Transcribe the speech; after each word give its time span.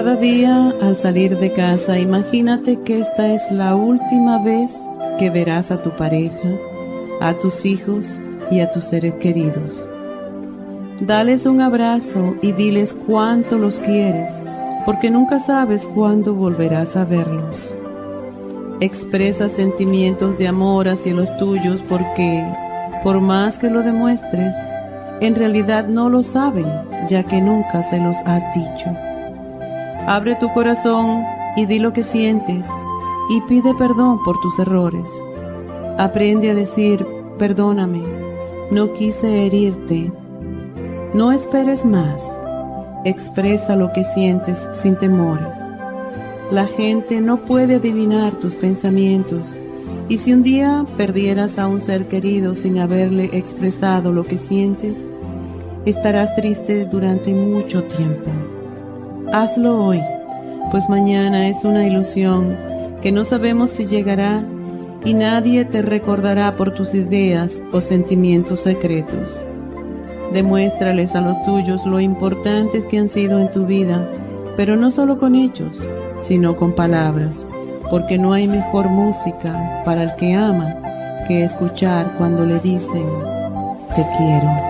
Cada 0.00 0.16
día 0.16 0.72
al 0.80 0.96
salir 0.96 1.36
de 1.36 1.52
casa, 1.52 1.98
imagínate 1.98 2.80
que 2.86 3.00
esta 3.00 3.34
es 3.34 3.42
la 3.52 3.76
última 3.76 4.42
vez 4.42 4.80
que 5.18 5.28
verás 5.28 5.70
a 5.70 5.82
tu 5.82 5.90
pareja, 5.90 6.48
a 7.20 7.34
tus 7.34 7.66
hijos 7.66 8.18
y 8.50 8.60
a 8.60 8.70
tus 8.70 8.84
seres 8.84 9.12
queridos. 9.16 9.86
Dales 11.02 11.44
un 11.44 11.60
abrazo 11.60 12.34
y 12.40 12.52
diles 12.52 12.96
cuánto 13.06 13.58
los 13.58 13.78
quieres, 13.78 14.32
porque 14.86 15.10
nunca 15.10 15.38
sabes 15.38 15.86
cuándo 15.94 16.32
volverás 16.32 16.96
a 16.96 17.04
verlos. 17.04 17.74
Expresa 18.80 19.50
sentimientos 19.50 20.38
de 20.38 20.48
amor 20.48 20.88
hacia 20.88 21.12
los 21.12 21.36
tuyos 21.36 21.78
porque, 21.90 22.42
por 23.04 23.20
más 23.20 23.58
que 23.58 23.68
lo 23.68 23.82
demuestres, 23.82 24.54
en 25.20 25.34
realidad 25.34 25.88
no 25.88 26.08
lo 26.08 26.22
saben, 26.22 26.64
ya 27.06 27.22
que 27.22 27.42
nunca 27.42 27.82
se 27.82 27.98
los 27.98 28.16
has 28.24 28.42
dicho. 28.54 29.09
Abre 30.10 30.34
tu 30.34 30.52
corazón 30.52 31.22
y 31.54 31.66
di 31.66 31.78
lo 31.78 31.92
que 31.92 32.02
sientes 32.02 32.66
y 33.30 33.40
pide 33.42 33.72
perdón 33.74 34.18
por 34.24 34.40
tus 34.40 34.58
errores. 34.58 35.08
Aprende 35.98 36.50
a 36.50 36.54
decir, 36.56 37.06
perdóname, 37.38 38.02
no 38.72 38.92
quise 38.94 39.46
herirte. 39.46 40.10
No 41.14 41.30
esperes 41.30 41.84
más. 41.84 42.28
Expresa 43.04 43.76
lo 43.76 43.92
que 43.92 44.02
sientes 44.02 44.58
sin 44.72 44.96
temores. 44.96 45.56
La 46.50 46.66
gente 46.66 47.20
no 47.20 47.36
puede 47.36 47.76
adivinar 47.76 48.32
tus 48.32 48.56
pensamientos 48.56 49.54
y 50.08 50.18
si 50.18 50.32
un 50.32 50.42
día 50.42 50.84
perdieras 50.96 51.56
a 51.56 51.68
un 51.68 51.78
ser 51.78 52.08
querido 52.08 52.56
sin 52.56 52.80
haberle 52.80 53.30
expresado 53.32 54.12
lo 54.12 54.24
que 54.24 54.38
sientes, 54.38 54.96
estarás 55.86 56.34
triste 56.34 56.84
durante 56.84 57.32
mucho 57.32 57.84
tiempo. 57.84 58.28
Hazlo 59.32 59.84
hoy, 59.86 60.02
pues 60.72 60.88
mañana 60.88 61.48
es 61.48 61.62
una 61.62 61.86
ilusión 61.86 62.56
que 63.00 63.12
no 63.12 63.24
sabemos 63.24 63.70
si 63.70 63.86
llegará 63.86 64.42
y 65.04 65.14
nadie 65.14 65.64
te 65.64 65.82
recordará 65.82 66.56
por 66.56 66.74
tus 66.74 66.94
ideas 66.94 67.62
o 67.72 67.80
sentimientos 67.80 68.58
secretos. 68.58 69.40
Demuéstrales 70.32 71.14
a 71.14 71.20
los 71.20 71.40
tuyos 71.44 71.86
lo 71.86 72.00
importantes 72.00 72.84
que 72.86 72.98
han 72.98 73.08
sido 73.08 73.38
en 73.38 73.52
tu 73.52 73.66
vida, 73.66 74.04
pero 74.56 74.74
no 74.74 74.90
solo 74.90 75.16
con 75.16 75.36
hechos, 75.36 75.80
sino 76.22 76.56
con 76.56 76.72
palabras, 76.72 77.46
porque 77.88 78.18
no 78.18 78.32
hay 78.32 78.48
mejor 78.48 78.88
música 78.88 79.82
para 79.84 80.02
el 80.02 80.16
que 80.16 80.34
ama 80.34 80.74
que 81.28 81.44
escuchar 81.44 82.16
cuando 82.18 82.44
le 82.44 82.58
dicen, 82.58 83.06
te 83.94 84.04
quiero. 84.18 84.69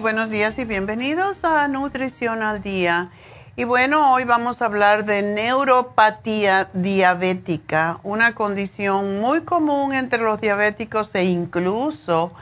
Buenos 0.00 0.30
días 0.30 0.58
y 0.58 0.64
bienvenidos 0.64 1.44
a 1.44 1.68
Nutrición 1.68 2.42
al 2.42 2.62
Día. 2.62 3.10
Y 3.54 3.64
bueno, 3.64 4.14
hoy 4.14 4.24
vamos 4.24 4.62
a 4.62 4.64
hablar 4.64 5.04
de 5.04 5.20
neuropatía 5.20 6.70
diabética, 6.72 8.00
una 8.02 8.34
condición 8.34 9.20
muy 9.20 9.42
común 9.42 9.92
entre 9.92 10.22
los 10.22 10.40
diabéticos 10.40 11.14
e 11.14 11.24
incluso 11.24 12.32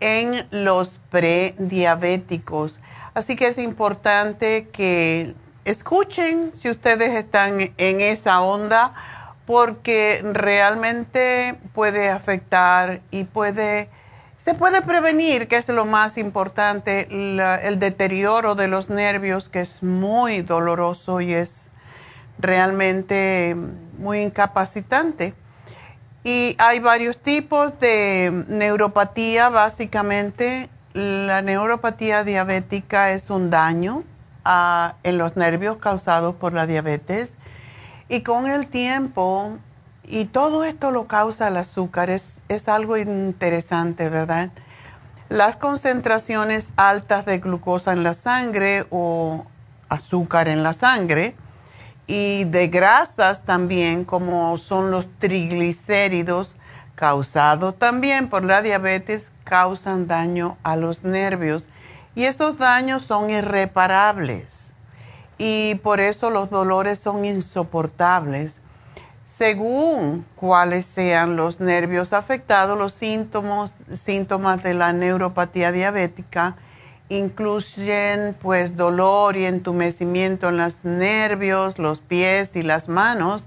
en 0.00 0.46
los 0.50 1.00
prediabéticos. 1.10 2.80
Así 3.14 3.34
que 3.34 3.46
es 3.46 3.56
importante 3.56 4.68
que 4.68 5.34
escuchen 5.64 6.52
si 6.54 6.68
ustedes 6.68 7.14
están 7.14 7.72
en 7.78 8.00
esa 8.02 8.42
onda 8.42 8.92
porque 9.46 10.20
realmente 10.22 11.58
puede 11.72 12.10
afectar 12.10 13.00
y 13.10 13.24
puede 13.24 13.88
se 14.48 14.54
puede 14.54 14.80
prevenir, 14.80 15.46
que 15.46 15.56
es 15.58 15.68
lo 15.68 15.84
más 15.84 16.16
importante, 16.16 17.06
el 17.10 17.78
deterioro 17.78 18.54
de 18.54 18.66
los 18.66 18.88
nervios, 18.88 19.50
que 19.50 19.60
es 19.60 19.82
muy 19.82 20.40
doloroso 20.40 21.20
y 21.20 21.34
es 21.34 21.68
realmente 22.38 23.54
muy 23.98 24.20
incapacitante. 24.22 25.34
Y 26.24 26.56
hay 26.58 26.80
varios 26.80 27.18
tipos 27.18 27.78
de 27.78 28.46
neuropatía, 28.48 29.50
básicamente. 29.50 30.70
La 30.94 31.42
neuropatía 31.42 32.24
diabética 32.24 33.12
es 33.12 33.28
un 33.28 33.50
daño 33.50 34.02
ah, 34.46 34.94
en 35.02 35.18
los 35.18 35.36
nervios 35.36 35.76
causados 35.76 36.34
por 36.34 36.54
la 36.54 36.66
diabetes. 36.66 37.36
Y 38.08 38.22
con 38.22 38.46
el 38.46 38.66
tiempo 38.68 39.58
y 40.10 40.24
todo 40.24 40.64
esto 40.64 40.90
lo 40.90 41.06
causa 41.06 41.48
el 41.48 41.56
azúcar, 41.58 42.08
es, 42.10 42.40
algo 42.66 42.96
interesante, 42.96 44.08
¿verdad? 44.08 44.50
Las 45.28 45.56
concentraciones 45.56 46.72
altas 46.76 47.26
de 47.26 47.38
glucosa 47.38 47.92
en 47.92 48.02
la 48.02 48.14
sangre 48.14 48.86
o 48.90 49.44
azúcar 49.90 50.48
en 50.48 50.62
la 50.62 50.72
sangre 50.72 51.36
y 52.06 52.44
de 52.44 52.68
grasas 52.68 53.44
también, 53.44 54.06
como 54.06 54.56
son 54.56 54.90
los 54.90 55.06
triglicéridos, 55.18 56.56
causados 56.94 57.78
también 57.78 58.30
por 58.30 58.44
la 58.44 58.62
diabetes, 58.62 59.30
causan 59.44 60.06
daño 60.06 60.56
a 60.62 60.76
los 60.76 61.04
nervios. 61.04 61.66
Y 62.14 62.24
esos 62.24 62.56
daños 62.56 63.02
son 63.02 63.28
irreparables. 63.28 64.72
Y 65.36 65.76
por 65.76 66.00
eso 66.00 66.30
los 66.30 66.48
dolores 66.48 66.98
son 66.98 67.26
insoportables 67.26 68.60
según 69.38 70.26
cuáles 70.34 70.84
sean 70.84 71.36
los 71.36 71.60
nervios 71.60 72.12
afectados, 72.12 72.76
los 72.76 72.92
síntomas, 72.92 73.76
de 74.64 74.74
la 74.74 74.92
neuropatía 74.92 75.70
diabética 75.70 76.56
incluyen 77.08 78.36
pues 78.42 78.76
dolor 78.76 79.36
y 79.36 79.46
entumecimiento 79.46 80.48
en 80.48 80.56
los 80.56 80.84
nervios, 80.84 81.78
los 81.78 82.00
pies 82.00 82.56
y 82.56 82.62
las 82.62 82.88
manos 82.88 83.46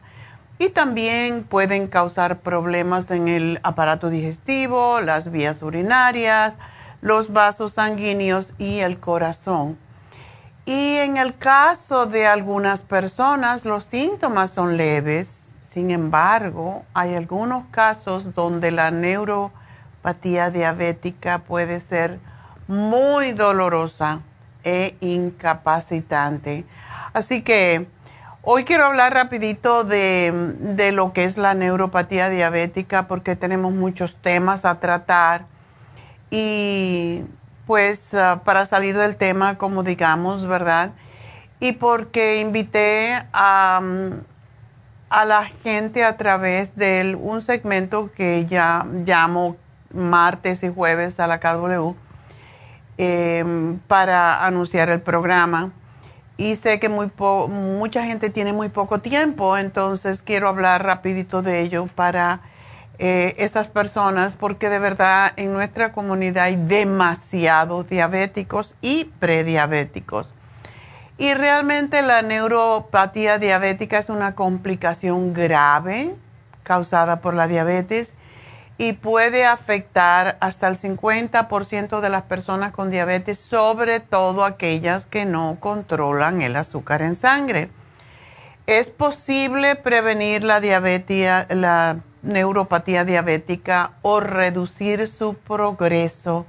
y 0.57 0.69
también 0.69 1.43
pueden 1.43 1.87
causar 1.87 2.39
problemas 2.39 3.11
en 3.11 3.27
el 3.27 3.59
aparato 3.61 4.09
digestivo, 4.09 5.01
las 5.01 5.29
vías 5.29 5.61
urinarias, 5.61 6.53
los 7.01 7.33
vasos 7.33 7.73
sanguíneos 7.73 8.53
y 8.57 8.79
el 8.79 8.97
corazón. 8.97 9.77
Y 10.65 10.95
en 10.95 11.17
el 11.17 11.37
caso 11.37 12.05
de 12.05 12.27
algunas 12.27 12.81
personas 12.81 13.65
los 13.65 13.83
síntomas 13.85 14.51
son 14.51 14.77
leves, 14.77 15.40
sin 15.73 15.89
embargo 15.89 16.83
hay 16.93 17.15
algunos 17.15 17.65
casos 17.71 18.33
donde 18.33 18.71
la 18.71 18.91
neuropatía 18.91 20.49
diabética 20.49 21.39
puede 21.39 21.79
ser 21.79 22.19
muy 22.67 23.31
dolorosa 23.31 24.21
e 24.63 24.95
incapacitante. 24.99 26.65
Así 27.13 27.41
que 27.41 27.87
hoy 28.41 28.65
quiero 28.65 28.85
hablar 28.85 29.13
rapidito 29.13 29.83
de, 29.83 30.91
lo 30.93 31.13
que 31.13 31.23
es 31.23 31.37
la 31.37 31.53
neuropatía 31.53 32.29
diabética 32.29 33.07
porque 33.07 33.35
tenemos 33.35 33.71
muchos 33.71 34.15
temas 34.17 34.65
a 34.65 34.79
tratar 34.79 35.45
y 36.29 37.23
pues 37.65 38.13
ah, 38.13 38.41
para 38.43 38.65
salir 38.65 38.97
del 38.97 39.15
tema 39.15 39.57
como 39.57 39.83
digamos, 39.83 40.45
¿verdad? 40.45 40.91
Y 41.61 41.73
porque 41.73 42.41
invité 42.41 43.23
a, 43.31 43.79
a 45.11 45.25
la 45.25 45.45
gente 45.63 46.03
a 46.03 46.17
través 46.17 46.75
de 46.75 47.15
un 47.21 47.43
segmento 47.43 48.11
que 48.11 48.45
ya 48.45 48.85
llamo 49.05 49.57
martes 49.93 50.63
y 50.63 50.69
jueves 50.73 51.19
a 51.19 51.27
la 51.27 51.39
KW 51.39 51.95
Em, 53.03 53.79
para 53.87 54.45
anunciar 54.45 54.89
el 54.89 55.01
programa. 55.01 55.71
Y 56.37 56.55
sé 56.55 56.79
que 56.79 56.87
muy 56.87 57.09
mucha 57.49 58.05
gente 58.05 58.29
tiene 58.29 58.53
muy 58.53 58.69
poco 58.69 58.99
tiempo, 58.99 59.57
entonces 59.57 60.21
quiero 60.21 60.47
hablar 60.47 60.83
rapidito 60.83 61.41
de 61.41 61.61
ello 61.61 61.87
para 61.95 62.41
eh, 62.99 63.33
esas 63.37 63.69
personas, 63.69 64.35
porque 64.35 64.69
de 64.69 64.77
verdad 64.77 65.33
en 65.35 65.51
nuestra 65.51 65.93
comunidad 65.93 66.43
hay 66.45 66.57
demasiados 66.57 67.89
diabéticos 67.89 68.75
y 68.81 69.05
prediabéticos. 69.19 70.35
Y 71.21 71.35
realmente 71.35 72.01
la 72.01 72.23
neuropatía 72.23 73.37
diabética 73.37 73.99
es 73.99 74.09
una 74.09 74.33
complicación 74.33 75.35
grave 75.35 76.15
causada 76.63 77.21
por 77.21 77.35
la 77.35 77.47
diabetes 77.47 78.13
y 78.79 78.93
puede 78.93 79.45
afectar 79.45 80.37
hasta 80.39 80.67
el 80.67 80.75
50% 80.75 81.99
de 81.99 82.09
las 82.09 82.23
personas 82.23 82.71
con 82.71 82.89
diabetes, 82.89 83.37
sobre 83.37 83.99
todo 83.99 84.43
aquellas 84.43 85.05
que 85.05 85.25
no 85.25 85.57
controlan 85.59 86.41
el 86.41 86.55
azúcar 86.55 87.03
en 87.03 87.13
sangre. 87.13 87.69
Es 88.65 88.89
posible 88.89 89.75
prevenir 89.75 90.43
la 90.43 90.59
diabetes, 90.59 91.45
la 91.49 91.97
neuropatía 92.23 93.05
diabética 93.05 93.91
o 94.01 94.21
reducir 94.21 95.07
su 95.07 95.35
progreso 95.35 96.47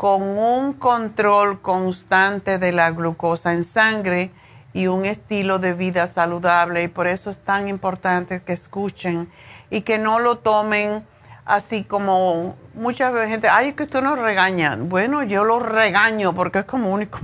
con 0.00 0.22
un 0.22 0.72
control 0.72 1.60
constante 1.60 2.58
de 2.58 2.72
la 2.72 2.90
glucosa 2.90 3.52
en 3.52 3.64
sangre 3.64 4.30
y 4.72 4.86
un 4.86 5.04
estilo 5.04 5.58
de 5.58 5.74
vida 5.74 6.06
saludable. 6.06 6.84
Y 6.84 6.88
por 6.88 7.06
eso 7.06 7.28
es 7.28 7.36
tan 7.36 7.68
importante 7.68 8.40
que 8.40 8.54
escuchen 8.54 9.30
y 9.68 9.82
que 9.82 9.98
no 9.98 10.18
lo 10.18 10.38
tomen 10.38 11.04
así 11.44 11.84
como 11.84 12.56
mucha 12.72 13.12
gente, 13.26 13.50
ay, 13.50 13.68
es 13.68 13.74
que 13.74 13.86
tú 13.86 14.00
nos 14.00 14.18
regañan. 14.18 14.88
Bueno, 14.88 15.22
yo 15.22 15.44
lo 15.44 15.58
regaño 15.58 16.32
porque 16.34 16.60
es 16.60 16.64
como 16.64 16.88
único, 16.88 17.18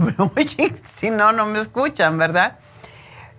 si 0.99 1.09
no, 1.09 1.33
no 1.33 1.47
me 1.47 1.61
escuchan, 1.61 2.19
¿verdad? 2.19 2.59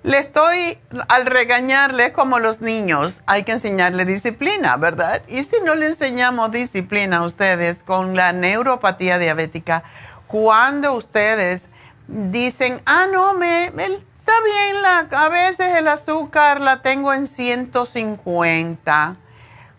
Le 0.08 0.20
estoy, 0.20 0.80
al 1.10 1.26
regañarle 1.26 2.14
como 2.14 2.40
los 2.40 2.62
niños, 2.62 3.22
hay 3.26 3.44
que 3.44 3.52
enseñarle 3.52 4.06
disciplina, 4.06 4.78
¿verdad? 4.78 5.22
Y 5.28 5.44
si 5.44 5.58
no 5.66 5.76
le 5.76 5.88
enseñamos 5.88 6.50
disciplina 6.50 7.18
a 7.18 7.24
ustedes 7.24 7.84
con 7.84 8.16
la 8.16 8.32
neuropatía 8.32 9.20
diabética, 9.20 9.84
cuando 10.28 10.94
ustedes 10.94 11.68
dicen, 12.08 12.82
ah, 12.86 13.08
no, 13.12 13.34
me, 13.34 13.66
está 13.66 14.32
bien, 14.46 14.82
la, 14.82 15.00
a 15.12 15.28
veces 15.28 15.76
el 15.76 15.90
azúcar 15.90 16.62
la 16.62 16.82
tengo 16.82 17.14
en 17.14 17.28
150 17.28 19.18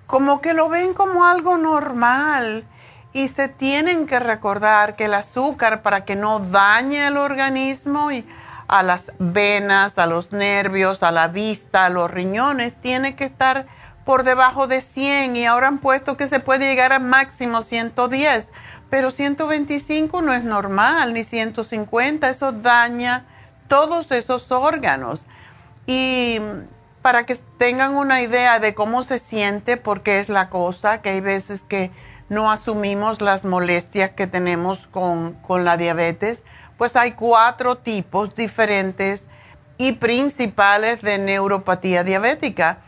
como 0.06 0.42
que 0.42 0.52
lo 0.52 0.69
ven 0.69 0.92
como 0.92 1.24
algo 1.24 1.56
normal 1.56 2.66
y 3.14 3.28
se 3.28 3.48
tienen 3.48 4.06
que 4.06 4.19
recordar 4.19 4.94
que 4.94 5.06
el 5.06 5.14
azúcar 5.14 5.81
para 5.81 6.04
que 6.04 6.16
no 6.16 6.38
dañe 6.38 7.06
el 7.06 7.16
organismo 7.16 8.12
y 8.12 8.26
a 8.69 8.82
las 8.82 9.12
venas, 9.19 9.99
a 9.99 10.06
los 10.06 10.32
nervios, 10.32 11.03
a 11.03 11.11
la 11.11 11.29
vista, 11.29 11.87
a 11.87 11.88
los 11.91 12.11
riñones, 12.11 12.75
tiene 12.81 13.17
que 13.17 13.25
estar 13.25 13.67
por 14.05 14.25
debajo 14.25 14.67
de 14.67 14.81
100 14.81 15.37
y 15.37 15.47
ahora 15.47 15.69
han 15.69 15.79
puesto 15.79 16.17
que 16.17 16.29
se 16.29 16.41
puede 16.41 16.67
llegar 16.67 16.93
a 16.93 16.99
máximo 16.99 17.62
110, 17.62 18.50
pero 18.91 19.11
125 19.11 20.23
no 20.23 20.32
es 20.32 20.44
normal, 20.44 21.15
ni 21.15 21.25
150, 21.25 22.29
eso 22.29 22.53
daña 22.53 23.25
todos 23.69 24.11
esos 24.12 24.50
órganos. 24.53 25.25
Y 25.87 26.41
para 27.03 27.25
que 27.25 27.37
tengan 27.56 27.97
una 27.97 28.20
idea 28.23 28.61
de 28.61 28.75
cómo 28.75 29.03
se 29.03 29.19
siente, 29.19 29.76
porque 29.76 30.20
es 30.20 30.29
la 30.29 30.50
cosa, 30.50 31.00
que 31.00 31.11
hay 31.11 31.20
veces 31.20 31.62
que 31.62 31.91
no 32.29 32.50
asumimos 32.50 33.23
las 33.23 33.44
molestias 33.44 34.11
que 34.11 34.26
tenemos 34.26 34.87
con, 34.87 35.35
con 35.35 35.65
la 35.65 35.76
diabetes, 35.76 36.43
pues 36.78 36.96
hay 36.96 37.12
cuatro 37.12 37.76
tipos 37.76 38.34
diferentes 38.34 39.26
y 39.76 39.92
principales 39.92 41.02
de 41.02 41.19
neuropatía 41.19 42.04
diabética. 42.04 42.78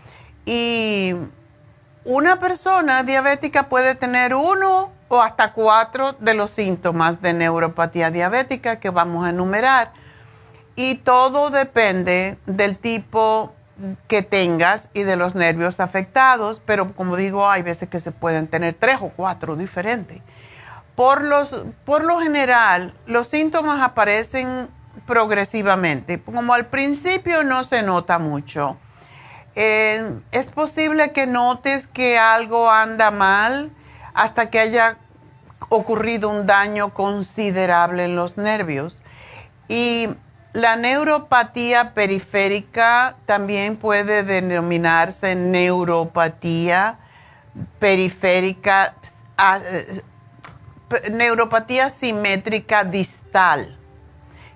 Y 0.46 1.14
una 2.04 2.38
persona 2.38 3.02
diabética 3.02 3.68
puede 3.68 3.94
tener 3.94 4.34
uno 4.34 4.90
o 5.08 5.20
hasta 5.20 5.52
cuatro 5.52 6.12
de 6.20 6.34
los 6.34 6.52
síntomas 6.52 7.20
de 7.20 7.32
neuropatía 7.34 8.10
diabética 8.10 8.78
que 8.78 8.90
vamos 8.90 9.26
a 9.26 9.30
enumerar. 9.30 9.92
Y 10.76 10.94
todo 10.94 11.50
depende 11.50 12.38
del 12.46 12.78
tipo 12.78 13.52
que 14.06 14.22
tengas 14.22 14.88
y 14.94 15.02
de 15.02 15.16
los 15.16 15.34
nervios 15.34 15.80
afectados, 15.80 16.62
pero 16.64 16.94
como 16.94 17.16
digo, 17.16 17.48
hay 17.48 17.62
veces 17.62 17.88
que 17.88 17.98
se 17.98 18.12
pueden 18.12 18.46
tener 18.46 18.76
tres 18.78 18.98
o 19.00 19.08
cuatro 19.08 19.56
diferentes. 19.56 20.22
Por, 20.96 21.24
los, 21.24 21.62
por 21.84 22.04
lo 22.04 22.20
general, 22.20 22.94
los 23.06 23.28
síntomas 23.28 23.80
aparecen 23.82 24.68
progresivamente, 25.06 26.20
como 26.20 26.52
al 26.52 26.66
principio 26.66 27.42
no 27.42 27.64
se 27.64 27.82
nota 27.82 28.18
mucho. 28.18 28.76
Eh, 29.56 30.20
es 30.30 30.46
posible 30.48 31.12
que 31.12 31.26
notes 31.26 31.86
que 31.86 32.18
algo 32.18 32.70
anda 32.70 33.10
mal 33.10 33.70
hasta 34.14 34.50
que 34.50 34.60
haya 34.60 34.98
ocurrido 35.68 36.28
un 36.28 36.46
daño 36.46 36.92
considerable 36.94 38.04
en 38.04 38.16
los 38.16 38.36
nervios. 38.36 39.02
Y 39.68 40.08
la 40.52 40.76
neuropatía 40.76 41.94
periférica 41.94 43.16
también 43.26 43.76
puede 43.76 44.22
denominarse 44.22 45.34
neuropatía 45.34 46.98
periférica, 47.78 48.94
ah, 49.36 49.60
neuropatía 51.10 51.90
simétrica 51.90 52.84
distal. 52.84 53.76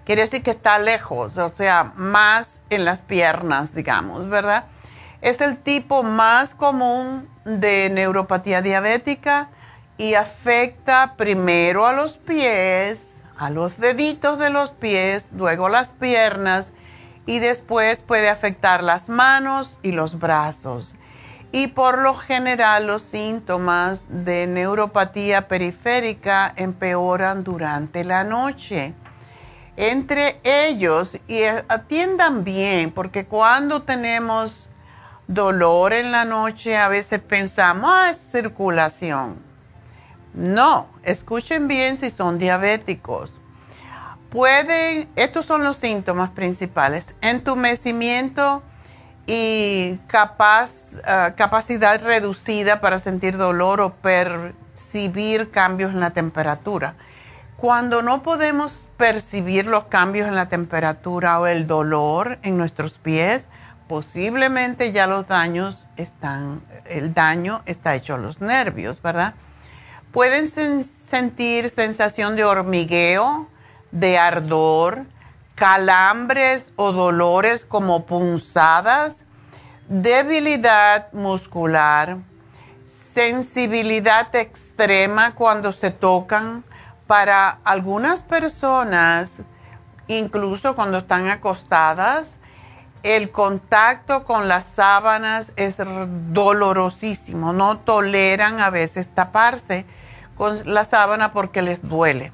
Quiere 0.04 0.22
decir 0.22 0.42
que 0.42 0.50
está 0.50 0.78
lejos, 0.78 1.38
o 1.38 1.52
sea, 1.54 1.92
más 1.96 2.60
en 2.70 2.84
las 2.84 3.00
piernas, 3.00 3.74
digamos, 3.74 4.28
¿verdad? 4.28 4.66
Es 5.22 5.40
el 5.40 5.56
tipo 5.56 6.02
más 6.02 6.54
común 6.54 7.28
de 7.44 7.88
neuropatía 7.90 8.60
diabética 8.60 9.48
y 9.96 10.14
afecta 10.14 11.14
primero 11.16 11.86
a 11.86 11.92
los 11.92 12.18
pies, 12.18 13.22
a 13.38 13.48
los 13.48 13.78
deditos 13.78 14.38
de 14.38 14.50
los 14.50 14.72
pies, 14.72 15.28
luego 15.32 15.68
las 15.68 15.88
piernas 15.88 16.70
y 17.26 17.38
después 17.38 18.00
puede 18.00 18.28
afectar 18.28 18.82
las 18.82 19.08
manos 19.08 19.78
y 19.82 19.92
los 19.92 20.18
brazos. 20.18 20.94
Y 21.54 21.68
por 21.68 21.98
lo 21.98 22.14
general 22.14 22.88
los 22.88 23.02
síntomas 23.02 24.00
de 24.08 24.48
neuropatía 24.48 25.46
periférica 25.46 26.52
empeoran 26.56 27.44
durante 27.44 28.02
la 28.02 28.24
noche. 28.24 28.92
Entre 29.76 30.40
ellos, 30.42 31.16
y 31.28 31.44
atiendan 31.44 32.42
bien, 32.42 32.90
porque 32.90 33.26
cuando 33.26 33.82
tenemos 33.82 34.68
dolor 35.28 35.92
en 35.92 36.10
la 36.10 36.24
noche 36.24 36.76
a 36.76 36.88
veces 36.88 37.20
pensamos, 37.20 37.90
ah, 37.92 38.10
es 38.10 38.18
circulación 38.32 39.54
no, 40.34 40.88
escuchen 41.04 41.68
bien 41.68 41.96
si 41.96 42.10
son 42.10 42.38
diabéticos. 42.38 43.40
Pueden, 44.30 45.08
estos 45.14 45.46
son 45.46 45.62
los 45.62 45.76
síntomas 45.76 46.30
principales, 46.30 47.14
entumecimiento 47.20 48.62
y 49.26 49.98
capaz, 50.06 50.70
ah, 51.06 51.32
capacidad 51.36 52.02
reducida 52.02 52.80
para 52.80 52.98
sentir 52.98 53.36
dolor 53.36 53.80
o 53.80 53.94
percibir 53.94 55.50
cambios 55.50 55.92
en 55.92 56.00
la 56.00 56.10
temperatura. 56.10 56.94
Cuando 57.56 58.02
no 58.02 58.22
podemos 58.22 58.88
percibir 58.96 59.66
los 59.66 59.84
cambios 59.84 60.28
en 60.28 60.34
la 60.34 60.48
temperatura 60.48 61.40
o 61.40 61.46
el 61.46 61.66
dolor 61.66 62.38
en 62.42 62.58
nuestros 62.58 62.94
pies, 62.94 63.48
posiblemente 63.88 64.92
ya 64.92 65.06
los 65.06 65.26
daños 65.26 65.88
están, 65.96 66.62
el 66.84 67.14
daño 67.14 67.62
está 67.64 67.94
hecho 67.94 68.14
a 68.14 68.18
los 68.18 68.40
nervios, 68.40 69.00
¿verdad? 69.00 69.34
Pueden 70.12 70.48
sentir 70.48 71.70
sensación 71.70 72.36
de 72.36 72.44
hormigueo, 72.44 73.48
de 73.90 74.18
ardor, 74.18 75.06
calambres 75.54 76.72
o 76.76 76.92
dolores 76.92 77.64
como 77.64 78.06
punzadas, 78.06 79.24
debilidad 79.88 81.12
muscular, 81.12 82.18
sensibilidad 83.14 84.34
extrema 84.34 85.34
cuando 85.34 85.72
se 85.72 85.90
tocan. 85.90 86.64
Para 87.06 87.58
algunas 87.64 88.22
personas, 88.22 89.30
incluso 90.08 90.74
cuando 90.74 90.98
están 90.98 91.28
acostadas, 91.28 92.36
el 93.02 93.30
contacto 93.30 94.24
con 94.24 94.48
las 94.48 94.64
sábanas 94.64 95.52
es 95.56 95.76
dolorosísimo. 96.32 97.52
No 97.52 97.78
toleran 97.78 98.60
a 98.60 98.70
veces 98.70 99.08
taparse 99.14 99.84
con 100.34 100.60
la 100.64 100.84
sábana 100.84 101.34
porque 101.34 101.60
les 101.60 101.86
duele. 101.86 102.32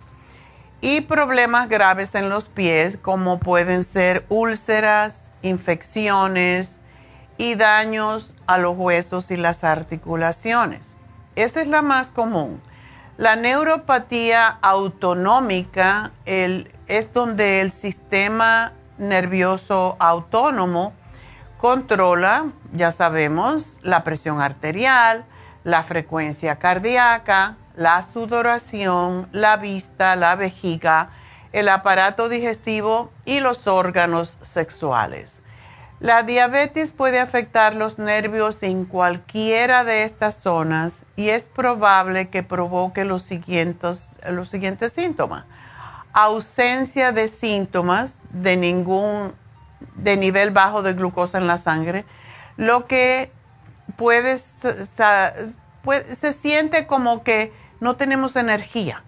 Y 0.81 1.03
problemas 1.03 1.69
graves 1.69 2.15
en 2.15 2.31
los 2.31 2.49
pies 2.49 2.99
como 3.01 3.39
pueden 3.39 3.83
ser 3.85 4.25
úlceras, 4.29 5.31
infecciones 5.43 6.77
y 7.37 7.55
daños 7.55 8.35
a 8.47 8.59
los 8.59 8.77
huesos 8.77 9.31
y 9.31 9.37
las 9.37 9.63
articulaciones. 9.65 10.87
Esa 11.37 11.61
es 11.61 11.67
la 11.67 11.83
más 11.83 12.09
común. 12.09 12.61
La 13.19 13.37
neuropatía 13.37 14.59
autonómica 14.63 16.13
es 16.25 17.13
donde 17.13 17.61
el 17.61 17.71
sistema 17.71 18.73
nervioso 18.97 19.97
autónomo 19.99 20.95
controla, 21.59 22.47
ya 22.73 22.93
sabemos, 22.93 23.77
la 23.83 24.05
presión 24.05 24.41
arterial, 24.41 25.27
la 25.63 25.83
frecuencia 25.83 26.57
cardíaca, 26.57 27.57
la 27.81 28.03
sudoración, 28.03 29.27
la 29.33 29.57
vista, 29.57 30.15
la 30.15 30.37
vejiga, 30.37 31.09
el 31.51 31.67
aparato 31.71 32.29
digestivo 32.29 33.11
y 33.25 33.41
los 33.41 33.67
órganos 33.67 34.37
sexuales. 34.43 35.37
La 35.99 36.23
diabetes 36.23 36.91
puede 36.91 37.21
afectar 37.21 37.75
los 37.75 37.99
nervios 37.99 38.63
en 38.63 38.85
cualquiera 38.85 39.83
de 39.83 40.05
estas 40.05 40.35
zonas 40.35 41.05
y 41.17 41.31
es 41.31 41.45
probable 41.45 42.29
que 42.29 42.43
provoque 42.43 43.07
los 43.07 43.23
siguientes, 43.23 44.11
los 44.29 44.51
siguientes 44.51 44.93
síntomas. 44.93 45.47
Ausencia 46.13 47.13
de 47.13 47.29
síntomas 47.29 48.19
de 48.29 48.59
ningún 48.59 49.33
de 49.95 50.19
nivel 50.19 50.51
bajo 50.51 50.83
de 50.83 50.93
glucosa 50.93 51.39
en 51.39 51.47
la 51.47 51.57
sangre, 51.57 52.05
lo 52.59 52.87
que 52.87 53.33
puede, 53.97 54.37
se 54.37 56.33
siente 56.35 56.87
como 56.87 57.25
que 57.25 57.59
no 57.81 57.97
tenemos 57.97 58.37
energía. 58.37 59.03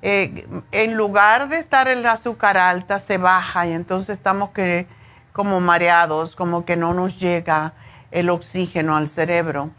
Eh, 0.00 0.46
en 0.70 0.96
lugar 0.96 1.48
de 1.48 1.58
estar 1.58 1.88
el 1.88 2.06
azúcar 2.06 2.56
alta, 2.56 2.98
se 2.98 3.18
baja 3.18 3.66
y 3.66 3.72
entonces 3.72 4.16
estamos 4.16 4.50
que 4.50 4.86
como 5.32 5.60
mareados, 5.60 6.36
como 6.36 6.64
que 6.64 6.76
no 6.76 6.94
nos 6.94 7.18
llega 7.18 7.72
el 8.10 8.30
oxígeno 8.30 8.96
al 8.96 9.08
cerebro. 9.08 9.70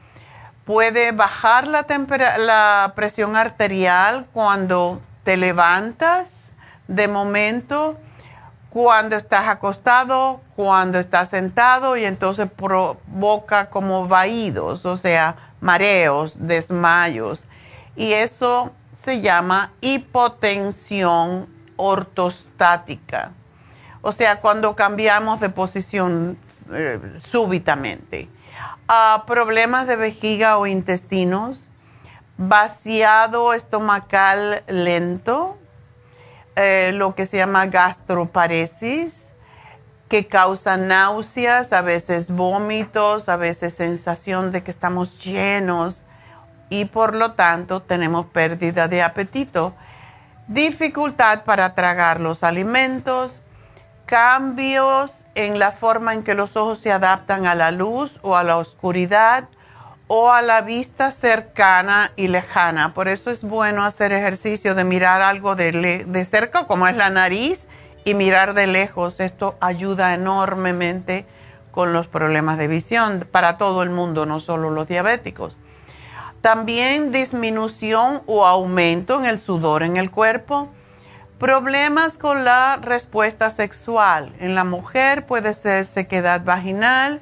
Puede 0.66 1.12
bajar 1.12 1.68
la, 1.68 1.86
la 2.38 2.94
presión 2.96 3.36
arterial 3.36 4.28
cuando 4.34 5.02
te 5.24 5.38
levantas 5.38 6.52
de 6.88 7.08
momento, 7.08 7.98
cuando 8.70 9.16
estás 9.16 9.48
acostado, 9.48 10.42
cuando 10.56 11.00
estás 11.00 11.30
sentado 11.30 11.98
y 11.98 12.06
entonces 12.06 12.50
provoca 12.50 13.70
como 13.70 14.08
vaídos, 14.08 14.86
o 14.86 14.96
sea, 14.98 15.36
mareos, 15.60 16.36
desmayos. 16.38 17.46
Y 18.00 18.14
eso 18.14 18.72
se 18.96 19.22
llama 19.22 19.74
hipotensión 19.82 21.48
ortostática 21.76 23.34
o 24.02 24.12
sea, 24.12 24.40
cuando 24.40 24.76
cambiamos 24.76 25.40
de 25.40 25.50
posición 25.50 26.38
eh, 26.72 27.00
súbitamente. 27.30 28.30
Problemas 29.28 29.88
de 29.88 29.96
vejiga 29.96 30.58
o 30.58 30.66
intestinos, 30.66 31.70
vaciado 32.38 33.54
estomacal 33.54 34.64
lento, 34.68 35.58
eh, 36.56 36.92
lo 36.94 37.14
que 37.14 37.26
se 37.26 37.38
llama 37.38 37.68
gastroparesis, 37.68 39.30
que 40.08 40.26
causa 40.26 40.76
náuseas, 40.76 41.72
a 41.72 41.82
veces 41.82 42.32
vómitos, 42.32 43.30
a 43.30 43.36
veces 43.36 43.76
sensación 43.76 44.52
de 44.52 44.64
que 44.64 44.72
estamos 44.72 45.24
llenos 45.24 46.04
y 46.70 46.86
por 46.86 47.16
lo 47.16 47.34
tanto 47.34 47.82
tenemos 47.82 48.26
pérdida 48.28 48.88
de 48.88 49.02
apetito, 49.02 49.74
dificultad 50.48 51.44
para 51.44 51.76
tragar 51.76 52.20
los 52.20 52.44
alimentos, 52.44 53.42
cambios 54.06 55.24
en 55.36 55.60
la 55.60 55.72
forma 55.72 56.14
en 56.14 56.24
que 56.24 56.34
los 56.34 56.58
ojos 56.58 56.80
se 56.80 56.92
adaptan 56.92 57.46
a 57.46 57.56
la 57.56 57.72
luz 57.72 58.20
o 58.24 58.36
a 58.36 58.44
la 58.44 58.58
oscuridad 58.58 59.48
o 60.08 60.32
a 60.32 60.42
la 60.42 60.62
vista 60.62 61.12
cercana 61.12 62.12
y 62.16 62.28
lejana. 62.28 62.96
Por 62.96 63.08
eso 63.08 63.30
es 63.30 63.44
bueno 63.44 63.84
hacer 63.84 64.12
ejercicio 64.12 64.74
de 64.74 64.84
mirar 64.84 65.22
algo 65.22 65.56
de, 65.56 66.04
de 66.08 66.26
cerca, 66.26 66.66
como 66.66 66.88
es 66.88 66.96
la 66.96 67.12
nariz, 67.12 67.68
y 68.04 68.16
mirar 68.16 68.56
de 68.56 68.66
lejos. 68.66 69.20
Esto 69.20 69.56
ayuda 69.60 70.16
enormemente 70.16 71.28
con 71.72 71.94
los 71.94 72.08
problemas 72.08 72.58
de 72.58 72.68
visión 72.68 73.28
para 73.32 73.60
todo 73.60 73.84
el 73.84 73.92
mundo, 73.92 74.26
no 74.26 74.40
solo 74.40 74.72
los 74.72 74.88
diabéticos. 74.88 75.58
También 76.42 77.12
disminución 77.12 78.22
o 78.26 78.46
aumento 78.46 79.20
en 79.20 79.26
el 79.26 79.40
sudor 79.40 79.84
en 79.84 79.98
el 79.98 80.10
cuerpo 80.12 80.70
Problemas 81.40 82.18
con 82.18 82.44
la 82.44 82.76
respuesta 82.82 83.50
sexual. 83.50 84.36
En 84.42 84.56
la 84.56 84.66
mujer 84.66 85.26
puede 85.26 85.54
ser 85.54 85.86
sequedad 85.86 86.44
vaginal 86.44 87.22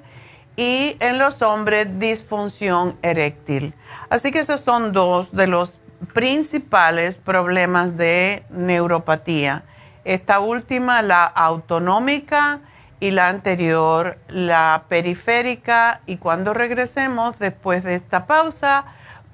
y 0.55 0.97
en 0.99 1.19
los 1.19 1.43
hombres 1.43 1.99
disfunción 1.99 2.97
eréctil. 3.03 3.75
Así 4.09 4.31
que 4.31 4.39
esos 4.39 4.61
son 4.61 4.91
dos 4.91 5.35
de 5.35 5.45
los 5.45 5.77
principales 6.15 7.15
problemas 7.15 7.95
de 7.95 8.43
neuropatía. 8.49 9.65
Esta 10.03 10.39
última, 10.39 11.03
la 11.03 11.23
autonómica, 11.25 12.61
y 12.99 13.11
la 13.11 13.29
anterior, 13.29 14.17
la 14.27 14.85
periférica. 14.89 16.01
Y 16.05 16.17
cuando 16.17 16.53
regresemos 16.53 17.37
después 17.39 17.83
de 17.83 17.95
esta 17.95 18.25
pausa, 18.25 18.85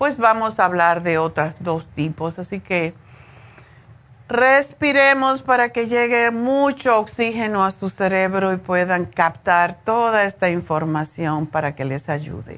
pues 0.04 0.18
vamos 0.18 0.60
a 0.60 0.66
hablar 0.66 1.02
de 1.02 1.18
otros 1.18 1.56
dos 1.62 1.88
tipos. 1.88 2.38
Así 2.38 2.60
que 2.60 2.94
Respiremos 4.28 5.42
para 5.42 5.70
que 5.70 5.88
llegue 5.88 6.30
mucho 6.30 7.00
oxígeno 7.00 7.64
a 7.64 7.72
su 7.72 7.90
cerebro 7.90 8.52
y 8.52 8.58
puedan 8.58 9.06
captar 9.06 9.78
toda 9.86 10.26
esta 10.26 10.50
información 10.50 11.48
para 11.48 11.74
que 11.76 11.86
les 11.86 12.10
ayude. 12.10 12.58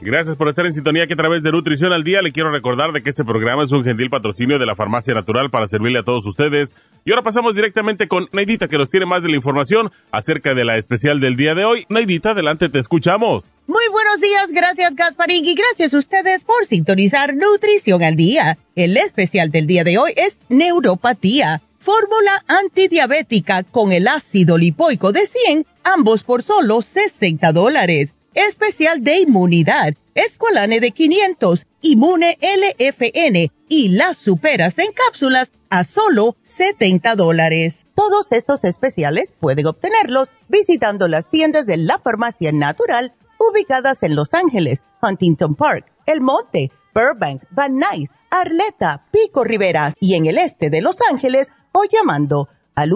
Gracias 0.00 0.36
por 0.36 0.48
estar 0.48 0.64
en 0.64 0.74
sintonía 0.74 1.08
que 1.08 1.14
a 1.14 1.16
través 1.16 1.42
de 1.42 1.50
Nutrición 1.50 1.92
al 1.92 2.04
Día 2.04 2.22
le 2.22 2.30
quiero 2.30 2.52
recordar 2.52 2.92
de 2.92 3.02
que 3.02 3.10
este 3.10 3.24
programa 3.24 3.64
es 3.64 3.72
un 3.72 3.82
gentil 3.82 4.10
patrocinio 4.10 4.60
de 4.60 4.64
la 4.64 4.76
Farmacia 4.76 5.12
Natural 5.12 5.50
para 5.50 5.66
servirle 5.66 5.98
a 5.98 6.04
todos 6.04 6.24
ustedes. 6.24 6.76
Y 7.04 7.10
ahora 7.10 7.24
pasamos 7.24 7.56
directamente 7.56 8.06
con 8.06 8.28
Neidita 8.32 8.68
que 8.68 8.78
nos 8.78 8.90
tiene 8.90 9.06
más 9.06 9.24
de 9.24 9.28
la 9.28 9.36
información 9.36 9.90
acerca 10.12 10.54
de 10.54 10.64
la 10.64 10.76
especial 10.76 11.18
del 11.18 11.34
día 11.34 11.56
de 11.56 11.64
hoy. 11.64 11.84
Neidita, 11.88 12.30
adelante, 12.30 12.68
te 12.68 12.78
escuchamos. 12.78 13.44
Muy 13.66 13.82
buenos 13.90 14.20
días, 14.20 14.52
gracias 14.52 14.94
Gasparín 14.94 15.44
y 15.44 15.54
gracias 15.56 15.92
a 15.92 15.98
ustedes 15.98 16.44
por 16.44 16.64
sintonizar 16.66 17.34
Nutrición 17.34 18.04
al 18.04 18.14
Día. 18.14 18.56
El 18.76 18.96
especial 18.96 19.50
del 19.50 19.66
día 19.66 19.82
de 19.82 19.98
hoy 19.98 20.12
es 20.16 20.38
Neuropatía, 20.48 21.60
fórmula 21.80 22.44
antidiabética 22.46 23.64
con 23.64 23.90
el 23.90 24.06
ácido 24.06 24.58
lipoico 24.58 25.10
de 25.10 25.26
100, 25.26 25.66
ambos 25.82 26.22
por 26.22 26.44
solo 26.44 26.82
60 26.82 27.50
dólares 27.52 28.14
especial 28.46 29.02
de 29.02 29.20
inmunidad, 29.20 29.94
Escolane 30.14 30.78
de 30.80 30.92
500, 30.92 31.66
Inmune 31.82 32.38
LFN 32.40 33.50
y 33.68 33.88
las 33.88 34.16
superas 34.16 34.78
en 34.78 34.92
cápsulas 34.92 35.50
a 35.70 35.82
solo 35.84 36.36
70 36.44 37.16
dólares. 37.16 37.86
Todos 37.94 38.26
estos 38.30 38.62
especiales 38.64 39.32
pueden 39.40 39.66
obtenerlos 39.66 40.30
visitando 40.48 41.08
las 41.08 41.28
tiendas 41.28 41.66
de 41.66 41.76
la 41.78 41.98
farmacia 41.98 42.52
natural 42.52 43.12
ubicadas 43.38 44.02
en 44.02 44.14
Los 44.14 44.32
Ángeles, 44.34 44.82
Huntington 45.02 45.56
Park, 45.56 45.92
El 46.06 46.20
Monte, 46.20 46.70
Burbank, 46.94 47.42
Van 47.50 47.76
Nuys, 47.76 48.10
Arleta, 48.30 49.06
Pico 49.10 49.42
Rivera 49.44 49.94
y 50.00 50.14
en 50.14 50.26
el 50.26 50.38
este 50.38 50.70
de 50.70 50.80
Los 50.80 50.96
Ángeles 51.10 51.48
o 51.72 51.82
llamando 51.90 52.48
al 52.74 52.90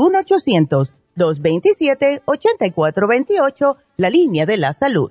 1-800-227-8428, 1.17 3.77
la 3.97 4.11
línea 4.11 4.47
de 4.47 4.57
la 4.57 4.73
salud 4.73 5.11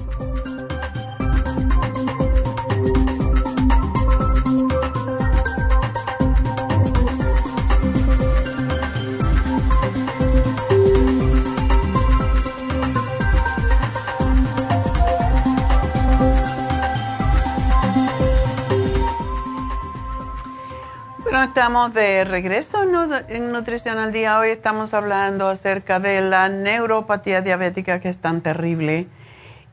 Bueno, 21.31 21.45
estamos 21.45 21.93
de 21.93 22.25
regreso 22.25 22.83
en 23.29 23.53
Nutrición 23.53 23.99
al 23.99 24.11
Día. 24.11 24.37
Hoy 24.37 24.49
estamos 24.49 24.93
hablando 24.93 25.47
acerca 25.47 26.01
de 26.01 26.19
la 26.19 26.49
neuropatía 26.49 27.41
diabética 27.41 28.01
que 28.01 28.09
es 28.09 28.17
tan 28.17 28.41
terrible. 28.41 29.07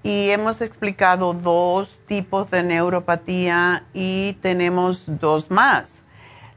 Y 0.04 0.30
hemos 0.30 0.60
explicado 0.60 1.34
dos 1.34 1.98
tipos 2.06 2.48
de 2.52 2.62
neuropatía 2.62 3.86
y 3.92 4.34
tenemos 4.34 5.18
dos 5.18 5.50
más. 5.50 6.04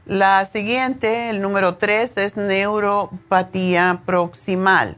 La 0.06 0.46
siguiente, 0.46 1.30
el 1.30 1.40
número 1.40 1.78
tres, 1.78 2.16
es 2.16 2.36
neuropatía 2.36 4.02
proximal. 4.06 4.96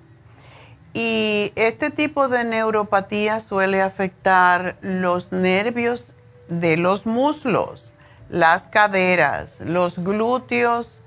Y 0.93 1.51
este 1.57 1.89
tipo 1.89 2.29
de 2.29 2.45
neuropatía 2.45 3.41
suele 3.41 3.81
afectar 3.81 4.77
los 4.83 5.33
nervios 5.33 6.13
de 6.51 6.77
los 6.77 7.07
muslos 7.07 7.94
las 8.29 8.67
caderas, 8.67 9.61
los 9.61 9.99
glúteos 9.99 11.01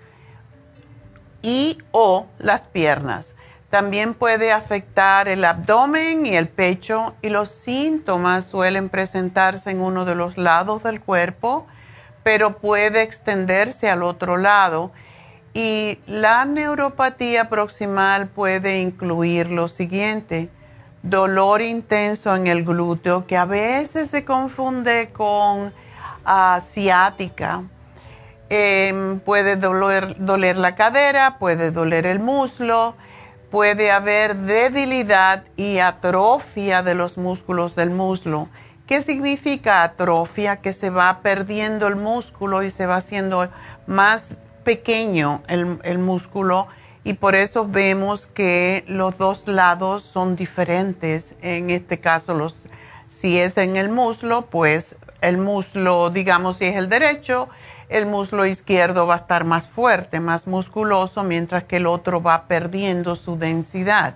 y 1.41 1.77
o 1.91 2.27
las 2.39 2.65
piernas. 2.67 3.33
También 3.69 4.13
puede 4.13 4.53
afectar 4.53 5.27
el 5.27 5.43
abdomen 5.43 6.25
y 6.25 6.37
el 6.37 6.47
pecho 6.47 7.15
y 7.21 7.29
los 7.29 7.49
síntomas 7.49 8.45
suelen 8.45 8.87
presentarse 8.87 9.71
en 9.71 9.81
uno 9.81 10.05
de 10.05 10.15
los 10.15 10.37
lados 10.37 10.83
del 10.83 11.01
cuerpo, 11.01 11.67
pero 12.23 12.57
puede 12.59 13.01
extenderse 13.01 13.89
al 13.89 14.03
otro 14.03 14.37
lado. 14.37 14.91
Y 15.53 15.99
la 16.07 16.45
neuropatía 16.45 17.49
proximal 17.49 18.27
puede 18.27 18.79
incluir 18.79 19.49
lo 19.49 19.67
siguiente, 19.67 20.49
dolor 21.03 21.61
intenso 21.61 22.35
en 22.35 22.47
el 22.47 22.63
glúteo 22.63 23.27
que 23.27 23.35
a 23.35 23.45
veces 23.45 24.09
se 24.09 24.23
confunde 24.23 25.09
con 25.11 25.73
ciática. 26.73 27.63
Em, 28.49 29.19
puede 29.19 29.57
doler, 29.57 30.15
doler 30.19 30.55
la 30.57 30.75
cadera, 30.75 31.37
puede 31.37 31.71
doler 31.71 32.05
el 32.05 32.19
muslo, 32.19 32.95
puede 33.51 33.91
haber 33.91 34.35
debilidad 34.35 35.43
y 35.57 35.79
atrofia 35.79 36.81
de 36.83 36.95
los 36.95 37.17
músculos 37.17 37.75
del 37.75 37.89
muslo. 37.89 38.47
¿Qué 38.85 39.01
significa 39.01 39.83
atrofia? 39.83 40.57
Que 40.57 40.71
se 40.71 40.89
va 40.89 41.19
perdiendo 41.21 41.87
el 41.87 41.97
músculo 41.97 42.63
y 42.63 42.69
se 42.69 42.85
va 42.85 42.95
haciendo 42.97 43.49
más 43.85 44.33
pequeño 44.63 45.41
el, 45.47 45.79
el 45.83 45.97
músculo 45.97 46.67
y 47.07 47.13
por 47.13 47.35
eso 47.35 47.65
vemos 47.65 48.25
que 48.25 48.83
los 48.85 49.17
dos 49.17 49.47
lados 49.47 50.03
son 50.03 50.35
diferentes. 50.35 51.35
En 51.41 51.69
este 51.69 52.01
caso, 52.01 52.33
los, 52.33 52.57
si 53.07 53.39
es 53.39 53.55
en 53.55 53.77
el 53.77 53.87
muslo, 53.89 54.47
pues 54.47 54.97
el 55.27 55.37
muslo, 55.37 56.09
digamos, 56.09 56.57
si 56.57 56.65
es 56.65 56.75
el 56.75 56.89
derecho, 56.89 57.49
el 57.89 58.05
muslo 58.05 58.45
izquierdo 58.45 59.07
va 59.07 59.13
a 59.13 59.17
estar 59.17 59.45
más 59.45 59.67
fuerte, 59.67 60.19
más 60.19 60.47
musculoso, 60.47 61.23
mientras 61.23 61.63
que 61.63 61.77
el 61.77 61.87
otro 61.87 62.21
va 62.21 62.47
perdiendo 62.47 63.15
su 63.15 63.37
densidad. 63.37 64.15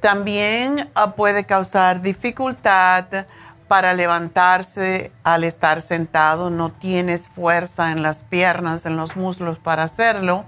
También 0.00 0.90
ah, 0.94 1.14
puede 1.14 1.44
causar 1.44 2.02
dificultad 2.02 3.26
para 3.68 3.94
levantarse 3.94 5.10
al 5.24 5.42
estar 5.44 5.80
sentado, 5.80 6.50
no 6.50 6.70
tienes 6.70 7.26
fuerza 7.26 7.90
en 7.90 8.02
las 8.02 8.18
piernas, 8.18 8.86
en 8.86 8.96
los 8.96 9.16
muslos 9.16 9.58
para 9.58 9.84
hacerlo, 9.84 10.44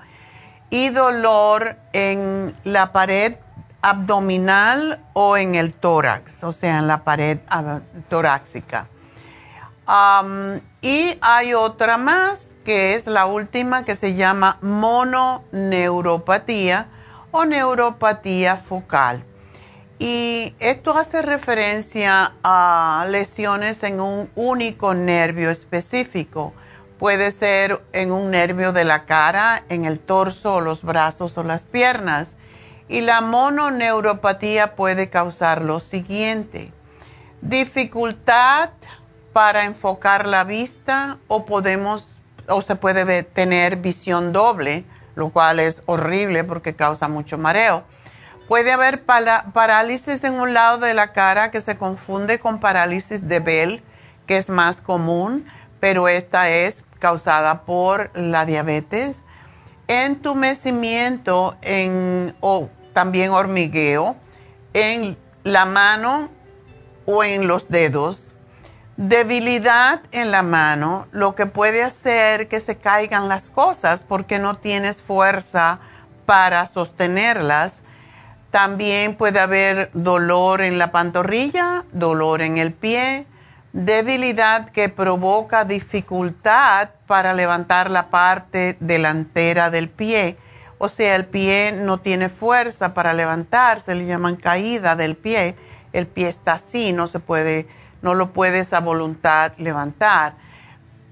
y 0.68 0.90
dolor 0.90 1.76
en 1.92 2.54
la 2.64 2.92
pared 2.92 3.36
abdominal 3.80 5.00
o 5.14 5.36
en 5.36 5.54
el 5.54 5.72
tórax, 5.72 6.44
o 6.44 6.52
sea, 6.52 6.78
en 6.78 6.86
la 6.86 7.04
pared 7.04 7.38
ah, 7.48 7.80
y 10.80 11.18
hay 11.20 11.54
otra 11.54 11.96
más, 11.96 12.54
que 12.64 12.94
es 12.94 13.06
la 13.06 13.26
última, 13.26 13.84
que 13.84 13.94
se 13.94 14.14
llama 14.14 14.58
mononeuropatía 14.60 16.88
o 17.30 17.44
neuropatía 17.44 18.56
focal. 18.56 19.24
Y 19.98 20.54
esto 20.58 20.96
hace 20.96 21.22
referencia 21.22 22.34
a 22.42 23.06
lesiones 23.08 23.82
en 23.82 24.00
un 24.00 24.30
único 24.34 24.92
nervio 24.92 25.50
específico. 25.50 26.52
Puede 26.98 27.30
ser 27.30 27.82
en 27.92 28.10
un 28.10 28.30
nervio 28.30 28.72
de 28.72 28.84
la 28.84 29.06
cara, 29.06 29.62
en 29.68 29.86
el 29.86 30.00
torso 30.00 30.56
o 30.56 30.60
los 30.60 30.82
brazos 30.82 31.38
o 31.38 31.44
las 31.44 31.62
piernas. 31.62 32.36
Y 32.88 33.00
la 33.00 33.20
mononeuropatía 33.20 34.76
puede 34.76 35.08
causar 35.08 35.62
lo 35.62 35.80
siguiente. 35.80 36.72
Dificultad 37.40 38.70
para 39.36 39.66
enfocar 39.66 40.26
la 40.26 40.44
vista 40.44 41.18
o 41.28 41.44
podemos 41.44 42.22
o 42.48 42.62
se 42.62 42.74
puede 42.74 43.22
tener 43.22 43.76
visión 43.76 44.32
doble, 44.32 44.86
lo 45.14 45.28
cual 45.28 45.60
es 45.60 45.82
horrible 45.84 46.42
porque 46.42 46.74
causa 46.74 47.06
mucho 47.06 47.36
mareo. 47.36 47.84
Puede 48.48 48.72
haber 48.72 49.04
parálisis 49.04 50.24
en 50.24 50.40
un 50.40 50.54
lado 50.54 50.78
de 50.78 50.94
la 50.94 51.12
cara 51.12 51.50
que 51.50 51.60
se 51.60 51.76
confunde 51.76 52.38
con 52.38 52.60
parálisis 52.60 53.28
de 53.28 53.40
Bell, 53.40 53.82
que 54.26 54.38
es 54.38 54.48
más 54.48 54.80
común, 54.80 55.44
pero 55.80 56.08
esta 56.08 56.48
es 56.48 56.82
causada 56.98 57.66
por 57.66 58.10
la 58.14 58.46
diabetes. 58.46 59.18
Entumecimiento 59.86 61.58
en, 61.60 62.34
o 62.40 62.70
también 62.94 63.32
hormigueo 63.32 64.16
en 64.72 65.18
la 65.44 65.66
mano 65.66 66.30
o 67.04 67.22
en 67.22 67.48
los 67.48 67.68
dedos. 67.68 68.32
Debilidad 68.96 70.00
en 70.10 70.30
la 70.30 70.42
mano, 70.42 71.06
lo 71.12 71.34
que 71.34 71.44
puede 71.44 71.82
hacer 71.82 72.48
que 72.48 72.60
se 72.60 72.76
caigan 72.76 73.28
las 73.28 73.50
cosas 73.50 74.02
porque 74.02 74.38
no 74.38 74.56
tienes 74.56 75.02
fuerza 75.02 75.80
para 76.24 76.64
sostenerlas. 76.66 77.74
También 78.50 79.14
puede 79.14 79.38
haber 79.38 79.90
dolor 79.92 80.62
en 80.62 80.78
la 80.78 80.92
pantorrilla, 80.92 81.84
dolor 81.92 82.40
en 82.40 82.56
el 82.56 82.72
pie, 82.72 83.26
debilidad 83.74 84.70
que 84.70 84.88
provoca 84.88 85.66
dificultad 85.66 86.88
para 87.06 87.34
levantar 87.34 87.90
la 87.90 88.08
parte 88.08 88.78
delantera 88.80 89.68
del 89.68 89.90
pie. 89.90 90.38
O 90.78 90.88
sea, 90.88 91.16
el 91.16 91.26
pie 91.26 91.72
no 91.72 91.98
tiene 91.98 92.30
fuerza 92.30 92.94
para 92.94 93.12
levantarse, 93.12 93.94
le 93.94 94.06
llaman 94.06 94.36
caída 94.36 94.96
del 94.96 95.16
pie. 95.16 95.54
El 95.92 96.06
pie 96.06 96.28
está 96.28 96.54
así, 96.54 96.94
no 96.94 97.06
se 97.06 97.20
puede, 97.20 97.68
no 98.06 98.14
lo 98.14 98.32
puedes 98.32 98.72
a 98.72 98.80
voluntad 98.80 99.52
levantar. 99.58 100.36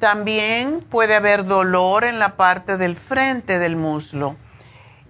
También 0.00 0.80
puede 0.80 1.14
haber 1.14 1.44
dolor 1.44 2.04
en 2.04 2.18
la 2.18 2.36
parte 2.36 2.78
del 2.78 2.96
frente 2.96 3.58
del 3.58 3.76
muslo. 3.76 4.36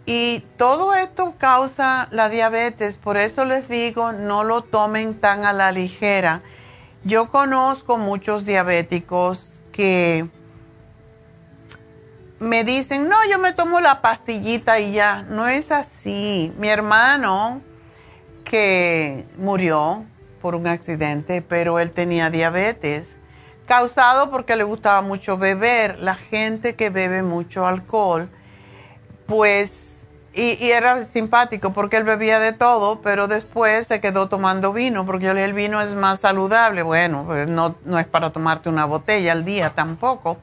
Y 0.07 0.41
todo 0.59 0.95
esto 0.95 1.35
causa 1.39 2.09
la 2.11 2.29
diabetes, 2.29 2.97
por 2.97 3.17
eso 3.17 3.45
les 3.45 3.69
digo, 3.69 4.13
no 4.13 4.43
lo 4.43 4.63
tomen 4.63 5.21
tan 5.21 5.45
a 5.45 5.53
la 5.53 5.71
ligera 5.71 6.43
yo 7.05 7.29
conozco 7.29 7.99
muchos 7.99 8.47
diabéticos 8.47 9.61
que 9.73 10.27
me 12.39 12.65
dicen, 12.65 13.09
no, 13.11 13.17
yo 13.31 13.39
me 13.39 13.53
tomo 13.53 13.81
la 13.81 14.01
pastillita 14.01 14.81
y 14.81 14.93
ya. 14.93 15.23
No 15.23 15.47
es 15.47 15.71
así. 15.71 16.53
Mi 16.59 16.69
hermano, 16.69 17.61
que 18.45 19.27
murió 19.37 20.05
por 20.45 20.55
un 20.57 20.67
accidente, 20.67 21.41
pero 21.41 21.79
él 21.79 21.91
tenía 21.93 22.29
diabetes, 22.29 23.17
causado 23.65 24.31
porque 24.31 24.57
le 24.57 24.65
gustaba 24.65 25.01
mucho 25.01 25.39
beber. 25.39 25.99
La 26.01 26.17
gente 26.17 26.75
que 26.75 26.91
bebe 26.91 27.23
mucho 27.23 27.67
alcohol, 27.67 28.29
pues 29.25 30.05
y, 30.35 30.71
era 30.71 31.03
simpático 31.07 31.73
porque 31.73 31.97
él 31.97 32.05
bebía 32.05 32.41
de 32.41 32.53
todo, 32.53 33.01
pero 33.01 33.27
después 33.27 33.87
se 33.87 34.03
quedó 34.03 34.29
tomando 34.29 34.75
vino, 34.75 35.07
porque 35.07 35.31
el 35.31 35.55
vino 35.55 35.81
es 35.81 35.95
más 35.95 36.21
saludable. 36.21 36.83
Bueno, 36.83 37.25
pues 37.27 37.49
no, 37.49 37.77
no 37.87 37.99
es 37.99 38.07
para 38.07 38.31
tomarte 38.31 38.69
una 38.69 38.85
botella 38.85 39.33
al 39.33 39.47
día 39.47 39.71
tampoco. 39.71 40.37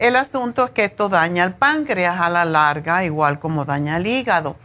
El 0.00 0.16
asunto 0.16 0.64
es 0.64 0.72
que 0.72 0.82
esto 0.82 1.08
daña 1.08 1.44
el 1.44 1.54
páncreas 1.54 2.20
a 2.20 2.28
la 2.28 2.44
larga, 2.44 3.04
igual 3.04 3.38
como 3.38 3.64
daña 3.64 3.98
el 3.98 4.06
hígado. 4.08 4.56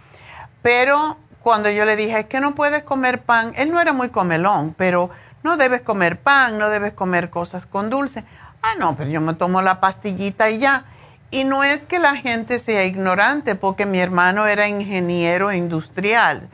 Pero 0.63 1.17
cuando 1.43 1.69
yo 1.69 1.84
le 1.86 1.97
dije, 1.97 2.19
es 2.19 2.25
que 2.27 2.39
no 2.39 2.56
puedes 2.56 2.84
comer 2.84 3.21
pan, 3.21 3.51
él 3.58 3.69
no 3.69 3.82
era 3.82 3.91
muy 3.91 4.10
comelón, 4.10 4.73
pero 4.77 5.10
no 5.43 5.58
debes 5.58 5.82
comer 5.82 6.19
pan, 6.19 6.58
no 6.58 6.69
debes 6.69 6.93
comer 6.93 7.29
cosas 7.29 7.65
con 7.65 7.89
dulce. 7.89 8.23
Ah, 8.62 8.75
no, 8.79 8.95
pero 8.95 9.10
yo 9.10 9.19
me 9.19 9.34
tomo 9.34 9.62
la 9.62 9.82
pastillita 9.82 10.49
y 10.49 10.60
ya. 10.60 10.86
Y 11.32 11.43
no 11.43 11.65
es 11.65 11.82
que 11.82 11.99
la 11.99 12.15
gente 12.15 12.60
sea 12.60 12.86
ignorante, 12.86 13.56
porque 13.56 13.86
mi 13.86 13.99
hermano 13.99 14.47
era 14.47 14.69
ingeniero 14.69 15.51
industrial, 15.51 16.47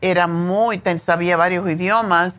era 0.00 0.28
muy, 0.28 0.80
sabía 0.98 1.36
varios 1.36 1.68
idiomas, 1.68 2.36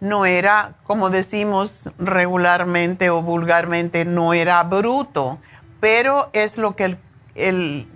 no 0.00 0.26
era, 0.26 0.72
como 0.82 1.10
decimos 1.10 1.90
regularmente 1.98 3.08
o 3.10 3.22
vulgarmente, 3.22 4.04
no 4.04 4.34
era 4.34 4.62
bruto, 4.64 5.38
pero 5.78 6.28
es 6.32 6.56
lo 6.56 6.74
que 6.74 6.96
el, 7.36 7.86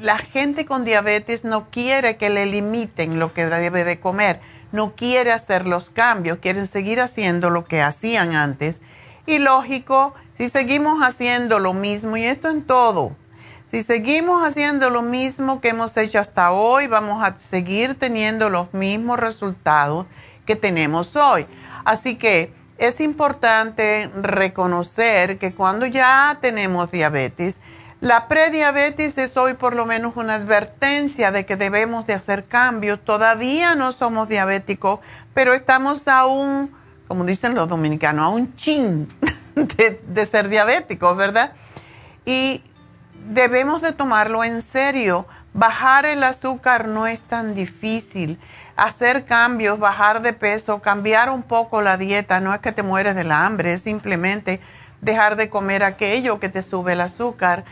la 0.00 0.18
gente 0.18 0.64
con 0.64 0.84
diabetes 0.84 1.44
no 1.44 1.70
quiere 1.70 2.16
que 2.16 2.30
le 2.30 2.46
limiten 2.46 3.18
lo 3.18 3.32
que 3.32 3.46
debe 3.46 3.84
de 3.84 4.00
comer, 4.00 4.40
no 4.72 4.94
quiere 4.94 5.32
hacer 5.32 5.66
los 5.66 5.90
cambios, 5.90 6.38
quieren 6.38 6.66
seguir 6.66 7.00
haciendo 7.00 7.50
lo 7.50 7.64
que 7.64 7.82
hacían 7.82 8.34
antes. 8.34 8.80
Y 9.26 9.38
lógico, 9.38 10.14
si 10.32 10.48
seguimos 10.48 11.02
haciendo 11.02 11.58
lo 11.58 11.74
mismo, 11.74 12.16
y 12.16 12.24
esto 12.24 12.48
en 12.48 12.62
todo, 12.62 13.16
si 13.66 13.82
seguimos 13.82 14.42
haciendo 14.42 14.90
lo 14.90 15.02
mismo 15.02 15.60
que 15.60 15.68
hemos 15.68 15.96
hecho 15.96 16.18
hasta 16.18 16.50
hoy, 16.50 16.86
vamos 16.86 17.22
a 17.22 17.38
seguir 17.38 17.96
teniendo 17.96 18.50
los 18.50 18.72
mismos 18.74 19.20
resultados 19.20 20.06
que 20.46 20.56
tenemos 20.56 21.14
hoy. 21.14 21.46
Así 21.84 22.16
que 22.16 22.52
es 22.78 23.00
importante 23.00 24.10
reconocer 24.20 25.38
que 25.38 25.54
cuando 25.54 25.86
ya 25.86 26.38
tenemos 26.40 26.90
diabetes, 26.90 27.58
la 28.00 28.28
prediabetes 28.28 29.18
es 29.18 29.36
hoy 29.36 29.54
por 29.54 29.74
lo 29.74 29.84
menos 29.84 30.16
una 30.16 30.36
advertencia 30.36 31.32
de 31.32 31.44
que 31.44 31.56
debemos 31.56 32.06
de 32.06 32.14
hacer 32.14 32.46
cambios. 32.46 32.98
Todavía 33.00 33.74
no 33.74 33.92
somos 33.92 34.26
diabéticos, 34.28 35.00
pero 35.34 35.52
estamos 35.52 36.08
aún, 36.08 36.74
como 37.08 37.24
dicen 37.24 37.54
los 37.54 37.68
dominicanos, 37.68 38.24
a 38.24 38.28
un 38.28 38.56
chin 38.56 39.06
de, 39.54 40.26
ser 40.26 40.48
diabéticos, 40.48 41.14
¿verdad? 41.14 41.52
Y 42.24 42.62
debemos 43.28 43.82
de 43.82 43.92
tomarlo 43.92 44.44
en 44.44 44.62
serio. 44.62 45.26
Bajar 45.52 46.06
el 46.06 46.24
azúcar 46.24 46.88
no 46.88 47.06
es 47.06 47.20
tan 47.20 47.54
difícil. 47.54 48.38
Hacer 48.76 49.26
cambios, 49.26 49.78
bajar 49.78 50.22
de 50.22 50.32
peso, 50.32 50.80
cambiar 50.80 51.28
un 51.28 51.42
poco 51.42 51.82
la 51.82 51.98
dieta, 51.98 52.40
no 52.40 52.54
es 52.54 52.60
que 52.60 52.72
te 52.72 52.82
mueres 52.82 53.14
de 53.14 53.24
la 53.24 53.44
hambre, 53.44 53.74
es 53.74 53.82
simplemente 53.82 54.58
dejar 55.02 55.36
de 55.36 55.50
comer 55.50 55.84
aquello 55.84 56.40
que 56.40 56.48
te 56.48 56.62
sube 56.62 56.94
el 56.94 57.02
azúcar 57.02 57.64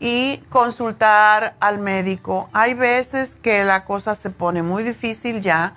y 0.00 0.38
consultar 0.48 1.54
al 1.60 1.78
médico. 1.78 2.48
Hay 2.52 2.74
veces 2.74 3.36
que 3.36 3.62
la 3.64 3.84
cosa 3.84 4.14
se 4.14 4.30
pone 4.30 4.62
muy 4.62 4.82
difícil 4.82 5.40
ya 5.40 5.74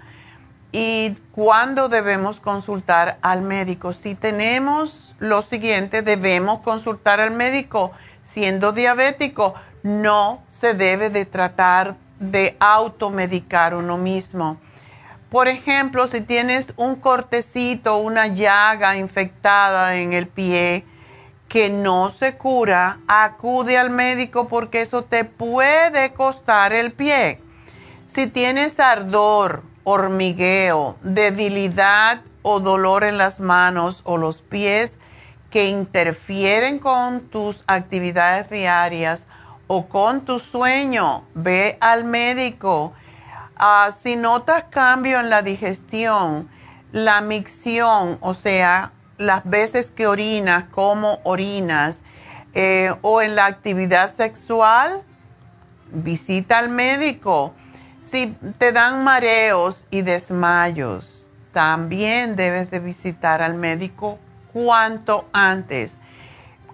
y 0.71 1.15
cuando 1.33 1.89
debemos 1.89 2.39
consultar 2.39 3.19
al 3.21 3.41
médico. 3.41 3.91
Si 3.93 4.15
tenemos 4.15 5.13
lo 5.19 5.41
siguiente, 5.41 6.01
debemos 6.01 6.61
consultar 6.61 7.19
al 7.19 7.31
médico. 7.31 7.91
Siendo 8.23 8.71
diabético, 8.71 9.53
no 9.83 10.41
se 10.49 10.73
debe 10.73 11.09
de 11.09 11.25
tratar 11.25 11.97
de 12.19 12.55
automedicar 12.59 13.75
uno 13.75 13.97
mismo. 13.97 14.57
Por 15.29 15.47
ejemplo, 15.47 16.07
si 16.07 16.21
tienes 16.21 16.73
un 16.77 16.95
cortecito, 16.95 17.97
una 17.97 18.27
llaga 18.27 18.95
infectada 18.97 19.95
en 19.95 20.13
el 20.13 20.27
pie 20.27 20.85
que 21.53 21.69
no 21.69 22.09
se 22.09 22.35
cura, 22.35 22.97
acude 23.07 23.77
al 23.77 23.91
médico 23.91 24.47
porque 24.47 24.81
eso 24.81 25.03
te 25.03 25.23
puede 25.23 26.11
costar 26.11 26.73
el 26.73 26.93
pie. 26.93 27.41
Si 28.07 28.25
tienes 28.25 28.79
ardor, 28.79 29.61
hormigueo, 29.83 30.97
debilidad 31.03 32.21
o 32.41 32.59
dolor 32.59 33.03
en 33.03 33.19
las 33.19 33.39
manos 33.39 34.01
o 34.03 34.17
los 34.17 34.41
pies, 34.41 34.97
que 35.51 35.69
interfieren 35.69 36.79
con 36.79 37.29
tus 37.29 37.63
actividades 37.67 38.49
diarias 38.49 39.27
o 39.67 39.87
con 39.87 40.25
tu 40.25 40.39
sueño, 40.39 41.23
ve 41.35 41.77
al 41.81 42.03
médico. 42.03 42.93
Ah, 43.57 43.91
si 43.91 44.15
notas 44.15 44.63
cambio 44.71 45.19
en 45.19 45.29
la 45.29 45.43
digestión, 45.43 46.49
la 46.91 47.21
micción, 47.21 48.17
o 48.21 48.33
sea, 48.33 48.91
las 49.17 49.43
veces 49.43 49.91
que 49.91 50.07
orinas, 50.07 50.65
cómo 50.71 51.19
orinas, 51.23 51.99
eh, 52.53 52.93
o 53.01 53.21
en 53.21 53.35
la 53.35 53.45
actividad 53.45 54.13
sexual, 54.13 55.01
visita 55.91 56.59
al 56.59 56.69
médico. 56.69 57.53
Si 58.01 58.35
te 58.57 58.71
dan 58.71 59.03
mareos 59.03 59.87
y 59.89 60.01
desmayos, 60.01 61.27
también 61.51 62.35
debes 62.35 62.69
de 62.69 62.79
visitar 62.79 63.41
al 63.41 63.55
médico 63.55 64.19
cuanto 64.51 65.27
antes. 65.33 65.95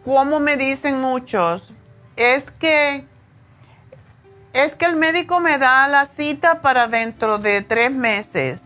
Como 0.03 0.39
me 0.39 0.57
dicen 0.57 0.99
muchos, 0.99 1.73
es 2.15 2.49
que 2.51 3.05
es 4.51 4.73
que 4.75 4.85
el 4.85 4.95
médico 4.95 5.39
me 5.39 5.57
da 5.59 5.87
la 5.87 6.05
cita 6.07 6.61
para 6.61 6.87
dentro 6.87 7.37
de 7.37 7.61
tres 7.61 7.91
meses. 7.91 8.65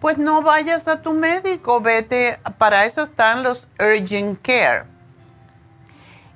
Pues 0.00 0.16
no 0.16 0.40
vayas 0.40 0.88
a 0.88 1.02
tu 1.02 1.12
médico, 1.12 1.80
vete, 1.80 2.40
para 2.56 2.86
eso 2.86 3.02
están 3.02 3.42
los 3.42 3.68
urgent 3.78 4.40
care. 4.40 4.84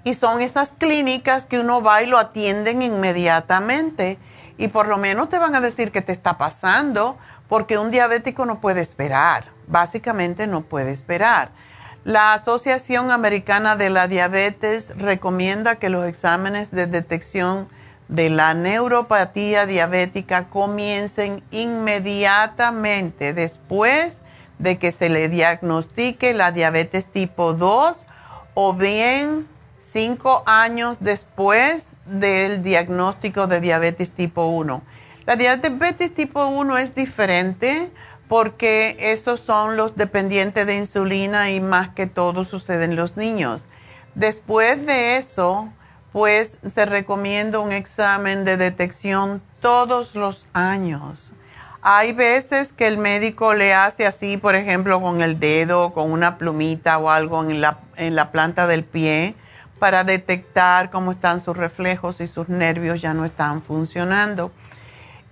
Y 0.05 0.13
son 0.13 0.43
esas 0.43 0.73
clínicas 0.73 1.47
que 1.47 1.59
uno 1.59 1.83
va 1.83 2.03
y 2.03 2.07
lo 2.07 2.19
atienden 2.19 2.83
inmediatamente. 2.83 4.19
Y 4.59 4.69
por 4.69 4.87
lo 4.87 4.99
menos 4.99 5.31
te 5.31 5.39
van 5.39 5.55
a 5.55 5.63
decir 5.63 5.93
qué 5.93 6.03
te 6.03 6.13
está 6.13 6.37
pasando, 6.37 7.17
porque 7.49 7.79
un 7.79 7.91
diabético 7.91 8.45
no 8.45 8.61
puede 8.61 8.83
esperar, 8.83 9.47
básicamente 9.67 10.47
no 10.47 10.61
puede 10.61 10.93
esperar. 10.93 11.51
La 12.05 12.35
Asociación 12.35 13.11
Americana 13.11 13.77
de 13.77 13.89
la 13.89 14.09
Diabetes 14.09 14.93
recomienda 14.99 15.77
que 15.77 15.89
los 15.89 16.07
exámenes 16.07 16.71
de 16.71 16.87
detección 16.87 17.67
de 18.09 18.31
la 18.31 18.55
neuropatía 18.55 19.67
diabética 19.67 20.49
comiencen 20.49 21.43
inmediatamente 21.51 23.33
después 23.33 24.19
de 24.59 24.79
que 24.79 24.93
se 24.93 25.09
le 25.09 25.29
diagnostique 25.29 26.35
la 26.35 26.53
diabetes 26.53 27.07
tipo 27.07 27.55
2 27.55 28.07
o 28.55 28.75
bien 28.75 29.49
cinco 29.79 30.43
años 30.47 30.97
después 31.01 31.97
del 32.07 32.63
diagnóstico 32.63 33.47
de 33.47 33.61
diabetes 33.61 34.11
tipo 34.11 34.47
1. 34.47 34.83
La 35.27 35.37
diabetes 35.37 36.13
tipo 36.15 36.47
1 36.47 36.79
es 36.79 36.95
diferente 36.95 37.91
porque 38.29 38.97
esos 38.99 39.41
son 39.41 39.77
los 39.77 39.97
dependientes 39.97 40.67
de 40.67 40.77
insulina 40.77 41.51
y 41.51 41.61
más 41.61 41.91
que 41.91 42.07
todo 42.07 42.45
sucede 42.45 42.85
en 42.85 42.97
los 42.97 43.17
niños. 43.17 43.65
Después 44.15 44.85
de 44.87 45.17
eso, 45.17 45.73
pues 46.15 46.59
se 46.65 46.87
recomienda 46.87 47.59
un 47.59 47.73
examen 47.73 48.45
de 48.45 48.57
detección 48.57 49.43
todos 49.59 50.15
los 50.15 50.47
años. 50.53 51.33
Hay 51.83 52.13
veces 52.13 52.73
que 52.73 52.87
el 52.87 52.99
médico 52.99 53.53
le 53.53 53.75
hace 53.75 54.07
así, 54.07 54.37
por 54.37 54.55
ejemplo, 54.55 55.03
con 55.03 55.23
el 55.23 55.41
dedo, 55.41 55.93
con 55.93 56.13
una 56.13 56.39
plumita 56.39 56.99
o 56.99 57.11
algo 57.11 57.43
en 57.43 57.61
la, 57.61 57.81
en 57.97 58.15
la 58.15 58.31
planta 58.31 58.69
del 58.69 58.85
pie 58.85 59.35
para 59.81 60.05
detectar 60.05 60.93
cómo 60.93 61.11
están 61.11 61.41
sus 61.41 61.57
reflejos 61.57 62.21
y 62.21 62.29
sus 62.29 62.49
nervios 62.49 63.01
ya 63.01 63.13
no 63.13 63.25
están 63.25 63.61
funcionando. 63.61 64.53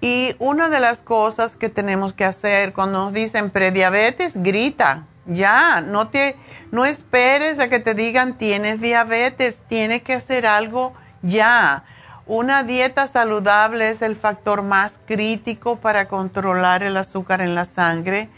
Y 0.01 0.35
una 0.40 0.68
de 0.68 0.81
las 0.81 0.99
cosas 0.99 1.55
que 1.55 1.68
tenemos 1.68 2.12
que 2.12 2.25
hacer 2.25 2.73
cuando 2.73 3.05
nos 3.05 3.12
dicen 3.12 3.51
prediabetes, 3.51 4.42
grita, 4.42 5.07
ya, 5.27 5.81
no, 5.81 6.09
te, 6.09 6.37
no 6.71 6.85
esperes 6.85 7.59
a 7.61 7.69
que 7.69 7.81
te 7.81 7.95
digan 7.95 8.39
tienes 8.39 8.81
diabetes, 8.81 9.61
tienes 9.69 10.03
que 10.03 10.15
hacer 10.15 10.47
algo 10.47 10.93
ya. 11.23 11.85
Una 12.27 12.63
dieta 12.63 13.07
saludable 13.07 13.91
es 13.91 14.03
el 14.03 14.17
factor 14.17 14.63
más 14.63 14.95
crítico 15.07 15.77
para 15.77 16.09
controlar 16.09 16.83
el 16.83 16.97
azúcar 16.97 17.41
en 17.41 17.55
la 17.55 17.65
sangre, 17.65 18.29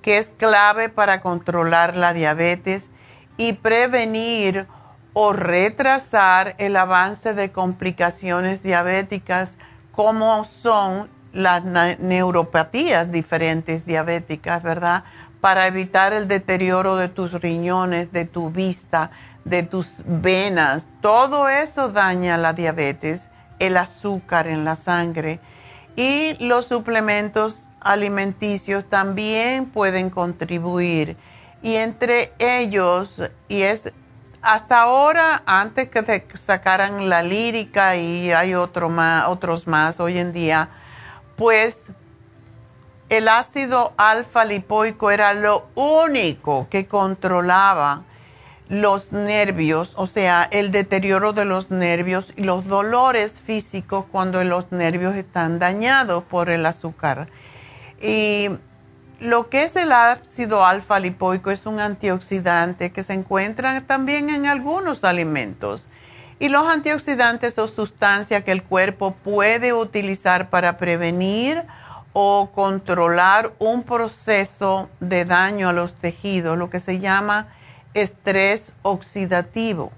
que 0.00 0.18
es 0.18 0.30
clave 0.30 0.88
para 0.88 1.20
controlar 1.20 1.96
la 1.96 2.12
diabetes 2.12 2.90
y 3.36 3.54
prevenir 3.54 4.66
o 5.12 5.32
retrasar 5.32 6.54
el 6.58 6.76
avance 6.76 7.34
de 7.34 7.52
complicaciones 7.52 8.62
diabéticas 8.62 9.56
como 9.92 10.44
son 10.44 11.10
las 11.32 11.64
neuropatías 11.64 13.10
diferentes 13.10 13.86
diabéticas, 13.86 14.62
¿verdad? 14.62 15.04
Para 15.42 15.66
evitar 15.66 16.14
el 16.14 16.26
deterioro 16.26 16.96
de 16.96 17.08
tus 17.08 17.32
riñones, 17.32 18.12
de 18.12 18.24
tu 18.24 18.50
vista, 18.50 19.10
de 19.44 19.62
tus 19.62 19.96
venas. 20.06 20.86
Todo 21.02 21.50
eso 21.50 21.90
daña 21.90 22.38
la 22.38 22.54
diabetes, 22.54 23.22
el 23.58 23.76
azúcar 23.76 24.46
en 24.46 24.64
la 24.64 24.76
sangre. 24.76 25.40
Y 25.96 26.36
los 26.38 26.66
suplementos 26.66 27.68
alimenticios 27.80 28.88
también 28.88 29.66
pueden 29.66 30.08
contribuir. 30.08 31.18
Y 31.60 31.74
entre 31.76 32.32
ellos, 32.38 33.20
y 33.48 33.62
es 33.62 33.92
hasta 34.42 34.82
ahora, 34.82 35.42
antes 35.44 35.88
que 35.88 36.24
sacaran 36.36 37.08
la 37.08 37.22
lírica 37.22 37.96
y 37.96 38.32
hay 38.32 38.54
otro 38.54 38.88
más, 38.88 39.26
otros 39.28 39.66
más 39.66 40.00
hoy 40.00 40.18
en 40.18 40.32
día, 40.32 40.68
pues 41.36 41.90
el 43.12 43.28
ácido 43.28 43.92
alfa 43.98 44.46
lipoico 44.46 45.10
era 45.10 45.34
lo 45.34 45.66
único 45.74 46.66
que 46.70 46.86
controlaba 46.86 48.04
los 48.70 49.12
nervios, 49.12 49.92
o 49.96 50.06
sea, 50.06 50.48
el 50.50 50.72
deterioro 50.72 51.34
de 51.34 51.44
los 51.44 51.70
nervios 51.70 52.32
y 52.36 52.44
los 52.44 52.66
dolores 52.66 53.38
físicos 53.38 54.06
cuando 54.10 54.42
los 54.44 54.72
nervios 54.72 55.14
están 55.14 55.58
dañados 55.58 56.24
por 56.24 56.48
el 56.48 56.64
azúcar. 56.64 57.28
Y 58.00 58.48
lo 59.20 59.50
que 59.50 59.64
es 59.64 59.76
el 59.76 59.92
ácido 59.92 60.64
alfa 60.64 60.98
lipoico 60.98 61.50
es 61.50 61.66
un 61.66 61.80
antioxidante 61.80 62.92
que 62.92 63.02
se 63.02 63.12
encuentra 63.12 63.82
también 63.82 64.30
en 64.30 64.46
algunos 64.46 65.04
alimentos. 65.04 65.86
Y 66.38 66.48
los 66.48 66.66
antioxidantes 66.66 67.52
son 67.52 67.68
sustancias 67.68 68.42
que 68.42 68.52
el 68.52 68.62
cuerpo 68.62 69.14
puede 69.22 69.74
utilizar 69.74 70.48
para 70.48 70.78
prevenir 70.78 71.62
o 72.12 72.50
controlar 72.54 73.52
un 73.58 73.84
proceso 73.84 74.88
de 75.00 75.24
daño 75.24 75.68
a 75.68 75.72
los 75.72 75.94
tejidos, 75.94 76.58
lo 76.58 76.70
que 76.70 76.80
se 76.80 77.00
llama 77.00 77.48
estrés 77.94 78.72
oxidativo. 78.82 79.92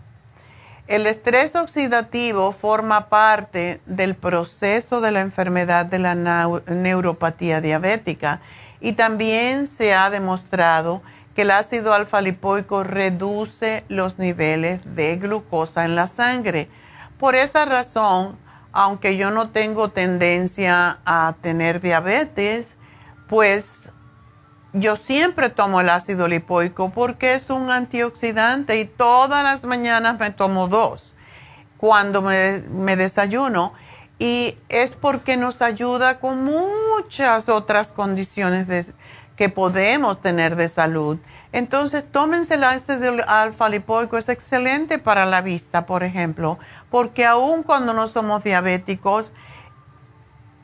El 0.86 1.06
estrés 1.06 1.56
oxidativo 1.56 2.52
forma 2.52 3.08
parte 3.08 3.80
del 3.86 4.14
proceso 4.14 5.00
de 5.00 5.12
la 5.12 5.22
enfermedad 5.22 5.86
de 5.86 5.98
la 5.98 6.14
neuropatía 6.14 7.62
diabética 7.62 8.40
y 8.80 8.92
también 8.92 9.66
se 9.66 9.94
ha 9.94 10.10
demostrado 10.10 11.00
que 11.34 11.42
el 11.42 11.50
ácido 11.50 11.94
alfa 11.94 12.20
lipoico 12.20 12.84
reduce 12.84 13.84
los 13.88 14.18
niveles 14.18 14.80
de 14.94 15.16
glucosa 15.16 15.86
en 15.86 15.96
la 15.96 16.06
sangre. 16.06 16.68
Por 17.18 17.34
esa 17.34 17.64
razón, 17.64 18.36
aunque 18.76 19.16
yo 19.16 19.30
no 19.30 19.50
tengo 19.50 19.90
tendencia 19.90 20.98
a 21.06 21.36
tener 21.40 21.80
diabetes, 21.80 22.74
pues 23.28 23.88
yo 24.72 24.96
siempre 24.96 25.48
tomo 25.48 25.80
el 25.80 25.88
ácido 25.88 26.26
lipoico 26.26 26.90
porque 26.90 27.34
es 27.34 27.50
un 27.50 27.70
antioxidante 27.70 28.76
y 28.80 28.84
todas 28.84 29.44
las 29.44 29.62
mañanas 29.62 30.18
me 30.18 30.32
tomo 30.32 30.66
dos 30.66 31.14
cuando 31.76 32.20
me, 32.20 32.96
desayuno 32.96 33.74
y 34.18 34.58
es 34.68 34.96
porque 34.96 35.36
nos 35.36 35.62
ayuda 35.62 36.18
con 36.18 36.42
muchas 36.42 37.48
otras 37.48 37.92
condiciones 37.92 38.88
que 39.36 39.48
podemos 39.48 40.20
tener 40.20 40.56
de 40.56 40.68
salud. 40.68 41.18
Entonces, 41.52 42.04
tómense 42.10 42.54
el 42.54 42.64
ácido 42.64 43.14
alfa 43.28 43.68
lipoico, 43.68 44.18
es 44.18 44.28
excelente 44.28 44.98
para 44.98 45.26
la 45.26 45.40
vista, 45.40 45.86
por 45.86 46.02
ejemplo, 46.02 46.58
porque 46.94 47.26
aun 47.26 47.64
cuando 47.64 47.92
no 47.92 48.06
somos 48.06 48.44
diabéticos, 48.44 49.32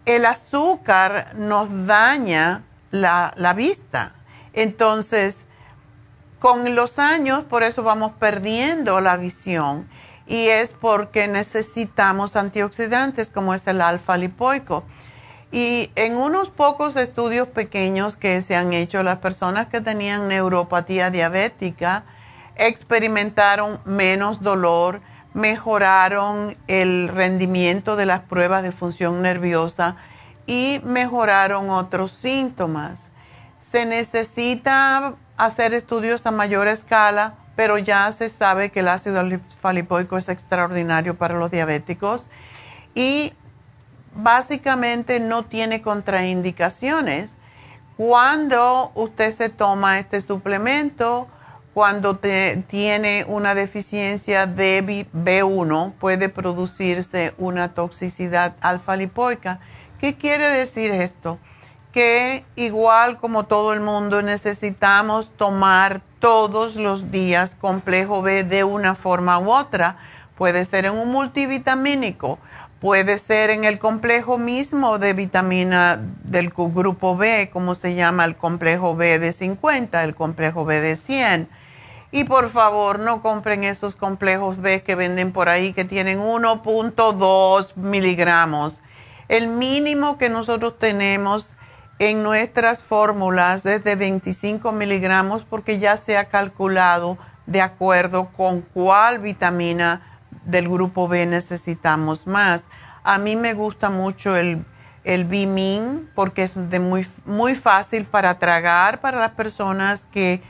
el 0.07 0.25
azúcar 0.25 1.33
nos 1.35 1.89
daña 1.89 2.63
la, 2.93 3.33
la 3.35 3.53
vista. 3.53 4.15
Entonces, 4.53 5.39
con 6.39 6.77
los 6.77 7.01
años, 7.01 7.43
por 7.43 7.65
eso 7.65 7.83
vamos 7.83 8.13
perdiendo 8.21 9.01
la 9.01 9.17
visión 9.17 9.89
y 10.29 10.47
es 10.47 10.71
porque 10.71 11.27
necesitamos 11.27 12.37
antioxidantes 12.37 13.31
como 13.31 13.53
es 13.53 13.67
el 13.67 13.81
alfa 13.81 14.17
lipoico. 14.17 14.85
Y 15.51 15.91
en 15.97 16.17
unos 16.17 16.49
pocos 16.49 16.95
estudios 16.95 17.49
pequeños 17.49 18.15
que 18.15 18.41
se 18.41 18.55
han 18.55 18.73
hecho, 18.73 19.03
las 19.03 19.19
personas 19.19 19.67
que 19.67 19.81
tenían 19.81 20.29
neuropatía 20.29 21.11
diabética 21.11 22.05
experimentaron 22.55 23.81
menos 23.85 24.41
dolor, 24.41 25.01
mejoraron 25.35 26.57
el 26.67 27.09
rendimiento 27.09 27.97
de 27.97 28.07
las 28.07 28.21
pruebas 28.21 28.63
de 28.63 28.73
función 28.73 29.23
nerviosa 29.23 29.97
y 30.47 30.81
mejoraron 30.85 31.71
otros 31.71 32.11
síntomas. 32.11 33.09
Se 33.59 33.87
necesita 33.87 35.15
hacer 35.37 35.75
estudios 35.75 36.27
a 36.27 36.31
mayor 36.31 36.67
escala, 36.69 37.35
pero 37.55 37.79
ya 37.79 38.11
se 38.13 38.29
sabe 38.29 38.71
que 38.71 38.81
el 38.81 38.89
ácido 38.89 39.23
lipoico 39.23 40.19
es 40.19 40.29
extraordinario 40.29 41.17
para 41.17 41.39
los 41.39 41.51
diabéticos 41.51 42.25
y 42.95 43.33
básicamente 44.15 45.21
no 45.21 45.45
tiene 45.45 45.83
contraindicaciones. 45.83 47.35
Cuando 47.97 48.93
usted 48.95 49.31
se 49.31 49.51
toma 49.51 49.99
este 49.99 50.21
suplemento, 50.21 51.29
cuando 51.81 52.19
tiene 52.19 53.25
una 53.27 53.55
deficiencia 53.55 54.47
de 54.47 55.07
B1, 55.15 55.95
puede 55.95 56.29
producirse 56.29 57.33
una 57.39 57.73
toxicidad 57.73 58.55
alfa 58.61 58.97
lipoica. 58.97 59.61
¿Qué 59.99 60.15
quiere 60.15 60.47
decir 60.51 60.91
esto? 60.91 61.39
Que 61.91 62.45
igual 62.55 63.17
como 63.17 63.45
todo 63.45 63.73
el 63.73 63.81
mundo 63.81 64.21
necesitamos 64.21 65.35
tomar 65.39 66.03
todos 66.19 66.77
los 66.77 67.11
días 67.11 67.57
complejo 67.59 68.21
B 68.21 68.45
de 68.45 68.63
una 68.63 68.95
forma 68.95 69.39
u 69.39 69.51
otra. 69.51 69.97
Puede 70.37 70.67
ser 70.67 70.85
en 70.85 70.93
un 70.93 71.11
multivitamínico 71.11 72.39
Puede 72.81 73.19
ser 73.19 73.51
en 73.51 73.65
el 73.65 73.79
complejo 73.79 74.39
mismo 74.39 74.99
de 74.99 75.13
vitamina 75.13 76.01
del 76.25 76.49
grupo 76.49 77.15
B, 77.15 77.51
como 77.53 77.75
se 77.75 77.95
llama 77.95 78.25
el 78.25 78.37
complejo 78.37 78.97
B 78.97 79.19
de 79.19 79.33
50, 79.33 80.03
el 80.03 80.15
complejo 80.15 80.65
B 80.65 80.81
de 80.81 80.97
100. 80.97 81.60
Y 82.13 82.25
por 82.25 82.51
favor, 82.51 82.99
no 82.99 83.23
compren 83.23 83.63
esos 83.63 83.95
complejos 83.95 84.61
B 84.61 84.83
que 84.83 84.97
venden 84.97 85.33
por 85.33 85.49
ahí 85.49 85.73
que 85.73 85.85
tienen 85.85 86.21
1.2 86.21 87.77
miligramos. 87.77 88.81
El 89.29 89.47
mínimo 89.47 90.19
que 90.19 90.29
nosotros 90.29 90.77
tenemos 90.79 91.55
en 92.01 92.25
nuestras 92.25 92.83
fórmulas 92.83 93.65
es 93.65 93.85
de 93.85 93.95
25 93.95 94.73
miligramos 94.73 95.45
porque 95.45 95.79
ya 95.79 95.97
se 95.97 96.17
ha 96.17 96.25
calculado 96.25 97.17
de 97.47 97.61
acuerdo 97.61 98.31
con 98.37 98.63
cuál 98.63 99.21
vitamina 99.21 100.19
del 100.45 100.69
grupo 100.69 101.07
B 101.07 101.27
necesitamos 101.27 102.27
más. 102.27 102.65
A 103.05 103.19
mí 103.19 103.37
me 103.37 103.55
gusta 103.55 103.89
mucho 103.89 104.35
el, 104.35 104.65
el 105.05 105.27
Bimin 105.27 106.11
porque 106.15 106.43
es 106.43 106.55
de 106.71 106.81
muy, 106.81 107.07
muy 107.25 107.55
fácil 107.55 108.05
para 108.05 108.39
tragar 108.39 109.01
para 109.01 109.21
las 109.21 109.33
personas 109.33 110.07
que, 110.07 110.43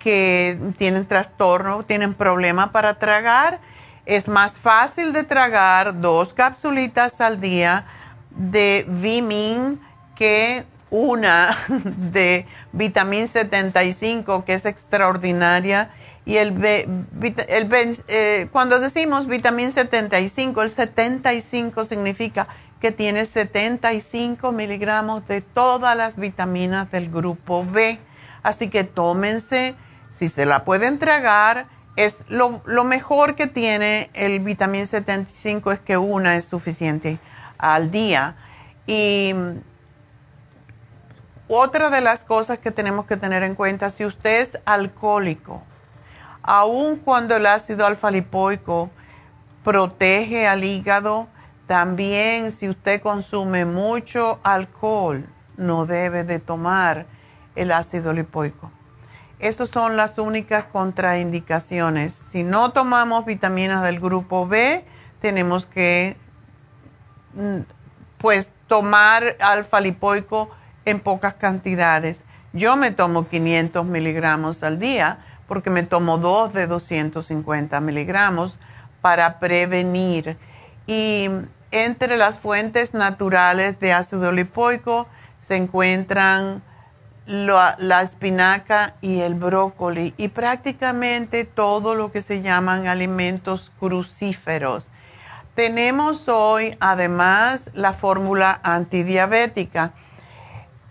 que 0.00 0.58
tienen 0.76 1.06
trastorno, 1.06 1.84
tienen 1.84 2.14
problema 2.14 2.72
para 2.72 2.98
tragar. 2.98 3.60
Es 4.06 4.26
más 4.26 4.58
fácil 4.58 5.12
de 5.12 5.22
tragar 5.22 6.00
dos 6.00 6.32
capsulitas 6.32 7.20
al 7.20 7.40
día 7.40 7.86
de 8.30 8.84
Bimin 8.88 9.80
que 10.16 10.64
una 10.90 11.56
de 11.68 12.46
vitamina 12.72 13.28
75 13.28 14.44
que 14.44 14.54
es 14.54 14.64
extraordinaria 14.64 15.90
y 16.24 16.36
el 16.36 16.54
eh, 16.62 18.48
cuando 18.52 18.78
decimos 18.78 19.26
vitamina 19.26 19.70
75, 19.70 20.62
el 20.62 20.70
75 20.70 21.84
significa 21.84 22.46
que 22.80 22.92
tiene 22.92 23.24
75 23.24 24.52
miligramos 24.52 25.26
de 25.26 25.40
todas 25.40 25.96
las 25.96 26.16
vitaminas 26.16 26.90
del 26.90 27.10
grupo 27.10 27.64
B. 27.64 27.98
Así 28.42 28.68
que 28.68 28.84
tómense, 28.84 29.74
si 30.10 30.28
se 30.28 30.46
la 30.46 30.64
pueden 30.64 30.98
tragar, 30.98 31.66
es 31.96 32.24
lo, 32.28 32.62
mejor 32.84 33.34
que 33.34 33.46
tiene 33.46 34.10
el 34.14 34.40
vitamina 34.40 34.86
75 34.86 35.72
es 35.72 35.80
que 35.80 35.96
una 35.96 36.36
es 36.36 36.44
suficiente 36.44 37.18
al 37.58 37.90
día. 37.90 38.36
Y 38.86 39.34
otra 41.48 41.90
de 41.90 42.00
las 42.00 42.24
cosas 42.24 42.58
que 42.58 42.70
tenemos 42.70 43.06
que 43.06 43.16
tener 43.16 43.42
en 43.42 43.54
cuenta, 43.54 43.90
si 43.90 44.04
usted 44.04 44.40
es 44.40 44.58
alcohólico, 44.64 45.62
aun 46.42 46.96
cuando 46.96 47.36
el 47.36 47.46
ácido 47.46 47.86
alfa-lipoico 47.86 48.90
protege 49.64 50.46
al 50.46 50.64
hígado, 50.64 51.28
también 51.66 52.50
si 52.50 52.68
usted 52.68 53.00
consume 53.02 53.64
mucho 53.64 54.40
alcohol, 54.42 55.28
no 55.56 55.86
debe 55.86 56.24
de 56.24 56.38
tomar 56.38 57.06
el 57.54 57.72
ácido 57.72 58.12
lipoico. 58.12 58.70
Esas 59.40 59.70
son 59.70 59.96
las 59.96 60.18
únicas 60.18 60.64
contraindicaciones. 60.64 62.12
Si 62.12 62.42
no 62.42 62.72
tomamos 62.72 63.24
vitaminas 63.24 63.82
del 63.82 63.98
grupo 63.98 64.46
B, 64.46 64.84
tenemos 65.22 65.64
que 65.64 66.18
mm, 67.34 67.60
pues 68.18 68.52
tomar 68.66 69.36
alfa 69.40 69.80
lipoico 69.80 70.50
en 70.84 71.00
pocas 71.00 71.34
cantidades. 71.34 72.20
Yo 72.52 72.76
me 72.76 72.90
tomo 72.90 73.28
500 73.28 73.86
miligramos 73.86 74.62
al 74.62 74.78
día 74.78 75.18
porque 75.48 75.70
me 75.70 75.84
tomo 75.84 76.18
dos 76.18 76.52
de 76.52 76.66
250 76.66 77.80
miligramos 77.80 78.58
para 79.00 79.38
prevenir. 79.38 80.36
Y 80.86 81.30
entre 81.70 82.18
las 82.18 82.38
fuentes 82.38 82.92
naturales 82.92 83.80
de 83.80 83.94
ácido 83.94 84.32
lipoico 84.32 85.06
se 85.40 85.56
encuentran 85.56 86.62
la, 87.30 88.02
espinaca 88.02 88.94
y 89.00 89.20
el 89.20 89.34
brócoli 89.34 90.14
y 90.16 90.28
prácticamente 90.28 91.44
todo 91.44 91.94
lo 91.94 92.10
que 92.10 92.22
se 92.22 92.42
llaman 92.42 92.88
alimentos 92.88 93.70
crucíferos. 93.78 94.90
Tenemos 95.54 96.28
hoy 96.28 96.76
además 96.80 97.70
la 97.74 97.92
fórmula 97.92 98.60
antidiabética 98.62 99.92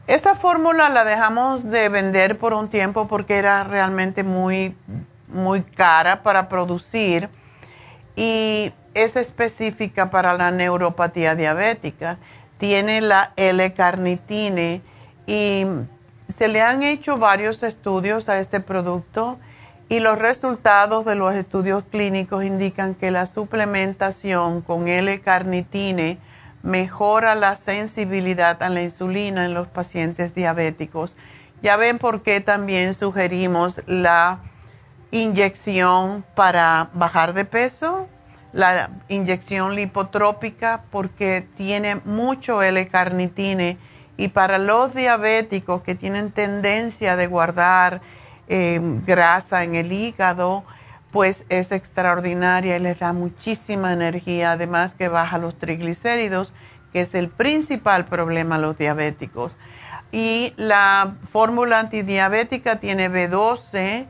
esa 0.09 0.33
fórmula 0.33 0.89
la 0.89 1.05
dejamos 1.05 1.69
de 1.69 1.87
vender 1.87 2.39
por 2.39 2.55
un 2.55 2.67
tiempo 2.67 3.07
porque 3.07 3.37
era 3.37 3.63
realmente 3.63 4.23
muy, 4.23 4.75
muy 5.27 5.61
cara 5.61 6.23
para 6.23 6.49
producir 6.49 7.29
y 8.15 8.73
es 8.95 9.15
específica 9.15 10.09
para 10.09 10.33
la 10.33 10.49
neuropatía 10.49 11.35
diabética. 11.35 12.17
Tiene 12.57 13.01
la 13.01 13.33
L-carnitine 13.35 14.81
y 15.27 15.67
se 16.29 16.47
le 16.47 16.61
han 16.61 16.83
hecho 16.83 17.17
varios 17.17 17.63
estudios 17.63 18.29
a 18.29 18.39
este 18.39 18.59
producto 18.59 19.39
y 19.89 19.99
los 19.99 20.19
resultados 20.19 21.03
de 21.03 21.15
los 21.15 21.33
estudios 21.33 21.83
clínicos 21.83 22.45
indican 22.45 22.93
que 22.93 23.09
la 23.09 23.25
suplementación 23.25 24.61
con 24.61 24.87
L-carnitine 24.87 26.19
mejora 26.61 27.33
la 27.33 27.55
sensibilidad 27.55 28.61
a 28.61 28.69
la 28.69 28.83
insulina 28.83 29.45
en 29.45 29.55
los 29.55 29.67
pacientes 29.67 30.35
diabéticos. 30.35 31.17
Ya 31.63 31.75
ven 31.75 31.97
por 31.97 32.21
qué 32.21 32.39
también 32.39 32.93
sugerimos 32.93 33.81
la 33.87 34.39
inyección 35.09 36.23
para 36.35 36.89
bajar 36.93 37.33
de 37.33 37.45
peso, 37.45 38.07
la 38.53 38.91
inyección 39.07 39.75
lipotrópica 39.75 40.83
porque 40.91 41.47
tiene 41.57 41.95
mucho 42.05 42.61
L-carnitine 42.61 43.77
y 44.19 44.27
para 44.27 44.57
los 44.57 44.93
diabéticos 44.93 45.81
que 45.81 45.95
tienen 45.95 46.31
tendencia 46.31 47.15
de 47.15 47.27
guardar 47.27 48.01
eh, 48.49 48.81
grasa 49.07 49.63
en 49.63 49.75
el 49.75 49.93
hígado, 49.93 50.65
pues 51.09 51.45
es 51.47 51.71
extraordinaria 51.71 52.75
y 52.75 52.81
les 52.81 52.99
da 52.99 53.13
muchísima 53.13 53.93
energía, 53.93 54.51
además 54.51 54.93
que 54.93 55.07
baja 55.07 55.37
los 55.37 55.57
triglicéridos, 55.57 56.53
que 56.91 56.99
es 56.99 57.15
el 57.15 57.29
principal 57.29 58.07
problema 58.07 58.55
a 58.55 58.59
los 58.59 58.77
diabéticos. 58.77 59.55
Y 60.11 60.53
la 60.57 61.13
fórmula 61.31 61.79
antidiabética 61.79 62.81
tiene 62.81 63.09
B12 63.09 64.05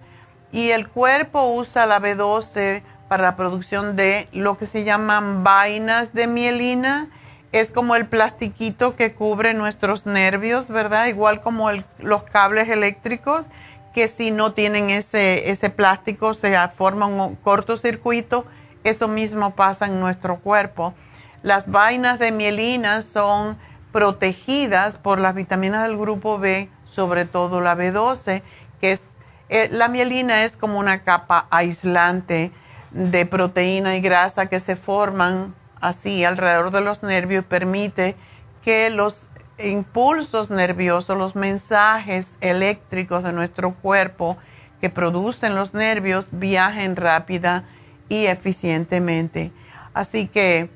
y 0.51 0.71
el 0.71 0.87
cuerpo 0.87 1.53
usa 1.53 1.85
la 1.85 1.99
B12 1.99 2.81
para 3.07 3.21
la 3.21 3.35
producción 3.35 3.95
de 3.95 4.27
lo 4.31 4.57
que 4.57 4.65
se 4.65 4.83
llaman 4.83 5.43
vainas 5.43 6.13
de 6.15 6.25
mielina. 6.25 7.09
Es 7.51 7.71
como 7.71 7.95
el 7.95 8.05
plastiquito 8.05 8.95
que 8.95 9.13
cubre 9.13 9.53
nuestros 9.53 10.05
nervios, 10.05 10.67
¿verdad? 10.69 11.07
Igual 11.07 11.41
como 11.41 11.69
los 11.97 12.23
cables 12.23 12.69
eléctricos 12.69 13.45
que 13.93 14.07
si 14.07 14.29
no 14.29 14.53
tienen 14.53 14.91
ese, 14.91 15.49
ese 15.49 15.69
plástico 15.69 16.33
se 16.33 16.55
forma 16.69 17.07
un 17.07 17.35
cortocircuito. 17.35 18.45
Eso 18.83 19.07
mismo 19.07 19.55
pasa 19.55 19.87
en 19.87 19.99
nuestro 19.99 20.39
cuerpo. 20.39 20.93
Las 21.41 21.69
vainas 21.69 22.19
de 22.19 22.31
mielina 22.31 23.01
son 23.01 23.57
protegidas 23.91 24.97
por 24.97 25.19
las 25.19 25.33
vitaminas 25.33 25.87
del 25.87 25.97
grupo 25.97 26.37
B, 26.37 26.69
sobre 26.85 27.25
todo 27.25 27.61
la 27.61 27.75
B12, 27.75 28.43
que 28.79 28.91
es 28.91 29.03
eh, 29.49 29.67
la 29.71 29.87
mielina 29.87 30.43
es 30.43 30.55
como 30.55 30.77
una 30.77 31.03
capa 31.03 31.47
aislante 31.49 32.51
de 32.91 33.25
proteína 33.25 33.95
y 33.95 34.01
grasa 34.01 34.45
que 34.45 34.59
se 34.59 34.75
forman 34.75 35.55
así 35.81 36.23
alrededor 36.23 36.71
de 36.71 36.81
los 36.81 37.03
nervios, 37.03 37.45
permite 37.45 38.15
que 38.63 38.89
los 38.89 39.27
impulsos 39.57 40.49
nerviosos, 40.49 41.17
los 41.17 41.35
mensajes 41.35 42.37
eléctricos 42.41 43.23
de 43.23 43.33
nuestro 43.33 43.73
cuerpo 43.73 44.37
que 44.81 44.89
producen 44.89 45.55
los 45.55 45.73
nervios 45.73 46.29
viajen 46.31 46.95
rápida 46.95 47.65
y 48.07 48.25
eficientemente. 48.25 49.51
Así 49.93 50.27
que, 50.27 50.69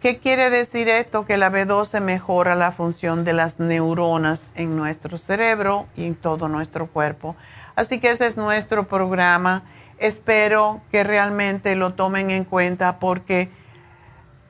¿qué 0.00 0.18
quiere 0.18 0.50
decir 0.50 0.88
esto? 0.88 1.26
Que 1.26 1.36
la 1.36 1.50
B12 1.50 2.00
mejora 2.00 2.54
la 2.54 2.72
función 2.72 3.24
de 3.24 3.32
las 3.32 3.58
neuronas 3.58 4.52
en 4.54 4.76
nuestro 4.76 5.18
cerebro 5.18 5.86
y 5.96 6.06
en 6.06 6.14
todo 6.14 6.48
nuestro 6.48 6.86
cuerpo. 6.86 7.34
Así 7.74 7.98
que 7.98 8.10
ese 8.10 8.26
es 8.26 8.36
nuestro 8.36 8.86
programa. 8.86 9.64
Espero 10.02 10.80
que 10.90 11.04
realmente 11.04 11.76
lo 11.76 11.94
tomen 11.94 12.32
en 12.32 12.42
cuenta 12.42 12.98
porque 12.98 13.50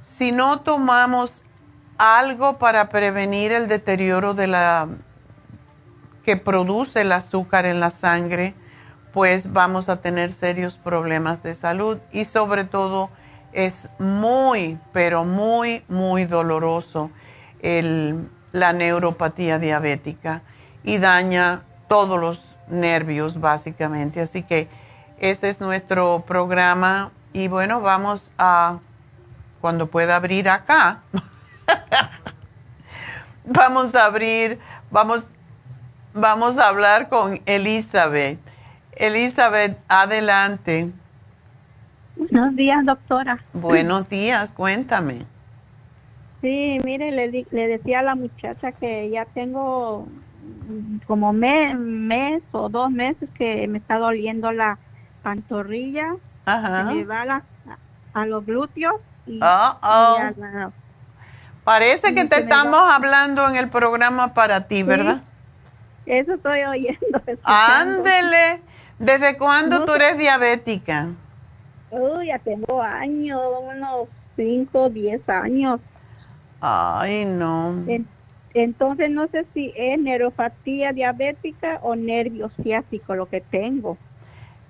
si 0.00 0.32
no 0.32 0.62
tomamos 0.62 1.44
algo 1.98 2.56
para 2.56 2.88
prevenir 2.88 3.52
el 3.52 3.68
deterioro 3.68 4.32
de 4.32 4.46
la 4.46 4.88
que 6.24 6.38
produce 6.38 7.02
el 7.02 7.12
azúcar 7.12 7.66
en 7.66 7.80
la 7.80 7.90
sangre, 7.90 8.54
pues 9.12 9.52
vamos 9.52 9.90
a 9.90 10.00
tener 10.00 10.32
serios 10.32 10.78
problemas 10.78 11.42
de 11.42 11.52
salud 11.52 11.98
y 12.12 12.24
sobre 12.24 12.64
todo 12.64 13.10
es 13.52 13.90
muy, 13.98 14.78
pero 14.94 15.26
muy, 15.26 15.84
muy 15.86 16.24
doloroso 16.24 17.10
la 17.60 18.72
neuropatía 18.72 19.58
diabética 19.58 20.40
y 20.82 20.96
daña 20.96 21.64
todos 21.88 22.18
los 22.18 22.56
nervios 22.68 23.38
básicamente. 23.38 24.22
Así 24.22 24.44
que 24.44 24.80
ese 25.22 25.48
es 25.48 25.60
nuestro 25.60 26.24
programa 26.26 27.12
y 27.32 27.46
bueno, 27.46 27.80
vamos 27.80 28.32
a, 28.38 28.80
cuando 29.60 29.86
pueda 29.86 30.16
abrir 30.16 30.48
acá, 30.48 31.00
vamos 33.46 33.94
a 33.94 34.06
abrir, 34.06 34.58
vamos, 34.90 35.24
vamos 36.12 36.58
a 36.58 36.68
hablar 36.68 37.08
con 37.08 37.40
Elizabeth. 37.46 38.40
Elizabeth, 38.96 39.78
adelante. 39.88 40.90
Buenos 42.16 42.56
días, 42.56 42.84
doctora. 42.84 43.38
Buenos 43.52 44.08
días, 44.08 44.50
cuéntame. 44.50 45.22
Sí, 46.40 46.80
mire, 46.84 47.12
le, 47.12 47.46
le 47.48 47.68
decía 47.68 48.00
a 48.00 48.02
la 48.02 48.16
muchacha 48.16 48.72
que 48.72 49.08
ya 49.08 49.24
tengo 49.26 50.08
como 51.06 51.32
mes, 51.32 51.78
mes 51.78 52.42
o 52.50 52.68
dos 52.68 52.90
meses 52.90 53.28
que 53.38 53.68
me 53.68 53.78
está 53.78 53.98
doliendo 53.98 54.50
la 54.50 54.78
pantorrilla, 55.22 56.14
Ajá. 56.44 56.84
me 56.84 57.04
va 57.04 57.42
a, 58.14 58.26
los 58.26 58.44
glúteos 58.44 58.94
y, 59.26 59.40
Parece 61.64 62.14
que 62.14 62.24
te 62.24 62.40
estamos 62.40 62.80
hablando 62.92 63.48
en 63.48 63.56
el 63.56 63.70
programa 63.70 64.34
para 64.34 64.66
ti, 64.66 64.82
¿verdad? 64.82 65.22
eso 66.06 66.34
estoy 66.34 66.64
oyendo. 66.64 67.22
Ándele. 67.44 68.60
¿Desde 68.98 69.36
cuándo 69.36 69.84
tú 69.84 69.94
eres 69.94 70.18
diabética? 70.18 71.08
Uy, 71.90 72.28
ya 72.28 72.38
tengo 72.38 72.82
años, 72.82 73.40
unos 73.60 74.08
5, 74.36 74.90
10 74.90 75.28
años. 75.28 75.80
Ay, 76.60 77.24
no. 77.24 77.74
entonces 78.54 79.10
no 79.10 79.26
sé 79.28 79.44
si 79.52 79.72
es 79.76 79.98
neuropatía 79.98 80.92
diabética 80.92 81.80
o 81.82 81.96
nervio 81.96 82.50
ciático 82.62 83.16
lo 83.16 83.26
que 83.26 83.40
tengo. 83.40 83.98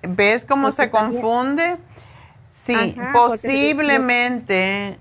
¿Ves 0.07 0.45
cómo 0.45 0.71
se 0.71 0.89
confunde? 0.89 1.77
Sí, 2.49 2.95
posiblemente, 3.13 4.97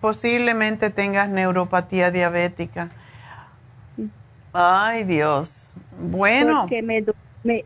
posiblemente 0.00 0.90
tengas 0.90 1.28
neuropatía 1.28 2.10
diabética. 2.10 2.90
Ay, 4.52 5.04
Dios. 5.04 5.74
Bueno. 5.98 6.62
Porque 6.62 6.82
me, 6.82 7.04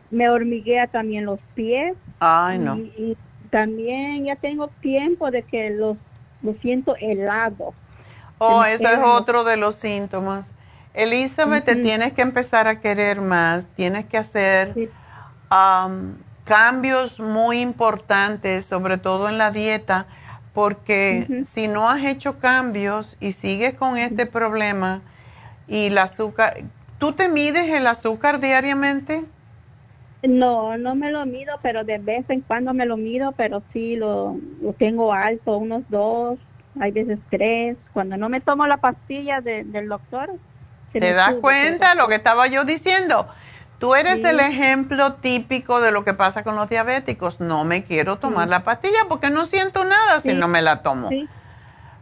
me, 0.09 0.29
hormiguea 0.29 0.87
también 0.87 1.25
los 1.25 1.39
pies. 1.55 1.95
Ay, 2.19 2.59
no. 2.59 2.77
Y, 2.77 3.17
también 3.49 4.23
ya 4.25 4.37
tengo 4.37 4.69
tiempo 4.79 5.29
de 5.29 5.43
que 5.43 5.69
los 5.71 5.97
lo 6.41 6.53
siento 6.61 6.95
helado. 6.95 7.73
Oh, 8.37 8.63
eso 8.63 8.87
es 8.87 8.99
otro 9.03 9.43
de 9.43 9.57
los 9.57 9.75
síntomas. 9.75 10.53
Elizabeth, 10.93 11.65
te 11.65 11.75
tienes 11.75 12.13
que 12.13 12.21
empezar 12.21 12.67
a 12.67 12.79
querer 12.79 13.21
más, 13.21 13.65
tienes 13.75 14.05
que 14.05 14.17
hacer 14.17 14.89
cambios 16.45 17.19
muy 17.19 17.61
importantes, 17.61 18.65
sobre 18.65 18.97
todo 18.97 19.29
en 19.29 19.37
la 19.37 19.51
dieta, 19.51 20.05
porque 20.53 21.45
si 21.47 21.67
no 21.67 21.89
has 21.89 22.03
hecho 22.03 22.39
cambios 22.39 23.17
y 23.19 23.33
sigues 23.33 23.73
con 23.73 23.97
este 23.97 24.25
problema 24.25 25.01
y 25.67 25.87
el 25.87 25.97
azúcar, 25.97 26.57
¿tú 26.99 27.13
te 27.13 27.29
mides 27.29 27.69
el 27.69 27.87
azúcar 27.87 28.39
diariamente? 28.39 29.23
No, 30.23 30.77
no 30.77 30.93
me 30.95 31.09
lo 31.09 31.25
mido, 31.25 31.57
pero 31.63 31.83
de 31.83 31.97
vez 31.97 32.29
en 32.29 32.41
cuando 32.41 32.73
me 32.73 32.85
lo 32.85 32.95
mido, 32.97 33.31
pero 33.31 33.63
sí 33.73 33.95
lo, 33.95 34.37
lo 34.61 34.73
tengo 34.73 35.13
alto, 35.13 35.57
unos 35.57 35.83
dos, 35.89 36.37
hay 36.79 36.91
veces 36.91 37.19
tres. 37.29 37.77
Cuando 37.93 38.17
no 38.17 38.29
me 38.29 38.39
tomo 38.39 38.67
la 38.67 38.77
pastilla 38.77 39.41
del 39.41 39.87
doctor. 39.87 40.31
¿Te 40.93 41.13
das 41.13 41.35
cuenta 41.35 41.95
lo 41.95 42.07
que 42.07 42.15
estaba 42.15 42.47
yo 42.47 42.65
diciendo? 42.65 43.27
Tú 43.81 43.95
eres 43.95 44.23
el 44.23 44.39
ejemplo 44.39 45.13
típico 45.13 45.81
de 45.81 45.91
lo 45.91 46.05
que 46.05 46.13
pasa 46.13 46.43
con 46.43 46.55
los 46.55 46.69
diabéticos. 46.69 47.39
No 47.39 47.63
me 47.63 47.83
quiero 47.83 48.19
tomar 48.19 48.47
la 48.47 48.63
pastilla 48.63 48.99
porque 49.09 49.31
no 49.31 49.47
siento 49.47 49.85
nada 49.85 50.19
si 50.19 50.35
no 50.35 50.47
me 50.47 50.61
la 50.61 50.83
tomo. 50.83 51.09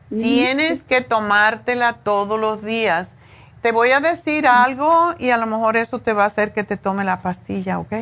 Tienes 0.10 0.84
que 0.84 1.00
tomártela 1.00 1.94
todos 1.94 2.38
los 2.38 2.62
días. 2.64 3.16
Te 3.62 3.72
voy 3.72 3.92
a 3.92 4.02
decir 4.02 4.46
algo 4.46 5.16
y 5.20 5.30
a 5.30 5.38
lo 5.38 5.46
mejor 5.46 5.78
eso 5.78 6.00
te 6.00 6.12
va 6.12 6.26
a 6.26 6.28
hacer 6.28 6.52
que 6.52 6.66
te 6.66 6.76
tome 6.76 7.06
la 7.06 7.22
pastilla, 7.22 7.80
¿ok? 7.80 7.94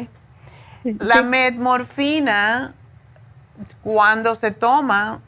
La 0.84 1.22
metmorfina, 1.22 2.74
cuando 3.84 4.34
se 4.34 4.50
toma, 4.50 5.20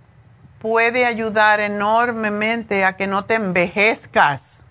puede 0.57 1.05
ayudar 1.05 1.59
enormemente 1.59 2.83
a 2.83 2.97
que 2.97 3.05
no 3.05 3.25
te 3.25 3.35
envejezcas. 3.35 4.65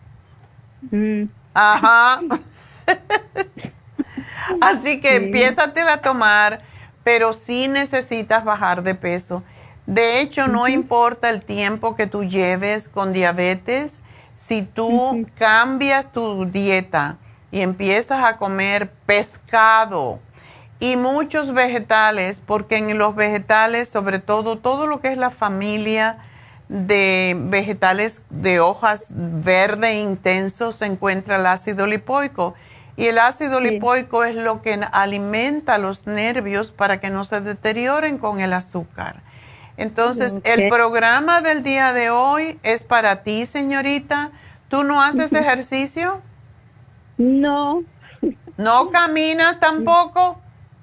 Mm. 0.90 1.26
Ajá. 1.54 2.22
Así 4.60 5.00
que 5.00 5.30
sí. 5.32 5.80
a 5.80 5.96
tomar, 5.98 6.60
pero 7.04 7.32
sí 7.32 7.68
necesitas 7.68 8.44
bajar 8.44 8.82
de 8.82 8.94
peso. 8.94 9.42
De 9.86 10.20
hecho, 10.20 10.48
no 10.48 10.68
importa 10.68 11.30
el 11.30 11.42
tiempo 11.42 11.96
que 11.96 12.06
tú 12.06 12.24
lleves 12.24 12.88
con 12.88 13.12
diabetes, 13.12 14.02
si 14.34 14.62
tú 14.62 15.26
cambias 15.36 16.12
tu 16.12 16.44
dieta 16.44 17.16
y 17.50 17.60
empiezas 17.60 18.22
a 18.22 18.36
comer 18.36 18.90
pescado 19.06 20.20
y 20.80 20.96
muchos 20.96 21.52
vegetales, 21.54 22.40
porque 22.44 22.76
en 22.76 22.98
los 22.98 23.14
vegetales, 23.14 23.88
sobre 23.88 24.18
todo 24.18 24.58
todo 24.58 24.86
lo 24.86 25.00
que 25.00 25.08
es 25.08 25.16
la 25.16 25.30
familia 25.30 26.18
de 26.68 27.36
vegetales 27.38 28.22
de 28.30 28.60
hojas 28.60 29.06
verde 29.10 29.98
intenso, 29.98 30.72
se 30.72 30.86
encuentra 30.86 31.36
el 31.36 31.46
ácido 31.46 31.86
lipoico. 31.86 32.54
Y 32.98 33.06
el 33.06 33.18
ácido 33.18 33.60
lipoico 33.60 34.24
es 34.24 34.34
lo 34.34 34.60
que 34.60 34.74
alimenta 34.90 35.78
los 35.78 36.08
nervios 36.08 36.72
para 36.72 36.98
que 36.98 37.10
no 37.10 37.22
se 37.22 37.40
deterioren 37.40 38.18
con 38.18 38.40
el 38.40 38.52
azúcar. 38.52 39.22
Entonces, 39.76 40.34
el 40.42 40.68
programa 40.68 41.40
del 41.40 41.62
día 41.62 41.92
de 41.92 42.10
hoy 42.10 42.58
es 42.64 42.82
para 42.82 43.22
ti, 43.22 43.46
señorita. 43.46 44.32
¿Tú 44.68 44.82
no 44.82 45.00
haces 45.00 45.32
ejercicio? 45.32 46.20
No. 47.18 47.84
¿No 48.56 48.90
caminas 48.90 49.60
tampoco? 49.60 50.40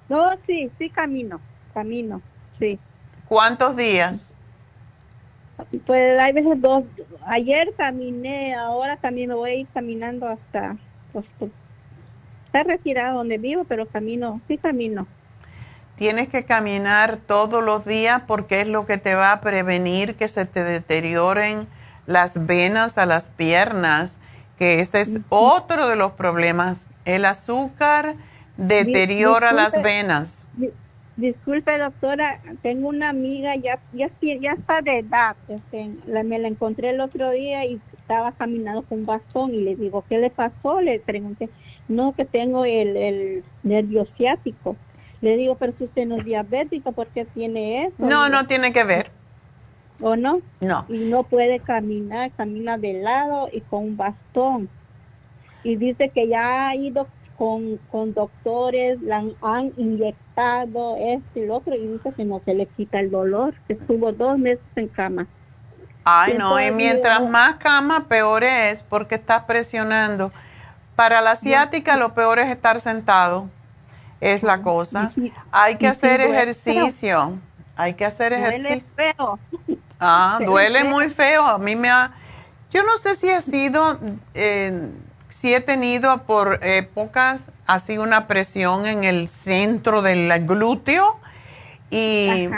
No, 0.07 0.38
sí, 0.47 0.72
sí 0.80 0.89
camino, 0.89 1.41
camino, 1.74 2.22
sí. 2.59 2.80
¿Cuántos 3.28 3.76
días? 3.76 4.34
Pues 5.86 6.18
hay 6.18 6.32
veces 6.32 6.61
dos. 6.61 6.86
Ayer 7.28 7.74
caminé, 7.76 8.55
ahora 8.55 8.95
también 8.95 9.28
me 9.28 9.36
voy 9.36 9.51
a 9.51 9.55
ir 9.55 9.68
caminando 9.74 10.30
hasta... 10.30 10.78
está 12.55 12.63
retirado 12.63 13.17
donde 13.17 13.37
vivo, 13.37 13.65
pero 13.65 13.85
camino, 13.85 14.39
sí 14.47 14.57
camino. 14.57 15.07
Tienes 15.97 16.29
que 16.29 16.45
caminar 16.45 17.17
todos 17.17 17.63
los 17.63 17.85
días 17.85 18.21
porque 18.27 18.61
es 18.61 18.67
lo 18.67 18.85
que 18.85 18.97
te 18.97 19.13
va 19.13 19.33
a 19.33 19.41
prevenir 19.41 20.15
que 20.15 20.29
se 20.29 20.45
te 20.45 20.63
deterioren 20.63 21.67
las 22.05 22.45
venas 22.45 22.97
a 22.97 23.05
las 23.05 23.25
piernas, 23.25 24.17
que 24.57 24.79
ese 24.79 25.01
es 25.01 25.19
otro 25.29 25.87
de 25.87 25.97
los 25.97 26.13
problemas. 26.13 26.85
El 27.03 27.25
azúcar 27.25 28.15
deteriora 28.55 29.51
las 29.51 29.73
venas. 29.81 30.47
Disculpe, 31.17 31.77
doctora, 31.77 32.41
tengo 32.61 32.89
una 32.89 33.09
amiga, 33.09 33.55
ya, 33.55 33.79
ya, 33.93 34.09
ya 34.21 34.51
está 34.51 34.81
de 34.81 34.99
edad, 34.99 35.35
este, 35.47 35.89
me 36.05 36.39
la 36.39 36.49
encontré 36.49 36.89
el 36.89 36.99
otro 36.99 37.31
día 37.31 37.65
y 37.65 37.79
estaba 37.97 38.33
caminando 38.33 38.81
con 38.81 38.99
un 38.99 39.05
bastón 39.05 39.53
y 39.53 39.61
le 39.61 39.77
digo, 39.77 40.03
¿qué 40.09 40.17
le 40.17 40.29
pasó? 40.29 40.81
Le 40.81 40.99
pregunté, 40.99 41.49
no, 41.88 42.13
que 42.13 42.25
tengo 42.25 42.65
el, 42.65 42.97
el 42.97 43.43
nervio 43.63 44.07
ciático. 44.17 44.75
Le 45.21 45.38
digo, 45.38 45.55
pero 45.55 45.73
si 45.77 45.86
usted 45.86 46.05
no 46.05 46.17
es 46.17 46.25
diabético, 46.25 46.91
¿por 46.91 47.07
qué 47.07 47.25
tiene 47.25 47.86
eso? 47.86 47.95
No, 47.97 48.29
no 48.29 48.47
tiene 48.47 48.73
que 48.73 48.83
ver. 48.83 49.11
¿O 50.01 50.15
no? 50.15 50.41
No. 50.61 50.86
Y 50.89 50.97
no 50.97 51.23
puede 51.23 51.59
caminar, 51.59 52.31
camina 52.36 52.77
de 52.77 52.93
lado 52.93 53.49
y 53.51 53.61
con 53.61 53.83
un 53.83 53.97
bastón. 53.97 54.69
Y 55.63 55.77
dice 55.77 56.09
que 56.09 56.27
ya 56.27 56.69
ha 56.69 56.75
ido 56.75 57.07
con, 57.38 57.77
con 57.91 58.13
doctores, 58.13 59.01
la 59.01 59.23
han, 59.41 59.73
inyectado 59.77 60.95
esto 60.97 61.39
y 61.39 61.45
lo 61.45 61.55
otro, 61.55 61.75
y 61.75 61.88
dice 61.88 62.13
que 62.15 62.25
no 62.25 62.41
se 62.45 62.53
le 62.53 62.65
quita 62.67 62.99
el 62.99 63.09
dolor, 63.09 63.53
que 63.67 63.73
estuvo 63.73 64.11
dos 64.11 64.38
meses 64.38 64.63
en 64.75 64.88
cama. 64.89 65.27
Ay, 66.03 66.36
no, 66.38 66.61
y 66.61 66.71
mientras 66.71 67.27
más 67.27 67.55
cama, 67.55 68.07
peor 68.07 68.43
es, 68.43 68.83
porque 68.83 69.15
estás 69.15 69.45
presionando. 69.45 70.31
Para 70.95 71.21
la 71.21 71.35
ciática, 71.35 71.97
lo 71.97 72.13
peor 72.13 72.39
es 72.39 72.47
estar 72.47 72.79
sentado, 72.81 73.49
es 74.21 74.43
la 74.43 74.61
cosa. 74.61 75.11
Hay 75.51 75.75
que 75.75 75.87
hacer 75.87 76.21
ejercicio, 76.21 77.37
hay 77.75 77.93
que 77.95 78.05
hacer 78.05 78.33
ejercicio. 78.33 78.83
Duele 78.95 79.13
feo. 79.15 79.39
Ah, 79.99 80.39
duele 80.45 80.83
muy 80.83 81.09
feo. 81.09 81.43
A 81.45 81.57
mí 81.57 81.75
me 81.75 81.89
ha, 81.89 82.11
yo 82.71 82.83
no 82.83 82.97
sé 82.97 83.15
si 83.15 83.29
ha 83.29 83.41
sido... 83.41 83.99
Eh, 84.33 84.89
sí 85.45 85.53
he 85.53 85.61
tenido 85.61 86.23
por 86.23 86.59
épocas 86.63 87.41
así 87.67 87.97
una 87.97 88.25
presión 88.25 88.85
en 88.85 89.03
el 89.03 89.27
centro 89.27 90.01
del 90.01 90.45
glúteo 90.45 91.19
y 91.91 92.49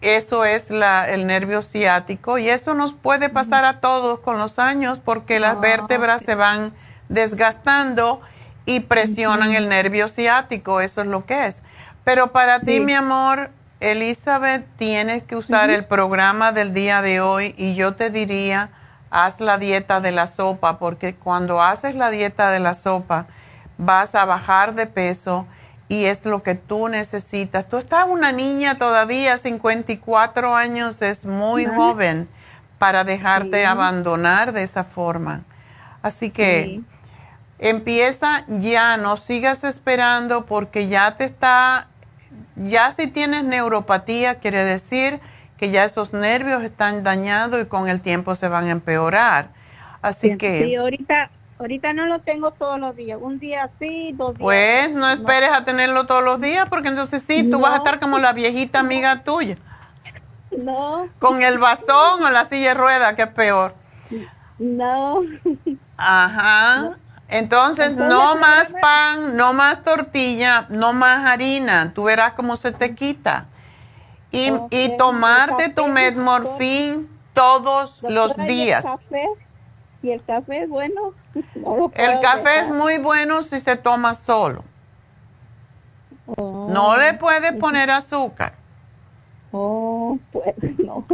eso 0.00 0.44
es 0.44 0.70
la, 0.70 1.08
el 1.08 1.26
nervio 1.26 1.62
ciático 1.62 2.38
y 2.38 2.48
eso 2.48 2.74
nos 2.74 2.94
puede 2.94 3.28
pasar 3.28 3.64
a 3.64 3.80
todos 3.80 4.18
con 4.20 4.38
los 4.38 4.58
años 4.58 4.98
porque 4.98 5.38
las 5.38 5.60
vértebras 5.60 6.22
se 6.22 6.34
van 6.34 6.72
desgastando 7.12 8.20
y 8.64 8.80
presionan 8.80 9.54
el 9.54 9.68
nervio 9.68 10.08
ciático, 10.08 10.80
eso 10.80 11.02
es 11.02 11.06
lo 11.06 11.26
que 11.26 11.46
es. 11.46 11.60
Pero 12.04 12.32
para 12.32 12.60
ti, 12.60 12.80
mi 12.80 12.94
amor, 12.94 13.50
Elizabeth, 13.80 14.64
tienes 14.76 15.22
que 15.22 15.36
usar 15.36 15.70
el 15.70 15.84
programa 15.84 16.52
del 16.52 16.72
día 16.74 17.02
de 17.02 17.20
hoy 17.20 17.54
y 17.56 17.74
yo 17.74 17.94
te 17.94 18.10
diría 18.10 18.70
haz 19.10 19.40
la 19.40 19.58
dieta 19.58 20.00
de 20.00 20.10
la 20.10 20.26
sopa, 20.26 20.78
porque 20.78 21.14
cuando 21.14 21.60
haces 21.60 21.94
la 21.94 22.10
dieta 22.10 22.50
de 22.50 22.60
la 22.60 22.74
sopa 22.74 23.26
vas 23.76 24.14
a 24.14 24.24
bajar 24.24 24.74
de 24.74 24.86
peso 24.86 25.46
y 25.88 26.06
es 26.06 26.24
lo 26.24 26.42
que 26.42 26.54
tú 26.54 26.88
necesitas. 26.88 27.68
Tú 27.68 27.76
estás 27.76 28.06
una 28.08 28.32
niña 28.32 28.78
todavía, 28.78 29.36
54 29.36 30.54
años, 30.54 31.02
es 31.02 31.26
muy 31.26 31.66
joven, 31.66 32.28
para 32.78 33.04
dejarte 33.04 33.66
abandonar 33.66 34.52
de 34.52 34.62
esa 34.62 34.84
forma. 34.84 35.42
Así 36.00 36.30
que 36.30 36.80
empieza 37.62 38.44
ya, 38.48 38.96
no 38.96 39.16
sigas 39.16 39.62
esperando 39.62 40.46
porque 40.46 40.88
ya 40.88 41.16
te 41.16 41.24
está, 41.24 41.86
ya 42.56 42.90
si 42.90 43.06
tienes 43.06 43.44
neuropatía 43.44 44.34
quiere 44.40 44.64
decir 44.64 45.20
que 45.56 45.70
ya 45.70 45.84
esos 45.84 46.12
nervios 46.12 46.64
están 46.64 47.04
dañados 47.04 47.62
y 47.62 47.66
con 47.66 47.88
el 47.88 48.00
tiempo 48.00 48.34
se 48.34 48.48
van 48.48 48.64
a 48.64 48.70
empeorar. 48.70 49.50
Así 50.02 50.36
que... 50.36 50.64
Sí, 50.64 50.74
ahorita, 50.74 51.30
ahorita 51.60 51.92
no 51.92 52.06
lo 52.06 52.18
tengo 52.18 52.50
todos 52.50 52.80
los 52.80 52.96
días, 52.96 53.16
un 53.22 53.38
día 53.38 53.70
sí, 53.78 54.10
dos 54.14 54.30
días. 54.30 54.42
Pues 54.42 54.96
no 54.96 55.08
esperes 55.08 55.52
a 55.52 55.64
tenerlo 55.64 56.06
todos 56.06 56.24
los 56.24 56.40
días 56.40 56.68
porque 56.68 56.88
entonces 56.88 57.22
sí, 57.22 57.48
tú 57.48 57.60
vas 57.60 57.74
a 57.74 57.76
estar 57.76 58.00
como 58.00 58.18
la 58.18 58.32
viejita 58.32 58.80
amiga 58.80 59.22
tuya. 59.22 59.56
No. 60.50 61.08
Con 61.20 61.42
el 61.42 61.58
bastón 61.58 62.24
o 62.24 62.30
la 62.30 62.44
silla 62.46 62.70
de 62.70 62.74
rueda, 62.74 63.14
que 63.14 63.22
es 63.22 63.30
peor. 63.30 63.76
No. 64.58 65.20
Ajá. 65.96 66.96
Entonces, 67.32 67.96
no 67.96 68.36
más 68.36 68.70
pan, 68.80 69.36
no 69.36 69.54
más 69.54 69.82
tortilla, 69.82 70.66
no 70.68 70.92
más 70.92 71.26
harina. 71.26 71.92
Tú 71.94 72.04
verás 72.04 72.34
cómo 72.34 72.56
se 72.56 72.72
te 72.72 72.94
quita. 72.94 73.46
Y, 74.30 74.52
y 74.70 74.96
tomarte 74.98 75.70
tu 75.70 75.88
metmorfín 75.88 77.08
todos 77.32 78.02
los 78.02 78.36
días. 78.36 78.84
¿Y 78.84 78.88
el 78.88 78.96
café? 78.98 79.28
¿Y 80.02 80.10
el 80.10 80.24
café 80.24 80.62
es 80.64 80.68
bueno? 80.68 81.14
el 81.94 82.20
café 82.20 82.60
es 82.60 82.70
muy 82.70 82.98
bueno 82.98 83.42
si 83.42 83.60
se 83.60 83.76
toma 83.76 84.14
solo. 84.14 84.62
No 86.36 86.98
le 86.98 87.14
puedes 87.14 87.52
poner 87.54 87.90
azúcar. 87.90 88.54
Oh, 89.54 90.18
pues 90.32 90.54
no. 90.78 91.04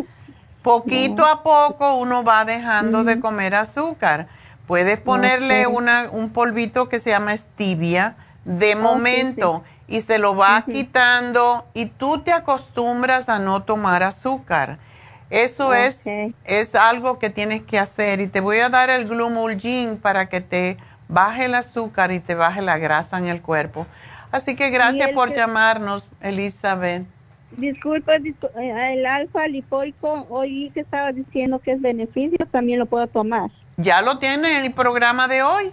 Poquito 0.62 1.26
a 1.26 1.42
poco 1.42 1.96
uno 1.96 2.22
va 2.22 2.44
dejando 2.44 3.02
de 3.02 3.18
comer 3.18 3.56
azúcar. 3.56 4.28
Puedes 4.68 5.00
ponerle 5.00 5.66
una, 5.66 6.10
un 6.12 6.28
polvito 6.28 6.90
que 6.90 7.00
se 7.00 7.08
llama 7.08 7.34
stevia 7.34 8.16
de 8.44 8.76
momento 8.76 9.64
y 9.88 10.02
se 10.02 10.18
lo 10.18 10.36
va 10.36 10.62
quitando 10.66 11.66
y 11.72 11.86
tú 11.86 12.18
te 12.18 12.32
acostumbras 12.32 13.30
a 13.30 13.38
no 13.38 13.62
tomar 13.62 14.02
azúcar. 14.02 14.78
Eso 15.30 15.72
es, 15.72 16.04
es 16.44 16.74
algo 16.74 17.18
que 17.18 17.30
tienes 17.30 17.62
que 17.62 17.78
hacer 17.78 18.20
y 18.20 18.26
te 18.26 18.40
voy 18.40 18.58
a 18.58 18.68
dar 18.68 18.90
el 18.90 19.08
Glumulgin 19.08 19.96
para 19.96 20.28
que 20.28 20.42
te 20.42 20.76
baje 21.08 21.46
el 21.46 21.54
azúcar 21.54 22.12
y 22.12 22.20
te 22.20 22.34
baje 22.34 22.60
la 22.60 22.76
grasa 22.76 23.16
en 23.16 23.28
el 23.28 23.40
cuerpo. 23.40 23.86
Así 24.30 24.54
que 24.54 24.68
gracias 24.68 25.12
por 25.12 25.34
llamarnos, 25.34 26.06
Elizabeth. 26.20 27.06
Disculpa, 27.52 28.16
eh, 28.16 28.92
el 28.92 29.06
alfa 29.06 29.48
lipoico, 29.48 30.26
oí 30.28 30.70
que 30.74 30.80
estaba 30.80 31.10
diciendo 31.12 31.58
que 31.58 31.72
es 31.72 31.80
beneficio, 31.80 32.44
también 32.50 32.78
lo 32.78 32.84
puedo 32.84 33.06
tomar. 33.06 33.50
Ya 33.78 34.02
lo 34.02 34.18
tiene 34.18 34.58
en 34.58 34.66
el 34.66 34.72
programa 34.72 35.28
de 35.28 35.42
hoy. 35.42 35.72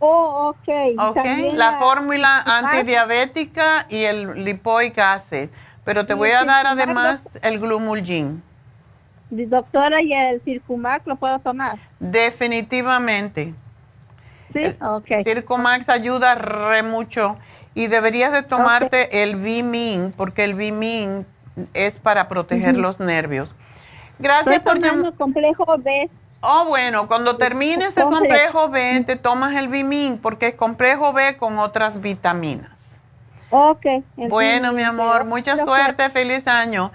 Oh, 0.00 0.50
ok. 0.50 0.68
Ok, 0.98 1.24
la, 1.54 1.78
fórmula 1.78 2.40
antidiabética 2.44 3.86
y 3.88 4.02
el 4.02 4.44
lipoic 4.44 4.98
acid. 4.98 5.48
Pero 5.84 6.04
te 6.04 6.14
voy 6.14 6.30
a 6.30 6.44
dar 6.44 6.66
además 6.66 7.28
el 7.42 7.60
glumulgin. 7.60 8.42
Doctora, 9.30 10.02
¿y 10.02 10.12
el 10.12 10.40
Circumax 10.42 11.06
lo 11.06 11.16
puedo 11.16 11.38
tomar? 11.38 11.78
Definitivamente. 12.00 13.54
Sí, 14.52 14.76
ok. 14.80 15.22
Circumax 15.24 15.88
ayuda 15.88 16.34
re 16.34 16.82
mucho 16.82 17.38
y 17.74 17.86
deberías 17.86 18.32
de 18.32 18.42
tomarte 18.42 19.22
el 19.22 19.36
Vimin, 19.36 20.12
porque 20.16 20.42
el 20.42 20.54
Vimin 20.54 21.24
es 21.72 21.98
para 21.98 22.28
proteger 22.28 22.76
los 22.76 22.98
nervios. 22.98 23.54
Gracias 24.18 24.60
por 24.62 24.80
llamar. 24.80 25.14
complejo 25.14 25.64
B. 25.78 26.10
Oh, 26.40 26.66
bueno, 26.68 27.08
cuando 27.08 27.36
termines 27.36 27.96
el 27.96 28.04
complejo 28.04 28.68
B, 28.68 29.02
te 29.06 29.16
tomas 29.16 29.56
el 29.56 29.68
Vimin, 29.68 30.18
porque 30.18 30.48
es 30.48 30.54
complejo 30.54 31.12
B 31.12 31.36
con 31.36 31.58
otras 31.58 32.00
vitaminas. 32.00 32.70
Ok. 33.50 33.86
Bueno, 34.16 34.72
mi 34.72 34.82
amor, 34.82 35.24
mucha 35.24 35.56
suerte, 35.56 36.08
feliz 36.10 36.46
año. 36.46 36.92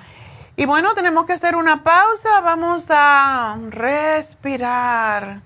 Y 0.55 0.65
bueno, 0.65 0.93
tenemos 0.93 1.25
que 1.25 1.33
hacer 1.33 1.55
una 1.55 1.83
pausa, 1.83 2.39
vamos 2.41 2.85
a 2.89 3.57
respirar 3.69 5.41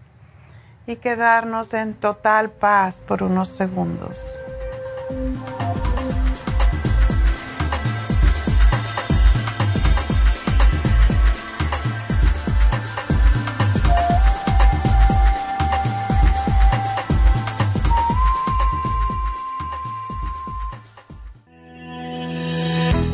y 0.86 0.98
quedarnos 0.98 1.74
en 1.74 1.94
total 1.94 2.52
paz 2.52 3.02
por 3.08 3.24
unos 3.24 3.48
segundos. 3.48 4.34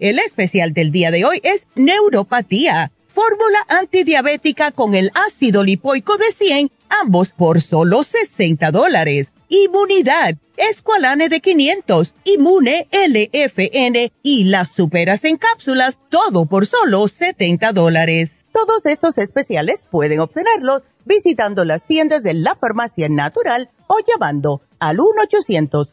El 0.00 0.20
especial 0.20 0.72
del 0.72 0.92
día 0.92 1.10
de 1.10 1.24
hoy 1.24 1.40
es 1.42 1.66
neuropatía, 1.74 2.92
fórmula 3.08 3.58
antidiabética 3.68 4.70
con 4.70 4.94
el 4.94 5.10
ácido 5.14 5.64
lipoico 5.64 6.16
de 6.16 6.30
100, 6.32 6.70
ambos 6.88 7.30
por 7.30 7.60
solo 7.62 8.04
60 8.04 8.70
dólares. 8.70 9.32
Inmunidad, 9.48 10.36
Esqualane 10.56 11.28
de 11.28 11.40
500, 11.40 12.14
Inmune 12.24 12.86
LFN 12.92 14.12
y 14.22 14.44
las 14.44 14.70
superas 14.70 15.24
en 15.24 15.36
cápsulas, 15.36 15.98
todo 16.10 16.46
por 16.46 16.66
solo 16.66 17.08
70 17.08 17.72
dólares. 17.72 18.44
Todos 18.52 18.86
estos 18.86 19.18
especiales 19.18 19.82
pueden 19.90 20.20
obtenerlos 20.20 20.82
visitando 21.04 21.64
las 21.64 21.84
tiendas 21.84 22.22
de 22.22 22.34
la 22.34 22.54
farmacia 22.54 23.08
natural 23.08 23.70
o 23.88 23.96
llamando 24.06 24.60
al 24.78 25.00
1 25.00 25.08
800 25.24 25.92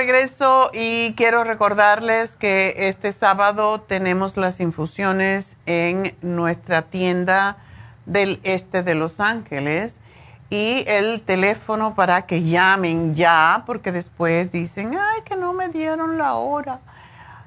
Regreso 0.00 0.70
y 0.72 1.12
quiero 1.12 1.44
recordarles 1.44 2.34
que 2.34 2.88
este 2.88 3.12
sábado 3.12 3.82
tenemos 3.82 4.38
las 4.38 4.58
infusiones 4.58 5.58
en 5.66 6.16
nuestra 6.22 6.80
tienda 6.80 7.58
del 8.06 8.40
este 8.42 8.82
de 8.82 8.94
Los 8.94 9.20
Ángeles 9.20 10.00
y 10.48 10.84
el 10.86 11.20
teléfono 11.20 11.94
para 11.94 12.22
que 12.22 12.42
llamen 12.44 13.14
ya 13.14 13.64
porque 13.66 13.92
después 13.92 14.50
dicen, 14.50 14.96
ay, 14.98 15.20
que 15.22 15.36
no 15.36 15.52
me 15.52 15.68
dieron 15.68 16.16
la 16.16 16.32
hora 16.32 16.80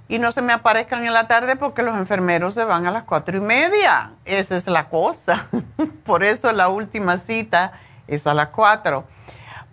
y 0.08 0.20
no 0.20 0.32
se 0.32 0.44
me 0.44 0.54
aparezcan 0.54 1.04
en 1.04 1.14
la 1.14 1.28
tarde 1.28 1.56
porque 1.56 1.82
los 1.82 1.98
enfermeros 1.98 2.54
se 2.54 2.66
van 2.66 2.86
a 2.86 2.92
las 2.92 3.06
cuatro 3.06 3.36
y 3.36 3.42
media. 3.42 4.12
Esa 4.26 4.58
es 4.58 4.68
la 4.68 4.90
cosa. 4.90 5.48
Por 6.06 6.24
eso 6.24 6.52
la 6.52 6.68
última 6.68 7.18
cita 7.18 7.72
es 8.08 8.28
a 8.28 8.36
las 8.36 8.50
cuatro. 8.50 9.06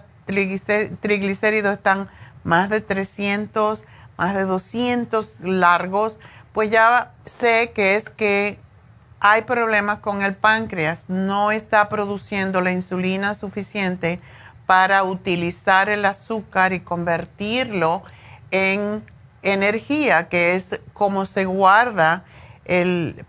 triglicéridos 1.01 1.75
están 1.75 2.09
más 2.45 2.71
de 2.71 2.81
300, 2.81 3.83
más 4.17 4.35
de 4.35 4.45
200 4.45 5.41
largos, 5.41 6.19
pues 6.53 6.71
ya 6.71 7.13
sé 7.23 7.73
que 7.75 7.97
es 7.97 8.11
que 8.11 8.59
hay 9.21 9.43
problemas 9.43 9.99
con 9.99 10.23
el 10.23 10.35
páncreas, 10.35 11.09
no 11.09 11.51
está 11.53 11.89
produciendo 11.89 12.61
la 12.61 12.73
insulina 12.73 13.35
suficiente 13.35 14.21
para 14.67 15.03
utilizar 15.03 15.89
el 15.89 16.05
azúcar 16.05 16.73
y 16.73 16.81
convertirlo 16.81 18.03
en 18.51 19.05
energía, 19.43 20.29
que 20.29 20.55
es 20.55 20.81
como 20.93 21.25
se 21.25 21.45
guarda 21.45 22.25
el, 22.65 23.25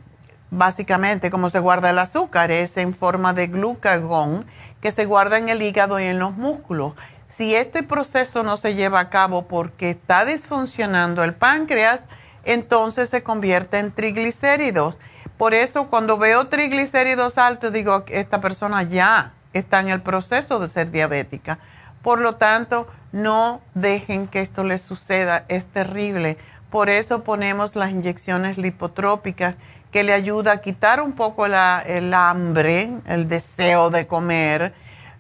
básicamente 0.50 1.32
como 1.32 1.50
se 1.50 1.60
guarda 1.60 1.90
el 1.90 2.00
azúcar, 2.00 2.52
es 2.52 2.78
en 2.78 2.94
forma 2.94 3.34
de 3.34 3.48
glucagón 3.48 4.46
que 4.82 4.92
se 4.92 5.06
guarda 5.06 5.38
en 5.38 5.50
el 5.50 5.62
hígado 5.62 6.00
y 6.00 6.06
en 6.06 6.20
los 6.20 6.36
músculos. 6.36 6.94
Si 7.28 7.56
este 7.56 7.84
proceso 7.84 8.44
no 8.44 8.58
se 8.58 8.76
lleva 8.76 9.00
a 9.00 9.10
cabo 9.10 9.48
porque 9.48 9.90
está 9.92 10.26
disfuncionando 10.26 11.24
el 11.24 11.34
páncreas, 11.34 12.06
entonces 12.44 13.10
se 13.10 13.24
convierte 13.24 13.80
en 13.80 13.92
triglicéridos. 13.92 14.98
Por 15.38 15.54
eso 15.54 15.88
cuando 15.88 16.18
veo 16.18 16.48
triglicéridos 16.48 17.38
altos, 17.38 17.74
digo, 17.74 18.04
esta 18.08 18.42
persona 18.42 18.84
ya 18.84 19.34
está 19.54 19.80
en 19.80 19.90
el 19.90 20.02
proceso 20.02 20.60
de 20.60 20.68
ser 20.68 20.92
diabética. 20.92 21.60
Por 22.02 22.20
lo 22.20 22.36
tanto, 22.36 22.88
no 23.12 23.62
dejen 23.74 24.28
que 24.28 24.42
esto 24.42 24.64
les 24.64 24.82
suceda, 24.82 25.46
es 25.48 25.66
terrible. 25.66 26.38
Por 26.70 26.90
eso 26.90 27.24
ponemos 27.24 27.76
las 27.76 27.92
inyecciones 27.92 28.58
lipotrópicas 28.58 29.56
que 29.92 30.04
le 30.04 30.14
ayuda 30.14 30.54
a 30.54 30.62
quitar 30.62 31.02
un 31.02 31.14
poco 31.14 31.46
el 31.46 32.14
hambre, 32.14 32.94
el 33.08 33.28
deseo 33.28 33.90
de 33.90 34.08
comer 34.08 34.74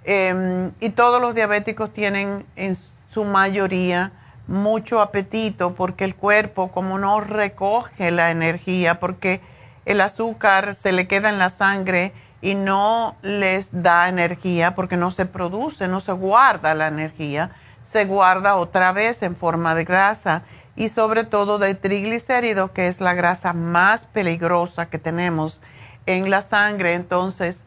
Em, 0.03 0.71
y 0.79 0.89
todos 0.89 1.21
los 1.21 1.35
diabéticos 1.35 1.93
tienen 1.93 2.45
en 2.55 2.75
su 3.13 3.23
mayoría 3.23 4.11
mucho 4.51 5.01
apetito 5.01 5.73
porque 5.73 6.03
el 6.03 6.15
cuerpo 6.15 6.71
como 6.71 6.99
no 6.99 7.21
recoge 7.21 8.11
la 8.11 8.31
energía, 8.31 8.99
porque 8.99 9.41
el 9.85 10.01
azúcar 10.01 10.75
se 10.75 10.91
le 10.91 11.07
queda 11.07 11.29
en 11.29 11.39
la 11.39 11.49
sangre 11.49 12.13
y 12.41 12.55
no 12.55 13.15
les 13.21 13.69
da 13.71 14.09
energía 14.09 14.75
porque 14.75 14.97
no 14.97 15.11
se 15.11 15.25
produce, 15.25 15.87
no 15.87 15.99
se 15.99 16.11
guarda 16.11 16.73
la 16.73 16.87
energía, 16.87 17.51
se 17.83 18.05
guarda 18.05 18.55
otra 18.55 18.91
vez 18.91 19.23
en 19.23 19.35
forma 19.35 19.73
de 19.73 19.85
grasa 19.85 20.43
y 20.75 20.89
sobre 20.89 21.23
todo 21.23 21.57
de 21.57 21.75
triglicéridos, 21.75 22.71
que 22.71 22.87
es 22.87 23.01
la 23.01 23.13
grasa 23.13 23.53
más 23.53 24.05
peligrosa 24.05 24.87
que 24.87 24.97
tenemos 24.97 25.61
en 26.05 26.29
la 26.29 26.41
sangre. 26.41 26.93
Entonces, 26.93 27.63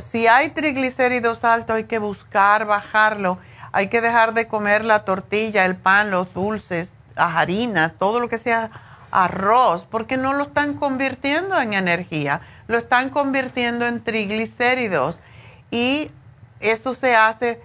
si 0.00 0.26
hay 0.26 0.50
triglicéridos 0.50 1.44
altos, 1.44 1.76
hay 1.76 1.84
que 1.84 1.98
buscar 1.98 2.66
bajarlo. 2.66 3.38
Hay 3.76 3.88
que 3.88 4.00
dejar 4.00 4.34
de 4.34 4.46
comer 4.46 4.84
la 4.84 5.04
tortilla, 5.04 5.64
el 5.64 5.74
pan, 5.74 6.12
los 6.12 6.32
dulces, 6.32 6.92
la 7.16 7.40
harina, 7.40 7.94
todo 7.98 8.20
lo 8.20 8.28
que 8.28 8.38
sea 8.38 8.70
arroz, 9.10 9.84
porque 9.84 10.16
no 10.16 10.32
lo 10.32 10.44
están 10.44 10.74
convirtiendo 10.74 11.60
en 11.60 11.74
energía, 11.74 12.40
lo 12.68 12.78
están 12.78 13.10
convirtiendo 13.10 13.84
en 13.84 14.04
triglicéridos. 14.04 15.18
Y 15.72 16.12
eso 16.60 16.94
se 16.94 17.16
hace, 17.16 17.60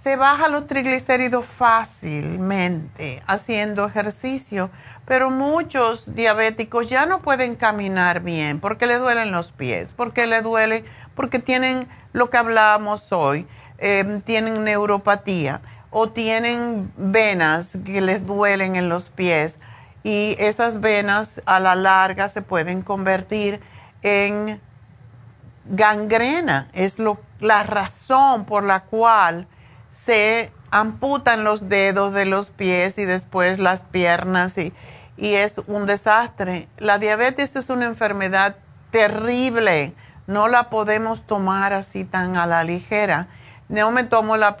se 0.00 0.14
baja 0.14 0.46
los 0.46 0.68
triglicéridos 0.68 1.44
fácilmente 1.44 3.20
haciendo 3.26 3.84
ejercicio, 3.84 4.70
pero 5.06 5.28
muchos 5.28 6.14
diabéticos 6.14 6.88
ya 6.88 7.04
no 7.04 7.20
pueden 7.20 7.56
caminar 7.56 8.20
bien 8.20 8.60
porque 8.60 8.86
le 8.86 8.98
duelen 8.98 9.32
los 9.32 9.50
pies, 9.50 9.92
porque 9.96 10.28
le 10.28 10.40
duelen 10.40 10.84
porque 11.16 11.40
tienen 11.40 11.88
lo 12.12 12.30
que 12.30 12.36
hablábamos 12.36 13.12
hoy, 13.12 13.48
em, 13.78 14.20
tienen 14.20 14.64
neuropatía 14.64 15.60
o 15.90 16.08
tienen 16.10 16.92
venas 16.96 17.78
que 17.84 18.00
les 18.00 18.26
duelen 18.26 18.76
en 18.76 18.88
los 18.88 19.08
pies 19.08 19.58
y 20.02 20.36
esas 20.38 20.80
venas 20.80 21.40
a 21.46 21.60
la 21.60 21.74
larga 21.74 22.28
se 22.28 22.42
pueden 22.42 22.82
convertir 22.82 23.60
en 24.02 24.60
gangrena. 25.64 26.68
Es 26.72 26.98
lo, 26.98 27.18
la 27.40 27.62
razón 27.62 28.44
por 28.44 28.64
la 28.64 28.80
cual 28.80 29.46
se 29.90 30.50
amputan 30.70 31.44
los 31.44 31.68
dedos 31.68 32.12
de 32.12 32.24
los 32.26 32.48
pies 32.48 32.98
y 32.98 33.04
después 33.04 33.58
las 33.58 33.80
piernas 33.80 34.56
y, 34.58 34.72
y 35.16 35.34
es 35.34 35.60
un 35.66 35.86
desastre. 35.86 36.68
La 36.78 36.98
diabetes 36.98 37.56
es 37.56 37.70
una 37.70 37.86
enfermedad 37.86 38.56
terrible 38.90 39.94
no 40.28 40.46
la 40.46 40.68
podemos 40.68 41.22
tomar 41.22 41.72
así 41.72 42.04
tan 42.04 42.36
a 42.36 42.46
la 42.46 42.62
ligera. 42.62 43.28
No 43.68 43.90
me 43.90 44.04
tomo 44.04 44.36
la, 44.36 44.56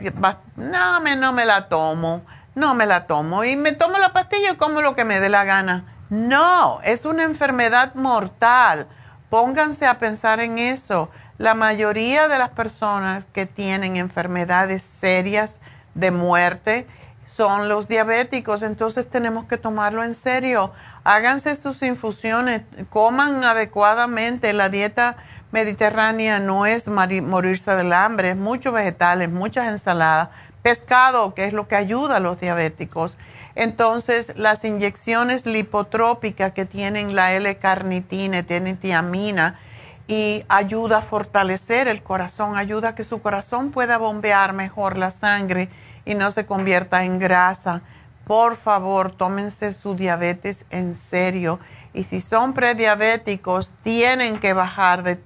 no 0.56 1.00
me, 1.00 1.16
no 1.16 1.32
me 1.32 1.44
la 1.46 1.68
tomo, 1.68 2.22
no 2.54 2.74
me 2.74 2.86
la 2.86 3.06
tomo 3.06 3.44
y 3.44 3.56
me 3.56 3.72
tomo 3.72 3.98
la 3.98 4.12
pastilla 4.12 4.52
y 4.52 4.56
como 4.56 4.82
lo 4.82 4.94
que 4.94 5.04
me 5.04 5.20
dé 5.20 5.28
la 5.28 5.44
gana. 5.44 5.84
No, 6.10 6.80
es 6.82 7.04
una 7.04 7.24
enfermedad 7.24 7.94
mortal. 7.94 8.86
Pónganse 9.30 9.86
a 9.86 9.98
pensar 9.98 10.40
en 10.40 10.58
eso. 10.58 11.10
La 11.38 11.54
mayoría 11.54 12.28
de 12.28 12.38
las 12.38 12.50
personas 12.50 13.26
que 13.32 13.46
tienen 13.46 13.96
enfermedades 13.96 14.82
serias 14.82 15.58
de 15.94 16.10
muerte 16.10 16.86
son 17.24 17.68
los 17.68 17.88
diabéticos, 17.88 18.62
entonces 18.62 19.08
tenemos 19.08 19.44
que 19.44 19.58
tomarlo 19.58 20.02
en 20.02 20.14
serio. 20.14 20.72
Háganse 21.04 21.54
sus 21.54 21.82
infusiones, 21.82 22.62
coman 22.90 23.44
adecuadamente. 23.44 24.52
La 24.54 24.70
dieta 24.70 25.16
mediterránea 25.50 26.38
no 26.40 26.66
es 26.66 26.86
morirse 26.86 27.72
del 27.72 27.92
hambre, 27.92 28.30
es 28.30 28.36
muchos 28.36 28.72
vegetales, 28.72 29.30
muchas 29.30 29.68
ensaladas, 29.68 30.28
pescado, 30.62 31.34
que 31.34 31.44
es 31.44 31.52
lo 31.52 31.68
que 31.68 31.76
ayuda 31.76 32.16
a 32.16 32.20
los 32.20 32.40
diabéticos. 32.40 33.16
Entonces, 33.54 34.32
las 34.36 34.64
inyecciones 34.64 35.46
lipotrópicas 35.46 36.52
que 36.52 36.64
tienen 36.64 37.16
la 37.16 37.32
L-carnitina, 37.32 38.42
tienen 38.42 38.76
tiamina 38.76 39.58
y 40.06 40.44
ayuda 40.48 40.98
a 40.98 41.02
fortalecer 41.02 41.88
el 41.88 42.02
corazón, 42.02 42.56
ayuda 42.56 42.90
a 42.90 42.94
que 42.94 43.04
su 43.04 43.20
corazón 43.20 43.70
pueda 43.70 43.98
bombear 43.98 44.52
mejor 44.52 44.96
la 44.96 45.10
sangre 45.10 45.68
y 46.04 46.14
no 46.14 46.30
se 46.30 46.46
convierta 46.46 47.04
en 47.04 47.18
grasa. 47.18 47.82
Por 48.26 48.56
favor, 48.56 49.12
tómense 49.12 49.72
su 49.72 49.94
diabetes 49.94 50.64
en 50.70 50.94
serio. 50.94 51.58
Y 51.94 52.04
si 52.04 52.20
son 52.20 52.52
prediabéticos, 52.52 53.72
tienen 53.82 54.38
que 54.38 54.52
bajar 54.52 55.02
de 55.02 55.16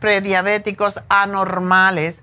prediabéticos 0.00 1.00
anormales. 1.08 2.22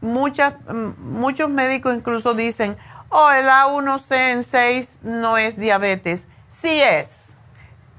Muchas, 0.00 0.54
mm, 0.68 0.92
muchos 0.98 1.48
médicos 1.48 1.94
incluso 1.94 2.34
dicen, 2.34 2.76
oh, 3.08 3.30
el 3.30 3.48
A1C 3.48 4.32
en 4.32 4.42
6 4.42 4.98
no 5.02 5.36
es 5.38 5.56
diabetes. 5.56 6.24
Sí 6.48 6.80
es. 6.80 7.34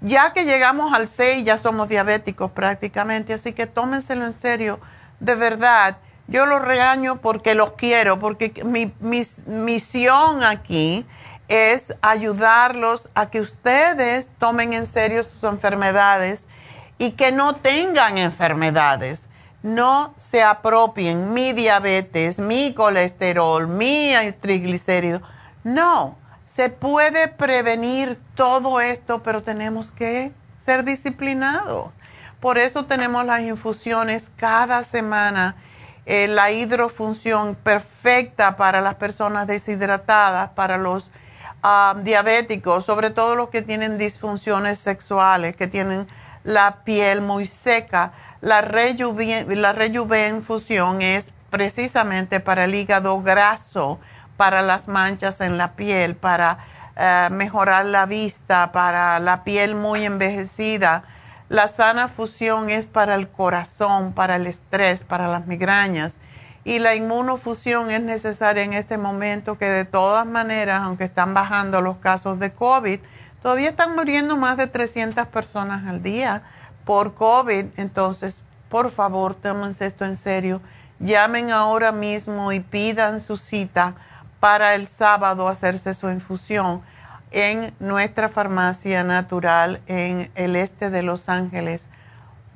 Ya 0.02 0.34
que 0.34 0.44
llegamos 0.44 0.94
al 0.94 1.08
6 1.08 1.46
ya 1.46 1.58
somos 1.58 1.88
diabéticos 1.88 2.52
prácticamente, 2.52 3.34
así 3.34 3.54
que 3.54 3.68
tómenselo 3.68 4.26
en 4.26 4.34
serio, 4.34 4.80
de 5.20 5.36
verdad. 5.36 5.98
Yo 6.28 6.46
los 6.46 6.62
regaño 6.62 7.22
porque 7.22 7.54
los 7.54 7.74
quiero, 7.74 8.20
porque 8.20 8.64
mi, 8.66 8.94
mi 9.00 9.26
misión 9.46 10.44
aquí 10.44 11.06
es 11.48 11.94
ayudarlos 12.02 13.10
a 13.14 13.30
que 13.30 13.42
ustedes 13.42 14.32
tomen 14.40 14.74
en 14.74 14.88
serio 14.88 15.24
sus 15.24 15.44
enfermedades 15.44 16.46
y 17.04 17.12
que 17.12 17.34
no 17.34 17.58
tengan 17.58 18.18
enfermedades 18.18 19.28
no 19.62 20.14
se 20.16 20.42
apropien 20.42 21.34
mi 21.34 21.52
diabetes, 21.52 22.40
mi 22.40 22.74
colesterol, 22.74 23.68
mi 23.68 24.14
triglicéridos. 24.40 25.22
No, 25.66 26.16
se 26.46 26.70
puede 26.70 27.28
prevenir 27.28 28.18
todo 28.36 28.80
esto, 28.80 29.22
pero 29.22 29.44
tenemos 29.44 29.92
que 29.92 30.32
ser 30.58 30.86
disciplinados. 30.86 31.92
Por 32.40 32.58
eso 32.58 32.86
tenemos 32.86 33.26
las 33.26 33.42
infusiones 33.42 34.32
cada 34.38 34.86
semana, 34.86 35.58
eh, 36.06 36.30
la 36.30 36.52
hidrofunción 36.52 37.56
perfecta 37.56 38.56
para 38.56 38.80
las 38.80 38.96
personas 38.96 39.46
deshidratadas, 39.46 40.52
para 40.52 40.78
los 40.78 41.12
ah, 41.64 41.96
diabéticos, 42.02 42.86
sobre 42.86 43.10
todo 43.10 43.36
los 43.36 43.50
que 43.50 43.62
tienen 43.62 43.98
disfunciones 43.98 44.80
sexuales, 44.80 45.58
que 45.58 45.68
tienen 45.68 46.08
la 46.44 46.84
piel 46.84 47.22
muy 47.22 47.46
seca 47.46 48.14
la 48.44 48.60
Rejuven, 48.62 50.42
Fusión 50.42 51.02
es 51.02 51.32
precisamente 51.50 52.42
para 52.42 52.66
el 52.66 52.76
hígado 52.76 53.22
graso, 53.22 54.02
para 54.36 54.62
las 54.62 54.90
manchas 54.90 55.40
en 55.40 55.58
la 55.58 55.78
piel, 55.78 56.18
para 56.18 56.58
eh, 56.98 57.30
mejorar 57.32 57.86
la 57.86 58.06
vista, 58.06 58.74
para 58.74 59.20
la 59.20 59.46
piel 59.46 59.76
muy 59.76 60.04
envejecida. 60.04 61.04
La 61.48 61.70
sana 61.70 62.10
fusión 62.10 62.70
es 62.70 62.84
para 62.84 63.16
el 63.16 63.30
corazón, 63.30 64.12
para 64.12 64.36
el 64.36 64.48
estrés, 64.48 65.06
para 65.06 65.30
las 65.30 65.48
migrañas. 65.48 66.18
Y 66.66 66.80
la 66.80 66.96
inmunofusión 66.96 67.92
es 67.92 68.02
necesaria 68.02 68.64
en 68.64 68.74
este 68.74 68.98
momento 68.98 69.58
que 69.58 69.70
de 69.70 69.86
todas 69.86 70.26
maneras, 70.26 70.82
aunque 70.84 71.06
están 71.06 71.34
bajando 71.34 71.80
los 71.80 71.96
casos 72.00 72.40
de 72.40 72.52
COVID, 72.52 73.00
todavía 73.44 73.70
están 73.70 73.96
muriendo 73.96 74.36
más 74.38 74.58
de 74.58 74.66
300 74.66 75.28
personas 75.28 75.86
al 75.86 76.02
día 76.02 76.42
por 76.86 77.14
COVID. 77.14 77.66
Entonces, 77.78 78.42
por 78.70 78.90
favor, 78.90 79.36
tómense 79.36 79.86
esto 79.86 80.04
en 80.06 80.18
serio. 80.18 80.62
Llamen 81.00 81.52
ahora 81.52 81.92
mismo 81.92 82.52
y 82.54 82.62
pidan 82.62 83.22
su 83.22 83.38
cita 83.38 83.94
para 84.40 84.74
el 84.74 84.88
sábado 84.88 85.48
hacerse 85.48 85.94
su 85.94 86.10
infusión 86.10 86.82
en 87.32 87.76
nuestra 87.80 88.30
farmacia 88.30 89.04
natural 89.04 89.82
en 89.88 90.32
el 90.36 90.56
este 90.56 90.90
de 90.90 91.04
Los 91.04 91.28
Ángeles. 91.30 91.88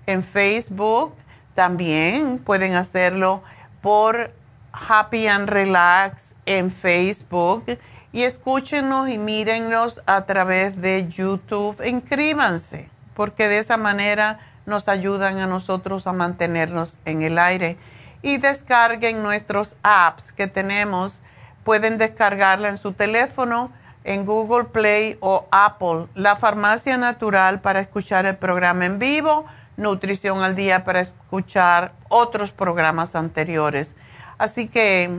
en 0.06 0.22
Facebook. 0.22 1.14
También 1.54 2.38
pueden 2.38 2.74
hacerlo 2.74 3.42
por 3.80 4.32
Happy 4.72 5.26
and 5.26 5.48
Relax 5.48 6.34
en 6.46 6.70
Facebook. 6.70 7.78
Y 8.12 8.22
escúchenos 8.22 9.08
y 9.08 9.18
mírennos 9.18 10.00
a 10.06 10.24
través 10.24 10.80
de 10.80 11.08
YouTube. 11.08 11.84
Inscríbanse, 11.84 12.88
porque 13.14 13.48
de 13.48 13.58
esa 13.58 13.76
manera 13.76 14.38
nos 14.66 14.88
ayudan 14.88 15.38
a 15.38 15.46
nosotros 15.46 16.06
a 16.06 16.12
mantenernos 16.12 16.96
en 17.04 17.22
el 17.22 17.38
aire. 17.38 17.76
Y 18.22 18.38
descarguen 18.38 19.22
nuestros 19.22 19.76
apps 19.82 20.32
que 20.32 20.46
tenemos 20.46 21.20
pueden 21.64 21.98
descargarla 21.98 22.68
en 22.68 22.78
su 22.78 22.92
teléfono, 22.92 23.72
en 24.04 24.26
Google 24.26 24.64
Play 24.64 25.16
o 25.20 25.46
Apple. 25.50 26.06
La 26.14 26.36
farmacia 26.36 26.96
natural 26.98 27.60
para 27.60 27.80
escuchar 27.80 28.26
el 28.26 28.36
programa 28.36 28.84
en 28.84 28.98
vivo, 28.98 29.46
nutrición 29.76 30.42
al 30.42 30.54
día 30.54 30.84
para 30.84 31.00
escuchar 31.00 31.92
otros 32.08 32.52
programas 32.52 33.16
anteriores. 33.16 33.96
Así 34.38 34.68
que 34.68 35.10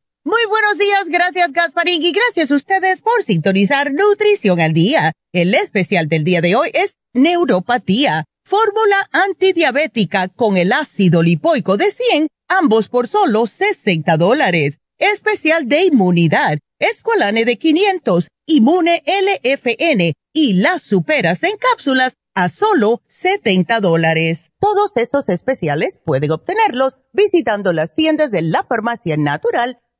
Muy 0.23 0.41
buenos 0.49 0.77
días, 0.77 1.07
gracias 1.07 1.51
Gasparín 1.51 2.03
y 2.03 2.11
gracias 2.11 2.51
a 2.51 2.55
ustedes 2.55 3.01
por 3.01 3.23
sintonizar 3.23 3.91
Nutrición 3.91 4.59
al 4.59 4.71
Día. 4.71 5.13
El 5.33 5.55
especial 5.55 6.09
del 6.09 6.23
día 6.23 6.41
de 6.41 6.55
hoy 6.55 6.69
es 6.75 6.93
Neuropatía, 7.15 8.25
fórmula 8.45 9.09
antidiabética 9.11 10.27
con 10.27 10.57
el 10.57 10.73
ácido 10.73 11.23
lipoico 11.23 11.75
de 11.75 11.89
100, 11.89 12.27
ambos 12.47 12.87
por 12.87 13.07
solo 13.07 13.47
60 13.47 14.15
dólares. 14.17 14.77
Especial 14.99 15.67
de 15.67 15.85
inmunidad 15.85 16.59
Esqualane 16.77 17.43
de 17.43 17.57
500, 17.57 18.27
Inmune 18.45 19.03
LFN 19.07 20.13
y 20.33 20.53
las 20.53 20.83
superas 20.83 21.41
en 21.41 21.57
cápsulas 21.57 22.13
a 22.35 22.49
solo 22.49 23.01
70 23.07 23.79
dólares. 23.79 24.51
Todos 24.59 24.91
estos 24.97 25.27
especiales 25.29 25.97
pueden 26.05 26.29
obtenerlos 26.29 26.95
visitando 27.11 27.73
las 27.73 27.95
tiendas 27.95 28.29
de 28.29 28.43
la 28.43 28.63
farmacia 28.63 29.17
natural 29.17 29.79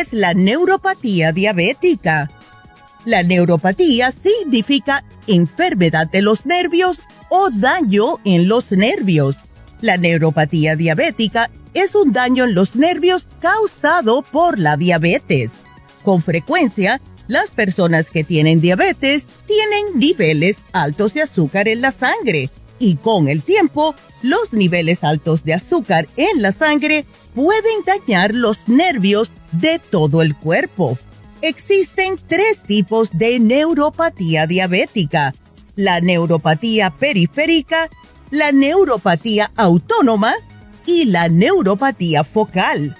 Es 0.00 0.12
la 0.12 0.34
neuropatía 0.34 1.32
diabética? 1.32 2.30
La 3.04 3.22
neuropatía 3.22 4.12
significa 4.12 5.04
enfermedad 5.26 6.08
de 6.10 6.22
los 6.22 6.46
nervios 6.46 7.00
o 7.28 7.50
daño 7.50 8.18
en 8.24 8.48
los 8.48 8.70
nervios. 8.70 9.36
La 9.80 9.96
neuropatía 9.96 10.76
diabética 10.76 11.50
es 11.74 11.94
un 11.94 12.12
daño 12.12 12.44
en 12.44 12.54
los 12.54 12.76
nervios 12.76 13.28
causado 13.40 14.22
por 14.22 14.58
la 14.58 14.76
diabetes. 14.76 15.50
Con 16.02 16.22
frecuencia, 16.22 17.00
las 17.26 17.50
personas 17.50 18.10
que 18.10 18.24
tienen 18.24 18.60
diabetes 18.60 19.26
tienen 19.46 19.98
niveles 19.98 20.58
altos 20.72 21.14
de 21.14 21.22
azúcar 21.22 21.68
en 21.68 21.80
la 21.80 21.92
sangre 21.92 22.50
y 22.78 22.96
con 22.96 23.28
el 23.28 23.42
tiempo, 23.42 23.94
los 24.22 24.52
niveles 24.52 25.04
altos 25.04 25.44
de 25.44 25.54
azúcar 25.54 26.06
en 26.16 26.42
la 26.42 26.52
sangre 26.52 27.04
pueden 27.34 27.82
dañar 27.86 28.34
los 28.34 28.68
nervios 28.68 29.32
de 29.52 29.78
todo 29.78 30.22
el 30.22 30.36
cuerpo. 30.36 30.98
Existen 31.40 32.18
tres 32.26 32.62
tipos 32.62 33.10
de 33.12 33.38
neuropatía 33.38 34.46
diabética. 34.46 35.32
La 35.76 36.00
neuropatía 36.00 36.90
periférica, 36.90 37.90
la 38.30 38.52
neuropatía 38.52 39.50
autónoma 39.56 40.34
y 40.86 41.04
la 41.04 41.28
neuropatía 41.28 42.24
focal. 42.24 42.96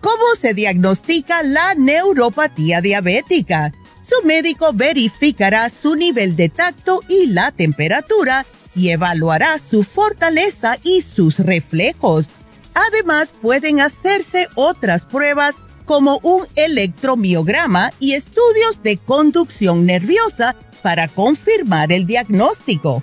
¿Cómo 0.00 0.24
se 0.40 0.54
diagnostica 0.54 1.42
la 1.42 1.74
neuropatía 1.74 2.80
diabética? 2.80 3.72
Su 4.02 4.26
médico 4.26 4.72
verificará 4.72 5.68
su 5.70 5.96
nivel 5.96 6.36
de 6.36 6.48
tacto 6.48 7.00
y 7.08 7.26
la 7.26 7.52
temperatura 7.52 8.46
y 8.78 8.90
evaluará 8.90 9.58
su 9.58 9.82
fortaleza 9.82 10.78
y 10.84 11.02
sus 11.02 11.38
reflejos. 11.38 12.26
Además, 12.74 13.32
pueden 13.42 13.80
hacerse 13.80 14.46
otras 14.54 15.04
pruebas 15.04 15.56
como 15.84 16.20
un 16.22 16.46
electromiograma 16.54 17.92
y 17.98 18.12
estudios 18.12 18.82
de 18.84 18.98
conducción 18.98 19.84
nerviosa 19.84 20.54
para 20.82 21.08
confirmar 21.08 21.92
el 21.92 22.06
diagnóstico. 22.06 23.02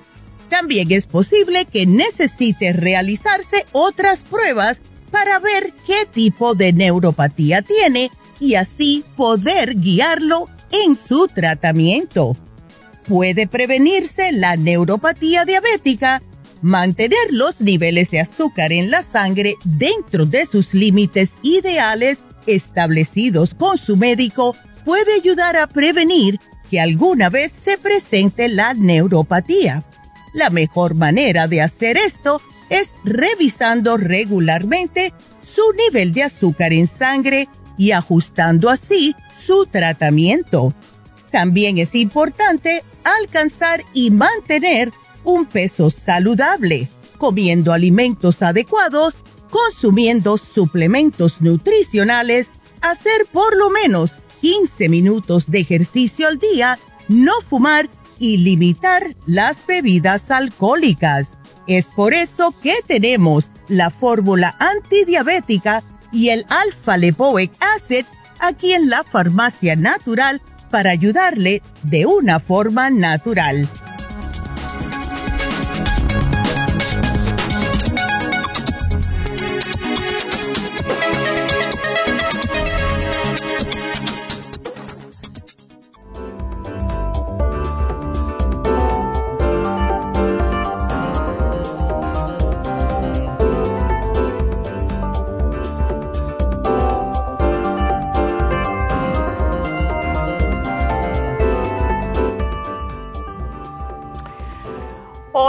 También 0.50 0.92
es 0.92 1.06
posible 1.06 1.66
que 1.66 1.86
necesite 1.86 2.72
realizarse 2.72 3.66
otras 3.74 4.22
pruebas 4.22 4.80
para 5.12 5.40
ver 5.40 5.74
qué 5.86 6.06
tipo 6.06 6.56
de 6.56 6.72
neuropatía 6.72 7.62
tiene 7.62 8.12
y 8.40 8.56
así 8.56 9.04
poder 9.18 9.76
guiarlo 9.76 10.48
en 10.72 10.96
su 10.96 11.28
tratamiento. 11.28 12.38
Puede 13.08 13.48
prevenirse 13.48 14.32
la 14.32 14.56
neuropatía 14.56 15.46
diabética, 15.46 16.22
mantener 16.62 17.32
los 17.32 17.62
niveles 17.62 18.10
de 18.10 18.20
azúcar 18.20 18.72
en 18.72 18.90
la 18.90 19.04
sangre 19.04 19.56
dentro 19.64 20.26
de 20.26 20.46
sus 20.46 20.74
límites 20.74 21.32
ideales 21.44 22.20
establecidos 22.48 23.54
con 23.54 23.78
su 23.78 23.98
médico 23.98 24.56
puede 24.84 25.14
ayudar 25.16 25.56
a 25.58 25.68
prevenir 25.68 26.40
que 26.70 26.80
alguna 26.80 27.30
vez 27.30 27.52
se 27.64 27.78
presente 27.78 28.48
la 28.48 28.74
neuropatía. 28.74 29.84
La 30.34 30.50
mejor 30.50 30.96
manera 30.96 31.48
de 31.48 31.62
hacer 31.62 31.98
esto 31.98 32.42
es 32.70 32.90
revisando 33.04 33.98
regularmente 33.98 35.14
su 35.42 35.62
nivel 35.74 36.12
de 36.14 36.24
azúcar 36.24 36.74
en 36.74 36.88
sangre 36.88 37.48
y 37.78 37.92
ajustando 37.92 38.70
así 38.70 39.16
su 39.38 39.66
tratamiento. 39.68 40.74
También 41.32 41.78
es 41.78 41.96
importante 41.96 42.84
alcanzar 43.04 43.84
y 43.94 44.12
mantener 44.12 44.92
un 45.24 45.46
peso 45.46 45.92
saludable, 45.92 46.88
comiendo 47.18 47.74
alimentos 47.74 48.42
adecuados, 48.42 49.16
consumiendo 49.50 50.38
suplementos 50.38 51.42
nutricionales, 51.42 52.50
hacer 52.82 53.26
por 53.32 53.56
lo 53.58 53.70
menos 53.70 54.12
15 54.42 54.90
minutos 54.90 55.46
de 55.48 55.60
ejercicio 55.60 56.28
al 56.28 56.38
día, 56.38 56.78
no 57.08 57.34
fumar 57.48 57.90
y 58.20 58.38
limitar 58.38 59.16
las 59.26 59.66
bebidas 59.66 60.32
alcohólicas. 60.32 61.30
Es 61.68 61.88
por 61.88 62.14
eso 62.14 62.54
que 62.62 62.76
tenemos 62.86 63.50
la 63.68 63.90
fórmula 63.90 64.56
antidiabética 64.60 65.84
y 66.12 66.30
el 66.30 66.46
alfa 66.50 66.98
lipoic 66.98 67.52
acid 67.60 68.06
aquí 68.40 68.74
en 68.74 68.90
la 68.90 69.04
farmacia 69.04 69.76
natural 69.76 70.42
para 70.76 70.90
ayudarle 70.90 71.62
de 71.84 72.06
una 72.06 72.42
forma 72.42 72.90
natural. 72.90 73.66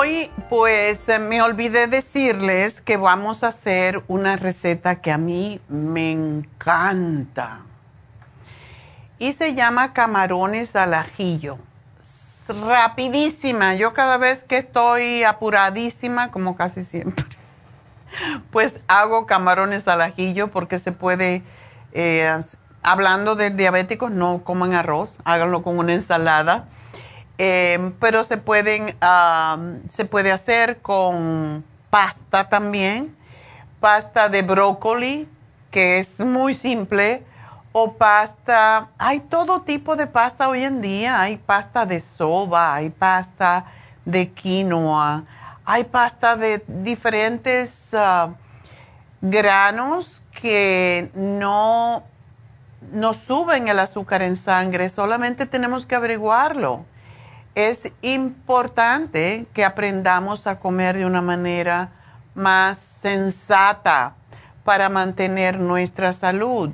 Hoy 0.07 0.31
pues 0.49 1.09
eh, 1.09 1.19
me 1.19 1.43
olvidé 1.43 1.89
decirles 1.89 2.81
que 2.81 2.97
vamos 2.97 3.43
a 3.43 3.49
hacer 3.49 4.05
una 4.07 4.37
receta 4.37 5.01
que 5.01 5.11
a 5.11 5.19
mí 5.19 5.61
me 5.69 6.13
encanta. 6.13 7.63
Y 9.19 9.33
se 9.33 9.57
llama 9.57 9.93
camarones 9.95 10.77
al 10.77 10.95
ajillo. 10.95 11.59
Rapidísima. 12.47 13.75
Yo 13.75 13.95
cada 13.95 14.17
vez 14.17 14.45
que 14.45 14.59
estoy 14.59 15.25
apuradísima, 15.25 16.31
como 16.31 16.55
casi 16.55 16.85
siempre, 16.85 17.25
pues 18.53 18.75
hago 18.87 19.27
camarones 19.27 19.89
al 19.89 20.03
ajillo 20.03 20.53
porque 20.53 20.79
se 20.79 20.93
puede, 20.93 21.43
eh, 21.91 22.33
hablando 22.85 23.35
de 23.35 23.51
diabéticos, 23.51 24.13
no 24.13 24.45
coman 24.45 24.73
arroz, 24.73 25.17
háganlo 25.25 25.65
con 25.65 25.81
una 25.81 25.95
ensalada 25.95 26.69
Em, 27.39 27.93
pero 27.93 28.25
se 28.25 28.39
pueden, 28.39 28.97
se 29.91 30.05
puede 30.07 30.33
hacer 30.33 30.79
con 30.79 31.65
pasta 31.91 32.49
también, 32.49 33.15
pasta 33.79 34.29
de 34.31 34.41
brócoli, 34.41 35.29
que 35.71 35.99
es 35.99 36.19
muy 36.19 36.55
simple, 36.55 37.23
o 37.73 37.93
pasta, 37.93 38.89
hay 38.97 39.21
todo 39.21 39.61
tipo 39.61 39.97
de 39.97 40.07
pasta 40.07 40.49
hoy 40.49 40.65
en 40.65 40.81
día, 40.81 41.21
hay 41.21 41.37
pasta 41.37 41.85
de 41.85 42.01
soba, 42.01 42.75
hay 42.75 42.89
pasta 42.89 43.67
de 44.07 44.31
quinoa, 44.31 45.25
hay 45.67 45.85
pasta 45.85 46.37
de 46.37 46.65
diferentes 46.67 47.91
ah, 47.93 48.31
granos 49.21 50.23
que 50.41 51.11
no, 51.13 52.03
no 52.93 53.13
suben 53.13 53.69
el 53.69 53.79
azúcar 53.79 54.23
en 54.23 54.39
sangre, 54.39 54.89
solamente 54.89 55.45
tenemos 55.45 55.85
que 55.85 55.97
averiguarlo 55.97 56.87
es 57.57 57.91
importante 58.03 59.47
que 59.55 59.65
aprendamos 59.65 60.47
a 60.47 60.61
comer 60.61 60.99
de 60.99 61.07
una 61.07 61.23
manera 61.23 61.91
más 62.35 62.77
sensata 62.77 64.15
para 64.63 64.91
mantener 64.91 65.59
nuestra 65.59 66.13
salud 66.13 66.71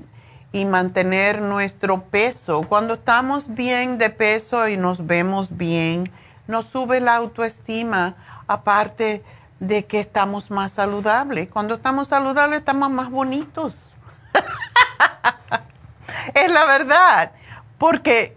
y 0.50 0.64
mantener 0.64 1.40
nuestro 1.40 2.02
peso. 2.02 2.62
Cuando 2.68 2.94
estamos 2.94 3.54
bien 3.54 3.96
de 3.96 4.10
peso 4.10 4.66
y 4.66 4.76
nos 4.76 5.06
vemos 5.06 5.56
bien, 5.56 6.10
nos 6.48 6.64
sube 6.64 6.98
la 6.98 7.14
autoestima, 7.14 8.16
aparte 8.48 9.22
de 9.60 9.84
que 9.84 10.00
estamos 10.00 10.50
más 10.50 10.72
saludables. 10.72 11.48
Cuando 11.48 11.76
estamos 11.76 12.08
saludables 12.08 12.58
estamos 12.58 12.90
más 12.90 13.08
bonitos. 13.08 13.94
es 16.34 16.50
la 16.50 16.64
verdad, 16.64 17.30
porque 17.78 18.36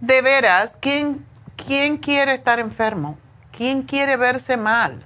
de 0.00 0.20
veras, 0.20 0.76
¿quién 0.80 1.27
¿quién 1.66 1.98
quiere 1.98 2.34
estar 2.34 2.58
enfermo? 2.58 3.18
¿Quién 3.50 3.82
quiere 3.82 4.16
verse 4.16 4.56
mal? 4.56 5.04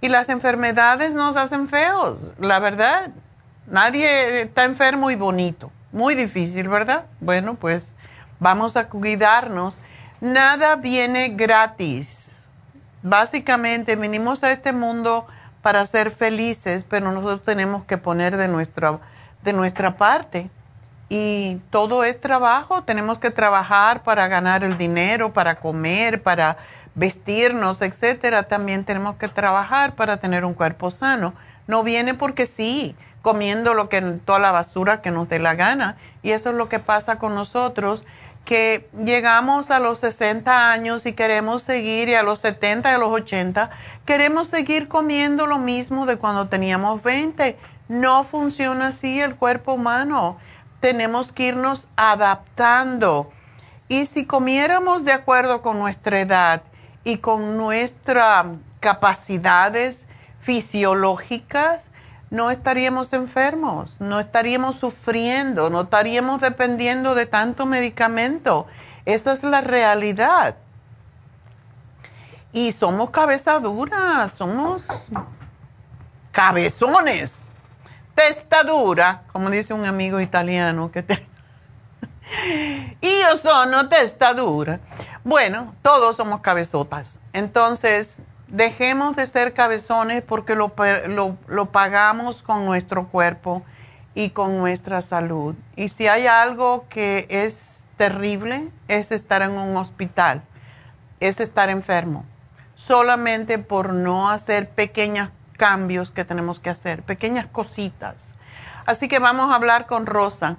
Y 0.00 0.08
las 0.08 0.28
enfermedades 0.28 1.14
nos 1.14 1.36
hacen 1.36 1.68
feos, 1.68 2.18
la 2.38 2.58
verdad. 2.58 3.10
Nadie 3.66 4.42
está 4.42 4.64
enfermo 4.64 5.10
y 5.10 5.16
bonito. 5.16 5.70
Muy 5.92 6.14
difícil, 6.14 6.68
¿verdad? 6.68 7.06
Bueno, 7.20 7.54
pues 7.54 7.92
vamos 8.38 8.76
a 8.76 8.88
cuidarnos. 8.88 9.76
Nada 10.20 10.76
viene 10.76 11.30
gratis. 11.30 12.30
Básicamente 13.02 13.96
venimos 13.96 14.44
a 14.44 14.52
este 14.52 14.72
mundo 14.72 15.26
para 15.62 15.84
ser 15.86 16.10
felices, 16.10 16.84
pero 16.88 17.10
nosotros 17.10 17.42
tenemos 17.42 17.84
que 17.84 17.98
poner 17.98 18.36
de 18.36 18.48
nuestra, 18.48 19.00
de 19.42 19.52
nuestra 19.52 19.96
parte 19.96 20.50
y 21.16 21.60
todo 21.70 22.02
es 22.02 22.20
trabajo, 22.20 22.82
tenemos 22.82 23.18
que 23.18 23.30
trabajar 23.30 24.02
para 24.02 24.26
ganar 24.26 24.64
el 24.64 24.76
dinero, 24.76 25.32
para 25.32 25.54
comer, 25.60 26.24
para 26.24 26.56
vestirnos, 26.96 27.82
etcétera. 27.82 28.42
También 28.42 28.84
tenemos 28.84 29.14
que 29.14 29.28
trabajar 29.28 29.94
para 29.94 30.16
tener 30.16 30.44
un 30.44 30.54
cuerpo 30.54 30.90
sano. 30.90 31.32
No 31.68 31.84
viene 31.84 32.14
porque 32.14 32.46
sí, 32.46 32.96
comiendo 33.22 33.74
lo 33.74 33.88
que 33.88 34.00
toda 34.00 34.40
la 34.40 34.50
basura 34.50 35.02
que 35.02 35.12
nos 35.12 35.28
dé 35.28 35.38
la 35.38 35.54
gana. 35.54 35.98
Y 36.24 36.32
eso 36.32 36.50
es 36.50 36.56
lo 36.56 36.68
que 36.68 36.80
pasa 36.80 37.16
con 37.16 37.36
nosotros, 37.36 38.04
que 38.44 38.88
llegamos 39.04 39.70
a 39.70 39.78
los 39.78 40.00
60 40.00 40.72
años 40.72 41.06
y 41.06 41.12
queremos 41.12 41.62
seguir, 41.62 42.08
y 42.08 42.14
a 42.14 42.24
los 42.24 42.40
70 42.40 42.90
y 42.90 42.94
a 42.94 42.98
los 42.98 43.12
80, 43.12 43.70
queremos 44.04 44.48
seguir 44.48 44.88
comiendo 44.88 45.46
lo 45.46 45.58
mismo 45.58 46.06
de 46.06 46.16
cuando 46.16 46.48
teníamos 46.48 47.04
20. 47.04 47.56
No 47.86 48.24
funciona 48.24 48.88
así 48.88 49.20
el 49.20 49.36
cuerpo 49.36 49.74
humano 49.74 50.38
tenemos 50.84 51.32
que 51.32 51.44
irnos 51.44 51.88
adaptando. 51.96 53.32
Y 53.88 54.04
si 54.04 54.26
comiéramos 54.26 55.02
de 55.06 55.12
acuerdo 55.12 55.62
con 55.62 55.78
nuestra 55.78 56.20
edad 56.20 56.62
y 57.04 57.16
con 57.16 57.56
nuestras 57.56 58.48
capacidades 58.80 60.04
fisiológicas, 60.40 61.86
no 62.28 62.50
estaríamos 62.50 63.14
enfermos, 63.14 63.98
no 63.98 64.20
estaríamos 64.20 64.74
sufriendo, 64.74 65.70
no 65.70 65.80
estaríamos 65.84 66.42
dependiendo 66.42 67.14
de 67.14 67.24
tanto 67.24 67.64
medicamento. 67.64 68.66
Esa 69.06 69.32
es 69.32 69.42
la 69.42 69.62
realidad. 69.62 70.56
Y 72.52 72.72
somos 72.72 73.08
cabezaduras, 73.08 74.32
somos 74.32 74.82
cabezones 76.30 77.43
testadura, 78.14 79.22
como 79.32 79.50
dice 79.50 79.74
un 79.74 79.84
amigo 79.84 80.20
italiano 80.20 80.90
que 80.90 81.02
te... 81.02 81.26
Yo 83.02 83.36
sono 83.36 83.88
testadura. 83.88 84.80
Bueno, 85.24 85.74
todos 85.82 86.16
somos 86.16 86.40
cabezotas. 86.40 87.18
Entonces, 87.32 88.22
dejemos 88.48 89.16
de 89.16 89.26
ser 89.26 89.52
cabezones 89.52 90.22
porque 90.22 90.54
lo, 90.54 90.72
lo, 91.48 91.66
pagamos 91.66 92.42
con 92.42 92.64
nuestro 92.64 93.08
cuerpo 93.08 93.62
y 94.14 94.30
con 94.30 94.58
nuestra 94.58 95.02
salud. 95.02 95.54
Y 95.76 95.88
si 95.88 96.06
hay 96.06 96.26
algo 96.26 96.86
que 96.88 97.26
es 97.28 97.82
terrible, 97.96 98.70
es 98.88 99.10
estar 99.10 99.42
en 99.42 99.52
un 99.52 99.76
hospital, 99.76 100.42
es 101.20 101.40
estar 101.40 101.68
enfermo, 101.68 102.24
solamente 102.74 103.58
por 103.58 103.92
no 103.92 104.30
hacer 104.30 104.68
pequeñas 104.70 105.30
cambios 105.56 106.10
que 106.10 106.24
tenemos 106.24 106.60
que 106.60 106.70
hacer, 106.70 107.02
pequeñas 107.02 107.46
cositas. 107.46 108.32
Así 108.86 109.08
que 109.08 109.18
vamos 109.18 109.50
a 109.50 109.54
hablar 109.56 109.86
con 109.86 110.06
Rosa. 110.06 110.56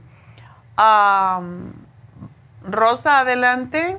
Rosa, 2.63 3.19
adelante. 3.19 3.97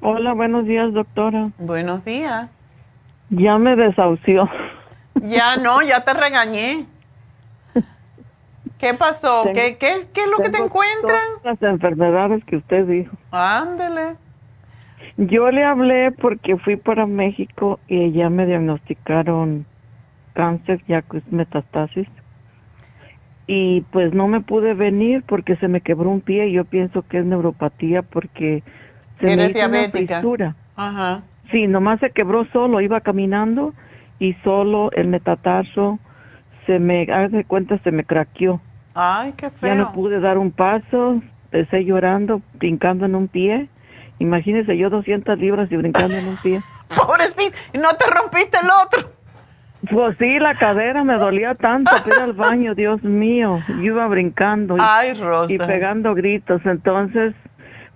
Hola, 0.00 0.32
buenos 0.32 0.64
días, 0.64 0.92
doctora. 0.92 1.50
Buenos 1.58 2.04
días. 2.04 2.48
Ya 3.30 3.58
me 3.58 3.76
desahució. 3.76 4.48
Ya 5.16 5.56
no, 5.56 5.82
ya 5.82 6.04
te 6.04 6.14
regañé. 6.14 6.86
¿Qué 8.78 8.94
pasó? 8.94 9.42
Tengo- 9.42 9.54
¿Qué, 9.54 9.76
qué, 9.76 10.08
qué 10.14 10.22
es 10.24 10.30
lo 10.30 10.36
que 10.38 10.50
te 10.50 10.58
todas 10.58 11.22
las 11.44 11.62
enfermedades 11.62 12.44
que 12.44 12.56
usted 12.56 12.86
dijo. 12.86 13.14
Ándele. 13.32 14.16
Yo 15.18 15.50
le 15.50 15.64
hablé 15.64 16.12
porque 16.12 16.56
fui 16.58 16.76
para 16.76 17.04
México 17.06 17.80
y 17.88 18.12
ya 18.12 18.30
me 18.30 18.46
diagnosticaron 18.46 19.66
cáncer, 20.32 20.80
ya 20.86 21.02
que 21.02 21.18
es 21.18 21.32
metastasis. 21.32 22.06
Y 23.48 23.80
pues 23.90 24.14
no 24.14 24.28
me 24.28 24.40
pude 24.40 24.74
venir 24.74 25.24
porque 25.26 25.56
se 25.56 25.66
me 25.66 25.80
quebró 25.80 26.10
un 26.10 26.20
pie 26.20 26.48
y 26.48 26.52
yo 26.52 26.64
pienso 26.64 27.02
que 27.02 27.18
es 27.18 27.24
neuropatía 27.24 28.02
porque 28.02 28.62
se 29.20 29.26
me 29.26 29.32
hizo 29.50 29.58
una 29.66 29.68
diabética. 29.78 30.16
fisura. 30.20 30.54
Ajá. 30.76 31.22
Sí, 31.50 31.66
nomás 31.66 31.98
se 31.98 32.10
quebró 32.10 32.44
solo, 32.52 32.80
iba 32.80 33.00
caminando 33.00 33.74
y 34.20 34.34
solo 34.44 34.92
el 34.92 35.08
metatarso 35.08 35.98
se 36.66 36.78
me, 36.78 37.08
haz 37.10 37.32
de 37.32 37.44
cuenta, 37.44 37.78
se 37.78 37.90
me 37.90 38.04
craqueó. 38.04 38.60
Ay, 38.94 39.32
qué 39.36 39.50
Ya 39.62 39.74
no 39.74 39.86
feo. 39.86 39.92
pude 39.94 40.20
dar 40.20 40.38
un 40.38 40.52
paso, 40.52 41.20
empecé 41.50 41.84
llorando, 41.84 42.40
brincando 42.54 43.06
en 43.06 43.16
un 43.16 43.26
pie. 43.26 43.68
Imagínese 44.18 44.76
yo 44.76 44.90
200 44.90 45.38
libras 45.38 45.70
y 45.70 45.76
brincando 45.76 46.16
en 46.16 46.26
un 46.26 46.36
pie. 46.36 46.60
Pobrecito, 46.96 47.56
¿y 47.72 47.78
no 47.78 47.88
te 47.94 48.04
rompiste 48.10 48.58
el 48.62 48.68
otro? 48.84 49.12
Pues 49.90 50.16
sí, 50.18 50.38
la 50.40 50.54
cadera 50.54 51.04
me 51.04 51.14
dolía 51.18 51.54
tanto 51.54 51.90
ir 52.06 52.14
al 52.20 52.32
baño, 52.32 52.74
Dios 52.74 53.02
mío. 53.04 53.60
Yo 53.68 53.82
iba 53.82 54.06
brincando 54.08 54.76
y, 54.76 54.80
Ay, 54.82 55.14
Rosa. 55.14 55.52
y 55.52 55.58
pegando 55.58 56.14
gritos. 56.14 56.60
Entonces, 56.66 57.32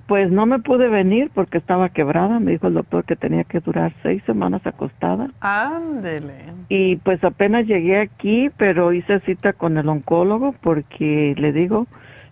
pues 0.06 0.30
no 0.30 0.46
me 0.46 0.60
pude 0.60 0.88
venir 0.88 1.30
porque 1.34 1.58
estaba 1.58 1.88
quebrada. 1.88 2.38
Me 2.38 2.52
dijo 2.52 2.68
el 2.68 2.74
doctor 2.74 3.04
que 3.04 3.16
tenía 3.16 3.42
que 3.42 3.58
durar 3.58 3.92
seis 4.02 4.22
semanas 4.26 4.64
acostada. 4.64 5.30
Ándele. 5.40 6.34
Y 6.68 6.96
pues 6.96 7.22
apenas 7.24 7.66
llegué 7.66 7.98
aquí, 8.00 8.50
pero 8.56 8.92
hice 8.92 9.18
cita 9.20 9.52
con 9.52 9.76
el 9.76 9.88
oncólogo 9.88 10.54
porque 10.60 11.34
le 11.36 11.52
digo, 11.52 11.88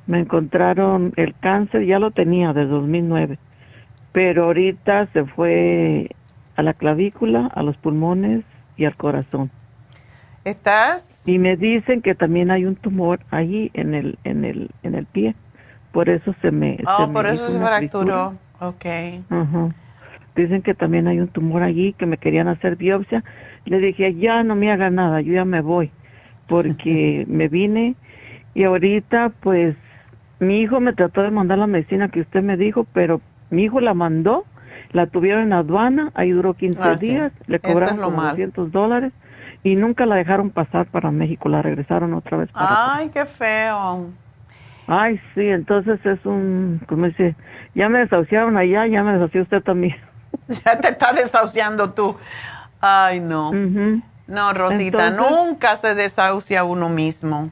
me 0.07 0.21
encontraron 0.21 1.13
el 1.17 1.35
cáncer, 1.35 1.85
ya 1.87 1.99
lo 1.99 2.13
tenía 2.13 2.53
desde 2.53 2.71
2009, 2.71 3.39
pero 4.13 4.45
ahorita 4.45 5.07
se 5.13 5.25
fue 5.25 6.11
a 6.57 6.63
la 6.63 6.75
clavícula, 6.75 7.47
a 7.55 7.63
los 7.63 7.77
pulmones 7.77 8.45
y 8.77 8.85
al 8.85 8.97
corazón. 8.97 9.51
¿Estás? 10.45 11.23
Y 11.27 11.39
me 11.39 11.57
dicen 11.57 12.01
que 12.03 12.15
también 12.15 12.51
hay 12.51 12.65
un 12.65 12.77
tumor 12.77 13.21
ahí 13.31 13.71
en 13.75 13.95
el 13.95 14.19
en 14.25 14.45
el 14.45 14.71
en 14.83 14.95
el 14.95 15.07
pie. 15.07 15.35
Por 15.93 16.09
eso 16.09 16.35
se 16.41 16.51
me 16.51 16.77
se 16.77 16.85
Oh, 16.87 17.07
me 17.07 17.13
por 17.13 17.27
eso 17.27 17.45
hizo 17.45 17.53
se 17.53 17.59
fracturó. 17.59 18.35
Ok. 18.61 18.87
Dicen 20.35 20.63
que 20.63 20.75
también 20.75 21.09
hay 21.09 21.21
un 21.21 21.29
tumor 21.29 21.63
allí, 21.63 21.93
que 21.93 22.07
me 22.07 22.17
querían 22.17 22.49
hacer 22.49 22.77
biopsia. 22.77 23.25
Le 23.67 23.79
dije, 23.79 24.15
ya 24.15 24.43
no 24.43 24.55
me 24.55 24.73
haga 24.73 24.89
nada, 24.89 25.21
yo 25.21 25.35
ya 25.35 25.45
me 25.45 25.61
voy, 25.61 25.91
porque 26.49 27.25
me 27.29 27.49
vine 27.49 27.95
y 28.55 28.65
ahorita 28.65 29.33
pues 29.41 29.77
mi 30.39 30.61
hijo 30.61 30.81
me 30.81 30.95
trató 30.95 31.23
de 31.23 31.31
mandar 31.31 31.59
la 31.59 31.67
medicina 31.67 32.09
que 32.09 32.21
usted 32.21 32.43
me 32.43 32.57
dijo, 32.57 32.87
pero 32.93 33.21
mi 33.51 33.65
hijo 33.65 33.81
la 33.81 33.95
mandó, 33.95 34.45
la 34.93 35.07
tuvieron 35.07 35.43
en 35.45 35.53
aduana, 35.53 36.11
ahí 36.15 36.31
duró 36.31 36.55
15 36.55 36.79
Ah, 36.83 36.97
sí. 36.99 37.09
días, 37.09 37.33
le 37.47 37.57
es 37.57 37.63
cobraron 37.63 37.99
como. 37.99 38.23
200 38.23 38.73
dólares 38.73 39.13
y 39.63 39.77
nunca 39.77 40.07
la 40.07 40.17
dejaron 40.17 40.51
pasar 40.51 40.87
para 40.87 41.11
México, 41.11 41.49
la 41.49 41.63
regresaron 41.63 42.15
otra 42.15 42.39
vez 42.39 42.51
para 42.53 42.65
acá. 42.67 42.95
Ay, 42.97 43.11
qué 43.11 43.27
feo. 43.27 44.07
Ay, 44.87 45.21
sí, 45.35 45.43
entonces 45.47 46.05
es 46.05 46.25
un, 46.27 46.81
como 46.89 47.07
dice, 47.07 47.37
ya 47.75 47.89
me 47.89 48.01
desahuciaron 48.01 48.57
allá, 48.57 48.87
ya 48.87 49.03
me 49.05 49.13
desahució 49.13 49.43
usted 49.43 49.63
también. 49.63 49.97
Ya 50.65 50.81
te 50.81 50.89
estás 50.89 51.15
desahuciando 51.17 51.91
tú. 51.91 52.17
Ay, 52.81 53.21
no. 53.21 53.53
No, 54.27 54.53
Rosita, 54.53 55.09
Entonces- 55.09 55.37
nunca 55.37 55.77
se 55.77 55.95
desahucia 55.95 56.65
uno 56.65 56.89
mismo. 56.89 57.51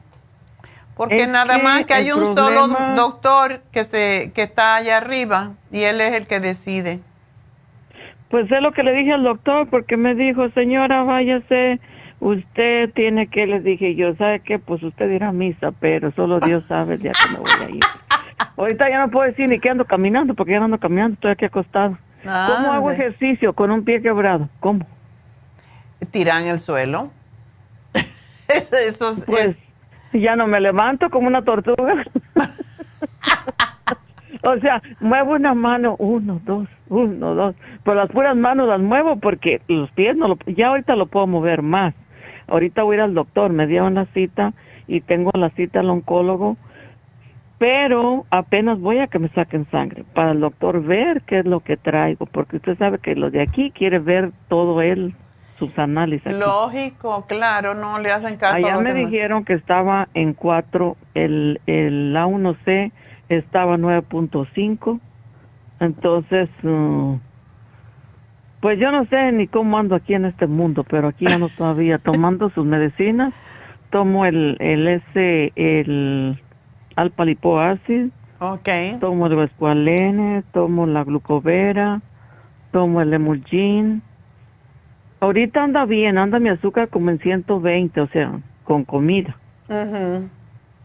Porque 0.99 1.21
Es 1.21 1.29
nada 1.29 1.55
que 1.55 1.63
más 1.63 1.85
que 1.85 1.93
hay 1.93 2.11
un 2.11 2.35
solo 2.35 2.67
doctor 2.93 3.61
que 3.71 3.85
se 3.85 4.33
que 4.35 4.43
está 4.43 4.75
allá 4.75 4.97
arriba 4.97 5.51
y 5.71 5.83
él 5.83 6.01
es 6.01 6.13
el 6.13 6.27
que 6.27 6.41
decide. 6.41 6.99
Pues 8.29 8.51
es 8.51 8.61
lo 8.61 8.73
que 8.73 8.83
le 8.83 8.91
dije 8.91 9.13
al 9.13 9.23
doctor, 9.23 9.69
porque 9.69 9.95
me 9.95 10.13
dijo, 10.13 10.49
señora, 10.49 11.03
váyase, 11.03 11.79
usted 12.19 12.91
tiene 12.93 13.27
que, 13.27 13.47
le 13.47 13.61
dije 13.61 13.95
yo, 13.95 14.13
¿sabe 14.17 14.41
qué? 14.41 14.59
Pues 14.59 14.83
usted 14.83 15.09
irá 15.09 15.29
a 15.29 15.31
misa, 15.31 15.71
pero 15.71 16.11
solo 16.11 16.41
Dios 16.41 16.65
sabe 16.67 16.95
el 16.95 17.01
día 17.01 17.13
que 17.13 17.29
me 17.31 17.39
voy 17.39 17.49
a 17.65 17.69
ir. 17.69 17.83
Ahorita 18.57 18.89
ya 18.89 18.99
no 18.99 19.09
puedo 19.09 19.25
decir 19.25 19.47
ni 19.47 19.57
que 19.61 19.69
ando 19.69 19.85
caminando, 19.85 20.33
porque 20.33 20.51
ya 20.51 20.59
no 20.59 20.65
ando 20.65 20.79
caminando, 20.79 21.13
estoy 21.13 21.31
aquí 21.31 21.45
acostado. 21.45 21.97
¿Cómo 22.23 22.73
hago 22.73 22.89
Ande. 22.89 23.01
ejercicio 23.05 23.53
con 23.53 23.71
un 23.71 23.85
pie 23.85 24.01
quebrado? 24.01 24.49
¿Cómo? 24.59 24.85
Tiran 26.11 26.43
el 26.43 26.59
suelo. 26.59 27.09
eso, 28.49 28.75
eso 28.75 29.09
es- 29.11 29.23
Pues 29.25 29.45
es- 29.51 29.68
ya 30.13 30.35
no 30.35 30.47
me 30.47 30.59
levanto 30.59 31.09
como 31.09 31.27
una 31.27 31.43
tortuga. 31.43 32.03
o 34.43 34.57
sea, 34.59 34.81
muevo 34.99 35.33
una 35.33 35.53
mano, 35.53 35.95
uno, 35.99 36.41
dos, 36.45 36.67
uno, 36.89 37.35
dos. 37.35 37.55
Pero 37.83 37.97
las 37.97 38.09
puras 38.09 38.35
manos 38.35 38.67
las 38.67 38.79
muevo 38.79 39.17
porque 39.17 39.61
los 39.67 39.89
pies 39.91 40.15
no 40.15 40.27
lo, 40.27 40.37
ya 40.47 40.69
ahorita 40.69 40.95
lo 40.95 41.07
puedo 41.07 41.27
mover 41.27 41.61
más. 41.61 41.93
Ahorita 42.47 42.83
voy 42.83 42.95
a 42.95 42.97
ir 42.97 43.01
al 43.03 43.13
doctor, 43.13 43.51
me 43.51 43.67
dieron 43.67 43.95
la 43.95 44.05
cita 44.07 44.53
y 44.87 45.01
tengo 45.01 45.31
la 45.35 45.51
cita 45.51 45.81
al 45.81 45.89
oncólogo, 45.89 46.57
pero 47.59 48.25
apenas 48.31 48.79
voy 48.79 48.99
a 48.99 49.07
que 49.07 49.19
me 49.19 49.29
saquen 49.29 49.69
sangre 49.69 50.03
para 50.15 50.31
el 50.31 50.39
doctor 50.39 50.81
ver 50.81 51.21
qué 51.21 51.39
es 51.39 51.45
lo 51.45 51.59
que 51.59 51.77
traigo, 51.77 52.25
porque 52.25 52.57
usted 52.57 52.77
sabe 52.77 52.97
que 52.97 53.15
lo 53.15 53.29
de 53.29 53.41
aquí 53.41 53.71
quiere 53.71 53.99
ver 53.99 54.31
todo 54.47 54.81
él, 54.81 55.13
sus 55.59 55.77
análisis. 55.77 56.25
aquí. 56.25 56.39
lógico, 56.39 57.25
claro, 57.27 57.73
no 57.75 57.99
le 57.99 58.11
hacen 58.11 58.37
caso 58.37 58.55
a 58.55 58.57
Allá 58.57 58.73
los 58.75 58.83
me 58.83 58.93
demás. 58.93 59.11
dijeron 59.11 59.45
que 59.45 59.53
estaba 59.53 60.07
en 60.15 60.33
4, 60.33 60.97
el, 61.13 61.61
el 61.67 62.15
A1C 62.15 62.91
estaba 63.29 63.77
9.5, 63.77 64.99
entonces, 65.81 66.49
uh, 66.63 67.17
pues 68.61 68.79
yo 68.79 68.91
no 68.91 69.05
sé 69.05 69.31
ni 69.31 69.47
cómo 69.47 69.77
ando 69.77 69.95
aquí 69.95 70.13
en 70.15 70.25
este 70.25 70.47
mundo, 70.47 70.83
pero 70.83 71.09
aquí 71.09 71.25
ando 71.27 71.49
todavía 71.57 71.97
tomando 71.99 72.49
sus 72.49 72.65
medicinas, 72.65 73.33
tomo 73.91 74.25
el, 74.25 74.57
el 74.59 74.87
S, 74.87 75.53
el 75.55 76.41
alfa 76.95 77.25
lipoácido, 77.25 78.09
Ok. 78.41 78.69
tomo 78.99 79.27
el 79.27 79.35
Vespualene, 79.35 80.43
tomo 80.53 80.85
la 80.87 81.03
glucovera, 81.03 82.01
tomo 82.71 83.01
el 83.01 83.13
Emulgin. 83.13 84.01
Ahorita 85.19 85.63
anda 85.63 85.85
bien, 85.85 86.17
anda 86.17 86.39
mi 86.39 86.49
azúcar 86.49 86.87
como 86.89 87.09
en 87.09 87.19
120, 87.19 88.01
o 88.01 88.07
sea, 88.07 88.39
con 88.63 88.85
comida, 88.85 89.35
Ujú. 89.67 90.29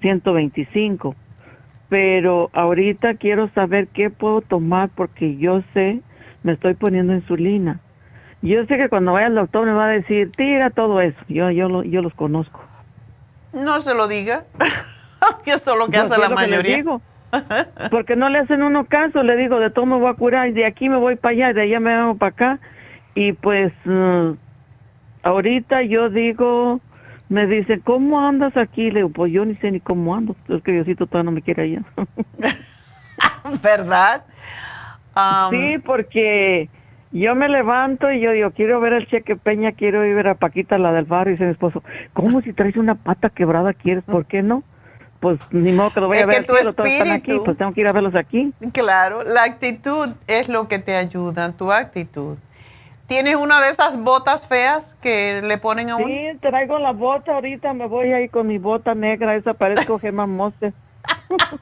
125. 0.01 1.15
Pero 1.89 2.51
ahorita 2.53 3.15
quiero 3.15 3.49
saber 3.51 3.89
qué 3.89 4.11
puedo 4.11 4.41
tomar 4.41 4.91
porque 4.95 5.37
yo 5.37 5.63
sé, 5.73 6.01
me 6.43 6.53
estoy 6.53 6.75
poniendo 6.75 7.15
insulina. 7.15 7.81
Yo 8.43 8.67
sé 8.67 8.77
que 8.77 8.89
cuando 8.89 9.13
vaya 9.13 9.27
al 9.27 9.35
doctor 9.37 9.67
me 9.67 9.73
va 9.73 9.87
a 9.87 9.93
decir, 9.93 10.33
tira 10.37 10.71
todo 10.71 11.01
eso. 11.01 11.19
Yo, 11.29 11.51
yo, 11.51 11.69
lo, 11.69 11.83
yo 11.83 12.03
los 12.03 12.13
conozco. 12.15 12.61
No 13.53 13.81
se 13.81 13.95
lo 13.95 14.09
diga. 14.09 14.45
Eso 15.47 15.73
es 15.73 15.79
lo 15.79 15.89
que 15.89 15.99
hace 15.99 16.19
la 16.19 16.29
mayoría. 16.29 16.77
digo. 16.77 17.01
Porque 17.91 18.17
no 18.17 18.29
le 18.29 18.39
hacen 18.39 18.63
uno 18.63 18.87
caso, 18.87 19.23
le 19.23 19.37
digo, 19.37 19.61
de 19.61 19.71
todo 19.71 19.87
me 19.87 19.97
voy 19.97 20.11
a 20.11 20.15
curar, 20.15 20.49
y 20.49 20.53
de 20.53 20.67
aquí 20.67 20.89
me 20.89 20.97
voy 20.97 21.17
para 21.17 21.33
allá, 21.33 21.51
y 21.51 21.55
de 21.55 21.63
allá 21.63 21.81
me 21.81 21.97
vengo 21.97 22.17
para 22.17 22.31
acá. 22.31 22.61
Y 23.15 23.33
pues, 23.33 23.73
eh, 23.87 24.35
ahorita 25.23 25.83
yo 25.83 26.11
digo, 26.11 26.81
me 27.29 27.47
dicen, 27.47 27.81
¿cómo 27.85 28.21
andas 28.21 28.57
aquí? 28.57 28.91
Le 28.91 29.01
digo, 29.01 29.11
pues 29.11 29.33
yo 29.33 29.45
ni 29.45 29.55
sé 29.57 29.71
ni 29.71 29.81
cómo 29.81 30.15
ando, 30.15 30.35
es 30.49 30.63
que 30.63 30.73
Diosito 30.73 31.07
todavía 31.07 31.31
no 31.31 31.35
me 31.35 31.43
quiere 31.43 31.63
allá. 31.63 31.83
¿Verdad? 33.63 34.25
Sí, 35.51 35.79
porque 35.85 36.69
yo 37.13 37.35
me 37.37 37.49
levanto 37.49 38.11
y 38.11 38.21
yo 38.21 38.33
digo, 38.33 38.51
quiero 38.51 38.81
ver 38.81 38.95
el 38.95 39.07
cheque 39.07 39.37
Peña, 39.37 39.73
quiero 39.73 40.05
ir 40.05 40.13
a 40.13 40.17
ver 40.17 40.29
a 40.29 40.35
Paquita, 40.35 40.77
la 40.79 40.93
del 40.93 41.05
barrio, 41.05 41.33
y 41.33 41.35
dice 41.35 41.45
mi 41.45 41.53
esposo, 41.53 41.83
¿cómo 42.13 42.41
si 42.41 42.53
traes 42.53 42.77
una 42.77 42.97
pata 42.97 43.31
quebrada 43.31 43.73
quieres? 43.75 44.03
¿Por 44.05 44.27
qué 44.27 44.43
no? 44.43 44.65
Pues 45.21 45.39
ni 45.53 45.73
modo 45.73 45.91
que 45.91 46.01
lo 46.01 46.09
voy 46.09 46.19
Es 46.19 46.25
a 46.25 46.27
ver 46.27 46.41
que 46.41 46.47
tu 46.49 46.53
todos 46.55 46.67
están 46.67 46.87
aquí, 47.13 47.31
espíritu- 47.33 47.45
pues 47.45 47.57
tengo 47.57 47.73
que 47.73 47.81
ir 47.83 47.87
a 47.89 47.93
verlos 47.93 48.15
aquí. 48.17 48.53
Claro, 48.73 49.23
la 49.23 49.45
actitud 49.45 50.11
es 50.27 50.49
lo 50.49 50.67
que 50.69 50.79
te 50.81 50.97
ayuda, 50.97 51.53
tu 51.53 51.71
actitud. 51.73 52.37
¿Tienes 53.07 53.37
una 53.37 53.61
de 53.61 53.71
esas 53.71 53.97
botas 53.99 54.47
feas 54.47 54.97
que 55.03 55.41
le 55.43 55.59
ponen 55.59 55.91
a 55.91 55.97
uno? 55.97 56.07
Sí, 56.09 56.39
traigo 56.41 56.79
la 56.79 56.93
bota 56.93 57.35
ahorita, 57.35 57.73
me 57.73 57.87
voy 57.87 58.13
ahí 58.13 58.29
con 58.29 58.47
mi 58.49 58.59
bota 58.59 58.95
negra, 58.95 59.35
esa 59.37 59.55
parezco 59.55 59.99
Gemma 59.99 60.27
Monster. 60.27 60.73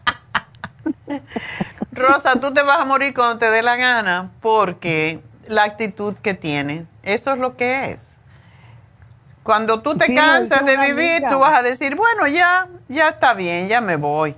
Rosa, 1.93 2.41
tú 2.41 2.53
te 2.55 2.63
vas 2.63 2.81
a 2.81 2.85
morir 2.85 3.15
cuando 3.15 3.39
te 3.39 3.51
dé 3.51 3.63
la 3.63 3.77
gana 3.77 4.31
porque 4.41 5.21
la 5.47 5.65
actitud 5.65 6.15
que 6.17 6.35
tienes, 6.35 6.87
eso 7.03 7.33
es 7.33 7.39
lo 7.39 7.57
que 7.57 7.93
es. 7.93 8.19
Cuando 9.43 9.83
tú 9.83 9.97
te 9.97 10.07
Sí, 10.07 10.15
cansas 10.15 10.65
de 10.65 10.77
vivir, 10.77 11.17
amiga. 11.23 11.29
tú 11.29 11.39
vas 11.41 11.59
a 11.59 11.63
decir, 11.63 11.97
bueno, 11.97 12.29
ya, 12.29 12.69
ya 12.89 13.09
está 13.09 13.35
bien, 13.35 13.67
ya 13.69 13.81
me 13.81 13.97
voy. 13.97 14.35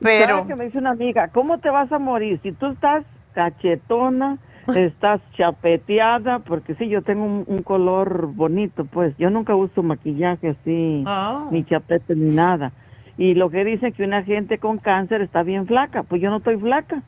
Pero, 0.00 0.36
¿Sabe 0.38 0.46
que 0.46 0.54
me 0.56 0.64
dice 0.66 0.78
una 0.78 0.90
amiga, 0.90 1.28
¿cómo 1.28 1.58
te 1.58 1.70
vas 1.70 1.90
a 1.92 1.98
morir? 1.98 2.40
Si 2.42 2.52
tú 2.52 2.72
estás 2.72 3.04
cachetona, 3.34 4.38
estás 4.74 5.20
chapeteada, 5.36 6.40
porque 6.40 6.74
sí, 6.74 6.88
yo 6.88 7.02
tengo 7.02 7.24
un, 7.24 7.44
un 7.46 7.62
color 7.62 8.26
bonito, 8.26 8.84
pues 8.84 9.14
yo 9.18 9.30
nunca 9.30 9.54
uso 9.54 9.82
maquillaje 9.82 10.50
así, 10.50 11.02
Ah. 11.06 11.46
ni 11.50 11.64
chapete 11.64 12.14
ni 12.14 12.34
nada. 12.34 12.72
Y 13.18 13.34
lo 13.34 13.48
que 13.50 13.64
dicen 13.64 13.92
que 13.92 14.02
una 14.04 14.22
gente 14.24 14.58
con 14.58 14.78
cáncer 14.78 15.22
está 15.22 15.42
bien 15.42 15.66
flaca, 15.66 16.02
pues 16.02 16.20
yo 16.20 16.28
no 16.30 16.38
estoy 16.38 16.58
flaca. 16.58 17.02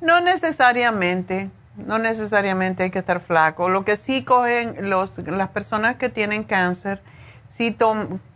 No 0.00 0.20
necesariamente, 0.20 1.50
no 1.76 1.98
necesariamente 1.98 2.84
hay 2.84 2.90
que 2.90 2.98
estar 3.00 3.20
flaco. 3.20 3.68
Lo 3.68 3.84
que 3.84 3.96
sí 3.96 4.24
cogen 4.24 4.88
los, 4.90 5.16
las 5.26 5.48
personas 5.48 5.96
que 5.96 6.08
tienen 6.08 6.44
cáncer, 6.44 7.00
sí 7.48 7.76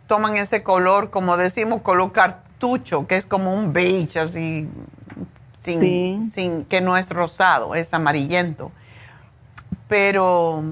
toman 0.07 0.35
ese 0.37 0.63
color, 0.63 1.09
como 1.09 1.37
decimos, 1.37 1.81
color 1.81 2.11
cartucho, 2.11 3.07
que 3.07 3.15
es 3.17 3.25
como 3.25 3.53
un 3.53 3.71
beige 3.73 4.19
así, 4.19 4.67
sin, 5.75 6.31
sin 6.31 6.65
que 6.65 6.81
no 6.81 6.97
es 6.97 7.09
rosado, 7.09 7.75
es 7.75 7.93
amarillento. 7.93 8.71
Pero 9.87 10.63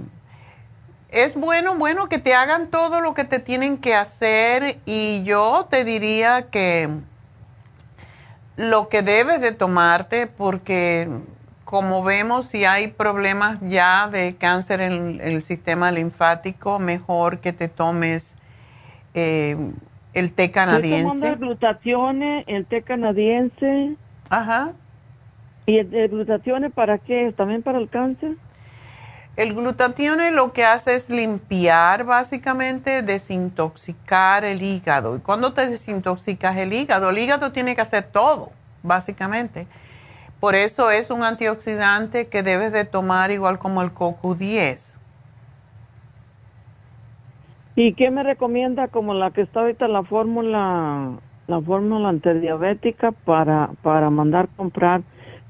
es 1.09 1.35
bueno, 1.35 1.75
bueno, 1.75 2.09
que 2.09 2.19
te 2.19 2.33
hagan 2.33 2.67
todo 2.67 3.01
lo 3.01 3.13
que 3.13 3.23
te 3.23 3.39
tienen 3.39 3.77
que 3.77 3.95
hacer 3.95 4.79
y 4.85 5.23
yo 5.23 5.67
te 5.69 5.85
diría 5.85 6.47
que 6.49 6.89
lo 8.57 8.89
que 8.89 9.01
debes 9.01 9.41
de 9.41 9.51
tomarte, 9.51 10.27
porque 10.27 11.09
como 11.65 12.03
vemos, 12.03 12.47
si 12.47 12.63
hay 12.63 12.87
problemas 12.89 13.59
ya 13.61 14.07
de 14.07 14.35
cáncer 14.35 14.81
en 14.81 15.19
el 15.21 15.41
sistema 15.41 15.91
linfático, 15.91 16.79
mejor 16.79 17.39
que 17.39 17.53
te 17.53 17.67
tomes 17.67 18.35
eh, 19.13 19.57
el 20.13 20.31
té 20.31 20.51
canadiense. 20.51 21.37
el 22.47 22.65
té 22.65 22.81
canadiense. 22.81 23.95
Ajá. 24.29 24.73
¿Y 25.65 25.77
el, 25.79 25.93
el 25.93 26.09
glutatione 26.09 26.69
para 26.69 26.97
qué? 26.97 27.33
¿También 27.35 27.63
para 27.63 27.79
el 27.79 27.89
cáncer? 27.89 28.35
El 29.35 29.53
glutatión 29.53 30.19
lo 30.33 30.53
que 30.53 30.63
hace 30.63 30.95
es 30.95 31.09
limpiar, 31.09 32.05
básicamente, 32.05 33.01
desintoxicar 33.01 34.45
el 34.45 34.61
hígado. 34.61 35.17
Y 35.17 35.19
cuando 35.19 35.53
te 35.53 35.67
desintoxicas 35.67 36.55
el 36.55 36.71
hígado, 36.71 37.09
el 37.09 37.17
hígado 37.17 37.51
tiene 37.51 37.75
que 37.75 37.81
hacer 37.81 38.05
todo, 38.05 38.51
básicamente. 38.81 39.67
Por 40.39 40.55
eso 40.55 40.89
es 40.89 41.11
un 41.11 41.23
antioxidante 41.23 42.29
que 42.29 42.43
debes 42.43 42.71
de 42.71 42.85
tomar 42.85 43.31
igual 43.31 43.59
como 43.59 43.81
el 43.81 43.93
CoQ10. 43.93 44.95
¿Y 47.75 47.93
qué 47.93 48.11
me 48.11 48.23
recomienda 48.23 48.87
como 48.87 49.13
la 49.13 49.31
que 49.31 49.41
está 49.41 49.61
ahorita 49.61 49.89
la 49.89 50.03
fórmula, 50.03 51.11
la 51.47 51.61
fórmula 51.61 52.07
antidiabética 52.07 53.11
para, 53.11 53.71
para 53.81 54.09
mandar 54.09 54.47
comprar? 54.55 55.01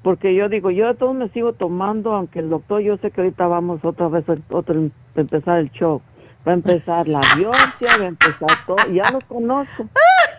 Porque 0.05 0.35
yo 0.35 0.49
digo, 0.49 0.69
yo 0.69 0.85
de 0.85 0.93
todo 0.93 1.15
me 1.15 1.29
sigo 1.29 1.53
tomando, 1.53 2.13
aunque 2.13 2.37
el 2.37 2.51
doctor, 2.51 2.79
yo 2.79 2.95
sé 2.97 3.09
que 3.09 3.21
ahorita 3.21 3.47
vamos 3.47 3.83
otra 3.83 4.07
vez 4.07 4.23
a, 4.29 4.35
empezar 5.15 5.57
el 5.57 5.71
show. 5.71 5.99
Va 6.47 6.51
a 6.51 6.53
empezar 6.53 7.07
la 7.07 7.21
biopsia, 7.35 7.97
va 7.97 8.03
a 8.03 8.07
empezar 8.09 8.49
todo, 8.67 8.77
ya 8.93 9.09
lo 9.09 9.19
conozco. 9.21 9.89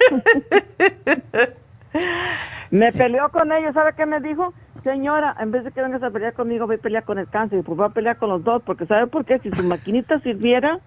me 2.70 2.92
peleó 2.92 3.28
con 3.30 3.50
ellos, 3.50 3.74
¿sabe 3.74 3.94
qué 3.96 4.06
me 4.06 4.20
dijo? 4.20 4.54
Señora, 4.84 5.34
en 5.40 5.50
vez 5.50 5.64
de 5.64 5.72
que 5.72 5.82
vengas 5.82 6.04
a 6.04 6.10
pelear 6.10 6.34
conmigo, 6.34 6.68
voy 6.68 6.76
a 6.76 6.78
pelear 6.78 7.02
con 7.02 7.18
el 7.18 7.28
cáncer. 7.28 7.64
Pues 7.64 7.76
voy 7.76 7.86
a 7.86 7.92
pelear 7.92 8.18
con 8.18 8.28
los 8.28 8.44
dos, 8.44 8.62
porque 8.62 8.86
¿sabe 8.86 9.08
por 9.08 9.24
qué? 9.24 9.40
Si 9.40 9.50
su 9.50 9.64
maquinita 9.64 10.20
sirviera, 10.20 10.78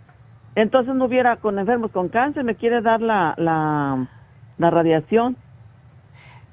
entonces 0.56 0.95
no 0.95 1.03
hubiera 1.03 1.35
con 1.35 1.60
enfermos 1.60 1.91
con 1.91 2.07
cáncer, 2.07 2.45
me 2.45 2.56
quiere 2.56 2.80
dar 2.80 3.01
la, 3.01 3.34
la, 3.35 4.07
la 4.57 4.69
radiación. 4.69 5.35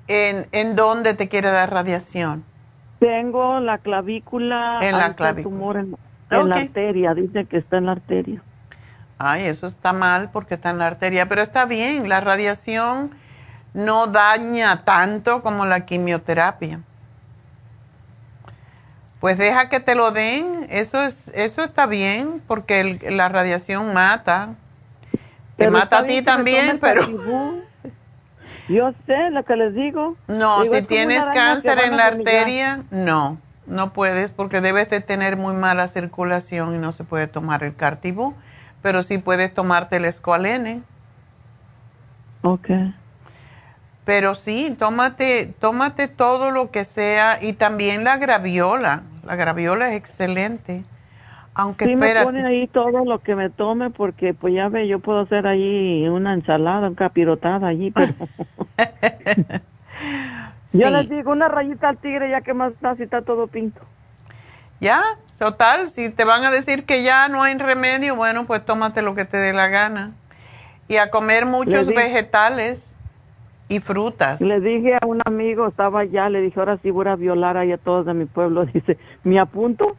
¿En, 0.08 0.46
¿En 0.52 0.76
dónde 0.76 1.14
te 1.14 1.28
quiere 1.28 1.50
dar 1.50 1.72
radiación? 1.72 2.44
Tengo 2.98 3.60
la 3.60 3.78
clavícula. 3.78 4.78
En 4.82 4.98
la 4.98 5.14
clavícula. 5.14 5.56
Tumor 5.56 5.76
en, 5.78 6.48
la 6.48 6.56
arteria, 6.56 7.14
dice 7.14 7.44
que 7.44 7.58
está 7.58 7.78
en 7.78 7.86
la 7.86 7.92
arteria. 7.92 8.42
Ay, 9.18 9.44
eso 9.46 9.66
está 9.66 9.92
mal 9.92 10.30
porque 10.32 10.54
está 10.54 10.70
en 10.70 10.78
la 10.78 10.86
arteria, 10.86 11.28
pero 11.28 11.42
está 11.42 11.64
bien, 11.64 12.08
la 12.08 12.20
radiación 12.20 13.12
no 13.74 14.06
daña 14.06 14.84
tanto 14.84 15.42
como 15.42 15.66
la 15.66 15.86
quimioterapia. 15.86 16.80
Pues 19.20 19.38
deja 19.38 19.68
que 19.68 19.80
te 19.80 19.94
lo 19.94 20.10
den, 20.10 20.66
eso 20.70 21.02
es 21.02 21.28
eso 21.34 21.62
está 21.62 21.86
bien 21.86 22.42
porque 22.46 22.98
la 23.10 23.28
radiación 23.28 23.94
mata. 23.94 24.54
Te 25.56 25.70
mata 25.70 26.00
a 26.00 26.06
ti 26.06 26.20
también, 26.20 26.78
pero 26.78 27.06
yo 28.68 28.92
sé 29.06 29.30
lo 29.30 29.44
que 29.44 29.56
les 29.56 29.74
digo. 29.74 30.16
No, 30.28 30.64
si 30.64 30.82
tienes 30.82 31.24
cáncer 31.24 31.78
en 31.80 31.96
la 31.96 32.06
arteria, 32.06 32.82
no, 32.90 33.38
no 33.66 33.92
puedes 33.92 34.30
porque 34.30 34.60
debes 34.60 34.90
de 34.90 35.00
tener 35.00 35.36
muy 35.36 35.54
mala 35.54 35.88
circulación 35.88 36.74
y 36.74 36.78
no 36.78 36.92
se 36.92 37.04
puede 37.04 37.26
tomar 37.26 37.62
el 37.64 37.74
cartibú, 37.74 38.34
pero 38.82 39.02
sí 39.02 39.18
puedes 39.18 39.52
tomarte 39.54 39.96
el 39.96 40.04
escualene. 40.04 40.82
Ok. 42.42 42.68
Pero 44.04 44.36
sí, 44.36 44.76
tómate, 44.78 45.52
tómate 45.58 46.06
todo 46.06 46.52
lo 46.52 46.70
que 46.70 46.84
sea 46.84 47.42
y 47.42 47.54
también 47.54 48.04
la 48.04 48.16
graviola. 48.18 49.02
La 49.24 49.34
graviola 49.34 49.90
es 49.90 49.96
excelente. 49.96 50.84
Aunque 51.58 51.86
sí 51.86 51.96
me 51.96 52.14
pone 52.22 52.46
ahí 52.46 52.66
todo 52.66 53.04
lo 53.04 53.20
que 53.20 53.34
me 53.34 53.48
tome 53.48 53.90
porque 53.90 54.34
pues 54.34 54.52
ya 54.52 54.68
ve, 54.68 54.86
yo 54.88 54.98
puedo 54.98 55.20
hacer 55.20 55.46
ahí 55.46 56.06
una 56.06 56.34
ensalada, 56.34 56.88
una 56.88 56.96
capirotada 56.96 57.66
allí, 57.66 57.90
pero... 57.90 58.12
Yo 60.72 60.90
les 60.90 61.08
digo 61.08 61.32
una 61.32 61.48
rayita 61.48 61.88
al 61.88 61.98
tigre 61.98 62.30
ya 62.30 62.40
que 62.40 62.54
más 62.54 62.72
está 62.72 62.94
si 62.96 63.04
está 63.04 63.22
todo 63.22 63.46
pinto. 63.46 63.80
Ya, 64.80 65.02
total, 65.38 65.88
si 65.88 66.10
te 66.10 66.24
van 66.24 66.44
a 66.44 66.50
decir 66.50 66.84
que 66.84 67.02
ya 67.02 67.28
no 67.28 67.42
hay 67.42 67.56
remedio, 67.56 68.14
bueno, 68.14 68.46
pues 68.46 68.64
tómate 68.64 69.00
lo 69.00 69.14
que 69.14 69.24
te 69.24 69.38
dé 69.38 69.52
la 69.54 69.68
gana. 69.68 70.12
Y 70.88 70.98
a 70.98 71.10
comer 71.10 71.46
muchos 71.46 71.88
vegetales 71.88 72.94
y 73.68 73.80
frutas. 73.80 74.40
Le 74.40 74.60
dije 74.60 74.96
a 75.00 75.06
un 75.06 75.20
amigo, 75.24 75.66
estaba 75.66 76.00
allá, 76.00 76.28
le 76.28 76.40
dije, 76.40 76.60
ahora 76.60 76.78
sí 76.82 76.90
voy 76.90 77.08
a 77.08 77.16
violar 77.16 77.56
ahí 77.56 77.72
a 77.72 77.78
todos 77.78 78.06
de 78.06 78.14
mi 78.14 78.26
pueblo. 78.26 78.64
Dice, 78.72 78.98
¿me 79.24 79.38
apunto? 79.40 79.96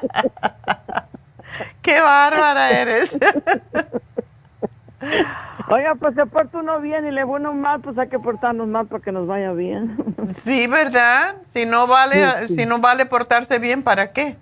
¡Qué 1.82 2.00
bárbara 2.00 2.70
eres! 2.70 3.10
Oiga, 5.68 5.94
pues 5.96 6.14
se 6.14 6.26
porta 6.26 6.58
uno 6.58 6.80
bien 6.80 7.06
y 7.06 7.10
le 7.10 7.24
bueno 7.24 7.52
mal, 7.54 7.80
pues 7.80 7.98
hay 7.98 8.08
que 8.08 8.18
portarnos 8.18 8.68
mal 8.68 8.86
para 8.86 9.02
que 9.02 9.12
nos 9.12 9.26
vaya 9.26 9.52
bien. 9.52 9.96
Sí, 10.44 10.66
¿verdad? 10.66 11.36
Si 11.50 11.66
no 11.66 11.86
vale, 11.86 12.46
si 12.46 12.64
no 12.64 12.78
vale 12.78 13.04
portarse 13.06 13.58
bien, 13.58 13.82
¿para 13.82 14.12
qué? 14.12 14.36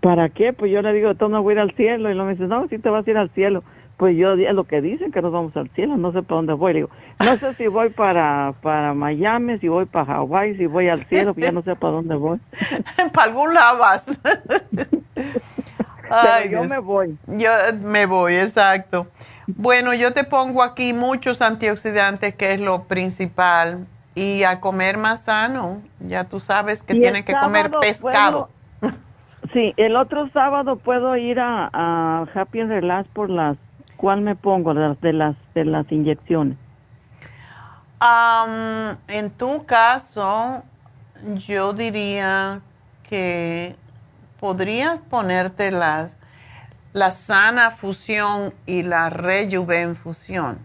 ¿Para 0.00 0.28
qué? 0.28 0.52
Pues 0.52 0.70
yo 0.70 0.80
le 0.82 0.92
digo, 0.92 1.14
tú 1.14 1.28
no 1.28 1.42
voy 1.42 1.52
a 1.52 1.54
ir 1.54 1.60
al 1.60 1.70
cielo. 1.72 2.10
Y 2.10 2.14
lo 2.14 2.24
me 2.24 2.32
dice, 2.32 2.44
no, 2.44 2.68
si 2.68 2.78
te 2.78 2.90
vas 2.90 3.06
a 3.06 3.10
ir 3.10 3.16
al 3.16 3.30
cielo. 3.30 3.64
Pues 3.96 4.16
yo, 4.16 4.32
es 4.32 4.54
lo 4.54 4.64
que 4.64 4.80
dicen, 4.80 5.12
que 5.12 5.22
nos 5.22 5.32
vamos 5.32 5.56
al 5.56 5.70
cielo, 5.70 5.96
no 5.96 6.10
sé 6.12 6.22
para 6.22 6.36
dónde 6.36 6.52
voy. 6.54 6.72
Le 6.72 6.78
digo, 6.80 6.90
no 7.20 7.36
sé 7.36 7.54
si 7.54 7.68
voy 7.68 7.90
para, 7.90 8.54
para 8.60 8.92
Miami, 8.92 9.58
si 9.58 9.68
voy 9.68 9.84
para 9.84 10.06
Hawái, 10.06 10.56
si 10.56 10.66
voy 10.66 10.88
al 10.88 11.04
cielo, 11.06 11.32
ya 11.36 11.52
no 11.52 11.62
sé 11.62 11.76
para 11.76 11.94
dónde 11.94 12.16
voy. 12.16 12.40
para 13.12 13.28
algún 13.28 13.54
lado 13.54 13.78
vas. 13.78 14.04
Ay, 16.10 16.50
yo 16.50 16.64
me 16.64 16.78
voy. 16.78 17.16
Yo 17.26 17.50
me 17.82 18.06
voy, 18.06 18.34
exacto. 18.36 19.06
Bueno, 19.46 19.94
yo 19.94 20.12
te 20.12 20.24
pongo 20.24 20.62
aquí 20.62 20.92
muchos 20.92 21.42
antioxidantes, 21.42 22.34
que 22.34 22.52
es 22.52 22.60
lo 22.60 22.84
principal, 22.84 23.86
y 24.14 24.44
a 24.44 24.60
comer 24.60 24.96
más 24.96 25.24
sano. 25.24 25.82
Ya 26.00 26.24
tú 26.24 26.40
sabes 26.40 26.82
que 26.82 26.94
tienes 26.94 27.24
que 27.24 27.34
comer 27.34 27.70
pescado. 27.80 28.48
sí, 29.52 29.74
el 29.76 29.96
otro 29.96 30.28
sábado 30.30 30.76
puedo 30.76 31.16
ir 31.16 31.40
a, 31.40 31.70
a 31.72 32.26
Happy 32.34 32.60
and 32.60 32.70
Relax 32.70 33.08
por 33.08 33.30
las, 33.30 33.56
¿cuál 33.96 34.20
me 34.20 34.36
pongo? 34.36 34.74
Las 34.74 35.00
de 35.00 35.12
las 35.12 35.36
de 35.54 35.64
las 35.64 35.90
inyecciones. 35.90 36.58
en 39.08 39.30
tu 39.30 39.64
caso, 39.64 40.62
yo 41.36 41.72
diría 41.72 42.60
que 43.08 43.76
podrías 44.40 44.98
ponerte 44.98 45.70
las, 45.70 46.16
la 46.92 47.10
sana 47.10 47.70
fusión 47.70 48.52
y 48.66 48.82
la 48.82 49.10
rejuven 49.10 49.96
fusión. 49.96 50.58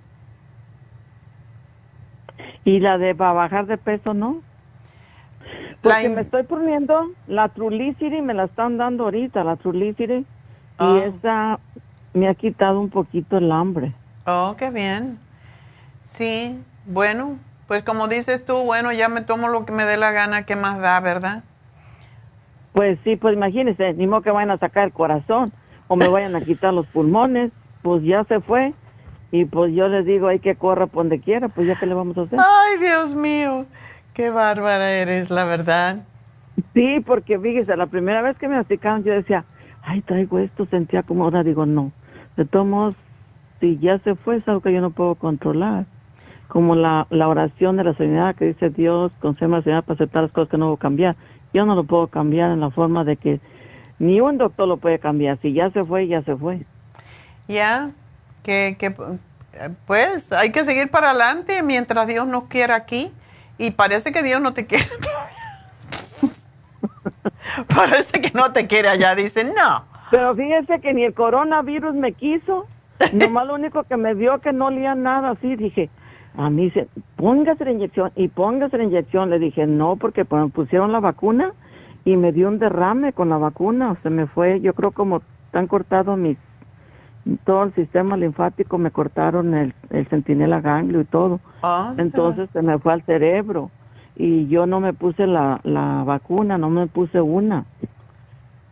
¿Y 2.65 2.79
la 2.79 2.97
de 2.97 3.15
para 3.15 3.33
bajar 3.33 3.65
de 3.67 3.77
peso 3.77 4.13
no? 4.13 4.41
Porque 5.81 6.09
me 6.09 6.21
estoy 6.21 6.43
poniendo 6.43 7.11
la 7.27 7.47
Trulicity, 7.49 8.21
me 8.21 8.33
la 8.33 8.45
están 8.45 8.77
dando 8.77 9.05
ahorita, 9.05 9.43
la 9.43 9.55
Trulicity, 9.55 10.13
y 10.17 10.25
ah. 10.77 11.03
esa 11.05 11.59
me 12.13 12.27
ha 12.27 12.33
quitado 12.35 12.79
un 12.79 12.89
poquito 12.89 13.37
el 13.37 13.51
hambre. 13.51 13.93
Oh, 14.25 14.55
qué 14.57 14.71
bien. 14.71 15.19
Sí, 16.03 16.59
bueno, 16.85 17.37
pues 17.67 17.83
como 17.83 18.07
dices 18.07 18.43
tú, 18.45 18.57
bueno, 18.63 18.91
ya 18.91 19.09
me 19.09 19.21
tomo 19.21 19.47
lo 19.47 19.65
que 19.65 19.71
me 19.71 19.85
dé 19.85 19.97
la 19.97 20.11
gana, 20.11 20.43
¿qué 20.43 20.55
más 20.55 20.79
da, 20.79 20.99
verdad? 20.99 21.43
Pues 22.73 22.97
sí, 23.03 23.15
pues 23.15 23.35
imagínese, 23.35 23.93
ni 23.93 24.07
modo 24.07 24.21
que 24.21 24.31
vayan 24.31 24.51
a 24.51 24.57
sacar 24.57 24.85
el 24.85 24.93
corazón 24.93 25.51
o 25.87 25.95
me 25.95 26.07
vayan 26.07 26.35
a 26.35 26.41
quitar 26.41 26.73
los 26.73 26.87
pulmones, 26.87 27.51
pues 27.81 28.03
ya 28.03 28.23
se 28.25 28.39
fue. 28.39 28.73
Y 29.31 29.45
pues 29.45 29.73
yo 29.73 29.87
les 29.87 30.05
digo, 30.05 30.27
hay 30.27 30.39
que 30.39 30.55
corra 30.55 30.87
por 30.87 31.03
donde 31.03 31.19
quiera, 31.19 31.49
pues 31.49 31.67
ya 31.67 31.75
que 31.75 31.85
le 31.85 31.93
vamos 31.93 32.17
a 32.17 32.21
hacer. 32.21 32.39
Ay, 32.39 32.79
Dios 32.79 33.13
mío, 33.13 33.65
qué 34.13 34.31
bárbara 34.31 34.91
eres, 34.91 35.29
la 35.29 35.43
verdad. 35.43 35.97
Sí, 36.73 36.99
porque 37.05 37.39
fíjese, 37.39 37.75
la 37.77 37.85
primera 37.85 38.21
vez 38.21 38.37
que 38.37 38.47
me 38.47 38.57
aplicaron 38.57 39.03
yo 39.03 39.13
decía, 39.13 39.45
ay, 39.83 40.01
traigo 40.01 40.39
esto, 40.39 40.65
sentía 40.65 41.03
como 41.03 41.23
ahora 41.23 41.43
digo, 41.43 41.65
no. 41.65 41.91
De 42.39 42.45
todos 42.45 42.65
modos, 42.65 42.95
si 43.59 43.75
ya 43.79 43.99
se 43.99 44.15
fue, 44.15 44.37
es 44.37 44.47
algo 44.47 44.61
que 44.61 44.71
yo 44.71 44.79
no 44.79 44.91
puedo 44.91 45.15
controlar. 45.15 45.83
Como 46.47 46.73
la, 46.73 47.05
la 47.09 47.27
oración 47.27 47.75
de 47.75 47.83
la 47.83 47.93
serenidad 47.95 48.33
que 48.33 48.45
dice 48.45 48.69
Dios, 48.69 49.11
concédeme 49.19 49.57
la 49.57 49.63
serenidad 49.63 49.83
para 49.83 49.95
aceptar 49.95 50.23
las 50.23 50.31
cosas 50.31 50.49
que 50.49 50.57
no 50.57 50.67
puedo 50.67 50.77
cambiar. 50.77 51.17
Yo 51.53 51.65
no 51.65 51.75
lo 51.75 51.83
puedo 51.83 52.07
cambiar 52.07 52.51
en 52.51 52.61
la 52.61 52.69
forma 52.69 53.03
de 53.03 53.17
que 53.17 53.41
ni 53.99 54.21
un 54.21 54.37
doctor 54.37 54.69
lo 54.69 54.77
puede 54.77 54.99
cambiar. 54.99 55.37
Si 55.41 55.51
ya 55.51 55.69
se 55.71 55.83
fue, 55.83 56.07
ya 56.07 56.21
se 56.21 56.37
fue. 56.37 56.61
Ya, 57.49 57.89
que, 58.41 58.77
que 58.79 58.95
pues 59.85 60.31
hay 60.31 60.53
que 60.53 60.63
seguir 60.63 60.89
para 60.89 61.09
adelante 61.09 61.61
mientras 61.61 62.07
Dios 62.07 62.25
nos 62.25 62.45
quiera 62.45 62.75
aquí. 62.75 63.11
Y 63.57 63.71
parece 63.71 64.13
que 64.13 64.23
Dios 64.23 64.39
no 64.39 64.53
te 64.53 64.65
quiere 64.65 64.87
parece 67.75 68.21
que 68.21 68.31
no 68.31 68.53
te 68.53 68.65
quiere 68.65 68.87
allá. 68.87 69.13
Dicen, 69.13 69.53
no. 69.53 69.98
Pero 70.11 70.35
fíjese 70.35 70.79
que 70.79 70.93
ni 70.93 71.03
el 71.03 71.13
coronavirus 71.13 71.93
me 71.95 72.13
quiso. 72.13 72.65
Nomás 73.13 73.47
lo 73.47 73.55
único 73.55 73.83
que 73.83 73.97
me 73.97 74.15
dio 74.15 74.39
que 74.39 74.51
no 74.51 74.67
olía 74.67 74.95
nada 74.95 75.31
así. 75.31 75.55
Dije, 75.55 75.89
a 76.35 76.49
mí 76.49 76.65
dice, 76.65 76.87
póngase 77.15 77.65
la 77.65 77.71
inyección 77.71 78.11
y 78.15 78.27
póngase 78.27 78.77
la 78.77 78.83
inyección. 78.83 79.29
Le 79.29 79.39
dije, 79.39 79.67
no, 79.67 79.95
porque 79.95 80.25
me 80.29 80.49
pusieron 80.49 80.91
la 80.91 80.99
vacuna 80.99 81.53
y 82.05 82.17
me 82.17 82.31
dio 82.31 82.47
un 82.47 82.59
derrame 82.59 83.13
con 83.13 83.29
la 83.29 83.37
vacuna. 83.37 83.91
O 83.91 83.97
sea, 84.01 84.11
me 84.11 84.27
fue, 84.27 84.59
yo 84.61 84.73
creo 84.73 84.91
como 84.91 85.21
tan 85.51 85.67
cortado 85.67 86.15
mis, 86.17 86.37
todo 87.45 87.63
el 87.63 87.73
sistema 87.73 88.17
linfático, 88.17 88.77
me 88.77 88.91
cortaron 88.91 89.53
el, 89.53 89.73
el 89.89 90.07
centinela 90.07 90.61
ganglio 90.61 91.01
y 91.01 91.05
todo. 91.05 91.39
Ah, 91.63 91.93
Entonces 91.97 92.49
se 92.51 92.61
me 92.61 92.79
fue 92.79 92.93
al 92.93 93.03
cerebro 93.03 93.71
y 94.15 94.47
yo 94.47 94.65
no 94.65 94.79
me 94.79 94.93
puse 94.93 95.25
la, 95.27 95.61
la 95.63 96.03
vacuna, 96.05 96.57
no 96.57 96.69
me 96.69 96.87
puse 96.87 97.21
una. 97.21 97.65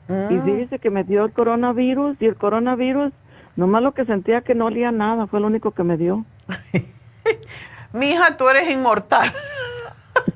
Y 0.09 0.13
Mm. 0.13 0.45
dice 0.57 0.79
que 0.79 0.89
me 0.89 1.03
dio 1.03 1.25
el 1.25 1.31
coronavirus 1.34 2.15
y 2.21 2.25
el 2.25 2.35
coronavirus, 2.35 3.11
nomás 3.55 3.81
lo 3.84 3.93
que 3.93 4.05
sentía 4.05 4.41
que 4.41 4.55
no 4.55 4.65
olía 4.65 4.91
nada, 4.91 5.27
fue 5.27 5.39
lo 5.41 5.47
único 5.47 5.71
que 5.71 5.84
me 5.84 5.97
dio. 5.97 6.25
Mija, 7.93 8.38
tú 8.38 8.47
eres 8.49 8.69
inmortal. 8.69 9.31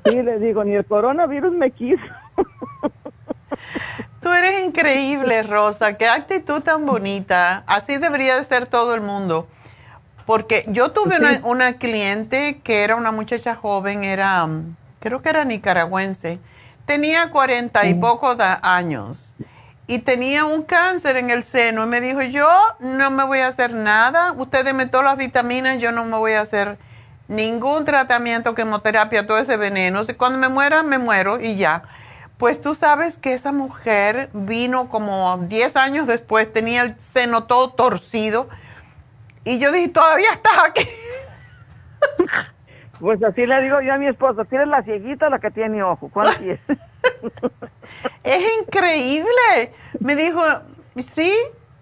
Sí, 0.06 0.22
le 0.22 0.40
digo, 0.40 0.64
ni 0.64 0.74
el 0.74 0.86
coronavirus 0.86 1.54
me 1.54 1.72
quiso. 1.72 2.02
Tú 4.22 4.30
eres 4.32 4.64
increíble, 4.64 5.44
Rosa. 5.44 5.98
Qué 5.98 6.08
actitud 6.08 6.62
tan 6.62 6.86
bonita. 6.86 7.64
Así 7.68 7.98
debería 7.98 8.38
de 8.38 8.44
ser 8.44 8.68
todo 8.68 8.96
el 8.96 9.02
mundo. 9.02 9.48
Porque 10.26 10.64
yo 10.70 10.92
tuve 10.92 11.18
una, 11.18 11.42
una 11.44 11.74
cliente 11.74 12.62
que 12.64 12.84
era 12.84 12.96
una 12.96 13.12
muchacha 13.12 13.56
joven, 13.56 14.04
era, 14.04 14.46
um, 14.46 14.76
creo 15.00 15.22
que 15.22 15.30
era 15.30 15.44
nicaragüense. 15.44 16.40
Tenía 16.86 17.30
cuarenta 17.32 17.86
y 17.86 17.94
pocos 17.96 18.38
años 18.40 19.36
y 19.92 20.00
tenía 20.00 20.46
un 20.46 20.64
cáncer 20.64 21.18
en 21.18 21.32
el 21.32 21.44
seno 21.44 21.84
y 21.84 21.86
me 21.86 22.00
dijo, 22.00 22.22
yo 22.22 22.48
no 22.80 23.12
me 23.12 23.26
voy 23.26 23.40
a 23.40 23.50
hacer 23.50 23.74
nada, 23.74 24.32
ustedes 24.32 24.74
me 24.74 24.86
todas 24.86 25.06
las 25.06 25.18
vitaminas, 25.18 25.82
yo 25.82 25.92
no 25.92 26.06
me 26.06 26.16
voy 26.16 26.32
a 26.32 26.40
hacer 26.40 26.78
ningún 27.28 27.84
tratamiento, 27.84 28.56
quimioterapia, 28.56 29.28
todo 29.28 29.38
ese 29.38 29.58
veneno. 29.58 30.06
Si 30.06 30.14
cuando 30.14 30.40
me 30.40 30.48
muera, 30.48 30.82
me 30.82 30.98
muero 30.98 31.42
y 31.42 31.58
ya. 31.58 31.84
Pues 32.38 32.62
tú 32.62 32.74
sabes 32.74 33.18
que 33.18 33.34
esa 33.34 33.52
mujer 33.52 34.30
vino 34.32 34.88
como 34.88 35.38
10 35.40 35.76
años 35.76 36.08
después, 36.08 36.54
tenía 36.54 36.84
el 36.84 36.98
seno 37.02 37.44
todo 37.44 37.74
torcido. 37.74 38.48
Y 39.44 39.60
yo 39.60 39.74
dije, 39.74 39.90
todavía 39.90 40.32
estás 40.32 40.54
aquí. 40.70 40.88
Pues 43.02 43.22
así 43.24 43.48
le 43.48 43.64
digo 43.64 43.82
yo 43.82 43.96
a 43.96 43.98
mi 43.98 44.08
esposo, 44.08 44.46
¿tienes 44.46 44.68
la 44.68 44.84
cieguita 44.84 45.26
o 45.26 45.30
la 45.32 45.40
que 45.40 45.50
tiene 45.50 45.82
ojo? 45.82 46.10
¿Cuál 46.14 46.28
es? 46.48 46.60
Es 48.24 48.44
increíble. 48.62 49.74
Me 50.00 50.16
dijo, 50.16 50.44
sí, 51.16 51.34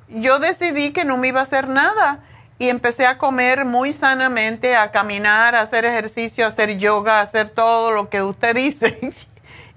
yo 0.07 0.39
decidí 0.39 0.93
que 0.93 1.03
no 1.03 1.17
me 1.17 1.27
iba 1.27 1.41
a 1.41 1.43
hacer 1.43 1.67
nada. 1.67 2.21
Y 2.57 2.69
empecé 2.69 3.05
a 3.05 3.17
comer 3.17 3.65
muy 3.65 3.91
sanamente, 3.91 4.77
a 4.77 4.91
caminar, 4.91 5.55
a 5.55 5.61
hacer 5.61 5.83
ejercicio, 5.83 6.45
a 6.45 6.49
hacer 6.49 6.77
yoga, 6.77 7.19
a 7.19 7.21
hacer 7.21 7.49
todo 7.49 7.91
lo 7.91 8.09
que 8.09 8.23
usted 8.23 8.55
dice. 8.55 8.97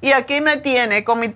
Y 0.01 0.11
aquí 0.11 0.41
me 0.41 0.57
tiene 0.57 1.05
con 1.05 1.21
mi 1.21 1.33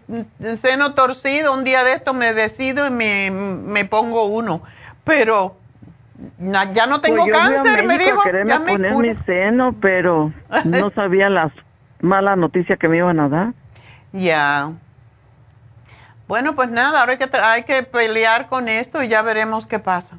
seno 0.56 0.94
torcido. 0.94 1.52
Un 1.52 1.62
día 1.62 1.84
de 1.84 1.92
esto 1.92 2.14
me 2.14 2.34
decido 2.34 2.84
y 2.88 2.90
me, 2.90 3.30
me 3.30 3.84
pongo 3.84 4.24
uno. 4.24 4.60
Pero 5.04 5.56
na- 6.38 6.72
ya 6.72 6.86
no 6.86 7.01
tengo 7.01 7.24
Pues 7.24 7.32
cáncer, 7.36 7.86
me 7.86 7.98
dijo. 7.98 8.22
Ya 8.47 8.59
me 8.59 8.72
poner 8.72 8.94
mi 8.97 9.14
seno, 9.24 9.74
pero 9.80 10.32
no 10.64 10.90
sabía 10.94 11.28
las 11.28 11.52
malas 12.01 12.36
noticias 12.38 12.78
que 12.78 12.88
me 12.88 12.98
iban 12.98 13.20
a 13.20 13.28
dar. 13.28 13.52
Ya. 14.12 14.70
Bueno, 16.28 16.55
pues 16.56 16.70
nada, 16.70 17.01
ahora 17.01 17.12
hay 17.12 17.18
que, 17.18 17.30
hay 17.38 17.62
que 17.62 17.82
pelear 17.82 18.48
con 18.48 18.68
esto 18.68 19.02
y 19.02 19.09
ya 19.09 19.22
veremos 19.22 19.66
qué 19.66 19.78
pasa. 19.78 20.18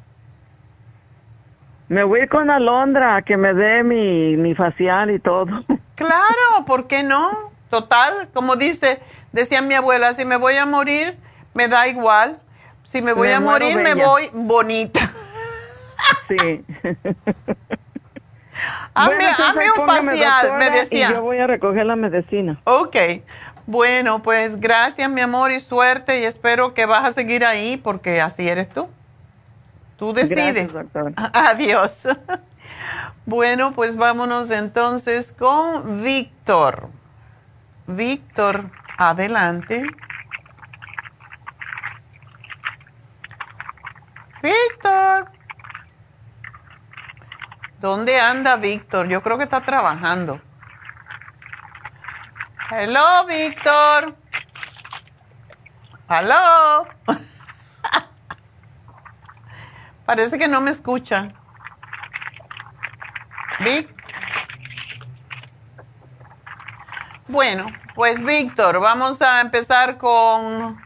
Me 1.88 2.04
voy 2.04 2.26
con 2.28 2.50
Alondra 2.50 3.16
a 3.16 3.22
que 3.22 3.36
me 3.36 3.54
dé 3.54 3.82
mi, 3.82 4.36
mi 4.36 4.54
facial 4.54 5.10
y 5.10 5.18
todo. 5.18 5.46
Claro, 5.94 6.64
¿por 6.64 6.86
qué 6.86 7.02
no? 7.02 7.50
Total, 7.70 8.28
como 8.32 8.54
dice, 8.54 9.00
decía 9.32 9.62
mi 9.62 9.74
abuela, 9.74 10.14
si 10.14 10.24
me 10.24 10.36
voy 10.36 10.54
a 10.54 10.64
morir, 10.64 11.18
me 11.54 11.66
da 11.66 11.88
igual. 11.88 12.38
Si 12.84 13.02
me 13.02 13.12
voy 13.12 13.26
Me 13.26 13.34
a 13.34 13.40
morir, 13.40 13.76
me 13.76 13.94
voy 13.96 14.30
bonita. 14.32 15.10
Sí. 16.28 16.64
Hazme, 18.94 19.14
Bueno, 19.16 19.30
hazme 19.30 19.70
un 19.70 19.86
facial, 19.86 20.58
me 20.58 20.70
decía. 20.70 21.10
Y 21.10 21.12
yo 21.14 21.22
voy 21.22 21.38
a 21.38 21.46
recoger 21.46 21.86
la 21.86 21.96
medicina. 21.96 22.60
Ok, 22.64 22.96
bueno, 23.66 24.22
pues 24.22 24.58
gracias 24.58 25.10
mi 25.10 25.20
amor 25.20 25.50
y 25.52 25.60
suerte 25.60 26.20
y 26.20 26.24
espero 26.24 26.74
que 26.74 26.86
vas 26.86 27.04
a 27.04 27.12
seguir 27.12 27.44
ahí 27.44 27.76
porque 27.76 28.20
así 28.20 28.48
eres 28.48 28.68
tú. 28.68 28.88
Tú 29.98 30.12
decides. 30.12 30.72
Gracias. 30.72 31.14
Adiós. 31.34 31.92
Bueno, 33.26 33.72
pues 33.72 33.96
vámonos 33.96 34.50
entonces 34.50 35.32
con 35.32 36.02
Víctor. 36.02 36.88
Víctor, 37.86 38.70
adelante. 38.96 39.82
Víctor. 44.42 45.37
¿Dónde 47.80 48.20
anda 48.20 48.56
Víctor? 48.56 49.06
Yo 49.08 49.22
creo 49.22 49.38
que 49.38 49.44
está 49.44 49.60
trabajando. 49.60 50.40
Hello, 52.70 53.24
Víctor. 53.26 54.16
Hello. 56.08 56.88
Parece 60.06 60.38
que 60.38 60.48
no 60.48 60.60
me 60.60 60.72
escucha. 60.72 61.32
Vic. 63.60 63.88
Bueno, 67.28 67.66
pues 67.94 68.24
Víctor, 68.24 68.80
vamos 68.80 69.22
a 69.22 69.40
empezar 69.40 69.98
con 69.98 70.82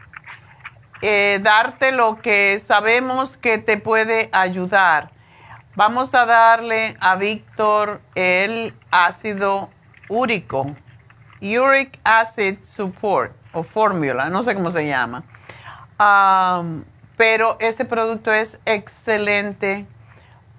eh, 1.01 1.39
darte 1.41 1.91
lo 1.91 2.21
que 2.21 2.61
sabemos 2.65 3.37
que 3.37 3.57
te 3.57 3.77
puede 3.77 4.29
ayudar. 4.31 5.12
Vamos 5.75 6.13
a 6.13 6.27
darle 6.27 6.95
a 6.99 7.15
Víctor 7.15 7.99
el 8.13 8.75
ácido 8.91 9.71
úrico, 10.07 10.67
Uric 11.41 11.99
Acid 12.03 12.59
Support 12.63 13.33
o 13.53 13.63
fórmula, 13.63 14.29
no 14.29 14.43
sé 14.43 14.53
cómo 14.53 14.69
se 14.69 14.85
llama. 14.85 15.23
Am, 15.97 16.85
pero 17.17 17.57
este 17.59 17.85
producto 17.85 18.31
es 18.31 18.59
excelente 18.65 19.87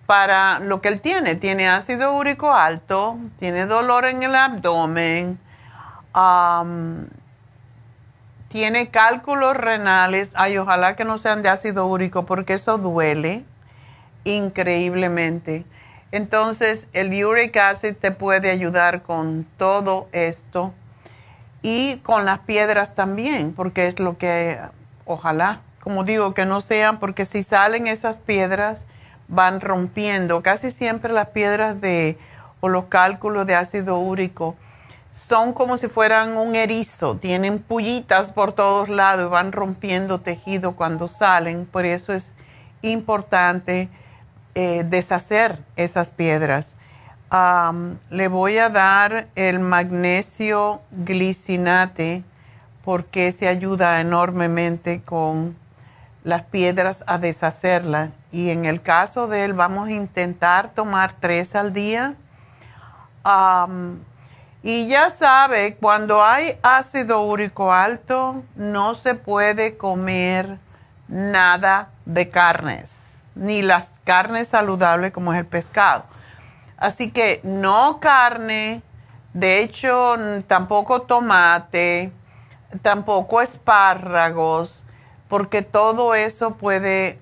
para 0.06 0.58
lo 0.58 0.80
que 0.80 0.88
él 0.88 1.00
tiene. 1.00 1.36
Tiene 1.36 1.68
ácido 1.68 2.12
úrico 2.12 2.52
alto, 2.52 3.16
tiene 3.38 3.66
dolor 3.66 4.06
en 4.06 4.24
el 4.24 4.34
abdomen, 4.34 5.38
tiene 8.48 8.90
cálculos 8.90 9.56
renales. 9.56 10.32
Ay, 10.34 10.58
ojalá 10.58 10.96
que 10.96 11.04
no 11.04 11.18
sean 11.18 11.42
de 11.44 11.50
ácido 11.50 11.86
úrico 11.86 12.26
porque 12.26 12.54
eso 12.54 12.78
duele 12.78 13.44
increíblemente. 14.24 15.64
Entonces, 16.12 16.88
el 16.92 17.24
uric 17.24 17.56
acid 17.56 17.94
te 17.94 18.10
puede 18.10 18.50
ayudar 18.50 19.02
con 19.02 19.46
todo 19.58 20.08
esto 20.12 20.72
y 21.62 21.96
con 21.98 22.24
las 22.24 22.40
piedras 22.40 22.94
también, 22.94 23.52
porque 23.52 23.86
es 23.86 23.98
lo 23.98 24.18
que, 24.18 24.58
ojalá, 25.06 25.60
como 25.80 26.04
digo, 26.04 26.34
que 26.34 26.46
no 26.46 26.60
sean, 26.60 26.98
porque 26.98 27.24
si 27.24 27.42
salen 27.42 27.86
esas 27.86 28.18
piedras, 28.18 28.86
van 29.28 29.60
rompiendo. 29.60 30.42
Casi 30.42 30.70
siempre 30.70 31.12
las 31.12 31.28
piedras 31.28 31.80
de, 31.80 32.18
o 32.60 32.68
los 32.68 32.84
cálculos 32.84 33.46
de 33.46 33.54
ácido 33.54 33.98
úrico 33.98 34.56
son 35.10 35.52
como 35.52 35.78
si 35.78 35.88
fueran 35.88 36.36
un 36.36 36.56
erizo, 36.56 37.16
tienen 37.16 37.60
pullitas 37.60 38.30
por 38.30 38.52
todos 38.52 38.88
lados 38.88 39.30
van 39.30 39.52
rompiendo 39.52 40.20
tejido 40.20 40.72
cuando 40.72 41.06
salen, 41.06 41.66
por 41.66 41.84
eso 41.84 42.12
es 42.12 42.32
importante 42.82 43.88
eh, 44.54 44.84
deshacer 44.86 45.58
esas 45.76 46.10
piedras. 46.10 46.74
Le 48.10 48.28
voy 48.28 48.58
a 48.58 48.68
dar 48.68 49.26
el 49.34 49.58
magnesio 49.58 50.82
glicinate 50.92 52.22
porque 52.84 53.32
se 53.32 53.48
ayuda 53.48 54.00
enormemente 54.00 55.02
con 55.02 55.56
las 56.22 56.42
piedras 56.42 57.02
a 57.06 57.18
deshacerlas 57.18 58.10
y 58.30 58.50
en 58.50 58.64
el 58.64 58.80
caso 58.82 59.26
de 59.26 59.44
él 59.44 59.52
vamos 59.52 59.88
a 59.88 59.92
intentar 59.92 60.70
tomar 60.74 61.14
tres 61.20 61.54
al 61.54 61.72
día. 61.72 62.14
Y 64.62 64.88
ya 64.88 65.10
sabe, 65.10 65.76
cuando 65.76 66.24
hay 66.24 66.58
ácido 66.62 67.20
úrico 67.22 67.72
alto, 67.72 68.42
no 68.56 68.94
se 68.94 69.14
puede 69.14 69.76
comer 69.76 70.58
nada 71.06 71.90
de 72.06 72.30
carnes, 72.30 72.92
ni 73.34 73.62
las 73.62 74.00
carnes 74.04 74.48
saludables 74.48 75.12
como 75.12 75.32
es 75.32 75.40
el 75.40 75.46
pescado. 75.46 76.04
Así 76.76 77.10
que 77.10 77.40
no 77.44 78.00
carne, 78.00 78.82
de 79.32 79.60
hecho 79.60 80.16
tampoco 80.46 81.02
tomate, 81.02 82.12
tampoco 82.82 83.40
espárragos, 83.40 84.84
porque 85.28 85.62
todo 85.62 86.14
eso 86.14 86.54
puede 86.56 87.18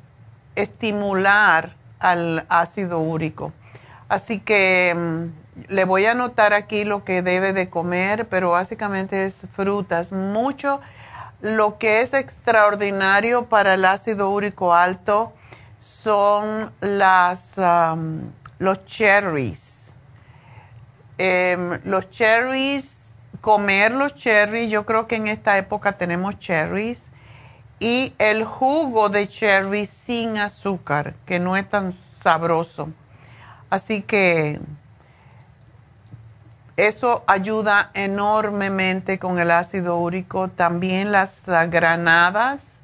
estimular 0.55 1.77
al 1.99 2.45
ácido 2.49 2.99
úrico. 2.99 3.53
Así 4.09 4.41
que 4.41 4.95
mm, 4.97 5.69
le 5.69 5.85
voy 5.85 6.07
a 6.07 6.13
anotar 6.13 6.53
aquí 6.53 6.85
lo 6.85 7.05
que 7.05 7.23
debe 7.23 7.53
de 7.53 7.71
comer, 7.71 8.29
pero 8.29 8.51
básicamente 8.51 9.27
es 9.27 9.37
frutas. 9.55 10.13
Mucho 10.13 10.81
lo 11.41 11.79
que 11.79 12.01
es 12.01 12.15
extraordinario 12.15 13.47
para 13.47 13.75
el 13.75 13.85
ácido 13.85 14.31
úrico 14.31 14.75
alto 14.75 15.33
son 16.03 16.73
las, 16.81 17.59
am, 17.59 18.33
los 18.59 18.85
cherries. 18.87 19.93
Em, 21.19 21.81
los 21.85 22.11
cherries, 22.11 22.93
comer 23.41 23.93
los 23.93 24.15
cherries, 24.15 24.71
yo 24.71 24.85
creo 24.85 25.07
que 25.07 25.17
en 25.17 25.29
esta 25.29 25.57
época 25.59 25.93
tenemos 25.93 26.39
cherries. 26.39 27.03
Y 27.79 28.15
el 28.19 28.45
jugo 28.45 29.09
de 29.09 29.29
cherry 29.29 29.87
sin 29.87 30.39
azúcar, 30.39 31.15
que 31.27 31.39
no 31.39 31.57
es 31.57 31.69
tan 31.69 31.93
sabroso. 32.23 32.89
Así 33.71 34.03
que 34.03 34.61
eso 36.77 37.25
ayuda 37.27 37.91
enormemente 37.95 39.19
con 39.19 39.39
el 39.39 39.51
ácido 39.51 39.99
úrico. 39.99 40.49
También 40.49 41.13
las 41.13 41.43
granadas 41.47 42.82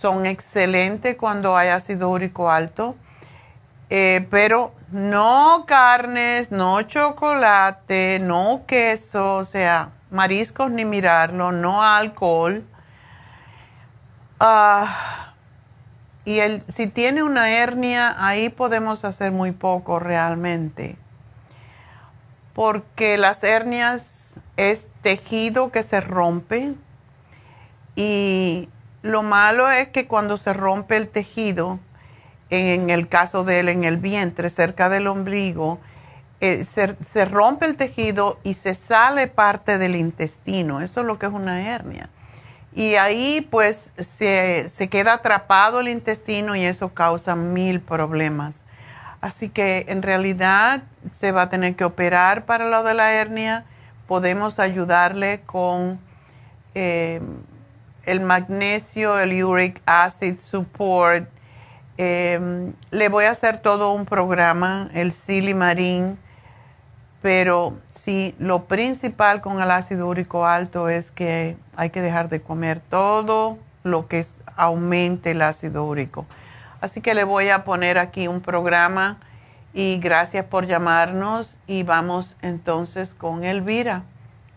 son 0.00 0.26
excelentes 0.26 1.16
cuando 1.16 1.56
hay 1.56 1.70
ácido 1.70 2.10
úrico 2.10 2.50
alto. 2.50 2.94
Eh, 3.90 4.26
pero 4.30 4.72
no 4.92 5.64
carnes, 5.66 6.52
no 6.52 6.82
chocolate, 6.82 8.20
no 8.22 8.62
queso, 8.66 9.36
o 9.36 9.44
sea, 9.44 9.90
mariscos 10.10 10.70
ni 10.70 10.84
mirarlo, 10.84 11.50
no 11.50 11.82
alcohol. 11.82 12.64
Ah, 14.38 15.32
y 16.24 16.40
el, 16.40 16.62
si 16.68 16.86
tiene 16.86 17.22
una 17.22 17.50
hernia, 17.50 18.14
ahí 18.18 18.50
podemos 18.50 19.04
hacer 19.04 19.32
muy 19.32 19.52
poco 19.52 19.98
realmente. 19.98 20.96
Porque 22.52 23.18
las 23.18 23.42
hernias 23.42 24.38
es 24.56 24.88
tejido 25.02 25.72
que 25.72 25.82
se 25.82 26.00
rompe 26.00 26.74
y 27.96 28.68
lo 29.02 29.22
malo 29.22 29.70
es 29.70 29.88
que 29.88 30.06
cuando 30.06 30.36
se 30.36 30.52
rompe 30.52 30.96
el 30.96 31.08
tejido, 31.08 31.78
en 32.50 32.90
el 32.90 33.08
caso 33.08 33.44
de 33.44 33.60
él 33.60 33.68
en 33.68 33.84
el 33.84 33.98
vientre, 33.98 34.50
cerca 34.50 34.88
del 34.88 35.06
ombligo, 35.06 35.78
eh, 36.40 36.64
se, 36.64 37.24
rompe 37.24 37.66
el 37.66 37.76
tejido 37.76 38.38
y 38.44 38.54
se 38.54 38.74
sale 38.74 39.26
parte 39.26 39.78
del 39.78 39.96
intestino. 39.96 40.80
Eso 40.80 41.00
es 41.00 41.06
lo 41.06 41.18
que 41.18 41.26
es 41.26 41.32
una 41.32 41.60
hernia. 41.60 42.08
Y 42.74 42.94
ahí 42.94 43.46
pues 43.50 43.92
se, 43.98 44.68
se 44.68 44.88
queda 44.88 45.14
atrapado 45.14 45.80
el 45.80 45.88
intestino 45.88 46.54
y 46.54 46.64
eso 46.64 46.90
causa 46.94 47.34
mil 47.34 47.80
problemas. 47.80 48.62
Así 49.20 49.48
que 49.48 49.86
en 49.88 50.02
realidad 50.02 50.82
se 51.12 51.32
va 51.32 51.42
a 51.42 51.50
tener 51.50 51.74
que 51.74 51.84
operar 51.84 52.46
para 52.46 52.68
lo 52.68 52.84
de 52.84 52.94
la 52.94 53.12
hernia. 53.12 53.64
Podemos 54.06 54.60
ayudarle 54.60 55.40
con 55.44 55.98
eh, 56.74 57.20
el 58.08 58.20
magnesio, 58.20 59.18
el 59.18 59.42
uric 59.44 59.80
acid 59.86 60.38
support. 60.40 61.28
Eh, 61.98 62.72
le 62.90 63.08
voy 63.08 63.24
a 63.26 63.32
hacer 63.32 63.58
todo 63.58 63.92
un 63.92 64.06
programa, 64.06 64.90
el 64.94 65.12
silimarín, 65.12 66.18
pero 67.22 67.76
sí, 67.90 68.34
lo 68.38 68.64
principal 68.64 69.40
con 69.40 69.60
el 69.60 69.70
ácido 69.70 70.06
úrico 70.06 70.46
alto 70.46 70.88
es 70.88 71.10
que 71.10 71.56
hay 71.76 71.90
que 71.90 72.00
dejar 72.00 72.28
de 72.28 72.40
comer 72.40 72.80
todo 72.88 73.58
lo 73.82 74.06
que 74.06 74.20
es- 74.20 74.40
aumente 74.56 75.32
el 75.32 75.42
ácido 75.42 75.84
úrico. 75.84 76.26
Así 76.80 77.00
que 77.00 77.14
le 77.14 77.24
voy 77.24 77.48
a 77.48 77.64
poner 77.64 77.98
aquí 77.98 78.28
un 78.28 78.40
programa 78.40 79.18
y 79.74 79.98
gracias 79.98 80.44
por 80.44 80.66
llamarnos 80.66 81.58
y 81.66 81.82
vamos 81.82 82.36
entonces 82.42 83.14
con 83.14 83.44
Elvira. 83.44 84.04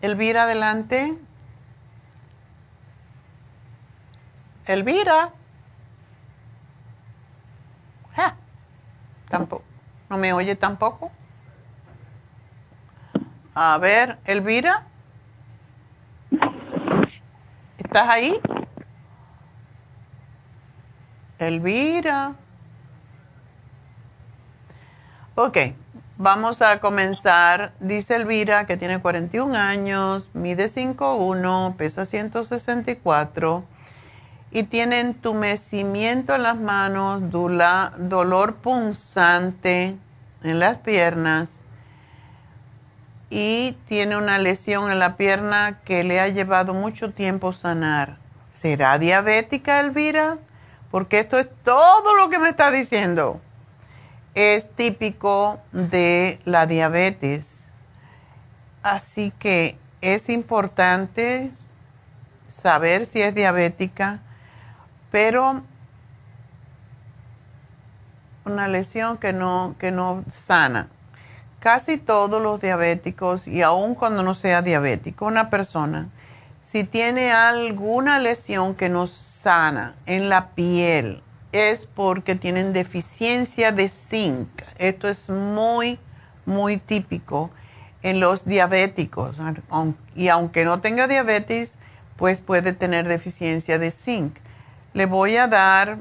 Elvira, 0.00 0.44
adelante. 0.44 1.14
Elvira. 4.66 5.30
Ja. 8.14 8.36
Tampoco. 9.28 9.64
¿No 10.08 10.18
me 10.18 10.32
oye 10.32 10.56
tampoco? 10.56 11.10
A 13.54 13.78
ver, 13.78 14.18
Elvira. 14.24 14.86
¿Estás 17.78 18.08
ahí? 18.08 18.40
Elvira. 21.38 22.34
Ok, 25.34 25.58
vamos 26.18 26.62
a 26.62 26.78
comenzar. 26.80 27.72
Dice 27.80 28.16
Elvira 28.16 28.66
que 28.66 28.76
tiene 28.76 29.00
41 29.00 29.56
años, 29.56 30.30
mide 30.34 30.66
5'1, 30.66 31.76
pesa 31.76 32.06
164 32.06 33.64
y 34.52 34.64
tiene 34.64 35.00
entumecimiento 35.00 36.34
en 36.34 36.42
las 36.42 36.60
manos, 36.60 37.22
dolor 37.30 38.56
punzante 38.56 39.96
en 40.42 40.58
las 40.58 40.76
piernas 40.78 41.56
y 43.30 43.78
tiene 43.88 44.18
una 44.18 44.38
lesión 44.38 44.90
en 44.90 44.98
la 44.98 45.16
pierna 45.16 45.80
que 45.86 46.04
le 46.04 46.20
ha 46.20 46.28
llevado 46.28 46.74
mucho 46.74 47.12
tiempo 47.12 47.54
sanar. 47.54 48.18
¿Será 48.50 48.98
diabética, 48.98 49.80
Elvira? 49.80 50.36
Porque 50.90 51.20
esto 51.20 51.38
es 51.38 51.48
todo 51.64 52.14
lo 52.14 52.28
que 52.28 52.38
me 52.38 52.50
está 52.50 52.70
diciendo. 52.70 53.40
Es 54.34 54.70
típico 54.70 55.60
de 55.72 56.40
la 56.44 56.66
diabetes. 56.66 57.70
Así 58.82 59.32
que 59.38 59.78
es 60.02 60.28
importante 60.28 61.52
saber 62.48 63.06
si 63.06 63.22
es 63.22 63.34
diabética, 63.34 64.20
pero 65.12 65.62
una 68.44 68.66
lesión 68.66 69.18
que 69.18 69.32
no, 69.32 69.76
que 69.78 69.92
no 69.92 70.24
sana. 70.28 70.88
Casi 71.60 71.96
todos 71.96 72.42
los 72.42 72.60
diabéticos, 72.60 73.46
y 73.46 73.62
aun 73.62 73.94
cuando 73.94 74.24
no 74.24 74.34
sea 74.34 74.62
diabético, 74.62 75.26
una 75.26 75.48
persona, 75.48 76.08
si 76.58 76.82
tiene 76.82 77.30
alguna 77.30 78.18
lesión 78.18 78.74
que 78.74 78.88
no 78.88 79.06
sana 79.06 79.94
en 80.06 80.28
la 80.28 80.48
piel, 80.50 81.22
es 81.52 81.86
porque 81.86 82.34
tienen 82.34 82.72
deficiencia 82.72 83.70
de 83.70 83.88
zinc. 83.88 84.48
Esto 84.78 85.08
es 85.08 85.28
muy, 85.28 86.00
muy 86.46 86.78
típico 86.78 87.50
en 88.02 88.18
los 88.18 88.44
diabéticos. 88.44 89.36
Y 90.16 90.28
aunque 90.28 90.64
no 90.64 90.80
tenga 90.80 91.06
diabetes, 91.06 91.76
pues 92.16 92.40
puede 92.40 92.72
tener 92.72 93.06
deficiencia 93.06 93.78
de 93.78 93.90
zinc. 93.90 94.36
Le 94.94 95.06
voy 95.06 95.36
a 95.36 95.46
dar 95.46 95.98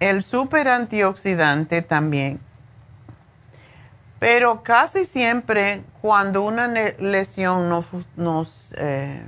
el 0.00 0.22
super 0.22 0.68
antioxidante 0.68 1.82
también. 1.82 2.40
Pero 4.18 4.62
casi 4.62 5.04
siempre 5.04 5.82
cuando 6.00 6.42
una 6.42 6.68
lesión 6.68 7.68
nos, 8.16 8.74
eh, 8.76 9.22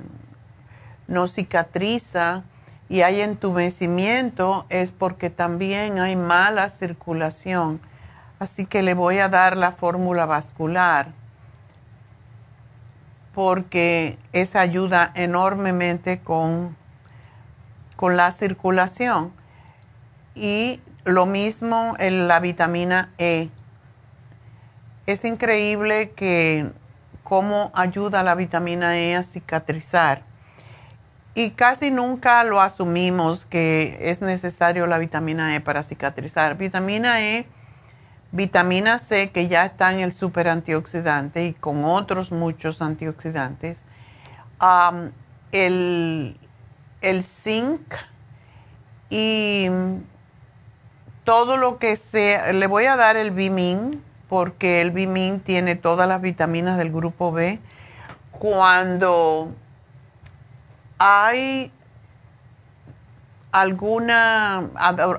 no 1.07 1.27
cicatriza 1.27 2.43
y 2.89 3.03
hay 3.03 3.21
entumecimiento 3.21 4.67
es 4.69 4.91
porque 4.91 5.31
también 5.31 5.99
hay 5.99 6.17
mala 6.17 6.71
circulación. 6.71 7.81
Así 8.39 8.67
que 8.67 8.83
le 8.83 8.95
voy 8.95 9.19
a 9.19 9.29
dar 9.29 9.57
la 9.57 9.73
fórmula 9.73 10.27
vascular 10.27 11.13
porque 13.35 14.17
esa 14.33 14.61
ayuda 14.61 15.11
enormemente 15.15 16.21
con, 16.21 16.77
con 17.97 18.17
la 18.17 18.31
circulación. 18.31 19.33
Y 20.35 20.81
lo 21.05 21.27
mismo 21.27 21.95
en 21.99 22.29
la 22.29 22.41
vitamina 22.41 23.11
E. 23.19 23.51
Es 25.07 25.25
increíble 25.25 26.13
que 26.13 26.71
cómo 27.23 27.71
ayuda 27.75 28.23
la 28.23 28.35
vitamina 28.35 28.97
E 28.99 29.15
a 29.17 29.23
cicatrizar. 29.23 30.23
y 31.35 31.51
casi 31.51 31.91
nunca 31.91 32.45
lo 32.45 32.61
asumimos 32.61 33.45
que 33.45 33.99
es 34.01 34.21
necesario 34.21 34.87
la 34.87 34.99
vitamina 34.99 35.57
E 35.57 35.61
para 35.61 35.83
cicatrizar. 35.83 36.57
Vitamina 36.57 37.21
E, 37.23 37.47
vitamina 38.31 38.99
C, 39.01 39.31
que 39.31 39.49
ya 39.49 39.65
está 39.65 39.93
en 39.93 40.01
el 40.01 40.13
super 40.13 40.49
antioxidante 40.49 41.45
y 41.45 41.53
con 41.53 41.85
otros 41.85 42.31
muchos 42.31 42.81
antioxidantes. 42.83 43.85
el, 45.51 46.37
el 47.05 47.23
zinc 47.23 47.95
y 49.11 49.69
todo 51.25 51.57
lo 51.57 51.79
que 51.79 51.97
sea, 51.97 52.53
le 52.53 52.67
voy 52.67 52.85
a 52.87 52.97
dar 52.97 53.17
el 53.17 53.31
Bimin, 53.31 54.03
porque 54.29 54.81
el 54.81 54.91
Bimin 54.91 55.41
tiene 55.41 55.77
todas 55.77 56.09
las 56.09 56.21
vitaminas 56.21 56.77
del 56.77 56.91
grupo 56.91 57.33
B. 57.33 57.61
Cuando 58.31 59.53
hay 60.99 61.71
alguna 63.53 64.69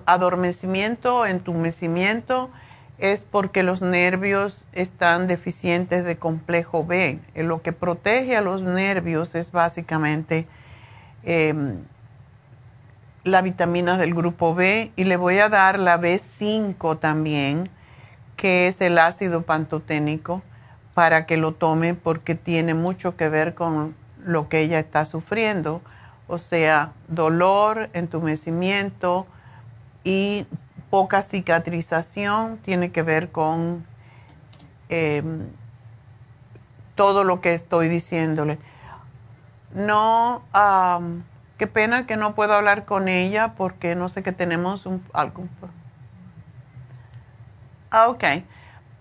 adormecimiento, 0.05 1.25
entumecimiento, 1.25 2.49
es 2.97 3.21
porque 3.21 3.63
los 3.63 3.81
nervios 3.81 4.65
están 4.73 5.27
deficientes 5.27 6.03
de 6.03 6.17
complejo 6.17 6.85
B. 6.85 7.19
Lo 7.35 7.61
que 7.61 7.73
protege 7.73 8.35
a 8.35 8.41
los 8.41 8.61
nervios 8.61 9.35
es 9.35 9.51
básicamente 9.51 10.47
em, 11.26 11.80
la 13.23 13.41
vitamina 13.41 13.97
del 13.97 14.14
grupo 14.14 14.53
B 14.53 14.91
y 14.95 15.03
le 15.03 15.18
voy 15.18 15.39
a 15.39 15.49
dar 15.49 15.80
la 15.80 15.99
B5 15.99 16.99
también, 16.99 17.69
que 18.38 18.68
es 18.68 18.80
el 18.81 18.97
ácido 18.97 19.41
pantoténico, 19.41 20.43
para 20.93 21.26
que 21.26 21.35
lo 21.35 21.53
tome 21.53 21.93
porque 21.95 22.35
tiene 22.35 22.73
mucho 22.73 23.18
que 23.18 23.27
ver 23.27 23.56
con 23.56 23.95
lo 24.23 24.47
que 24.47 24.61
ella 24.61 24.80
está 24.80 25.06
sufriendo, 25.06 25.81
o 26.27 26.38
sea, 26.38 26.93
dolor, 27.07 27.89
entumecimiento 27.93 29.27
y 30.03 30.45
poca 30.89 31.22
cicatrización, 31.22 32.57
tiene 32.57 32.91
que 32.91 33.03
ver 33.03 33.31
con 33.31 33.85
em, 34.89 35.47
todo 36.95 37.23
lo 37.23 37.41
que 37.41 37.53
estoy 37.53 37.89
diciéndole. 37.89 38.57
No, 39.76 40.43
Qué 41.57 41.68
pena 41.68 42.06
que 42.06 42.18
no 42.18 42.35
puedo 42.35 42.53
hablar 42.53 42.84
con 42.85 43.07
ella 43.07 43.53
porque 43.56 43.95
no 43.95 44.10
sé 44.10 44.23
que 44.23 44.34
tenemos 44.34 44.85
un, 44.85 45.02
algo. 45.14 45.45
Ah, 47.89 48.10
ok. 48.10 48.23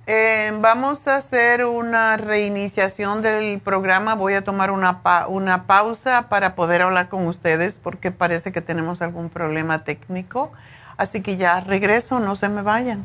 Eh, 0.07 0.53
vamos 0.61 1.09
a 1.09 1.17
hacer 1.17 1.65
una 1.65 2.17
reiniciación 2.17 3.23
del 3.23 3.61
programa. 3.61 4.15
Voy 4.15 4.35
a 4.35 4.45
tomar 4.45 4.71
una, 4.71 5.01
una 5.29 5.67
pausa 5.67 6.29
para 6.29 6.55
poder 6.55 6.83
hablar 6.83 7.09
con 7.09 7.27
ustedes 7.27 7.79
porque 7.83 8.13
parece 8.13 8.53
que 8.53 8.61
tenemos 8.61 9.03
algún 9.03 9.31
problema 9.31 9.83
técnico. 9.83 10.53
Así 10.97 11.23
que 11.23 11.37
ya 11.37 11.59
regreso, 11.59 12.21
no 12.21 12.37
se 12.37 12.49
me 12.49 12.63
vayan. 12.63 13.05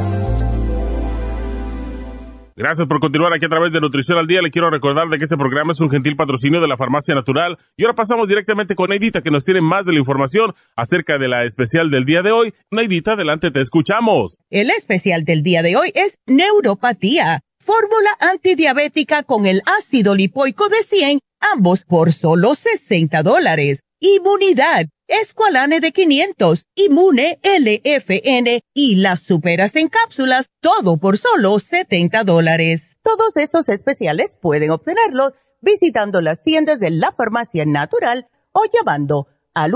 Gracias 2.61 2.87
por 2.87 2.99
continuar 2.99 3.33
aquí 3.33 3.43
a 3.43 3.49
través 3.49 3.71
de 3.71 3.81
Nutrición 3.81 4.19
al 4.19 4.27
Día. 4.27 4.39
Le 4.39 4.51
quiero 4.51 4.69
recordar 4.69 5.09
de 5.09 5.17
que 5.17 5.23
este 5.23 5.35
programa 5.35 5.71
es 5.71 5.79
un 5.79 5.89
gentil 5.89 6.15
patrocinio 6.15 6.61
de 6.61 6.67
la 6.67 6.77
Farmacia 6.77 7.15
Natural. 7.15 7.57
Y 7.75 7.83
ahora 7.83 7.95
pasamos 7.95 8.27
directamente 8.27 8.75
con 8.75 8.91
Neidita, 8.91 9.23
que 9.23 9.31
nos 9.31 9.43
tiene 9.43 9.61
más 9.61 9.83
de 9.83 9.93
la 9.93 9.97
información 9.97 10.53
acerca 10.75 11.17
de 11.17 11.27
la 11.27 11.43
especial 11.43 11.89
del 11.89 12.05
día 12.05 12.21
de 12.21 12.31
hoy. 12.31 12.53
Neidita, 12.69 13.13
adelante, 13.13 13.49
te 13.49 13.61
escuchamos. 13.61 14.37
El 14.51 14.69
especial 14.69 15.23
del 15.25 15.41
día 15.41 15.63
de 15.63 15.75
hoy 15.75 15.91
es 15.95 16.19
neuropatía. 16.27 17.39
Fórmula 17.59 18.11
antidiabética 18.19 19.23
con 19.23 19.47
el 19.47 19.63
ácido 19.79 20.13
lipoico 20.13 20.69
de 20.69 20.83
100, 20.83 21.19
ambos 21.55 21.83
por 21.83 22.13
solo 22.13 22.53
60 22.53 23.23
dólares. 23.23 23.79
Inmunidad, 24.03 24.87
Esqualane 25.07 25.79
de 25.79 25.91
500, 25.91 26.65
Inmune 26.73 27.39
LFN 27.43 28.61
y 28.73 28.95
las 28.95 29.19
superas 29.19 29.75
en 29.75 29.89
cápsulas, 29.89 30.49
todo 30.59 30.97
por 30.97 31.19
solo 31.19 31.59
70 31.59 32.23
dólares. 32.23 32.97
Todos 33.03 33.37
estos 33.37 33.69
especiales 33.69 34.35
pueden 34.41 34.71
obtenerlos 34.71 35.33
visitando 35.61 36.19
las 36.21 36.41
tiendas 36.41 36.79
de 36.79 36.89
la 36.89 37.11
farmacia 37.11 37.63
natural 37.65 38.27
o 38.53 38.63
llamando 38.73 39.27
al 39.53 39.73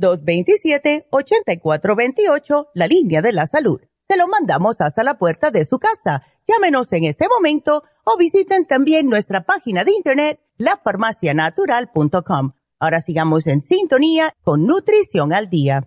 1-800-227-8428, 0.00 2.68
la 2.72 2.86
línea 2.86 3.20
de 3.20 3.32
la 3.32 3.46
salud. 3.46 3.82
Se 4.08 4.16
lo 4.16 4.26
mandamos 4.26 4.80
hasta 4.80 5.04
la 5.04 5.18
puerta 5.18 5.50
de 5.50 5.66
su 5.66 5.78
casa. 5.78 6.22
Llámenos 6.48 6.90
en 6.92 7.04
este 7.04 7.28
momento 7.28 7.84
o 8.04 8.16
visiten 8.16 8.66
también 8.66 9.08
nuestra 9.08 9.44
página 9.44 9.84
de 9.84 9.92
internet, 9.92 10.40
lafarmacianatural.com 10.56 12.54
Ahora 12.82 13.00
sigamos 13.00 13.46
en 13.46 13.62
sintonía 13.62 14.34
con 14.42 14.66
Nutrición 14.66 15.32
al 15.32 15.48
Día. 15.48 15.84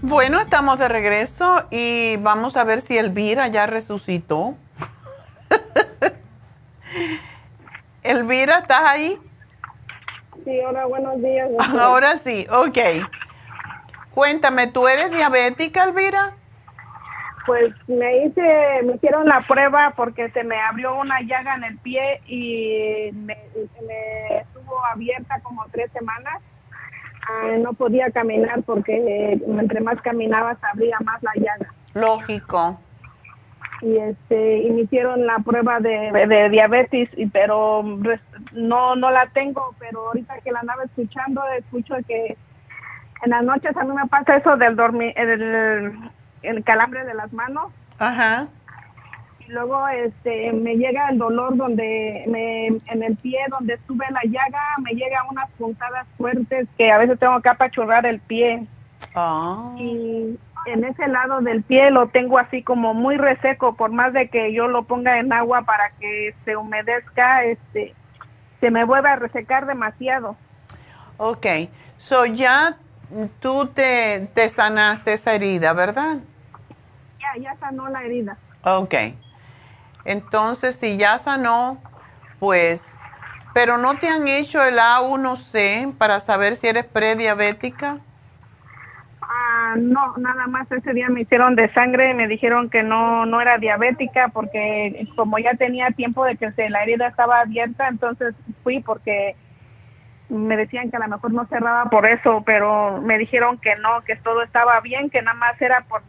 Bueno, 0.00 0.40
estamos 0.40 0.78
de 0.78 0.88
regreso 0.88 1.66
y 1.70 2.16
vamos 2.16 2.56
a 2.56 2.64
ver 2.64 2.80
si 2.80 2.96
Elvira 2.96 3.48
ya 3.48 3.66
resucitó. 3.66 4.54
Elvira, 8.02 8.60
¿estás 8.60 8.80
ahí? 8.82 9.18
Sí, 10.46 10.58
hola, 10.66 10.86
buenos 10.86 11.20
días. 11.20 11.50
Ahora 11.78 12.16
sí, 12.16 12.46
ok. 12.50 12.78
Cuéntame, 14.18 14.66
¿tú 14.66 14.88
eres 14.88 15.12
diabética, 15.12 15.84
Elvira? 15.84 16.32
Pues 17.46 17.72
me 17.86 18.24
hice, 18.24 18.82
me 18.82 18.96
hicieron 18.96 19.28
la 19.28 19.46
prueba 19.46 19.92
porque 19.96 20.28
se 20.30 20.42
me 20.42 20.60
abrió 20.60 20.96
una 20.96 21.20
llaga 21.20 21.54
en 21.54 21.62
el 21.62 21.78
pie 21.78 22.20
y 22.26 23.12
me, 23.12 23.34
estuvo 24.40 24.84
abierta 24.86 25.38
como 25.44 25.64
tres 25.70 25.92
semanas. 25.92 26.42
Ah, 27.28 27.58
no 27.60 27.74
podía 27.74 28.10
caminar 28.10 28.64
porque 28.64 29.38
entre 29.46 29.80
más 29.82 30.02
caminaba 30.02 30.56
se 30.56 30.66
abría 30.66 30.98
más 31.04 31.22
la 31.22 31.34
llaga. 31.36 31.72
Lógico. 31.94 32.80
Y 33.82 33.98
este, 33.98 34.62
y 34.64 34.70
me 34.70 34.80
hicieron 34.80 35.26
la 35.26 35.38
prueba 35.38 35.78
de, 35.78 36.10
de 36.26 36.48
diabetes, 36.48 37.08
y, 37.16 37.26
pero 37.26 37.84
no, 38.52 38.96
no 38.96 39.10
la 39.12 39.26
tengo, 39.28 39.76
pero 39.78 40.08
ahorita 40.08 40.40
que 40.40 40.50
la 40.50 40.58
andaba 40.58 40.82
escuchando, 40.82 41.40
escucho 41.56 41.94
que 42.08 42.36
en 43.22 43.30
las 43.30 43.44
noches 43.44 43.76
a 43.76 43.84
mí 43.84 43.94
me 43.94 44.06
pasa 44.06 44.36
eso 44.36 44.56
del 44.56 44.76
dormir, 44.76 45.12
el, 45.16 46.64
calambre 46.64 47.04
de 47.04 47.14
las 47.14 47.32
manos. 47.32 47.72
Ajá. 47.98 48.46
Y 49.40 49.50
luego 49.50 49.88
este 49.88 50.52
me 50.52 50.76
llega 50.76 51.08
el 51.08 51.18
dolor 51.18 51.56
donde 51.56 52.24
me, 52.28 52.66
en 52.66 53.02
el 53.02 53.16
pie 53.16 53.38
donde 53.48 53.74
estuve 53.74 54.04
la 54.10 54.20
llaga, 54.24 54.62
me 54.82 54.92
llega 54.92 55.24
unas 55.30 55.50
puntadas 55.52 56.06
fuertes 56.16 56.68
que 56.76 56.92
a 56.92 56.98
veces 56.98 57.18
tengo 57.18 57.40
que 57.40 57.48
apachurrar 57.48 58.06
el 58.06 58.20
pie. 58.20 58.66
Ah. 59.14 59.74
Y 59.78 60.38
en 60.66 60.84
ese 60.84 61.08
lado 61.08 61.40
del 61.40 61.62
pie 61.62 61.90
lo 61.90 62.08
tengo 62.08 62.38
así 62.38 62.62
como 62.62 62.94
muy 62.94 63.16
reseco, 63.16 63.74
por 63.74 63.90
más 63.90 64.12
de 64.12 64.28
que 64.28 64.52
yo 64.52 64.68
lo 64.68 64.84
ponga 64.84 65.18
en 65.18 65.32
agua 65.32 65.62
para 65.62 65.90
que 65.98 66.34
se 66.44 66.56
humedezca, 66.56 67.44
este 67.44 67.94
se 68.60 68.70
me 68.70 68.84
vuelve 68.84 69.08
a 69.08 69.16
resecar 69.16 69.66
demasiado. 69.66 70.36
Ok, 71.16 71.46
so 71.96 72.26
ya 72.26 72.76
tú 73.40 73.66
te, 73.66 74.28
te 74.34 74.48
sanaste 74.48 75.14
esa 75.14 75.34
herida, 75.34 75.72
¿verdad? 75.72 76.18
Ya, 77.18 77.42
ya 77.42 77.56
sanó 77.56 77.88
la 77.88 78.02
herida. 78.02 78.36
Ok. 78.62 78.94
Entonces, 80.04 80.76
si 80.76 80.96
ya 80.96 81.18
sanó, 81.18 81.78
pues, 82.38 82.90
pero 83.54 83.76
no 83.76 83.98
te 83.98 84.08
han 84.08 84.28
hecho 84.28 84.62
el 84.62 84.78
A1C 84.78 85.96
para 85.96 86.20
saber 86.20 86.56
si 86.56 86.68
eres 86.68 86.84
prediabética. 86.84 87.98
Ah, 89.20 89.74
no, 89.76 90.16
nada 90.16 90.46
más 90.46 90.70
ese 90.72 90.94
día 90.94 91.08
me 91.10 91.22
hicieron 91.22 91.54
de 91.54 91.70
sangre 91.74 92.10
y 92.10 92.14
me 92.14 92.28
dijeron 92.28 92.70
que 92.70 92.82
no, 92.82 93.26
no 93.26 93.40
era 93.40 93.58
diabética 93.58 94.28
porque 94.28 95.06
como 95.16 95.38
ya 95.38 95.54
tenía 95.54 95.90
tiempo 95.90 96.24
de 96.24 96.36
que 96.36 96.50
se, 96.52 96.70
la 96.70 96.82
herida 96.82 97.08
estaba 97.08 97.40
abierta, 97.40 97.88
entonces 97.88 98.34
fui 98.62 98.80
porque 98.80 99.36
me 100.28 100.56
decían 100.56 100.90
que 100.90 100.96
a 100.96 101.00
lo 101.00 101.08
mejor 101.08 101.32
no 101.32 101.46
cerraba 101.46 101.86
por 101.86 102.08
eso, 102.08 102.42
pero 102.44 103.00
me 103.00 103.18
dijeron 103.18 103.58
que 103.58 103.76
no, 103.76 104.02
que 104.02 104.16
todo 104.16 104.42
estaba 104.42 104.80
bien, 104.80 105.10
que 105.10 105.22
nada 105.22 105.36
más 105.36 105.60
era 105.60 105.82
por 105.88 106.02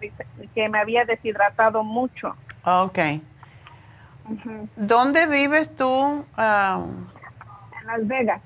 que 0.54 0.70
me 0.70 0.80
había 0.80 1.06
deshidratado 1.06 1.84
mucho. 1.84 2.36
Ok. 2.66 3.00
¿Dónde 4.76 5.26
vives 5.28 5.76
tú? 5.76 6.26
Ah, 6.38 6.84
en 7.82 7.88
Las 7.88 8.08
Vegas. 8.08 8.42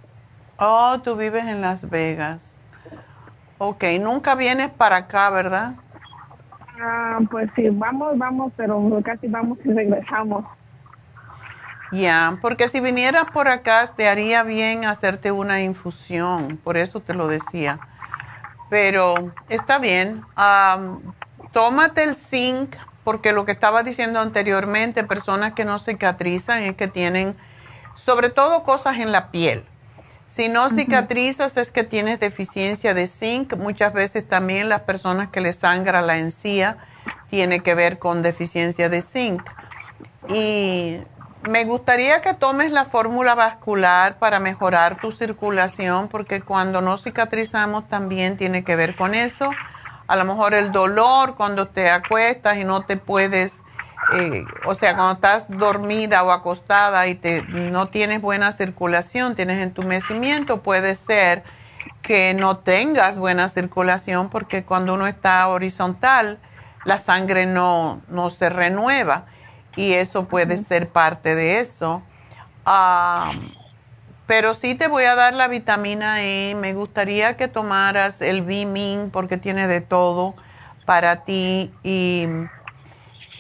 Oh, 0.57 0.99
tú 1.03 1.15
vives 1.15 1.45
en 1.45 1.61
Las 1.61 1.89
Vegas. 1.89 2.57
Ok, 3.57 3.83
nunca 3.99 4.35
vienes 4.35 4.69
para 4.69 4.97
acá, 4.97 5.29
¿verdad? 5.29 5.73
Ah, 6.81 7.19
pues 7.29 7.49
sí, 7.55 7.69
vamos, 7.69 8.17
vamos, 8.17 8.53
pero 8.55 9.01
casi 9.03 9.27
vamos 9.27 9.57
y 9.63 9.71
regresamos. 9.73 10.45
Ya, 11.93 12.39
porque 12.41 12.69
si 12.69 12.79
vinieras 12.79 13.25
por 13.31 13.47
acá 13.47 13.93
te 13.95 14.07
haría 14.07 14.41
bien 14.43 14.83
hacerte 14.83 15.31
una 15.31 15.61
infusión, 15.61 16.57
por 16.57 16.75
eso 16.75 16.99
te 16.99 17.13
lo 17.13 17.27
decía. 17.27 17.79
Pero 18.69 19.31
está 19.47 19.77
bien, 19.77 20.23
tómate 21.51 22.03
el 22.03 22.15
zinc, 22.15 22.75
porque 23.03 23.31
lo 23.31 23.45
que 23.45 23.51
estaba 23.51 23.83
diciendo 23.83 24.19
anteriormente, 24.19 25.03
personas 25.03 25.53
que 25.53 25.65
no 25.65 25.77
cicatrizan 25.77 26.63
es 26.63 26.75
que 26.75 26.87
tienen 26.87 27.35
sobre 27.93 28.29
todo 28.29 28.63
cosas 28.63 28.97
en 28.97 29.11
la 29.11 29.29
piel. 29.29 29.63
Si 30.25 30.49
no 30.49 30.69
cicatrizas 30.69 31.57
es 31.57 31.69
que 31.69 31.83
tienes 31.83 32.19
deficiencia 32.19 32.95
de 32.95 33.05
zinc. 33.05 33.55
Muchas 33.55 33.93
veces 33.93 34.27
también 34.27 34.67
las 34.67 34.81
personas 34.81 35.29
que 35.29 35.41
les 35.41 35.57
sangra 35.57 36.01
la 36.01 36.17
encía 36.17 36.77
tiene 37.29 37.59
que 37.59 37.75
ver 37.75 37.99
con 37.99 38.23
deficiencia 38.23 38.89
de 38.89 39.03
zinc. 39.03 39.43
Y 40.29 40.97
me 41.49 41.65
gustaría 41.65 42.21
que 42.21 42.33
tomes 42.33 42.71
la 42.71 42.85
fórmula 42.85 43.35
vascular 43.35 44.17
para 44.17 44.39
mejorar 44.39 44.99
tu 44.99 45.11
circulación, 45.11 46.07
porque 46.07 46.41
cuando 46.41 46.81
no 46.81 46.97
cicatrizamos 46.97 47.87
también 47.87 48.37
tiene 48.37 48.63
que 48.63 48.75
ver 48.75 48.95
con 48.95 49.13
eso. 49.13 49.51
A 50.07 50.15
lo 50.15 50.25
mejor 50.25 50.53
el 50.53 50.71
dolor 50.71 51.35
cuando 51.35 51.67
te 51.67 51.89
acuestas 51.89 52.57
y 52.57 52.63
no 52.63 52.83
te 52.83 52.97
puedes, 52.97 53.61
eh, 54.13 54.43
o 54.65 54.73
sea, 54.73 54.95
cuando 54.95 55.13
estás 55.13 55.45
dormida 55.49 56.23
o 56.23 56.31
acostada 56.31 57.07
y 57.07 57.15
te, 57.15 57.43
no 57.43 57.87
tienes 57.89 58.21
buena 58.21 58.51
circulación, 58.51 59.35
tienes 59.35 59.61
entumecimiento, 59.61 60.61
puede 60.61 60.95
ser 60.95 61.43
que 62.01 62.33
no 62.33 62.57
tengas 62.57 63.17
buena 63.17 63.49
circulación 63.49 64.29
porque 64.29 64.63
cuando 64.63 64.93
uno 64.93 65.07
está 65.07 65.47
horizontal, 65.47 66.39
la 66.85 66.99
sangre 66.99 67.45
no, 67.45 68.01
no 68.07 68.29
se 68.29 68.49
renueva 68.49 69.25
y 69.75 69.93
eso 69.93 70.27
puede 70.27 70.57
ser 70.57 70.89
parte 70.89 71.35
de 71.35 71.59
eso. 71.59 72.01
pero 74.25 74.53
sí 74.53 74.75
te 74.75 74.87
voy 74.87 75.03
a 75.03 75.15
dar 75.15 75.33
la 75.33 75.47
vitamina 75.47 76.23
E. 76.23 76.55
Me 76.55 76.73
gustaría 76.73 77.35
que 77.35 77.47
tomaras 77.47 78.21
el 78.21 78.41
Bimin 78.41 79.09
porque 79.11 79.37
tiene 79.37 79.67
de 79.67 79.81
todo 79.81 80.35
para 80.85 81.23
ti 81.23 81.71
y, 81.83 82.27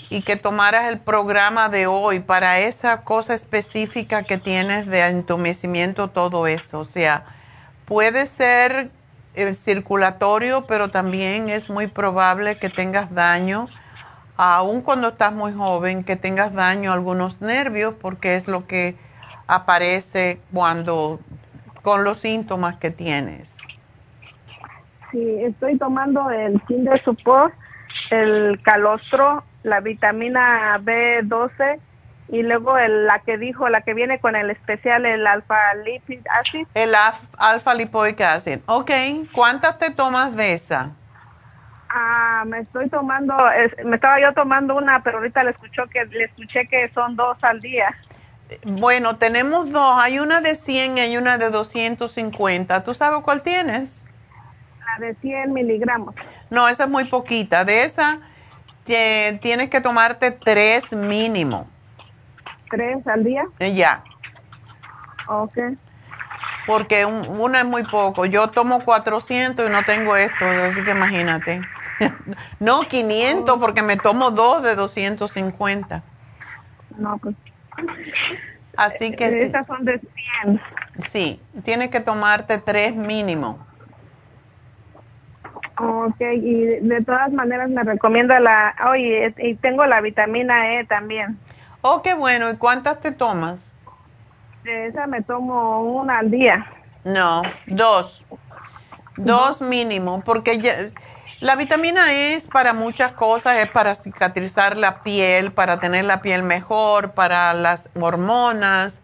y 0.09 0.21
que 0.21 0.35
tomaras 0.35 0.85
el 0.85 0.99
programa 0.99 1.69
de 1.69 1.87
hoy 1.87 2.19
para 2.19 2.59
esa 2.59 3.01
cosa 3.01 3.33
específica 3.33 4.23
que 4.23 4.37
tienes 4.37 4.87
de 4.87 5.07
entumecimiento, 5.07 6.09
todo 6.09 6.47
eso. 6.47 6.79
O 6.79 6.85
sea, 6.85 7.25
puede 7.85 8.25
ser 8.25 8.91
el 9.35 9.55
circulatorio, 9.55 10.65
pero 10.67 10.91
también 10.91 11.49
es 11.49 11.69
muy 11.69 11.87
probable 11.87 12.57
que 12.57 12.69
tengas 12.69 13.13
daño 13.13 13.67
aun 14.37 14.81
cuando 14.81 15.09
estás 15.09 15.33
muy 15.33 15.53
joven, 15.53 16.03
que 16.03 16.15
tengas 16.15 16.53
daño 16.53 16.91
a 16.91 16.95
algunos 16.95 17.41
nervios, 17.41 17.93
porque 18.01 18.35
es 18.35 18.47
lo 18.47 18.67
que 18.67 18.95
aparece 19.47 20.39
cuando 20.53 21.19
con 21.81 22.03
los 22.03 22.19
síntomas 22.19 22.77
que 22.77 22.89
tienes. 22.91 23.53
Sí, 25.11 25.35
estoy 25.41 25.77
tomando 25.77 26.29
el 26.31 26.59
Kinder 26.61 27.01
Support, 27.03 27.53
el 28.09 28.59
calostro, 28.63 29.43
la 29.61 29.79
vitamina 29.79 30.79
B12 30.79 31.79
y 32.29 32.41
luego 32.41 32.77
el, 32.77 33.05
la 33.05 33.19
que 33.19 33.37
dijo, 33.37 33.69
la 33.69 33.81
que 33.81 33.93
viene 33.93 34.19
con 34.19 34.35
el 34.35 34.49
especial, 34.49 35.05
el 35.05 35.27
alfa 35.27 35.55
lipid 35.85 36.21
acid. 36.29 36.65
El 36.73 36.93
alfa 37.37 37.73
lipoic 37.73 38.21
acid. 38.21 38.59
Ok, 38.65 38.91
¿cuántas 39.33 39.77
te 39.77 39.91
tomas 39.91 40.35
de 40.35 40.53
esa? 40.53 40.91
Ah, 41.95 42.43
me 42.47 42.61
estoy 42.61 42.89
tomando, 42.89 43.35
me 43.85 43.97
estaba 43.97 44.19
yo 44.19 44.33
tomando 44.33 44.75
una, 44.75 45.03
pero 45.03 45.19
ahorita 45.19 45.43
le 45.43 45.51
escuchó 45.51 45.85
que 45.85 46.03
le 46.05 46.23
escuché 46.23 46.67
que 46.67 46.87
son 46.87 47.15
dos 47.15 47.37
al 47.43 47.59
día. 47.59 47.95
Bueno, 48.65 49.17
tenemos 49.17 49.71
dos, 49.71 49.99
hay 49.99 50.17
una 50.17 50.41
de 50.41 50.55
100 50.55 50.97
y 50.97 51.01
hay 51.01 51.17
una 51.17 51.37
de 51.37 51.51
250. 51.51 52.83
¿Tú 52.83 52.95
sabes 52.95 53.19
cuál 53.21 53.43
tienes? 53.43 54.03
La 54.79 55.05
de 55.05 55.13
100 55.13 55.53
miligramos. 55.53 56.15
No, 56.49 56.67
esa 56.67 56.85
es 56.85 56.89
muy 56.89 57.05
poquita. 57.05 57.63
De 57.63 57.83
esa 57.83 58.21
tienes 58.85 59.69
que 59.69 59.79
tomarte 59.79 60.31
tres 60.31 60.91
mínimo. 60.91 61.67
¿Tres 62.71 63.05
al 63.07 63.23
día? 63.23 63.43
Eh, 63.59 63.75
ya. 63.75 64.03
Ok. 65.27 65.57
Porque 66.65 67.05
una 67.05 67.59
es 67.59 67.65
muy 67.65 67.83
poco. 67.83 68.25
Yo 68.25 68.49
tomo 68.49 68.83
400 68.83 69.67
y 69.67 69.71
no 69.71 69.85
tengo 69.85 70.15
esto, 70.15 70.43
así 70.45 70.83
que 70.83 70.91
imagínate. 70.91 71.61
no, 72.59 72.81
500 72.81 73.59
porque 73.59 73.81
me 73.81 73.97
tomo 73.97 74.31
dos 74.31 74.63
de 74.63 74.75
250. 74.75 76.03
No, 76.97 77.17
pues. 77.17 77.35
Así 78.75 79.15
que 79.15 79.29
sí. 79.29 79.39
Estas 79.39 79.67
son 79.67 79.85
de 79.85 79.99
100. 80.43 80.61
Sí, 81.05 81.39
tienes 81.63 81.89
que 81.89 81.99
tomarte 81.99 82.57
tres 82.57 82.95
mínimo. 82.95 83.65
Ok, 85.79 86.21
y 86.21 86.65
de 86.81 87.03
todas 87.03 87.31
maneras 87.31 87.69
me 87.69 87.83
recomienda 87.83 88.39
la, 88.39 88.75
oye, 88.91 89.33
y 89.37 89.55
tengo 89.55 89.85
la 89.85 90.01
vitamina 90.01 90.75
E 90.75 90.85
también. 90.85 91.39
Oh, 91.81 92.01
qué 92.01 92.13
bueno, 92.13 92.49
¿y 92.51 92.57
cuántas 92.57 93.01
te 93.01 93.11
tomas? 93.11 93.73
De 94.63 94.87
esa 94.87 95.07
me 95.07 95.21
tomo 95.23 95.81
una 95.81 96.19
al 96.19 96.29
día. 96.29 96.65
No, 97.03 97.41
dos. 97.67 98.23
Dos 99.17 99.61
mínimo, 99.61 100.21
porque 100.23 100.59
ya, 100.59 100.73
la 101.43 101.57
vitamina 101.57 102.13
E 102.13 102.35
es 102.35 102.47
para 102.47 102.71
muchas 102.71 103.11
cosas, 103.11 103.57
es 103.57 103.69
para 103.69 103.95
cicatrizar 103.95 104.77
la 104.77 105.03
piel, 105.03 105.51
para 105.51 105.77
tener 105.81 106.05
la 106.05 106.21
piel 106.21 106.41
mejor, 106.41 107.11
para 107.11 107.53
las 107.53 107.89
hormonas, 107.99 109.01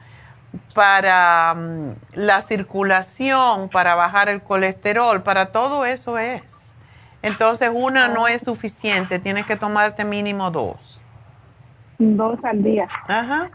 para 0.73 1.53
mm, 1.53 1.95
la 2.13 2.41
circulación, 2.41 3.67
para 3.67 3.95
bajar 3.95 4.29
el 4.29 4.41
colesterol, 4.41 5.21
para 5.21 5.47
todo 5.47 5.83
eso 5.83 6.17
es. 6.17 6.73
Entonces 7.21 7.71
una 7.73 8.07
no 8.07 8.29
es 8.29 8.43
suficiente, 8.43 9.19
tienes 9.19 9.45
que 9.45 9.57
tomarte 9.57 10.05
mínimo 10.05 10.49
dos. 10.49 11.01
Dos 11.97 12.39
al 12.45 12.63
día. 12.63 12.87
Ajá. 13.09 13.49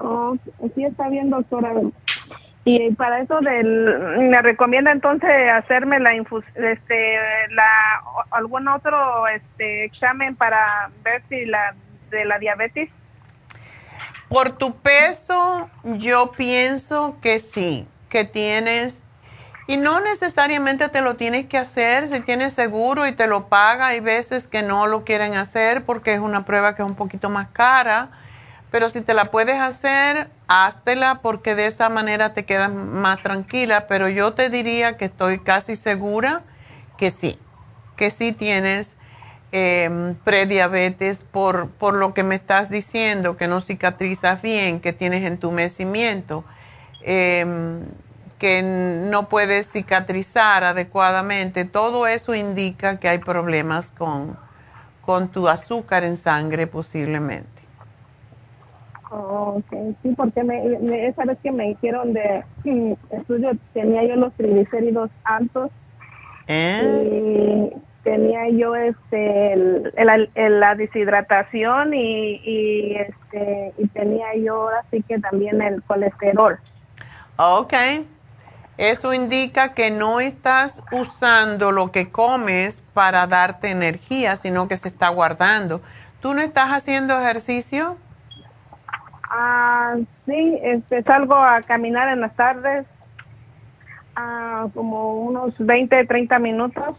Oh, 0.00 0.34
sí 0.74 0.84
está 0.84 1.08
bien, 1.08 1.30
doctora. 1.30 1.72
Y 2.66 2.90
para 2.94 3.20
eso 3.20 3.40
del, 3.40 4.28
me 4.30 4.40
recomienda 4.40 4.90
entonces 4.90 5.30
hacerme 5.52 6.00
la 6.00 6.14
infus, 6.14 6.44
este, 6.54 7.18
la, 7.50 8.02
algún 8.30 8.68
otro, 8.68 9.28
este, 9.28 9.84
examen 9.84 10.34
para 10.34 10.90
ver 11.02 11.22
si 11.28 11.44
la, 11.44 11.74
de 12.10 12.24
la 12.24 12.38
diabetes. 12.38 12.88
Por 14.30 14.56
tu 14.56 14.76
peso, 14.76 15.68
yo 15.84 16.32
pienso 16.32 17.18
que 17.20 17.38
sí, 17.38 17.86
que 18.08 18.24
tienes, 18.24 19.02
y 19.66 19.76
no 19.76 20.00
necesariamente 20.00 20.88
te 20.88 21.02
lo 21.02 21.16
tienes 21.16 21.44
que 21.46 21.58
hacer, 21.58 22.08
si 22.08 22.20
tienes 22.20 22.54
seguro 22.54 23.06
y 23.06 23.12
te 23.12 23.26
lo 23.26 23.48
paga, 23.48 23.88
hay 23.88 24.00
veces 24.00 24.46
que 24.46 24.62
no 24.62 24.86
lo 24.86 25.04
quieren 25.04 25.34
hacer 25.34 25.84
porque 25.84 26.14
es 26.14 26.20
una 26.20 26.46
prueba 26.46 26.74
que 26.74 26.80
es 26.80 26.88
un 26.88 26.96
poquito 26.96 27.28
más 27.28 27.48
cara 27.48 28.08
pero 28.74 28.88
si 28.88 29.02
te 29.02 29.14
la 29.14 29.26
puedes 29.30 29.60
hacer, 29.60 30.30
háztela 30.48 31.20
porque 31.22 31.54
de 31.54 31.68
esa 31.68 31.88
manera 31.90 32.34
te 32.34 32.44
quedas 32.44 32.72
más 32.72 33.22
tranquila. 33.22 33.86
Pero 33.86 34.08
yo 34.08 34.32
te 34.34 34.50
diría 34.50 34.96
que 34.96 35.04
estoy 35.04 35.38
casi 35.38 35.76
segura 35.76 36.42
que 36.98 37.12
sí, 37.12 37.38
que 37.96 38.10
sí 38.10 38.32
tienes 38.32 38.94
em, 39.52 40.16
prediabetes 40.16 41.22
por, 41.22 41.68
por 41.68 41.94
lo 41.94 42.14
que 42.14 42.24
me 42.24 42.34
estás 42.34 42.68
diciendo, 42.68 43.36
que 43.36 43.46
no 43.46 43.60
cicatrizas 43.60 44.42
bien, 44.42 44.80
que 44.80 44.92
tienes 44.92 45.22
entumecimiento. 45.22 46.44
Em, 47.02 47.84
que 48.40 48.60
no 49.08 49.28
puedes 49.28 49.70
cicatrizar 49.70 50.64
adecuadamente, 50.64 51.64
todo 51.64 52.08
eso 52.08 52.34
indica 52.34 52.98
que 52.98 53.08
hay 53.08 53.18
problemas 53.18 53.92
con, 53.92 54.36
con 55.02 55.28
tu 55.28 55.48
azúcar 55.48 56.02
en 56.02 56.16
sangre 56.16 56.66
posiblemente. 56.66 57.53
Oh, 59.16 59.58
ok, 59.58 59.96
sí, 60.02 60.12
porque 60.16 60.42
me, 60.42 61.06
esa 61.06 61.24
vez 61.24 61.38
que 61.40 61.52
me 61.52 61.70
hicieron 61.70 62.14
de 62.14 62.44
estudio 63.10 63.52
tenía 63.72 64.02
yo 64.02 64.16
los 64.16 64.32
triglicéridos 64.32 65.08
altos 65.22 65.70
¿Eh? 66.48 67.70
y 67.72 67.76
tenía 68.02 68.48
yo 68.48 68.74
este 68.74 69.52
el, 69.52 69.92
la 70.34 70.74
deshidratación 70.74 71.94
y, 71.94 72.40
y 72.44 72.96
este 72.96 73.72
y 73.78 73.86
tenía 73.88 74.34
yo 74.34 74.68
así 74.68 75.00
que 75.04 75.20
también 75.20 75.62
el 75.62 75.80
colesterol. 75.84 76.58
Ok. 77.36 77.74
Eso 78.78 79.14
indica 79.14 79.74
que 79.74 79.92
no 79.92 80.18
estás 80.18 80.82
usando 80.90 81.70
lo 81.70 81.92
que 81.92 82.10
comes 82.10 82.82
para 82.92 83.28
darte 83.28 83.70
energía, 83.70 84.34
sino 84.34 84.66
que 84.66 84.76
se 84.76 84.88
está 84.88 85.08
guardando. 85.10 85.80
¿Tú 86.20 86.34
no 86.34 86.40
estás 86.40 86.70
haciendo 86.70 87.16
ejercicio? 87.20 87.96
Ah, 89.36 89.96
sí, 90.26 90.60
este, 90.62 91.02
salgo 91.02 91.34
a 91.34 91.60
caminar 91.62 92.08
en 92.08 92.20
las 92.20 92.36
tardes, 92.36 92.86
ah, 94.14 94.68
como 94.72 95.22
unos 95.22 95.52
20, 95.58 96.06
30 96.06 96.38
minutos. 96.38 96.96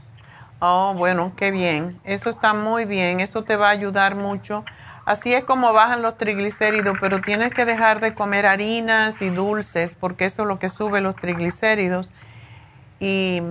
Oh, 0.60 0.94
bueno, 0.98 1.32
qué 1.38 1.52
bien. 1.52 1.98
Eso 2.04 2.30
está 2.30 2.54
muy 2.54 2.84
bien. 2.84 3.22
Eso 3.22 3.46
te 3.46 3.56
va 3.56 3.68
a 3.68 3.72
ayudar 3.72 4.16
mucho. 4.16 4.66
Así 5.06 5.34
es 5.34 5.46
como 5.46 5.72
bajan 5.72 6.02
los 6.02 6.18
triglicéridos, 6.18 6.98
pero 7.00 7.22
tienes 7.22 7.54
que 7.54 7.64
dejar 7.64 8.02
de 8.02 8.14
comer 8.14 8.48
harinas 8.48 9.22
y 9.22 9.30
dulces 9.30 9.96
porque 9.98 10.26
eso 10.26 10.42
es 10.42 10.48
lo 10.50 10.60
que 10.60 10.68
sube 10.68 11.00
los 11.00 11.16
triglicéridos. 11.16 12.10
Y 13.00 13.42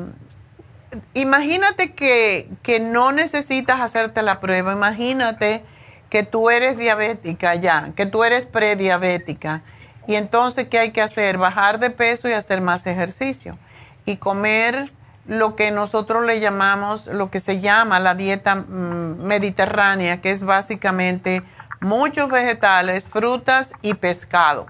imagínate 1.14 1.94
que, 1.94 2.50
que 2.62 2.80
no 2.80 3.12
necesitas 3.12 3.80
hacerte 3.80 4.20
la 4.20 4.40
prueba. 4.40 4.74
Imagínate 4.74 5.64
que 6.14 6.22
tú 6.22 6.48
eres 6.48 6.76
diabética 6.76 7.56
ya, 7.56 7.90
que 7.96 8.06
tú 8.06 8.22
eres 8.22 8.46
prediabética. 8.46 9.62
Y 10.06 10.14
entonces, 10.14 10.68
¿qué 10.68 10.78
hay 10.78 10.92
que 10.92 11.02
hacer? 11.02 11.38
Bajar 11.38 11.80
de 11.80 11.90
peso 11.90 12.28
y 12.28 12.32
hacer 12.32 12.60
más 12.60 12.86
ejercicio. 12.86 13.58
Y 14.06 14.18
comer 14.18 14.92
lo 15.26 15.56
que 15.56 15.72
nosotros 15.72 16.24
le 16.24 16.38
llamamos, 16.38 17.08
lo 17.08 17.32
que 17.32 17.40
se 17.40 17.60
llama 17.60 17.98
la 17.98 18.14
dieta 18.14 18.54
mm, 18.54 19.24
mediterránea, 19.24 20.20
que 20.20 20.30
es 20.30 20.44
básicamente 20.44 21.42
muchos 21.80 22.30
vegetales, 22.30 23.02
frutas 23.02 23.72
y 23.82 23.94
pescado. 23.94 24.66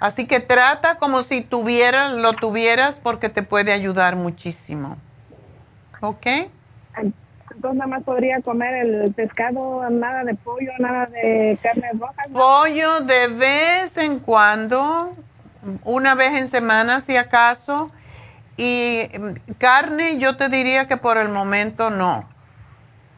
Así 0.00 0.26
que 0.26 0.40
trata 0.40 0.96
como 0.96 1.22
si 1.22 1.42
tuvieras, 1.42 2.10
lo 2.10 2.32
tuvieras 2.32 2.98
porque 2.98 3.28
te 3.28 3.44
puede 3.44 3.72
ayudar 3.72 4.16
muchísimo. 4.16 4.96
¿Ok? 6.00 6.26
Entonces 7.56 7.78
nada 7.78 7.88
más 7.88 8.04
podría 8.04 8.40
comer 8.42 8.86
el 8.86 9.14
pescado, 9.14 9.88
nada 9.88 10.24
de 10.24 10.34
pollo, 10.34 10.72
nada 10.78 11.06
de 11.06 11.58
carne 11.62 11.88
roja. 11.98 12.22
Pollo 12.30 13.00
de 13.00 13.28
vez 13.28 13.96
en 13.96 14.18
cuando, 14.18 15.12
una 15.82 16.14
vez 16.14 16.34
en 16.34 16.48
semana 16.48 17.00
si 17.00 17.16
acaso 17.16 17.90
y 18.58 19.08
mm, 19.18 19.52
carne, 19.58 20.18
yo 20.18 20.36
te 20.36 20.50
diría 20.50 20.86
que 20.86 20.98
por 20.98 21.16
el 21.16 21.30
momento 21.30 21.88
no. 21.88 22.28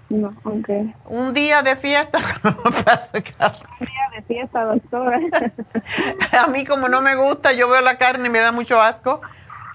No, 0.08 0.28
ok. 0.44 0.68
Un 1.06 1.34
día 1.34 1.62
de 1.62 1.74
fiesta, 1.74 2.18
Un 2.44 2.72
día 2.72 4.08
de 4.14 4.22
fiesta, 4.22 4.64
doctora. 4.64 5.18
a 6.42 6.46
mí 6.46 6.64
como 6.64 6.88
no 6.88 7.02
me 7.02 7.16
gusta, 7.16 7.52
yo 7.52 7.68
veo 7.68 7.80
la 7.80 7.98
carne 7.98 8.28
y 8.28 8.30
me 8.30 8.38
da 8.38 8.52
mucho 8.52 8.80
asco. 8.80 9.20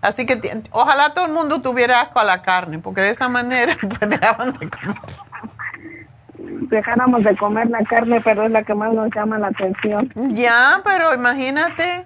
Así 0.03 0.27
que 0.27 0.61
ojalá 0.69 1.15
todo 1.15 1.25
el 1.25 1.31
mundo 1.31 1.61
tuviera 1.61 2.01
asco 2.01 2.19
a 2.19 2.23
la 2.23 2.43
carne, 2.43 2.77
porque 2.77 3.01
de 3.01 3.09
esa 3.09 3.29
manera 3.29 3.75
pues 3.81 4.09
dejaban 4.09 4.53
de 4.59 4.69
comer. 4.69 4.97
Dejáramos 6.69 7.23
de 7.23 7.35
comer 7.37 7.69
la 7.69 7.83
carne, 7.85 8.21
pero 8.21 8.43
es 8.43 8.51
la 8.51 8.63
que 8.63 8.75
más 8.75 8.93
nos 8.93 9.09
llama 9.15 9.39
la 9.39 9.47
atención. 9.47 10.11
Ya, 10.33 10.81
pero 10.83 11.13
imagínate, 11.13 12.05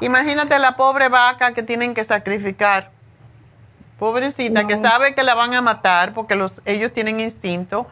Imagínate 0.00 0.58
la 0.58 0.76
pobre 0.76 1.08
vaca 1.08 1.54
que 1.54 1.62
tienen 1.62 1.94
que 1.94 2.04
sacrificar. 2.04 2.90
Pobrecita, 3.98 4.66
que 4.66 4.76
sabe 4.76 5.14
que 5.14 5.22
la 5.22 5.34
van 5.34 5.54
a 5.54 5.62
matar 5.62 6.14
porque 6.14 6.34
los, 6.34 6.60
ellos 6.64 6.92
tienen 6.92 7.20
instinto 7.20 7.86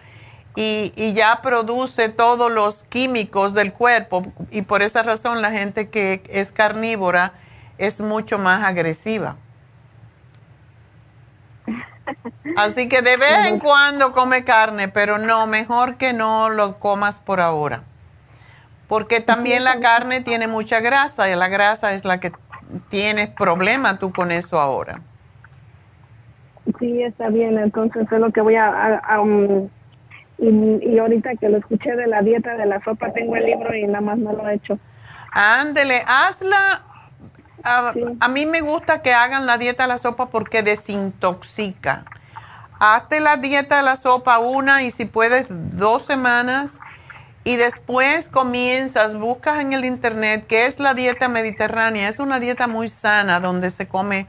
y, 0.56 0.92
y, 0.96 1.14
ya 1.14 1.40
produce 1.42 2.08
todos 2.08 2.50
los 2.50 2.82
químicos 2.82 3.54
del 3.54 3.72
cuerpo 3.72 4.26
y 4.50 4.62
por 4.62 4.82
esa 4.82 5.02
razón 5.02 5.40
la 5.40 5.52
gente 5.52 5.88
que 5.88 6.22
es 6.28 6.50
carnívora 6.50 7.32
es 7.78 8.00
mucho 8.00 8.38
más 8.38 8.64
agresiva. 8.64 9.36
Así 12.56 12.88
que 12.88 13.02
de 13.02 13.16
vez 13.16 13.46
en 13.46 13.58
cuando 13.58 14.12
come 14.12 14.44
carne, 14.44 14.88
pero 14.88 15.18
no, 15.18 15.46
mejor 15.46 15.96
que 15.96 16.12
no 16.12 16.50
lo 16.50 16.78
comas 16.78 17.18
por 17.18 17.40
ahora 17.40 17.84
porque 18.92 19.22
también 19.22 19.64
la 19.64 19.80
carne 19.80 20.20
tiene 20.20 20.48
mucha 20.48 20.80
grasa 20.80 21.30
y 21.30 21.34
la 21.34 21.48
grasa 21.48 21.94
es 21.94 22.04
la 22.04 22.20
que 22.20 22.30
tienes 22.90 23.30
problema 23.30 23.98
tú 23.98 24.12
con 24.12 24.30
eso 24.30 24.60
ahora. 24.60 25.00
Sí, 26.78 27.02
está 27.02 27.30
bien, 27.30 27.56
entonces 27.56 28.06
es 28.12 28.20
lo 28.20 28.30
que 28.32 28.42
voy 28.42 28.56
a... 28.56 29.00
Um, 29.18 29.70
y, 30.36 30.98
ahorita 30.98 31.36
que 31.36 31.48
lo 31.48 31.56
escuché 31.56 31.96
de 31.96 32.06
la 32.06 32.20
dieta 32.20 32.54
de 32.54 32.66
la 32.66 32.84
sopa, 32.84 33.10
tengo 33.14 33.34
el 33.36 33.46
libro 33.46 33.74
y 33.74 33.86
nada 33.86 34.02
más 34.02 34.18
no 34.18 34.34
lo 34.34 34.46
he 34.46 34.56
hecho. 34.56 34.78
Ándele, 35.32 36.02
hazla. 36.06 36.82
A, 37.64 37.92
a 38.20 38.28
mí 38.28 38.46
me 38.46 38.60
gusta 38.60 39.02
que 39.02 39.14
hagan 39.14 39.46
la 39.46 39.58
dieta 39.58 39.84
de 39.84 39.88
la 39.88 39.98
sopa 39.98 40.26
porque 40.26 40.62
desintoxica. 40.62 42.04
Hazte 42.78 43.20
la 43.20 43.36
dieta 43.36 43.76
de 43.76 43.82
la 43.82 43.96
sopa 43.96 44.38
una 44.38 44.82
y 44.82 44.90
si 44.90 45.04
puedes 45.04 45.46
dos 45.48 46.04
semanas 46.04 46.78
y 47.44 47.56
después 47.56 48.28
comienzas, 48.28 49.16
buscas 49.16 49.60
en 49.60 49.72
el 49.72 49.84
internet 49.84 50.46
qué 50.48 50.66
es 50.66 50.78
la 50.78 50.94
dieta 50.94 51.28
mediterránea. 51.28 52.08
Es 52.08 52.18
una 52.18 52.38
dieta 52.38 52.66
muy 52.68 52.88
sana 52.88 53.40
donde 53.40 53.70
se 53.70 53.88
come, 53.88 54.26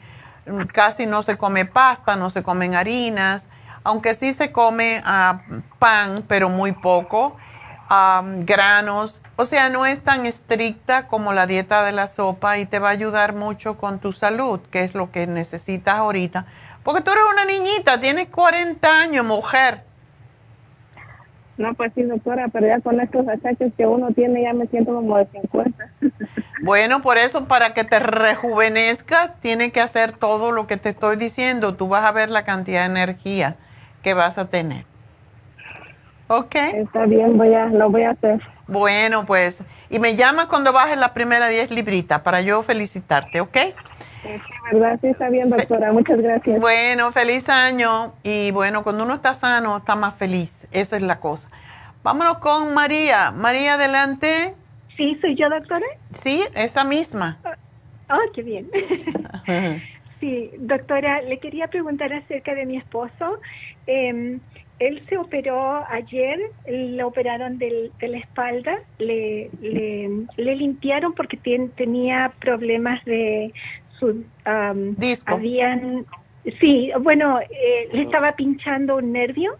casi 0.71 1.05
no 1.05 1.21
se 1.21 1.37
come 1.37 1.65
pasta, 1.65 2.15
no 2.15 2.29
se 2.29 2.41
comen 2.41 2.73
harinas, 2.73 3.45
aunque 3.83 4.15
sí 4.15 4.33
se 4.33 4.51
come 4.51 5.01
ah, 5.05 5.41
pan, 5.77 6.23
pero 6.27 6.49
muy 6.49 6.71
poco, 6.71 7.37
granos. 8.45 9.21
O 9.35 9.45
sea, 9.45 9.69
no 9.69 9.85
es 9.85 9.99
tan 10.01 10.25
estricta 10.25 11.07
como 11.07 11.33
la 11.33 11.47
dieta 11.47 11.83
de 11.83 11.91
la 11.91 12.07
sopa 12.07 12.57
y 12.57 12.65
te 12.65 12.79
va 12.79 12.89
a 12.89 12.91
ayudar 12.91 13.33
mucho 13.33 13.77
con 13.77 13.99
tu 13.99 14.11
salud, 14.11 14.59
que 14.71 14.83
es 14.83 14.95
lo 14.95 15.11
que 15.11 15.27
necesitas 15.27 15.95
ahorita. 15.95 16.45
Porque 16.83 17.01
tú 17.01 17.11
eres 17.11 17.23
una 17.31 17.45
niñita, 17.45 17.99
tienes 17.99 18.27
40 18.27 18.87
años, 18.87 19.25
mujer. 19.25 19.83
No, 21.57 21.73
pues 21.75 21.91
sí, 21.93 22.01
doctora, 22.03 22.47
pero 22.51 22.67
ya 22.67 22.79
con 22.79 22.99
estos 22.99 23.27
achaques 23.27 23.73
que 23.77 23.85
uno 23.85 24.11
tiene 24.11 24.41
ya 24.41 24.53
me 24.53 24.65
siento 24.67 24.93
como 24.93 25.17
de 25.17 25.27
50. 25.27 25.89
Bueno, 26.63 27.01
por 27.01 27.17
eso, 27.17 27.45
para 27.49 27.73
que 27.73 27.83
te 27.83 27.99
rejuvenezcas, 27.99 29.37
tiene 29.41 29.73
que 29.73 29.81
hacer 29.81 30.13
todo 30.13 30.53
lo 30.53 30.65
que 30.65 30.77
te 30.77 30.89
estoy 30.89 31.17
diciendo. 31.17 31.75
Tú 31.75 31.89
vas 31.89 32.05
a 32.05 32.13
ver 32.13 32.29
la 32.29 32.45
cantidad 32.45 32.81
de 32.81 32.85
energía 32.85 33.57
que 34.01 34.13
vas 34.13 34.37
a 34.37 34.47
tener. 34.47 34.85
¿Ok? 36.33 36.55
Está 36.55 37.05
bien, 37.05 37.37
voy 37.37 37.53
a, 37.53 37.67
lo 37.67 37.89
voy 37.89 38.03
a 38.03 38.09
hacer. 38.09 38.41
Bueno, 38.67 39.25
pues, 39.25 39.61
y 39.89 39.99
me 39.99 40.15
llamas 40.15 40.47
cuando 40.47 40.73
bajes 40.73 40.97
la 40.97 41.13
primera 41.13 41.47
10 41.47 41.69
libritas 41.69 42.21
para 42.21 42.41
yo 42.41 42.63
felicitarte, 42.63 43.39
¿ok? 43.39 43.57
Sí, 44.23 44.29
verdad, 44.71 44.97
sí 45.01 45.07
está 45.07 45.29
bien, 45.29 45.49
doctora. 45.49 45.91
Muchas 45.91 46.19
gracias. 46.19 46.59
Bueno, 46.59 47.11
feliz 47.11 47.47
año. 47.49 48.13
Y 48.23 48.51
bueno, 48.51 48.83
cuando 48.83 49.03
uno 49.03 49.15
está 49.15 49.33
sano, 49.33 49.77
está 49.77 49.95
más 49.95 50.15
feliz. 50.15 50.65
Esa 50.71 50.95
es 50.95 51.03
la 51.03 51.19
cosa. 51.19 51.49
Vámonos 52.01 52.39
con 52.39 52.73
María. 52.73 53.31
María, 53.31 53.75
adelante. 53.75 54.55
Sí, 54.97 55.17
soy 55.21 55.35
yo, 55.35 55.49
doctora. 55.49 55.85
Sí, 56.13 56.43
esa 56.55 56.83
misma. 56.83 57.37
Oh, 58.09 58.31
qué 58.33 58.41
bien. 58.41 58.69
sí, 60.19 60.51
doctora, 60.57 61.21
le 61.21 61.37
quería 61.39 61.67
preguntar 61.67 62.11
acerca 62.13 62.55
de 62.55 62.65
mi 62.65 62.77
esposo. 62.77 63.39
Em, 63.85 64.39
él 64.79 65.01
se 65.07 65.17
operó 65.17 65.83
ayer, 65.89 66.39
le 66.67 67.03
operaron 67.03 67.57
de 67.57 67.91
la 68.01 68.17
espalda, 68.17 68.79
le, 68.97 69.49
le, 69.61 70.55
limpiaron 70.55 71.13
porque 71.13 71.37
tenía 71.75 72.33
problemas 72.39 73.03
de 73.05 73.53
su... 73.99 74.25
Disco. 74.97 75.35
Habían, 75.35 76.05
sí, 76.59 76.91
bueno, 77.01 77.39
eh, 77.39 77.89
le 77.91 78.01
estaba 78.01 78.33
pinchando 78.33 78.97
un 78.97 79.11
nervio. 79.11 79.57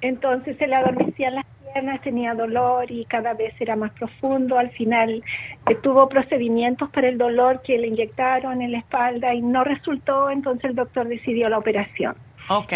Entonces 0.00 0.58
se 0.58 0.66
le 0.66 0.74
adormecían 0.74 1.36
las 1.36 1.46
piernas, 1.72 2.02
tenía 2.02 2.34
dolor 2.34 2.90
y 2.90 3.06
cada 3.06 3.32
vez 3.32 3.54
era 3.58 3.76
más 3.76 3.92
profundo. 3.92 4.58
Al 4.58 4.70
final 4.70 5.22
eh, 5.68 5.74
tuvo 5.76 6.08
procedimientos 6.08 6.90
para 6.90 7.08
el 7.08 7.16
dolor 7.16 7.62
que 7.62 7.78
le 7.78 7.86
inyectaron 7.86 8.60
en 8.60 8.72
la 8.72 8.78
espalda 8.78 9.32
y 9.32 9.40
no 9.40 9.64
resultó, 9.64 10.28
entonces 10.30 10.64
el 10.66 10.76
doctor 10.76 11.08
decidió 11.08 11.48
la 11.48 11.56
operación. 11.56 12.14
Ok. 12.50 12.72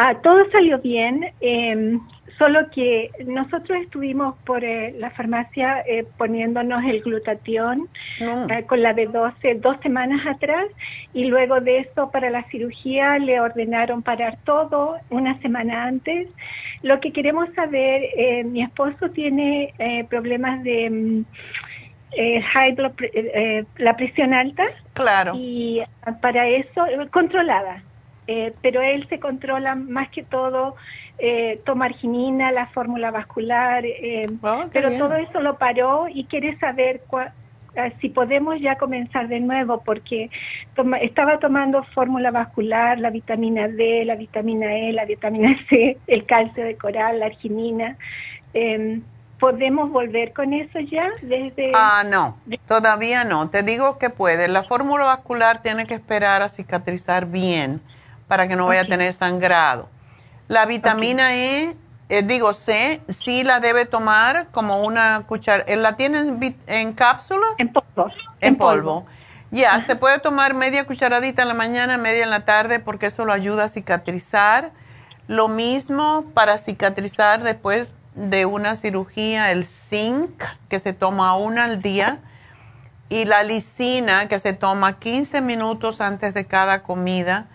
Ah, 0.00 0.14
todo 0.22 0.48
salió 0.50 0.78
bien. 0.78 1.32
Eh, 1.40 1.98
Solo 2.38 2.70
que 2.70 3.10
nosotros 3.26 3.78
estuvimos 3.82 4.36
por 4.46 4.62
eh, 4.62 4.94
la 4.96 5.10
farmacia 5.10 5.82
eh, 5.88 6.04
poniéndonos 6.16 6.84
el 6.84 7.00
glutatión 7.02 7.88
eh, 8.20 8.62
con 8.68 8.80
la 8.80 8.92
de 8.92 9.06
12 9.06 9.56
dos 9.56 9.76
semanas 9.82 10.24
atrás 10.24 10.66
y 11.12 11.24
luego 11.24 11.60
de 11.60 11.80
eso 11.80 12.12
para 12.12 12.30
la 12.30 12.44
cirugía 12.44 13.18
le 13.18 13.40
ordenaron 13.40 14.02
parar 14.02 14.38
todo 14.44 14.98
una 15.10 15.36
semana 15.40 15.86
antes. 15.86 16.28
Lo 16.82 17.00
que 17.00 17.12
queremos 17.12 17.52
saber, 17.54 18.44
mi 18.46 18.62
esposo 18.62 19.10
tiene 19.10 19.74
problemas 20.08 20.62
de... 20.62 20.90
Mm, 20.90 21.24
high 22.52 22.72
blood, 22.72 22.92
la 23.76 23.96
presión 23.96 24.32
alta. 24.32 24.64
Claro. 24.94 25.32
Y 25.36 25.82
para 26.22 26.48
eso, 26.48 26.86
controlada. 27.10 27.82
Pero 28.60 28.82
él 28.82 29.08
se 29.08 29.18
controla 29.18 29.74
más 29.74 30.10
que 30.10 30.22
todo 30.22 30.76
eh, 31.18 31.60
toma 31.64 31.86
arginina, 31.86 32.52
la 32.52 32.66
fórmula 32.68 33.10
vascular, 33.10 33.84
eh, 33.84 34.30
oh, 34.40 34.66
pero 34.72 34.96
todo 34.96 35.16
eso 35.16 35.40
lo 35.40 35.58
paró 35.58 36.06
y 36.08 36.24
quiere 36.24 36.56
saber 36.58 37.02
eh, 37.74 37.92
si 38.00 38.08
podemos 38.08 38.60
ya 38.60 38.78
comenzar 38.78 39.26
de 39.26 39.40
nuevo, 39.40 39.82
porque 39.84 40.30
estaba 41.00 41.40
tomando 41.40 41.82
fórmula 41.82 42.30
vascular, 42.30 43.00
la 43.00 43.10
vitamina 43.10 43.66
D, 43.66 44.04
la 44.04 44.14
vitamina 44.14 44.76
E, 44.76 44.92
la 44.92 45.06
vitamina 45.06 45.56
C, 45.68 45.98
el 46.06 46.24
calcio 46.24 46.64
de 46.64 46.76
coral, 46.76 47.18
la 47.18 47.26
arginina. 47.26 47.96
Em, 48.54 49.02
¿Podemos 49.40 49.90
volver 49.90 50.32
con 50.32 50.52
eso 50.52 50.80
ya 50.80 51.10
desde...? 51.22 51.70
Ah, 51.72 52.02
no, 52.04 52.38
todavía 52.66 53.22
no. 53.22 53.50
Te 53.50 53.62
digo 53.62 53.96
que 53.98 54.10
puede. 54.10 54.48
La 54.48 54.64
fórmula 54.64 55.04
vascular 55.04 55.62
tiene 55.62 55.86
que 55.86 55.94
esperar 55.94 56.42
a 56.42 56.48
cicatrizar 56.48 57.26
bien 57.26 57.80
para 58.28 58.46
que 58.46 58.54
no 58.54 58.66
vaya 58.66 58.82
a 58.82 58.84
tener 58.84 59.12
sangrado. 59.12 59.88
La 60.46 60.66
vitamina 60.66 61.34
E, 61.34 61.76
eh, 62.08 62.22
digo 62.22 62.52
C, 62.52 63.02
sí 63.08 63.42
la 63.42 63.60
debe 63.60 63.86
tomar 63.86 64.48
como 64.52 64.82
una 64.82 65.24
cuchara. 65.26 65.64
Eh, 65.66 65.76
¿La 65.76 65.96
tienen 65.96 66.56
en, 66.66 66.92
cápsula? 66.92 67.46
En 67.58 67.72
polvo. 67.72 68.10
En, 68.40 68.56
polvo. 68.56 69.06
Ya, 69.50 69.80
se 69.84 69.96
puede 69.96 70.18
tomar 70.20 70.54
media 70.54 70.86
cucharadita 70.86 71.42
en 71.42 71.48
la 71.48 71.54
mañana, 71.54 71.98
media 71.98 72.22
en 72.22 72.30
la 72.30 72.44
tarde, 72.44 72.80
porque 72.80 73.06
eso 73.06 73.24
lo 73.24 73.32
ayuda 73.32 73.64
a 73.64 73.68
cicatrizar. 73.68 74.70
Lo 75.26 75.48
mismo 75.48 76.24
para 76.34 76.56
cicatrizar 76.58 77.42
después 77.42 77.92
de 78.14 78.46
una 78.46 78.74
cirugía, 78.74 79.52
el 79.52 79.64
zinc, 79.64 80.42
que 80.68 80.78
se 80.78 80.92
toma 80.92 81.36
una 81.36 81.64
al 81.64 81.82
día, 81.82 82.18
y 83.10 83.24
la 83.24 83.42
lisina, 83.42 84.28
que 84.28 84.38
se 84.38 84.52
toma 84.52 84.98
15 84.98 85.40
minutos 85.40 86.00
antes 86.00 86.34
de 86.34 86.46
cada 86.46 86.82
comida 86.82 87.48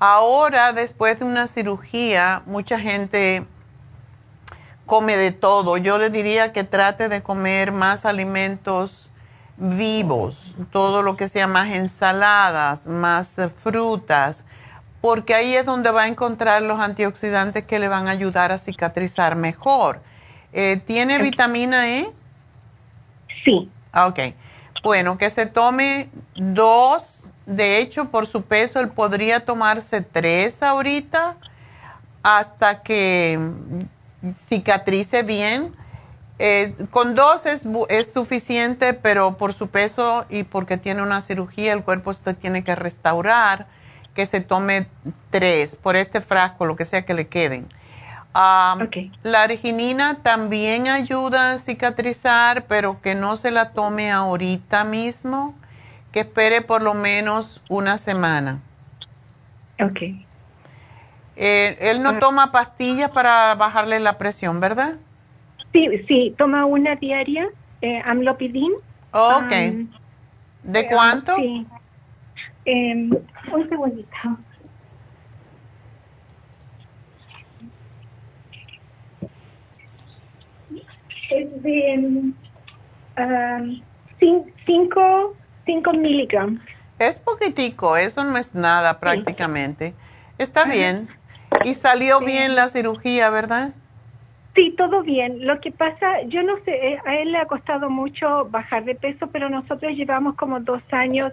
Ahora, 0.00 0.72
después 0.72 1.18
de 1.18 1.24
una 1.24 1.46
cirugía, 1.48 2.42
mucha 2.46 2.78
gente 2.78 3.44
come 4.86 5.16
de 5.16 5.32
todo. 5.32 5.76
Yo 5.76 5.98
le 5.98 6.08
diría 6.10 6.52
que 6.52 6.64
trate 6.64 7.08
de 7.08 7.22
comer 7.22 7.72
más 7.72 8.04
alimentos 8.04 9.10
vivos, 9.56 10.56
todo 10.70 11.02
lo 11.02 11.16
que 11.16 11.28
sea 11.28 11.48
más 11.48 11.68
ensaladas, 11.72 12.86
más 12.86 13.36
frutas, 13.60 14.44
porque 15.00 15.34
ahí 15.34 15.54
es 15.54 15.66
donde 15.66 15.90
va 15.90 16.02
a 16.02 16.08
encontrar 16.08 16.62
los 16.62 16.80
antioxidantes 16.80 17.64
que 17.64 17.80
le 17.80 17.88
van 17.88 18.06
a 18.06 18.12
ayudar 18.12 18.52
a 18.52 18.58
cicatrizar 18.58 19.34
mejor. 19.34 20.00
Eh, 20.52 20.80
¿Tiene 20.86 21.18
vitamina 21.18 21.88
E? 21.88 22.10
Sí. 23.44 23.68
Ah, 23.92 24.06
ok. 24.06 24.20
Bueno, 24.84 25.18
que 25.18 25.28
se 25.30 25.46
tome 25.46 26.08
dos 26.36 27.17
de 27.48 27.78
hecho, 27.78 28.10
por 28.10 28.26
su 28.26 28.42
peso, 28.42 28.78
él 28.78 28.90
podría 28.90 29.46
tomarse 29.46 30.02
tres 30.02 30.62
ahorita 30.62 31.36
hasta 32.22 32.82
que 32.82 33.40
cicatrice 34.34 35.22
bien. 35.22 35.74
Eh, 36.38 36.74
con 36.90 37.14
dos 37.14 37.46
es, 37.46 37.62
es, 37.88 38.12
suficiente, 38.12 38.92
pero 38.92 39.38
por 39.38 39.54
su 39.54 39.68
peso 39.68 40.26
y 40.28 40.42
porque 40.42 40.76
tiene 40.76 41.02
una 41.02 41.22
cirugía, 41.22 41.72
el 41.72 41.82
cuerpo 41.82 42.12
se 42.12 42.34
tiene 42.34 42.62
que 42.62 42.74
restaurar, 42.74 43.66
que 44.14 44.26
se 44.26 44.42
tome 44.42 44.86
tres 45.30 45.74
por 45.74 45.96
este 45.96 46.20
frasco, 46.20 46.66
lo 46.66 46.76
que 46.76 46.84
sea 46.84 47.06
que 47.06 47.14
le 47.14 47.28
queden. 47.28 47.66
La 48.34 49.42
arginina 49.44 50.18
también 50.22 50.88
ayuda 50.88 51.52
a 51.52 51.58
cicatrizar, 51.58 52.66
pero 52.66 53.00
que 53.00 53.14
no 53.14 53.38
se 53.38 53.50
la 53.50 53.70
tome 53.70 54.12
ahorita 54.12 54.84
mismo 54.84 55.54
que 56.12 56.20
espere 56.20 56.62
por 56.62 56.82
lo 56.82 56.94
menos 56.94 57.60
una 57.68 57.98
semana. 57.98 58.60
Ok. 59.80 60.00
Eh, 61.36 61.76
él 61.80 62.02
no 62.02 62.10
ah. 62.10 62.18
toma 62.18 62.52
pastillas 62.52 63.10
para 63.10 63.54
bajarle 63.54 64.00
la 64.00 64.18
presión, 64.18 64.60
¿verdad? 64.60 64.96
Sí, 65.72 65.88
sí, 66.08 66.34
toma 66.36 66.64
una 66.64 66.96
diaria, 66.96 67.48
eh, 67.80 68.02
amlopidin. 68.04 68.72
ok. 69.12 69.50
¿De 70.62 70.80
eh, 70.80 70.86
cuánto? 70.90 71.36
Sí. 71.36 71.66
Eh, 72.64 73.10
un 73.52 73.68
segundito. 73.68 74.08
Es 81.30 81.62
de 81.62 82.32
um, 83.18 83.82
cinco 84.66 85.36
5 85.68 85.92
miligramos. 85.92 86.62
Es 86.98 87.18
poquitico, 87.18 87.98
eso 87.98 88.24
no 88.24 88.38
es 88.38 88.54
nada 88.54 88.98
prácticamente. 89.00 89.92
Está 90.38 90.64
bien. 90.64 91.08
Y 91.62 91.74
salió 91.74 92.20
bien 92.20 92.54
la 92.54 92.68
cirugía, 92.68 93.28
¿verdad? 93.28 93.74
Sí, 94.54 94.74
todo 94.76 95.02
bien. 95.02 95.46
Lo 95.46 95.60
que 95.60 95.70
pasa, 95.70 96.22
yo 96.22 96.42
no 96.42 96.56
sé, 96.64 96.72
eh, 96.72 96.98
a 97.04 97.16
él 97.16 97.32
le 97.32 97.38
ha 97.38 97.46
costado 97.46 97.90
mucho 97.90 98.46
bajar 98.46 98.84
de 98.84 98.94
peso, 98.94 99.28
pero 99.28 99.50
nosotros 99.50 99.92
llevamos 99.92 100.36
como 100.36 100.58
dos 100.58 100.82
años 100.90 101.32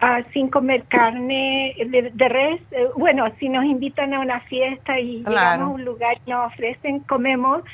uh, 0.00 0.22
sin 0.32 0.48
comer 0.48 0.84
carne 0.84 1.74
de, 1.76 2.28
res. 2.28 2.62
Eh, 2.70 2.88
bueno, 2.96 3.26
si 3.40 3.48
nos 3.48 3.64
invitan 3.64 4.14
a 4.14 4.20
una 4.20 4.40
fiesta 4.42 5.00
y 5.00 5.18
llegamos 5.18 5.68
a 5.68 5.74
un 5.74 5.84
lugar 5.84 6.16
y 6.24 6.30
nos 6.30 6.52
ofrecen, 6.52 7.00
comemos, 7.00 7.64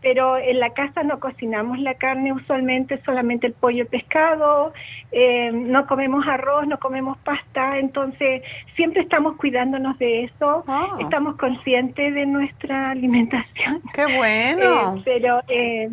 pero 0.00 0.38
en 0.38 0.60
la 0.60 0.70
casa 0.70 1.02
no 1.02 1.20
cocinamos 1.20 1.78
la 1.78 1.94
carne 1.94 2.32
usualmente, 2.32 3.00
solamente 3.04 3.46
el 3.46 3.52
pollo 3.52 3.84
y 3.84 3.86
pescado, 3.86 4.72
eh, 5.12 5.50
no 5.52 5.86
comemos 5.86 6.26
arroz, 6.26 6.66
no 6.66 6.78
comemos 6.78 7.18
pasta, 7.18 7.78
entonces 7.78 8.42
siempre 8.76 9.02
estamos 9.02 9.36
cuidándonos 9.36 9.98
de 9.98 10.24
eso, 10.24 10.64
ah. 10.66 10.96
estamos 11.00 11.36
conscientes 11.36 12.14
de 12.14 12.26
nuestra 12.26 12.90
alimentación. 12.90 13.82
¡Qué 13.92 14.06
bueno! 14.16 14.80
Eh, 15.00 15.02
pero 15.04 15.40
eh, 15.48 15.90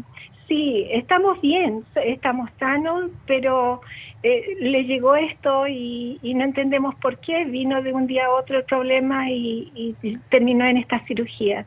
sí, 0.47 0.87
estamos 0.91 1.39
bien, 1.41 1.83
estamos 1.95 2.49
sanos, 2.59 3.11
pero 3.25 3.81
le 4.23 4.83
llegó 4.83 5.15
esto 5.15 5.67
y, 5.67 6.19
no 6.35 6.43
entendemos 6.43 6.95
por 6.95 7.19
qué, 7.19 7.45
vino 7.45 7.81
de 7.81 7.93
un 7.93 8.07
día 8.07 8.25
a 8.25 8.29
otro 8.31 8.57
el 8.57 8.65
problema 8.65 9.29
y, 9.29 9.95
terminó 10.29 10.65
en 10.65 10.77
esta 10.77 10.99
cirugía. 11.05 11.65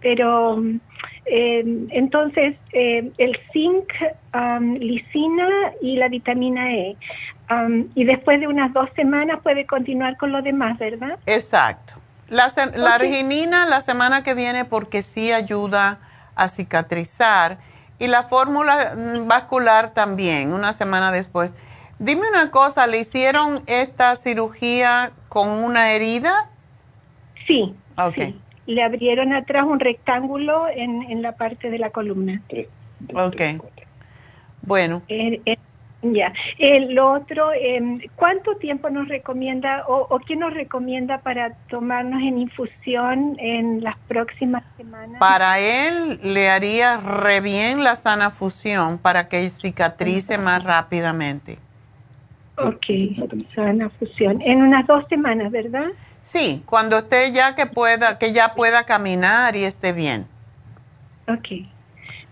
Pero 0.00 0.62
eh, 1.26 1.64
entonces, 1.90 2.56
eh, 2.72 3.10
el 3.18 3.38
zinc, 3.52 3.92
um, 4.34 4.74
lisina 4.74 5.48
y 5.82 5.96
la 5.96 6.08
vitamina 6.08 6.72
E. 6.72 6.96
Um, 7.50 7.88
y 7.94 8.04
después 8.04 8.40
de 8.40 8.46
unas 8.46 8.72
dos 8.72 8.88
semanas 8.94 9.40
puede 9.42 9.66
continuar 9.66 10.16
con 10.16 10.32
lo 10.32 10.42
demás, 10.42 10.78
¿verdad? 10.78 11.18
Exacto. 11.26 11.94
La, 12.28 12.52
la 12.74 12.94
arginina 12.94 13.66
la 13.66 13.80
semana 13.80 14.22
que 14.22 14.34
viene 14.34 14.64
porque 14.64 15.02
sí 15.02 15.32
ayuda 15.32 15.98
a 16.34 16.48
cicatrizar. 16.48 17.58
Y 17.98 18.08
la 18.08 18.24
fórmula 18.24 18.94
vascular 19.24 19.94
también, 19.94 20.52
una 20.52 20.72
semana 20.72 21.12
después. 21.12 21.50
Dime 21.98 22.28
una 22.28 22.50
cosa, 22.50 22.86
¿le 22.86 22.98
hicieron 22.98 23.62
esta 23.66 24.16
cirugía 24.16 25.12
con 25.28 25.48
una 25.48 25.92
herida? 25.92 26.50
Sí. 27.46 27.74
Ok 27.96 28.34
le 28.66 28.82
abrieron 28.82 29.32
atrás 29.32 29.64
un 29.64 29.80
rectángulo 29.80 30.68
en, 30.68 31.02
en 31.04 31.22
la 31.22 31.32
parte 31.32 31.70
de 31.70 31.78
la 31.78 31.90
columna. 31.90 32.42
Ok. 33.14 33.40
Bueno. 34.62 35.02
Eh, 35.08 35.40
eh, 35.46 35.56
ya. 36.02 36.32
El 36.58 36.98
otro, 36.98 37.52
em, 37.52 38.00
¿cuánto 38.16 38.56
tiempo 38.56 38.90
nos 38.90 39.08
recomienda 39.08 39.84
o, 39.86 40.06
o 40.10 40.18
qué 40.20 40.36
nos 40.36 40.54
recomienda 40.54 41.18
para 41.18 41.54
tomarnos 41.68 42.22
en 42.22 42.38
infusión 42.38 43.36
en 43.38 43.82
las 43.82 43.96
próximas 44.08 44.62
semanas? 44.76 45.20
Para 45.20 45.58
él 45.58 46.18
le 46.22 46.50
haría 46.50 46.98
re 46.98 47.40
bien 47.40 47.82
la 47.82 47.96
sana 47.96 48.30
fusión 48.30 48.98
para 48.98 49.28
que 49.28 49.50
cicatrice 49.50 50.38
más 50.38 50.62
rápidamente. 50.62 51.58
Ok, 52.58 52.86
sana 53.54 53.90
fusión. 53.90 54.40
En 54.42 54.62
unas 54.62 54.86
dos 54.86 55.04
semanas, 55.08 55.50
¿verdad? 55.52 55.88
Sí, 56.22 56.62
cuando 56.66 56.98
esté 56.98 57.30
ya 57.32 57.54
que 57.54 57.66
pueda, 57.66 58.18
que 58.18 58.32
ya 58.32 58.54
pueda 58.54 58.84
caminar 58.84 59.56
y 59.56 59.64
esté 59.64 59.92
bien. 59.92 60.26
Ok, 61.28 61.48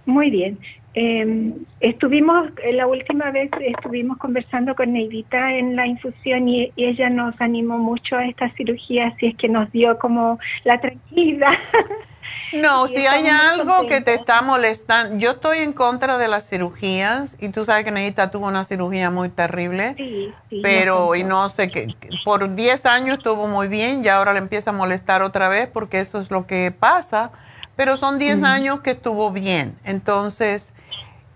muy 0.06 0.30
bien. 0.30 0.58
Eh, 0.94 1.52
estuvimos, 1.80 2.50
la 2.72 2.86
última 2.86 3.30
vez 3.30 3.50
estuvimos 3.60 4.16
conversando 4.18 4.76
con 4.76 4.92
Neidita 4.92 5.52
en 5.52 5.74
la 5.74 5.86
infusión 5.86 6.48
y, 6.48 6.72
y, 6.76 6.84
ella 6.84 7.10
nos 7.10 7.38
animó 7.40 7.78
mucho 7.78 8.16
a 8.16 8.26
esta 8.26 8.48
cirugía, 8.54 9.08
así 9.08 9.26
es 9.26 9.36
que 9.36 9.48
nos 9.48 9.70
dio 9.72 9.98
como 9.98 10.38
la 10.64 10.80
tranquilidad. 10.80 11.58
No, 12.52 12.88
si 12.88 13.06
hay 13.06 13.26
algo 13.26 13.86
que 13.86 14.00
te 14.00 14.14
está 14.14 14.42
molestando, 14.42 15.18
yo 15.18 15.32
estoy 15.32 15.58
en 15.58 15.72
contra 15.72 16.18
de 16.18 16.28
las 16.28 16.48
cirugías 16.48 17.36
y 17.40 17.48
tú 17.48 17.64
sabes 17.64 17.84
que 17.84 17.90
Neidita 17.90 18.30
tuvo 18.30 18.46
una 18.46 18.64
cirugía 18.64 19.10
muy 19.10 19.28
terrible, 19.28 19.94
sí, 19.96 20.32
sí, 20.50 20.60
pero 20.62 21.14
y 21.14 21.24
no 21.24 21.48
sé 21.48 21.70
qué, 21.70 21.94
por 22.24 22.54
10 22.54 22.86
años 22.86 23.18
estuvo 23.18 23.48
muy 23.48 23.68
bien 23.68 24.04
y 24.04 24.08
ahora 24.08 24.32
le 24.32 24.38
empieza 24.38 24.70
a 24.70 24.72
molestar 24.72 25.22
otra 25.22 25.48
vez 25.48 25.68
porque 25.72 26.00
eso 26.00 26.20
es 26.20 26.30
lo 26.30 26.46
que 26.46 26.72
pasa, 26.72 27.30
pero 27.76 27.96
son 27.96 28.18
10 28.18 28.40
mm. 28.40 28.44
años 28.44 28.80
que 28.80 28.92
estuvo 28.92 29.30
bien, 29.30 29.76
entonces 29.84 30.72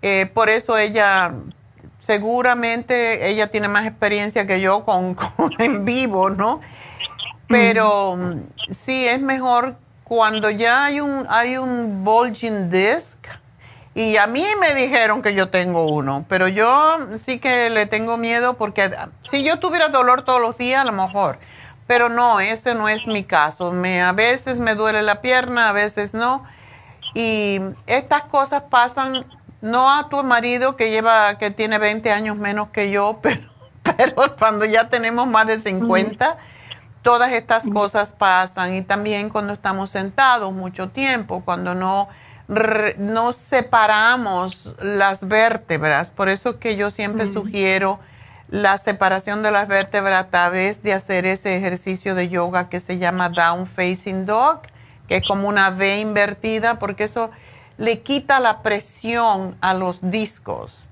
eh, 0.02 0.30
por 0.32 0.48
eso 0.48 0.76
ella 0.78 1.34
seguramente 1.98 3.28
ella 3.28 3.48
tiene 3.48 3.68
más 3.68 3.86
experiencia 3.86 4.46
que 4.46 4.60
yo 4.60 4.84
con, 4.84 5.14
con 5.36 5.52
en 5.58 5.84
vivo, 5.84 6.30
¿no? 6.30 6.60
Pero 7.48 8.16
mm. 8.16 8.72
sí 8.72 9.06
es 9.06 9.20
mejor 9.20 9.76
cuando 10.04 10.50
ya 10.50 10.86
hay 10.86 11.00
un, 11.00 11.26
hay 11.28 11.58
un 11.58 12.04
bulging 12.04 12.70
disc, 12.70 13.18
y 13.98 14.16
a 14.16 14.28
mí 14.28 14.46
me 14.60 14.76
dijeron 14.76 15.22
que 15.22 15.34
yo 15.34 15.48
tengo 15.50 15.86
uno, 15.86 16.24
pero 16.28 16.46
yo 16.46 16.98
sí 17.18 17.40
que 17.40 17.68
le 17.68 17.84
tengo 17.86 18.16
miedo 18.16 18.54
porque 18.54 18.90
si 19.28 19.42
yo 19.42 19.58
tuviera 19.58 19.88
dolor 19.88 20.22
todos 20.22 20.40
los 20.40 20.56
días, 20.56 20.82
a 20.82 20.84
lo 20.84 20.92
mejor, 20.92 21.40
pero 21.88 22.08
no, 22.08 22.38
ese 22.38 22.74
no 22.74 22.88
es 22.88 23.08
mi 23.08 23.24
caso. 23.24 23.72
Me, 23.72 24.00
a 24.00 24.12
veces 24.12 24.60
me 24.60 24.76
duele 24.76 25.02
la 25.02 25.20
pierna, 25.20 25.70
a 25.70 25.72
veces 25.72 26.14
no. 26.14 26.44
Y 27.12 27.60
estas 27.88 28.22
cosas 28.24 28.62
pasan 28.70 29.26
no 29.60 29.92
a 29.92 30.08
tu 30.08 30.22
marido 30.22 30.76
que 30.76 30.90
lleva, 30.90 31.38
que 31.38 31.50
tiene 31.50 31.78
20 31.78 32.12
años 32.12 32.36
menos 32.36 32.68
que 32.70 32.90
yo, 32.90 33.18
pero, 33.22 33.48
pero 33.82 34.36
cuando 34.36 34.64
ya 34.64 34.88
tenemos 34.88 35.26
más 35.26 35.46
de 35.46 35.60
50 35.60 36.38
todas 37.02 37.32
estas 37.32 37.64
cosas 37.68 38.12
pasan. 38.12 38.74
Y 38.74 38.82
también 38.82 39.30
cuando 39.30 39.54
estamos 39.54 39.90
sentados 39.90 40.52
mucho 40.52 40.90
tiempo, 40.90 41.42
cuando 41.44 41.74
no, 41.74 42.08
no 42.98 43.32
separamos 43.32 44.76
las 44.80 45.26
vértebras. 45.26 46.10
Por 46.10 46.28
eso 46.28 46.58
que 46.58 46.76
yo 46.76 46.90
siempre 46.90 47.26
sugiero 47.26 47.98
la 48.48 48.78
separación 48.78 49.42
de 49.42 49.50
las 49.50 49.68
vértebras 49.68 50.24
a 50.24 50.28
través 50.28 50.82
de 50.82 50.94
hacer 50.94 51.26
ese 51.26 51.56
ejercicio 51.56 52.14
de 52.14 52.28
yoga 52.28 52.68
que 52.68 52.80
se 52.80 52.98
llama 52.98 53.28
Down 53.28 53.66
Facing 53.66 54.26
Dog, 54.26 54.62
que 55.06 55.16
es 55.16 55.26
como 55.26 55.48
una 55.48 55.70
V 55.70 56.00
invertida, 56.00 56.78
porque 56.78 57.04
eso 57.04 57.30
le 57.78 58.00
quita 58.00 58.40
la 58.40 58.62
presión 58.62 59.56
a 59.60 59.72
los 59.72 59.98
discos. 60.02 60.88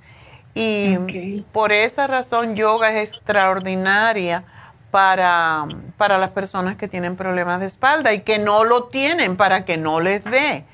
Y 0.55 1.45
por 1.53 1.71
esa 1.73 2.07
razón 2.07 2.57
yoga 2.57 2.91
es 2.91 3.11
extraordinaria 3.11 4.45
para, 4.91 5.67
para 5.99 6.17
las 6.17 6.31
personas 6.31 6.77
que 6.77 6.89
tienen 6.89 7.17
problemas 7.17 7.61
de 7.61 7.67
espalda 7.67 8.15
y 8.15 8.21
que 8.21 8.39
no 8.39 8.65
lo 8.65 8.85
tienen 8.85 9.37
para 9.37 9.67
que 9.67 9.77
no 9.77 10.01
les 10.01 10.25
dé. 10.25 10.65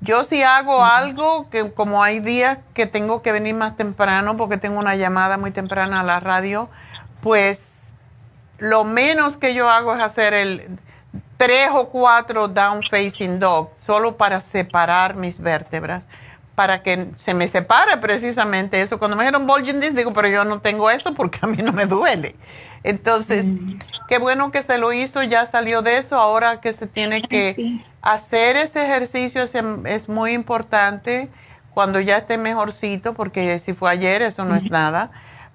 Yo 0.00 0.22
si 0.22 0.42
hago 0.42 0.84
algo, 0.84 1.48
que 1.50 1.72
como 1.72 2.02
hay 2.02 2.20
días 2.20 2.58
que 2.74 2.86
tengo 2.86 3.22
que 3.22 3.32
venir 3.32 3.54
más 3.54 3.76
temprano 3.76 4.36
porque 4.36 4.58
tengo 4.58 4.78
una 4.78 4.94
llamada 4.94 5.38
muy 5.38 5.50
temprana 5.50 6.00
a 6.00 6.04
la 6.04 6.20
radio, 6.20 6.68
pues 7.20 7.92
lo 8.58 8.84
menos 8.84 9.36
que 9.36 9.54
yo 9.54 9.68
hago 9.68 9.94
es 9.94 10.02
hacer 10.02 10.34
el 10.34 10.78
tres 11.42 11.70
o 11.72 11.88
cuatro 11.88 12.46
down 12.46 12.80
facing 12.88 13.40
dog, 13.40 13.70
solo 13.76 14.16
para 14.16 14.40
separar 14.40 15.16
mis 15.16 15.40
vértebras, 15.40 16.04
para 16.54 16.84
que 16.84 17.08
se 17.16 17.34
me 17.34 17.48
separe 17.48 17.96
precisamente 17.96 18.80
eso. 18.80 18.96
Cuando 18.96 19.16
me 19.16 19.24
dijeron 19.24 19.44
bulging 19.44 19.80
disc, 19.80 19.96
digo, 19.96 20.12
pero 20.12 20.28
yo 20.28 20.44
no 20.44 20.60
tengo 20.60 20.88
eso 20.88 21.14
porque 21.14 21.40
a 21.42 21.48
mí 21.48 21.60
no 21.60 21.72
me 21.72 21.86
duele. 21.86 22.36
Entonces, 22.84 23.44
mm. 23.44 23.78
qué 24.08 24.18
bueno 24.18 24.52
que 24.52 24.62
se 24.62 24.78
lo 24.78 24.92
hizo, 24.92 25.20
ya 25.24 25.44
salió 25.44 25.82
de 25.82 25.98
eso, 25.98 26.16
ahora 26.16 26.60
que 26.60 26.72
se 26.72 26.86
tiene 26.86 27.22
que 27.22 27.82
hacer 28.02 28.56
ese 28.56 28.84
ejercicio 28.84 29.42
es, 29.42 30.08
muy 30.08 30.34
importante 30.34 31.28
cuando 31.74 31.98
ya 31.98 32.18
esté 32.18 32.38
mejorcito, 32.38 33.14
porque 33.14 33.58
si 33.58 33.72
fue 33.72 33.90
ayer 33.90 34.22
eso 34.22 34.44
no 34.44 34.54
es 34.54 34.70
nada, 34.70 35.10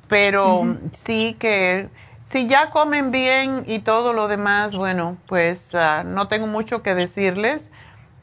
pero 0.10 0.78
sí 0.92 1.38
que 1.40 1.88
si 2.28 2.48
ya 2.48 2.70
comen 2.70 3.12
bien 3.12 3.64
y 3.66 3.80
todo 3.80 4.12
lo 4.12 4.28
demás, 4.28 4.76
bueno, 4.76 5.18
pues 5.28 5.74
ah, 5.74 6.04
no 6.06 6.28
tengo 6.28 6.46
mucho 6.46 6.84
que 6.84 6.94
decirles. 6.94 7.70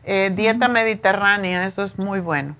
Eh, 0.04 0.30
dieta 0.34 0.68
mediterránea, 0.68 1.64
eso 1.64 1.82
es 1.82 1.98
muy 1.98 2.20
bueno. 2.20 2.54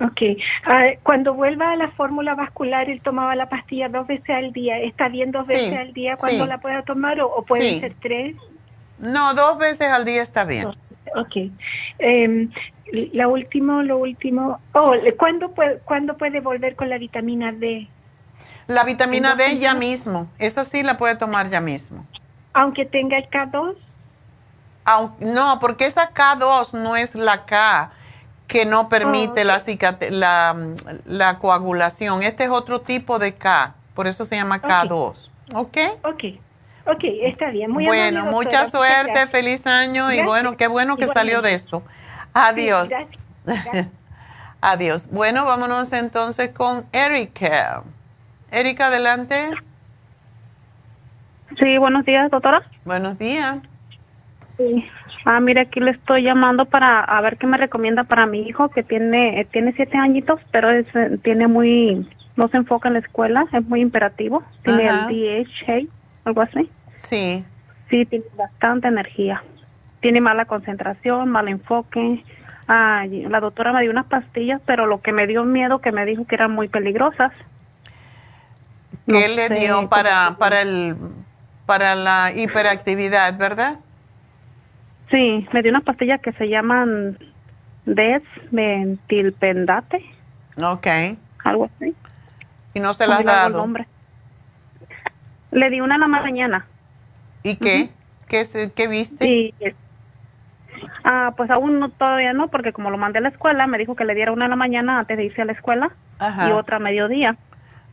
Ok. 0.00 0.38
Ah, 0.66 0.90
cuando 1.02 1.32
vuelva 1.32 1.72
a 1.72 1.76
la 1.76 1.90
fórmula 1.92 2.34
vascular, 2.34 2.90
él 2.90 3.00
tomaba 3.00 3.34
la 3.34 3.48
pastilla 3.48 3.88
dos 3.88 4.06
veces 4.06 4.28
al 4.28 4.52
día. 4.52 4.78
¿Está 4.80 5.08
bien 5.08 5.30
dos 5.30 5.46
veces 5.46 5.72
al 5.72 5.94
día 5.94 6.16
cuando 6.16 6.46
la 6.46 6.58
pueda 6.58 6.82
tomar 6.82 7.18
o, 7.22 7.42
puede 7.48 7.80
ser 7.80 7.94
tres? 8.02 8.36
No, 8.98 9.32
dos 9.32 9.56
veces 9.56 9.90
al 9.90 10.04
día 10.04 10.20
está 10.20 10.44
bien. 10.44 10.68
Ok. 11.16 11.50
Eh, 11.98 12.48
la 13.12 13.28
último, 13.28 13.82
lo 13.82 13.96
último. 13.96 14.60
Oh, 14.72 14.92
¿cuándo 15.16 15.52
puede, 15.52 15.78
¿cuándo 15.78 16.18
puede 16.18 16.40
volver 16.40 16.76
con 16.76 16.90
la 16.90 16.98
vitamina 16.98 17.52
D? 17.52 17.88
La 18.66 18.84
vitamina 18.84 19.34
D 19.34 19.58
ya 19.58 19.74
mismo. 19.74 20.28
Esa 20.38 20.64
sí 20.64 20.82
la 20.82 20.96
puede 20.96 21.16
tomar 21.16 21.50
ya 21.50 21.60
mismo. 21.60 22.06
Aunque 22.52 22.84
tenga 22.84 23.18
el 23.18 23.28
K2. 23.28 23.76
no, 25.20 25.58
porque 25.60 25.86
esa 25.86 26.12
K2 26.12 26.72
no 26.72 26.96
es 26.96 27.14
la 27.14 27.44
K 27.44 27.90
que 28.46 28.66
no 28.66 28.88
permite 28.88 29.42
oh, 29.42 30.10
la, 30.10 30.56
la, 31.04 31.38
coagulación. 31.38 32.22
Este 32.22 32.44
es 32.44 32.50
otro 32.50 32.82
tipo 32.82 33.18
de 33.18 33.34
K, 33.34 33.74
por 33.94 34.06
eso 34.06 34.24
se 34.24 34.36
llama 34.36 34.60
K2. 34.60 35.30
¿Ok? 35.54 35.78
Ok. 36.04 36.24
Ok, 36.86 37.02
está 37.22 37.50
bien. 37.50 37.70
Muy 37.70 37.86
bueno, 37.86 38.26
mucha 38.26 38.70
suerte, 38.70 39.26
feliz 39.28 39.66
año 39.66 40.12
y 40.12 40.22
bueno, 40.22 40.56
qué 40.56 40.68
bueno 40.68 40.96
que 40.96 41.08
salió 41.08 41.40
de 41.40 41.54
eso. 41.54 41.82
Adiós. 42.34 42.90
Adiós. 44.60 45.06
Bueno, 45.10 45.44
vámonos 45.46 45.92
entonces 45.92 46.50
con 46.50 46.86
Erika. 46.92 47.84
Erika, 48.54 48.86
adelante. 48.86 49.50
Sí, 51.58 51.76
buenos 51.76 52.04
días, 52.04 52.30
doctora. 52.30 52.62
Buenos 52.84 53.18
días. 53.18 53.58
Sí. 54.56 54.88
Ah, 55.24 55.40
mire, 55.40 55.62
aquí 55.62 55.80
le 55.80 55.90
estoy 55.90 56.22
llamando 56.22 56.64
para 56.64 57.00
a 57.00 57.20
ver 57.20 57.36
qué 57.36 57.48
me 57.48 57.56
recomienda 57.56 58.04
para 58.04 58.26
mi 58.26 58.42
hijo 58.42 58.68
que 58.68 58.84
tiene 58.84 59.44
tiene 59.50 59.72
siete 59.72 59.98
añitos, 59.98 60.40
pero 60.52 60.70
es, 60.70 60.86
eh, 60.94 61.18
tiene 61.22 61.48
muy 61.48 62.08
no 62.36 62.46
se 62.46 62.58
enfoca 62.58 62.88
en 62.88 62.94
la 62.94 63.00
escuela, 63.00 63.44
es 63.52 63.64
muy 63.66 63.80
imperativo, 63.80 64.44
tiene 64.62 64.86
el 64.86 65.06
DHA, 65.08 65.88
algo 66.24 66.42
así. 66.42 66.70
Sí. 66.96 67.44
Sí, 67.90 68.06
tiene 68.06 68.24
bastante 68.36 68.86
energía, 68.86 69.42
tiene 70.00 70.20
mala 70.20 70.44
concentración, 70.44 71.28
mal 71.28 71.48
enfoque. 71.48 72.24
Ah, 72.68 73.04
la 73.08 73.40
doctora 73.40 73.72
me 73.72 73.82
dio 73.82 73.90
unas 73.90 74.06
pastillas, 74.06 74.60
pero 74.64 74.86
lo 74.86 75.02
que 75.02 75.12
me 75.12 75.26
dio 75.26 75.44
miedo 75.44 75.80
que 75.80 75.90
me 75.90 76.06
dijo 76.06 76.24
que 76.24 76.36
eran 76.36 76.52
muy 76.52 76.68
peligrosas. 76.68 77.32
¿Qué 79.06 79.28
le 79.28 79.48
dio 79.50 79.88
para 79.88 80.36
para 80.38 80.62
el 80.62 80.96
para 81.66 81.94
la 81.94 82.32
hiperactividad, 82.34 83.36
verdad? 83.36 83.78
Sí, 85.10 85.46
me 85.52 85.62
dio 85.62 85.70
unas 85.70 85.84
pastillas 85.84 86.20
que 86.20 86.32
se 86.32 86.48
llaman 86.48 87.18
desventilpendate. 87.86 90.04
Ok. 90.56 90.86
Algo 91.44 91.70
así. 91.76 91.94
¿Y 92.72 92.80
no 92.80 92.94
se 92.94 93.06
las 93.06 93.20
has 93.20 93.24
dado? 93.24 93.66
Le 95.50 95.70
di 95.70 95.80
una 95.80 95.94
en 95.94 96.00
la 96.00 96.08
mañana. 96.08 96.66
¿Y 97.42 97.56
qué? 97.56 97.90
¿Qué, 98.26 98.72
¿Qué, 98.74 98.88
viste? 98.88 99.24
Sí. 99.24 99.54
Ah, 101.04 101.34
pues 101.36 101.50
aún 101.50 101.78
no, 101.78 101.90
todavía 101.90 102.32
no, 102.32 102.48
porque 102.48 102.72
como 102.72 102.90
lo 102.90 102.98
mandé 102.98 103.18
a 103.18 103.22
la 103.22 103.28
escuela, 103.28 103.66
me 103.66 103.78
dijo 103.78 103.94
que 103.94 104.04
le 104.04 104.14
diera 104.14 104.32
una 104.32 104.46
en 104.46 104.50
la 104.50 104.56
mañana 104.56 104.98
antes 104.98 105.16
de 105.16 105.24
irse 105.24 105.42
a 105.42 105.44
la 105.44 105.52
escuela 105.52 105.92
y 106.48 106.52
otra 106.52 106.78
a 106.78 106.80
mediodía. 106.80 107.36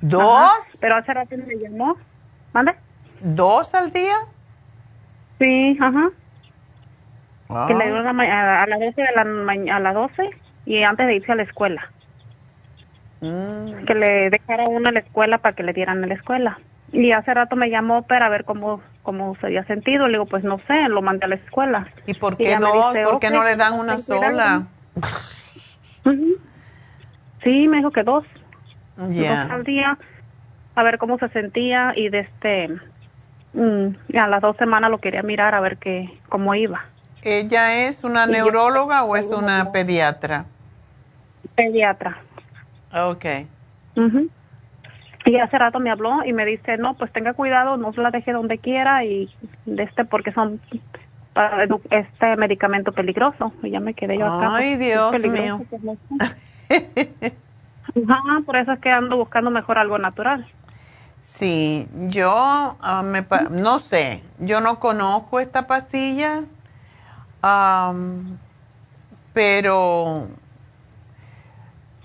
¿Dos? 0.02 0.78
Pero 0.80 0.96
hace 0.96 1.14
rato 1.14 1.36
me 1.38 1.56
llamó. 1.56 1.96
¿Mande? 2.54 2.74
¿Dos 3.22 3.74
al 3.74 3.92
día? 3.92 4.16
Sí, 5.40 5.78
ajá. 5.80 6.10
Que 7.68 7.74
le 7.74 7.86
dio 7.86 7.98
a, 7.98 8.66
las 8.66 8.80
12 8.80 9.02
de 9.02 9.08
la 9.14 9.76
a 9.76 9.80
las 9.80 9.94
12 9.94 10.30
y 10.66 10.84
antes 10.84 11.06
de 11.06 11.16
irse 11.16 11.32
a 11.32 11.36
la 11.36 11.44
escuela. 11.44 11.92
Mm. 13.20 13.86
Que 13.86 13.96
le 13.96 14.30
dejara 14.30 14.68
uno 14.68 14.90
a 14.90 14.92
la 14.92 15.00
escuela 15.00 15.38
para 15.40 15.56
que 15.56 15.64
le 15.64 15.74
dieran 15.74 16.04
a 16.04 16.08
la 16.08 16.14
escuela. 16.14 16.60
Y 16.94 17.12
hace 17.12 17.34
rato 17.34 17.56
me 17.56 17.70
llamó 17.70 18.04
para 18.04 18.30
ver 18.30 18.46
cómo 18.46 18.82
cómo 19.04 19.36
se 19.40 19.48
había 19.48 19.64
sentido. 19.66 20.08
Le 20.08 20.14
digo, 20.14 20.26
pues 20.26 20.44
no 20.44 20.60
sé, 20.68 20.88
lo 20.90 21.02
mandé 21.02 21.26
a 21.26 21.30
la 21.30 21.36
escuela. 21.36 21.88
¿Y 22.06 22.14
por 22.14 22.38
qué 22.38 22.58
no? 22.58 22.94
¿Por 23.06 23.20
qué 23.20 23.30
no 23.30 23.44
le 23.44 23.56
dan 23.56 23.74
una 23.74 23.98
sola? 23.98 24.68
Sí, 27.44 27.68
me 27.68 27.78
dijo 27.78 27.92
que 27.92 28.04
dos. 28.04 28.24
Dos 28.98 29.16
al 29.18 29.64
día. 29.64 29.98
A 30.76 30.84
ver 30.84 30.98
cómo 30.98 31.18
se 31.18 31.30
sentía 31.30 31.94
y 31.96 32.10
de 32.10 32.20
este... 32.20 32.70
Mm, 33.54 34.18
a 34.18 34.28
las 34.28 34.42
dos 34.42 34.56
semanas 34.58 34.90
lo 34.90 35.00
quería 35.00 35.24
mirar 35.24 35.54
a 35.56 35.60
ver 35.60 35.78
qué, 35.78 36.10
cómo 36.30 36.56
iba. 36.56 36.86
¿Ella 37.22 37.88
es 37.88 38.04
una 38.04 38.26
neuróloga 38.26 39.04
o 39.04 39.16
es 39.16 39.26
una 39.28 39.72
pediatra? 39.72 40.46
Pediatra. 41.56 42.18
Ok. 42.94 43.26
Y 45.26 45.38
hace 45.38 45.58
rato 45.58 45.80
me 45.80 45.92
habló 45.92 46.24
y 46.26 46.34
me 46.34 46.46
dice, 46.46 46.78
no, 46.78 46.96
pues 46.96 47.12
tenga 47.12 47.34
cuidado, 47.34 47.78
no 47.78 47.94
se 47.94 48.02
la 48.02 48.10
deje 48.10 48.32
donde 48.32 48.58
quiera 48.58 49.04
y 49.06 49.30
de 49.66 49.84
este 49.84 50.04
porque 50.06 50.32
son 50.32 50.60
para 51.34 51.68
este 51.92 52.36
medicamento 52.38 52.92
peligroso. 52.92 53.54
Y 53.62 53.70
ya 53.70 53.80
me 53.80 53.94
quedé 53.94 54.18
yo 54.18 54.26
acá. 54.26 54.56
Ay, 54.56 54.78
Dios 54.78 55.20
mío. 55.20 55.62
Ajá, 57.84 58.42
por 58.46 58.56
eso 58.56 58.72
es 58.74 58.80
que 58.80 58.92
ando 58.92 59.18
buscando 59.18 59.50
mejor 59.50 59.78
algo 59.78 59.98
natural. 59.98 60.48
Sí, 61.22 61.88
yo 62.08 62.34
ah, 62.82 63.04
me, 63.04 63.26
no 63.52 63.80
sé, 63.80 64.24
yo 64.40 64.60
no 64.60 64.80
conozco 64.80 65.40
esta 65.40 65.68
pastilla, 65.68 66.44
pero, 69.34 70.28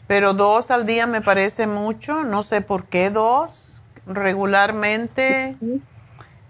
pero 0.07 0.35
dos 0.35 0.71
al 0.71 0.85
día 0.85 1.07
me 1.07 1.23
parece 1.23 1.67
mucho, 1.67 2.25
no 2.25 2.43
sé 2.43 2.61
por 2.61 2.85
qué 2.85 3.11
dos, 3.11 3.81
regularmente 4.07 5.57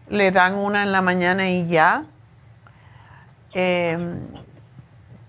le 0.08 0.30
dan 0.32 0.54
una 0.54 0.82
en 0.82 0.92
la 0.92 1.02
mañana 1.02 1.48
y 1.48 1.68
ya. 1.68 2.04
Em, 3.54 4.26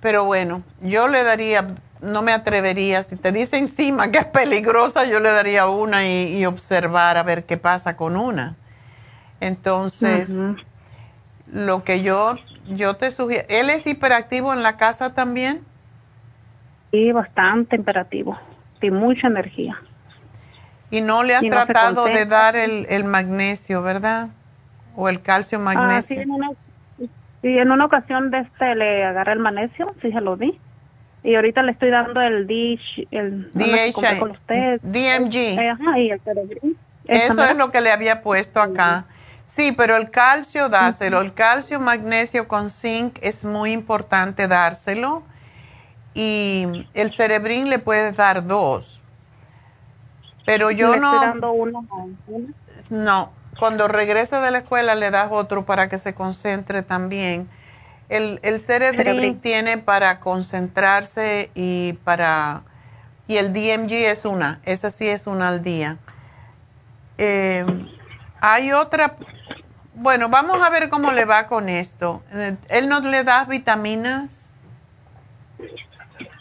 pero 0.02 0.26
bueno, 0.26 0.64
yo 0.82 1.08
le 1.08 1.24
daría 1.24 1.76
no 2.02 2.22
me 2.22 2.32
atrevería, 2.32 3.04
si 3.04 3.16
te 3.16 3.32
dice 3.32 3.58
encima 3.58 4.12
que 4.12 4.20
es 4.20 4.26
peligrosa, 4.26 5.06
yo 5.06 5.20
le 5.20 5.30
daría 5.30 5.68
una 5.68 6.08
y, 6.08 6.46
observar 6.46 7.18
a 7.18 7.24
ver 7.24 7.46
qué 7.46 7.58
pasa 7.58 7.96
con 7.96 8.16
una. 8.16 8.56
Entonces, 9.40 10.30
lo 11.52 11.84
que 11.84 12.02
yo, 12.02 12.36
yo 12.68 12.96
te 12.96 13.12
sugiero, 13.12 13.46
¿él 13.50 13.70
es 13.70 13.86
hiperactivo 13.88 14.54
en 14.54 14.64
la 14.64 14.78
casa 14.78 15.14
también? 15.14 15.62
Sí, 16.92 17.12
bastante 17.12 17.76
imperativo, 17.76 18.38
y 18.82 18.92
mucha 18.92 19.28
energía. 19.28 19.78
Y 20.90 21.02
no 21.02 21.24
le 21.24 21.36
has 21.36 21.44
tratado 21.44 22.06
de 22.06 22.26
dar 22.26 22.56
el, 22.56 23.04
magnesio, 23.04 23.82
¿verdad? 23.82 24.30
O 24.96 25.10
el 25.10 25.22
calcio 25.22 25.60
magnesio. 25.60 25.98
Ah, 25.98 26.02
sí, 26.02 26.16
en 26.16 26.32
una, 26.32 26.50
sí, 27.42 27.58
en 27.58 27.72
una 27.72 27.86
ocasión 27.86 28.32
de 28.32 28.40
este 28.40 28.76
le 28.76 29.04
agarré 29.04 29.34
el 29.34 29.40
magnesio, 29.40 29.90
sí 30.02 30.12
se 30.12 30.22
lo 30.22 30.38
di 30.38 30.58
y 31.28 31.36
ahorita 31.36 31.62
le 31.62 31.74
estoy 31.74 31.90
dando 31.90 32.22
el 32.22 32.48
DH, 32.48 33.08
el 33.12 33.52
DMG. 33.52 34.02
Eso 37.06 37.44
es 37.44 37.58
lo 37.58 37.70
que 37.70 37.82
le 37.82 37.92
había 37.92 38.22
puesto 38.22 38.62
acá. 38.62 39.04
Sí, 39.46 39.74
pero 39.74 39.98
el 39.98 40.10
calcio 40.10 40.70
dáselo. 40.70 41.20
El 41.20 41.34
calcio, 41.34 41.82
magnesio 41.82 42.48
con 42.48 42.72
zinc 42.72 43.20
es 43.22 43.44
muy 43.44 43.74
importante 43.74 44.48
dárselo. 44.48 45.22
Y 46.14 46.88
el 46.94 47.12
cerebrín 47.12 47.70
le 47.70 47.80
puedes 47.80 48.16
dar 48.16 48.48
dos. 48.48 49.02
Pero 50.46 50.72
yo 50.72 50.96
no. 50.96 51.14
Estoy 51.14 51.28
dando 51.28 51.52
uno, 51.52 51.86
No, 52.90 53.34
cuando 53.60 53.90
regrese 53.90 54.38
de 54.38 54.50
la 54.50 54.60
escuela 54.60 54.96
le 54.96 55.12
das 55.12 55.28
otro 55.30 55.66
para 55.66 55.90
que 55.90 55.98
se 55.98 56.14
concentre 56.14 56.84
también. 56.84 57.50
El, 58.10 58.40
el 58.42 59.40
tiene 59.42 59.78
para 59.78 60.20
concentrarse 60.20 61.52
y 61.56 61.94
para... 62.04 62.62
Y 63.28 63.38
el 63.38 63.52
DMG 63.52 63.92
es 63.92 64.24
una, 64.24 64.62
esa 64.64 64.90
sí 64.90 65.08
es 65.08 65.28
una 65.28 65.50
al 65.50 65.62
día. 65.62 65.98
Eh, 67.18 67.66
hay 68.40 68.72
otra... 68.72 69.16
Bueno, 69.94 70.30
vamos 70.30 70.64
a 70.64 70.70
ver 70.70 70.90
cómo 70.90 71.12
le 71.12 71.26
va 71.26 71.48
con 71.48 71.68
esto. 71.68 72.24
Eh, 72.32 72.56
¿Él 72.70 72.88
no 72.88 73.02
le 73.02 73.24
da 73.24 73.44
vitaminas? 73.46 74.54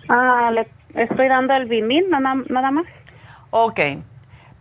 Ah, 0.08 0.50
le 0.52 0.68
estoy 0.94 1.28
dando 1.28 1.54
el 1.54 1.66
Vimin, 1.66 2.08
nada, 2.10 2.34
nada 2.48 2.70
más. 2.70 2.86
Ok. 3.50 3.80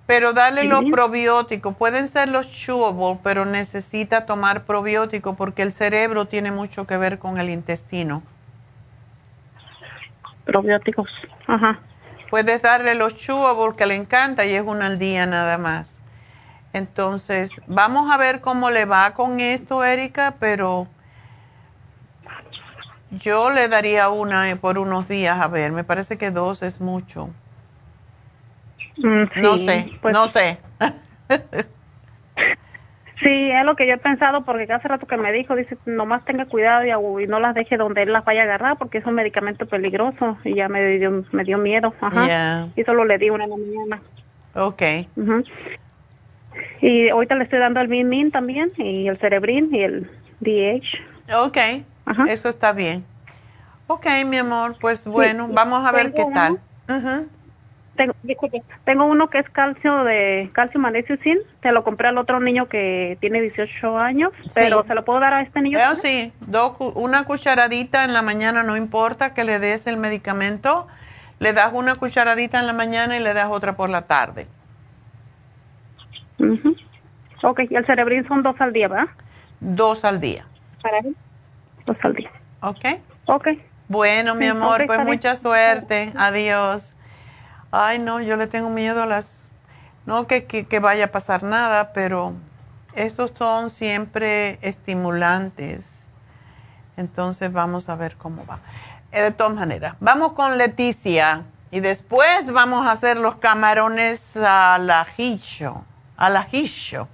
Pero 0.07 0.33
dale 0.33 0.65
los 0.65 0.85
probióticos, 0.91 1.75
pueden 1.75 2.07
ser 2.07 2.27
los 2.27 2.51
chewable, 2.51 3.19
pero 3.23 3.43
necesita 3.45 4.27
tomar 4.27 4.65
probiótico 4.65 5.35
porque 5.35 5.63
el 5.63 5.73
cerebro 5.73 6.25
tiene 6.25 6.51
mucho 6.51 6.85
que 6.85 6.95
ver 6.97 7.17
con 7.17 7.39
el 7.39 7.49
intestino. 7.49 8.21
Probióticos, 10.45 11.09
ajá. 11.47 11.79
Puedes 12.29 12.61
darle 12.61 12.93
los 12.93 13.15
chewable 13.15 13.75
que 13.75 13.87
le 13.87 13.95
encanta 13.95 14.45
y 14.45 14.53
es 14.53 14.63
uno 14.63 14.85
al 14.85 14.99
día 14.99 15.25
nada 15.25 15.57
más. 15.57 16.01
Entonces, 16.73 17.51
vamos 17.65 18.11
a 18.11 18.17
ver 18.17 18.41
cómo 18.41 18.69
le 18.69 18.85
va 18.85 19.11
con 19.13 19.39
esto, 19.39 19.83
Erika, 19.83 20.35
pero 20.39 20.87
yo 23.11 23.49
le 23.49 23.69
daría 23.69 24.09
una 24.09 24.55
por 24.57 24.77
unos 24.77 25.07
días, 25.07 25.39
a 25.39 25.47
ver, 25.47 25.71
me 25.71 25.83
parece 25.83 26.17
que 26.17 26.31
dos 26.31 26.61
es 26.63 26.81
mucho. 26.81 27.29
Mm, 28.97 29.23
no 29.41 29.57
sé, 29.57 29.91
pues, 30.01 30.13
no 30.13 30.27
sé. 30.27 30.57
sí, 33.21 33.51
es 33.51 33.65
lo 33.65 33.75
que 33.75 33.87
yo 33.87 33.95
he 33.95 33.97
pensado 33.97 34.45
porque 34.45 34.71
hace 34.71 34.87
rato 34.87 35.07
que 35.07 35.17
me 35.17 35.31
dijo, 35.31 35.55
dice, 35.55 35.77
nomás 35.85 36.23
tenga 36.25 36.45
cuidado 36.45 36.83
y, 37.19 37.27
no 37.27 37.39
las 37.39 37.55
deje 37.55 37.77
donde 37.77 38.03
él 38.03 38.13
las 38.13 38.25
vaya 38.25 38.41
a 38.41 38.43
agarrar 38.45 38.77
porque 38.77 38.99
es 38.99 39.05
un 39.05 39.15
medicamento 39.15 39.65
peligroso 39.65 40.37
y 40.43 40.55
ya 40.55 40.69
me 40.69 40.97
dio, 40.97 41.23
me 41.31 41.43
dio 41.43 41.57
miedo. 41.57 41.93
Ajá. 42.01 42.69
Y 42.75 42.83
solo 42.83 43.05
le 43.05 43.17
di 43.17 43.29
una 43.29 43.45
en 43.45 43.49
la 43.49 43.57
mañana. 43.57 44.01
Ok. 44.55 44.81
Y 46.81 47.09
ahorita 47.09 47.35
le 47.35 47.43
estoy 47.43 47.59
dando 47.59 47.81
el 47.81 47.87
Min 47.87 48.31
también 48.31 48.71
y 48.77 49.07
el 49.07 49.17
Cerebrin 49.17 49.73
y 49.73 49.83
el 49.83 50.09
DH. 50.39 50.99
Ok, 51.33 51.57
eso 52.27 52.49
está 52.49 52.71
bien. 52.71 53.03
Ok, 53.87 54.05
mi 54.25 54.37
amor, 54.37 54.77
pues 54.79 55.05
bueno, 55.05 55.47
vamos 55.51 55.85
a 55.85 55.91
ver 55.91 56.13
qué 56.13 56.25
tal. 56.33 56.59
Tengo, 57.95 58.13
tengo 58.83 59.05
uno 59.05 59.29
que 59.29 59.37
es 59.37 59.49
calcio 59.49 60.03
de 60.03 60.49
calcio 60.51 60.79
magnesio 60.81 61.17
sin, 61.23 61.37
te 61.61 61.71
lo 61.71 61.85
compré 61.85 62.09
al 62.09 62.17
otro 62.17 62.41
niño 62.41 62.67
que 62.67 63.17
tiene 63.21 63.41
18 63.41 63.97
años, 63.97 64.33
pero 64.53 64.83
¿se 64.85 64.93
lo 64.93 65.05
puedo 65.05 65.21
dar 65.21 65.33
a 65.33 65.41
este 65.41 65.61
niño? 65.61 65.79
Yo 65.79 65.95
sí, 65.95 66.33
una 66.95 67.23
cucharadita 67.23 68.03
en 68.03 68.11
la 68.11 68.21
mañana, 68.21 68.63
no 68.63 68.75
importa 68.75 69.33
que 69.33 69.45
le 69.45 69.59
des 69.59 69.87
el 69.87 69.95
medicamento, 69.95 70.87
le 71.39 71.53
das 71.53 71.71
una 71.73 71.95
cucharadita 71.95 72.59
en 72.59 72.67
la 72.67 72.73
mañana 72.73 73.17
y 73.17 73.23
le 73.23 73.33
das 73.33 73.47
otra 73.49 73.77
por 73.77 73.89
la 73.89 74.01
tarde. 74.01 74.47
Ok, 77.43 77.61
y 77.69 77.75
el 77.75 77.85
cerebrín 77.85 78.27
son 78.27 78.43
dos 78.43 78.59
al 78.59 78.73
día, 78.73 78.89
¿verdad? 78.89 79.07
Dos 79.61 80.03
al 80.03 80.19
día. 80.19 80.45
¿Para 80.81 80.99
él? 80.99 81.15
Dos 81.85 81.97
al 82.03 82.13
día. 82.13 82.31
Ok. 82.61 82.85
Ok. 83.27 83.47
Bueno, 83.87 84.35
mi 84.35 84.47
amor, 84.47 84.85
pues 84.85 84.99
mucha 85.05 85.35
suerte. 85.35 86.11
Adiós. 86.15 86.94
Ay, 87.77 87.99
no, 87.99 88.21
yo 88.21 88.37
le 88.37 88.47
tengo 88.47 88.69
miedo 88.69 89.03
a 89.03 89.05
las... 89.05 89.49
No 90.05 90.27
que, 90.27 90.45
que, 90.45 90.79
vaya 90.79 91.05
a 91.05 91.07
pasar 91.07 91.43
nada, 91.43 91.91
pero 91.91 92.31
estos 92.93 93.33
son 93.37 93.69
siempre 93.69 94.59
estimulantes. 94.61 96.05
Entonces 96.95 97.51
vamos 97.51 97.89
a 97.89 97.97
ver 97.97 98.15
cómo 98.15 98.45
va. 98.45 98.59
Eh, 99.11 99.23
de 99.23 99.31
todas 99.31 99.55
maneras, 99.55 99.95
vamos 99.99 100.31
con 100.31 100.57
Leticia 100.57 101.43
y 101.69 101.81
después 101.81 102.49
vamos 102.49 102.87
a 102.87 102.91
hacer 102.91 103.17
los 103.17 103.35
camarones 103.35 104.37
al 104.37 104.89
ajillo, 104.89 105.83
al 106.15 106.37
ajillo, 106.37 107.09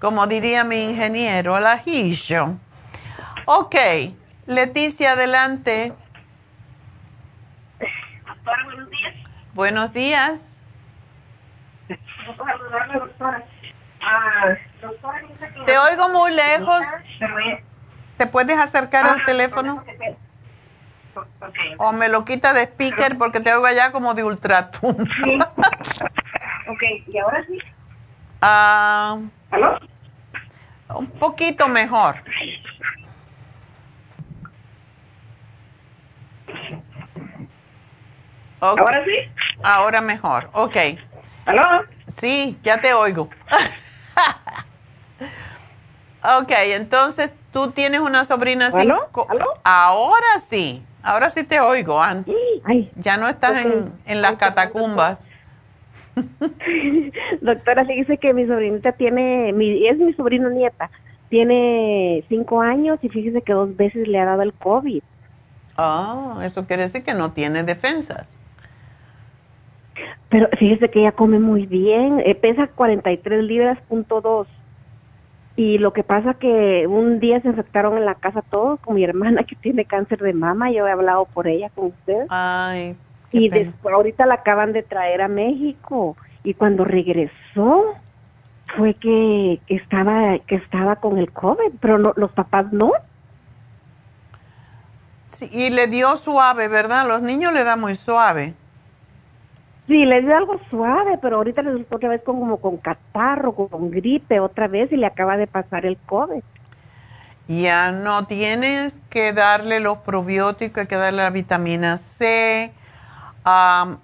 como 0.00 0.26
diría 0.26 0.64
mi 0.64 0.90
ingeniero, 0.90 1.54
al 1.54 1.68
ajillo. 1.68 2.56
Ok, 3.44 3.76
Leticia, 4.46 5.12
adelante. 5.12 5.92
buenos 8.44 8.90
días. 8.90 9.22
Buenos 9.54 9.92
días. 9.92 10.62
Te 15.66 15.78
oigo 15.78 16.08
muy 16.08 16.32
lejos. 16.32 16.84
¿Te 18.16 18.26
puedes 18.26 18.58
acercar 18.58 19.06
al 19.06 19.24
teléfono? 19.24 19.84
O 21.76 21.92
me 21.92 22.08
lo 22.08 22.24
quita 22.24 22.54
de 22.54 22.62
speaker 22.62 23.18
porque 23.18 23.40
te 23.40 23.52
oigo 23.52 23.66
allá 23.66 23.92
como 23.92 24.14
de 24.14 24.24
ultratumba. 24.24 25.04
ok, 26.68 26.82
¿y 27.06 27.18
ahora 27.18 27.44
sí? 27.46 27.58
Ah, 28.40 29.18
Un 30.88 31.06
poquito 31.10 31.68
mejor. 31.68 32.16
¿Ahora 38.62 39.04
sí? 39.04 39.16
Ahora 39.64 40.00
mejor, 40.00 40.48
ok. 40.52 40.76
¿Aló? 41.46 41.62
Sí, 42.06 42.56
ya 42.62 42.80
te 42.80 42.94
oigo. 42.94 43.28
ok, 46.22 46.52
entonces 46.66 47.34
tú 47.52 47.72
tienes 47.72 48.00
una 48.00 48.24
sobrina 48.24 48.68
así. 48.68 48.78
¿Aló? 48.78 49.08
Ahora 49.64 50.38
sí, 50.46 50.80
ahora 51.02 51.28
sí 51.30 51.42
te 51.42 51.58
oigo. 51.58 52.00
ya 52.94 53.16
no 53.16 53.28
estás 53.28 53.64
en, 53.64 53.92
en 54.06 54.22
las 54.22 54.36
catacumbas. 54.36 55.18
Doctora, 57.40 57.84
se 57.84 57.94
dice 57.94 58.18
que 58.18 58.32
mi 58.32 58.46
sobrinita 58.46 58.92
tiene, 58.92 59.52
mi, 59.52 59.88
es 59.88 59.98
mi 59.98 60.12
sobrino 60.12 60.50
nieta, 60.50 60.88
tiene 61.30 62.22
cinco 62.28 62.60
años 62.60 63.00
y 63.02 63.08
fíjese 63.08 63.42
que 63.42 63.54
dos 63.54 63.76
veces 63.76 64.06
le 64.06 64.20
ha 64.20 64.24
dado 64.24 64.42
el 64.42 64.52
COVID. 64.52 65.02
Ah, 65.76 66.38
eso 66.44 66.64
quiere 66.64 66.82
decir 66.82 67.02
que 67.02 67.14
no 67.14 67.32
tiene 67.32 67.64
defensas. 67.64 68.38
Pero 70.32 70.48
fíjese 70.56 70.88
que 70.88 71.00
ella 71.00 71.12
come 71.12 71.38
muy 71.38 71.66
bien, 71.66 72.22
eh, 72.24 72.34
pesa 72.34 72.66
43 72.66 73.44
libras 73.44 73.78
punto 73.86 74.22
dos. 74.22 74.48
Y 75.56 75.76
lo 75.76 75.92
que 75.92 76.04
pasa 76.04 76.32
que 76.32 76.86
un 76.86 77.20
día 77.20 77.38
se 77.42 77.48
infectaron 77.48 77.98
en 77.98 78.06
la 78.06 78.14
casa 78.14 78.40
todos, 78.40 78.80
con 78.80 78.94
mi 78.94 79.04
hermana 79.04 79.44
que 79.44 79.56
tiene 79.56 79.84
cáncer 79.84 80.20
de 80.20 80.32
mama, 80.32 80.70
yo 80.70 80.88
he 80.88 80.90
hablado 80.90 81.26
por 81.26 81.48
ella 81.48 81.68
con 81.74 81.88
usted. 81.88 82.24
Ay. 82.30 82.96
Y 83.30 83.50
después 83.50 83.94
ahorita 83.94 84.24
la 84.24 84.36
acaban 84.36 84.72
de 84.72 84.82
traer 84.82 85.20
a 85.20 85.28
México 85.28 86.16
y 86.44 86.54
cuando 86.54 86.86
regresó 86.86 87.94
fue 88.78 88.94
que, 88.94 89.60
que 89.66 89.74
estaba 89.74 90.38
que 90.38 90.54
estaba 90.54 90.96
con 90.96 91.18
el 91.18 91.30
COVID, 91.30 91.72
pero 91.78 91.98
no, 91.98 92.14
los 92.16 92.32
papás 92.32 92.72
no. 92.72 92.92
Sí, 95.26 95.46
y 95.52 95.68
le 95.68 95.88
dio 95.88 96.16
suave, 96.16 96.68
¿verdad? 96.68 97.06
Los 97.06 97.20
niños 97.20 97.52
le 97.52 97.64
da 97.64 97.76
muy 97.76 97.94
suave. 97.96 98.54
Sí, 99.86 100.04
le 100.04 100.22
dio 100.22 100.36
algo 100.36 100.60
suave, 100.70 101.18
pero 101.20 101.36
ahorita 101.36 101.62
le 101.62 101.84
otra 101.90 102.08
vez 102.08 102.22
con, 102.22 102.38
como 102.38 102.58
con 102.58 102.76
catarro, 102.76 103.52
con 103.52 103.90
gripe 103.90 104.38
otra 104.38 104.68
vez 104.68 104.92
y 104.92 104.96
le 104.96 105.06
acaba 105.06 105.36
de 105.36 105.46
pasar 105.46 105.84
el 105.84 105.96
COVID. 106.06 106.42
Ya 107.48 107.90
no 107.90 108.26
tienes 108.26 108.94
que 109.10 109.32
darle 109.32 109.80
los 109.80 109.98
probióticos, 109.98 110.82
hay 110.82 110.86
que 110.86 110.96
darle 110.96 111.22
la 111.22 111.30
vitamina 111.30 111.98
C, 111.98 112.72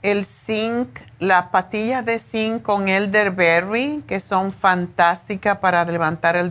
el 0.03 0.25
zinc, 0.25 0.99
las 1.21 1.47
pastillas 1.47 2.05
de 2.05 2.19
zinc 2.19 2.63
con 2.63 2.89
elderberry, 2.89 4.03
que 4.09 4.19
son 4.19 4.51
fantásticas 4.51 5.59
para 5.59 5.85
levantar 5.85 6.37
el 6.37 6.51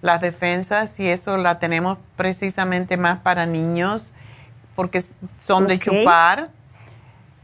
las 0.00 0.20
defensas, 0.20 0.98
y 0.98 1.08
eso 1.08 1.36
la 1.36 1.58
tenemos 1.58 1.98
precisamente 2.16 2.96
más 2.96 3.18
para 3.18 3.44
niños, 3.44 4.12
porque 4.74 5.02
son 5.36 5.66
de 5.66 5.78
chupar. 5.78 6.48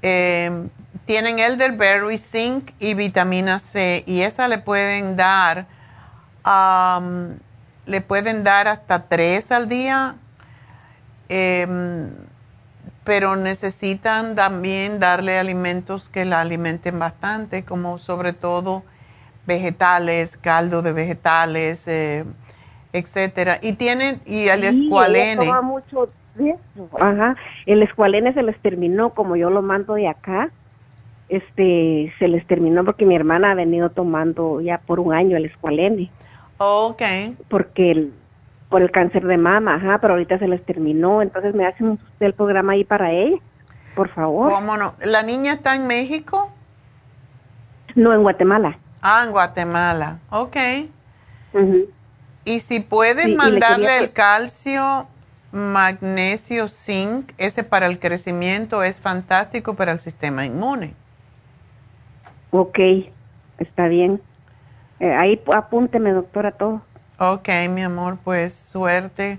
Eh, 0.02 0.68
tienen 1.06 1.38
elderberry, 1.38 2.18
zinc 2.18 2.70
y 2.78 2.94
vitamina 2.94 3.58
C, 3.58 4.04
y 4.06 4.22
esa 4.22 4.48
le 4.48 4.58
pueden 4.58 5.16
dar, 5.16 5.66
le 7.86 8.00
pueden 8.00 8.44
dar 8.44 8.68
hasta 8.68 9.08
tres 9.08 9.50
al 9.50 9.68
día. 9.68 10.16
Em, 11.28 12.10
pero 13.04 13.36
necesitan 13.36 14.36
también 14.36 15.00
darle 15.00 15.38
alimentos 15.38 16.08
que 16.08 16.24
la 16.24 16.40
alimenten 16.40 16.98
bastante, 16.98 17.64
como 17.64 17.98
sobre 17.98 18.32
todo 18.32 18.84
vegetales, 19.46 20.36
caldo 20.36 20.82
de 20.82 20.92
vegetales, 20.92 21.82
eh, 21.86 22.24
etcétera. 22.92 23.58
Y 23.60 23.72
tienen 23.72 24.20
y 24.24 24.48
el 24.48 24.62
sí, 24.62 24.84
escualene. 24.84 25.50
mucho 25.62 26.08
de 26.34 26.50
eso. 26.50 26.88
Ajá, 26.98 27.36
el 27.66 27.82
escualene 27.82 28.32
se 28.34 28.42
les 28.42 28.59
terminó, 28.60 29.10
como 29.10 29.36
yo 29.36 29.50
lo 29.50 29.62
mando 29.62 29.94
de 29.94 30.09
acá. 30.09 30.50
Este, 31.28 32.12
se 32.18 32.28
les 32.28 32.46
terminó 32.46 32.84
porque 32.84 33.06
mi 33.06 33.14
hermana 33.16 33.52
ha 33.52 33.54
venido 33.54 33.90
tomando 33.90 34.60
ya 34.60 34.78
por 34.78 35.00
un 35.00 35.14
año 35.14 35.36
el 35.36 35.46
escualene. 35.46 36.10
Okay. 36.59 37.36
Porque 37.48 37.90
el, 37.90 38.12
por 38.68 38.82
el 38.82 38.90
cáncer 38.90 39.26
de 39.26 39.36
mama, 39.36 39.76
ajá, 39.76 39.98
pero 39.98 40.14
ahorita 40.14 40.38
se 40.38 40.48
les 40.48 40.64
terminó, 40.64 41.22
entonces 41.22 41.54
me 41.54 41.66
hacen 41.66 41.98
el 42.20 42.34
programa 42.34 42.72
ahí 42.74 42.84
para 42.84 43.12
ella, 43.12 43.36
por 43.94 44.09
favor. 44.09 44.52
¿Cómo 44.52 44.76
no? 44.76 44.94
¿La 45.04 45.22
niña 45.22 45.54
está 45.54 45.74
en 45.74 45.86
México? 45.86 46.50
No, 47.94 48.12
en 48.14 48.22
Guatemala. 48.22 48.78
Ah, 49.00 49.22
en 49.26 49.32
Guatemala, 49.32 50.18
ok. 50.30 50.56
Y 52.44 52.60
si 52.60 52.80
puedes 52.80 53.28
mandarle 53.36 53.98
el 53.98 54.12
calcio, 54.12 55.06
magnesio, 55.52 56.66
zinc, 56.66 57.32
ese 57.38 57.62
para 57.62 57.86
el 57.86 57.98
crecimiento 57.98 58.82
es 58.82 58.96
fantástico 58.96 59.74
para 59.74 59.92
el 59.92 60.00
sistema 60.00 60.44
inmune. 60.44 60.94
Ok, 62.50 62.78
está 63.58 63.88
bien. 63.88 64.20
Eh, 65.00 65.12
ahí 65.12 65.40
apúnteme, 65.52 66.12
doctora, 66.12 66.52
todo. 66.52 66.82
Ok, 67.18 67.48
mi 67.70 67.82
amor, 67.82 68.18
pues 68.22 68.54
suerte 68.54 69.38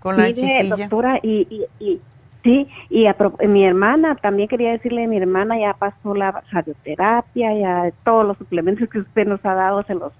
con 0.00 0.16
la 0.16 0.28
chiquilla. 0.28 0.76
doctora, 0.76 1.18
y, 1.22 1.66
y, 1.78 2.00
sí, 2.42 2.68
y 2.88 3.06
mi 3.46 3.64
hermana, 3.64 4.14
también 4.16 4.48
quería 4.48 4.72
decirle, 4.72 5.06
mi 5.06 5.16
hermana 5.16 5.58
ya 5.58 5.74
pasó 5.74 6.14
la 6.14 6.42
radioterapia, 6.50 7.54
ya 7.54 7.92
todos 8.04 8.26
los 8.26 8.38
suplementos 8.38 8.88
que 8.88 9.00
usted 9.00 9.26
nos 9.26 9.44
ha 9.44 9.54
dado 9.54 9.82
se 9.84 9.94
los 9.94 10.12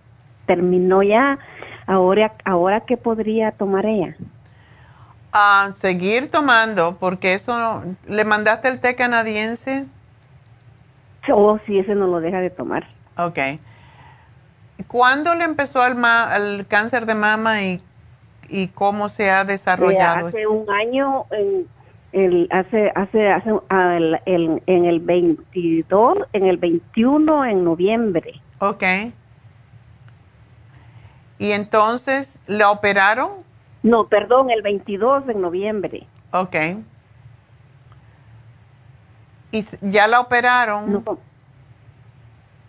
terminó 0.46 1.02
ya. 1.02 1.38
Ahora, 1.86 2.32
ahora 2.44 2.80
¿qué 2.80 2.96
podría 2.96 3.52
tomar 3.52 3.86
ella? 3.86 4.16
A 5.32 5.72
seguir 5.76 6.30
tomando, 6.30 6.96
porque 6.98 7.34
eso, 7.34 7.84
¿le 8.06 8.24
mandaste 8.24 8.68
el 8.68 8.80
té 8.80 8.96
canadiense? 8.96 9.86
Oh, 11.32 11.58
sí, 11.66 11.78
ese 11.78 11.94
no 11.94 12.06
lo 12.06 12.20
deja 12.20 12.40
de 12.40 12.50
tomar. 12.50 12.88
Ok. 13.16 13.38
¿Cuándo 14.88 15.34
le 15.34 15.44
empezó 15.44 15.84
el, 15.86 16.66
cáncer 16.66 17.06
de 17.06 17.14
mama 17.14 17.62
y, 17.62 17.78
y, 18.48 18.68
cómo 18.68 19.08
se 19.08 19.30
ha 19.30 19.44
desarrollado? 19.44 20.28
hace 20.28 20.46
un 20.46 20.68
año, 20.70 21.26
en, 21.30 21.68
el, 22.12 22.48
hace, 22.50 22.90
hace, 22.94 23.28
hace 23.28 23.50
el, 24.26 24.62
en 24.66 24.84
el 24.84 25.00
22, 25.00 26.18
en 26.32 26.46
el 26.46 26.56
21, 26.56 27.44
en 27.44 27.64
noviembre. 27.64 28.40
Ok. 28.58 28.82
¿Y 31.38 31.52
entonces 31.52 32.40
la 32.46 32.70
operaron? 32.70 33.30
No, 33.82 34.08
perdón, 34.08 34.50
el 34.50 34.62
22 34.62 35.26
de 35.26 35.34
noviembre. 35.34 36.06
Ok. 36.32 36.56
¿Y 39.52 39.64
ya 39.80 40.06
la 40.06 40.20
operaron? 40.20 40.92
No. 40.92 41.18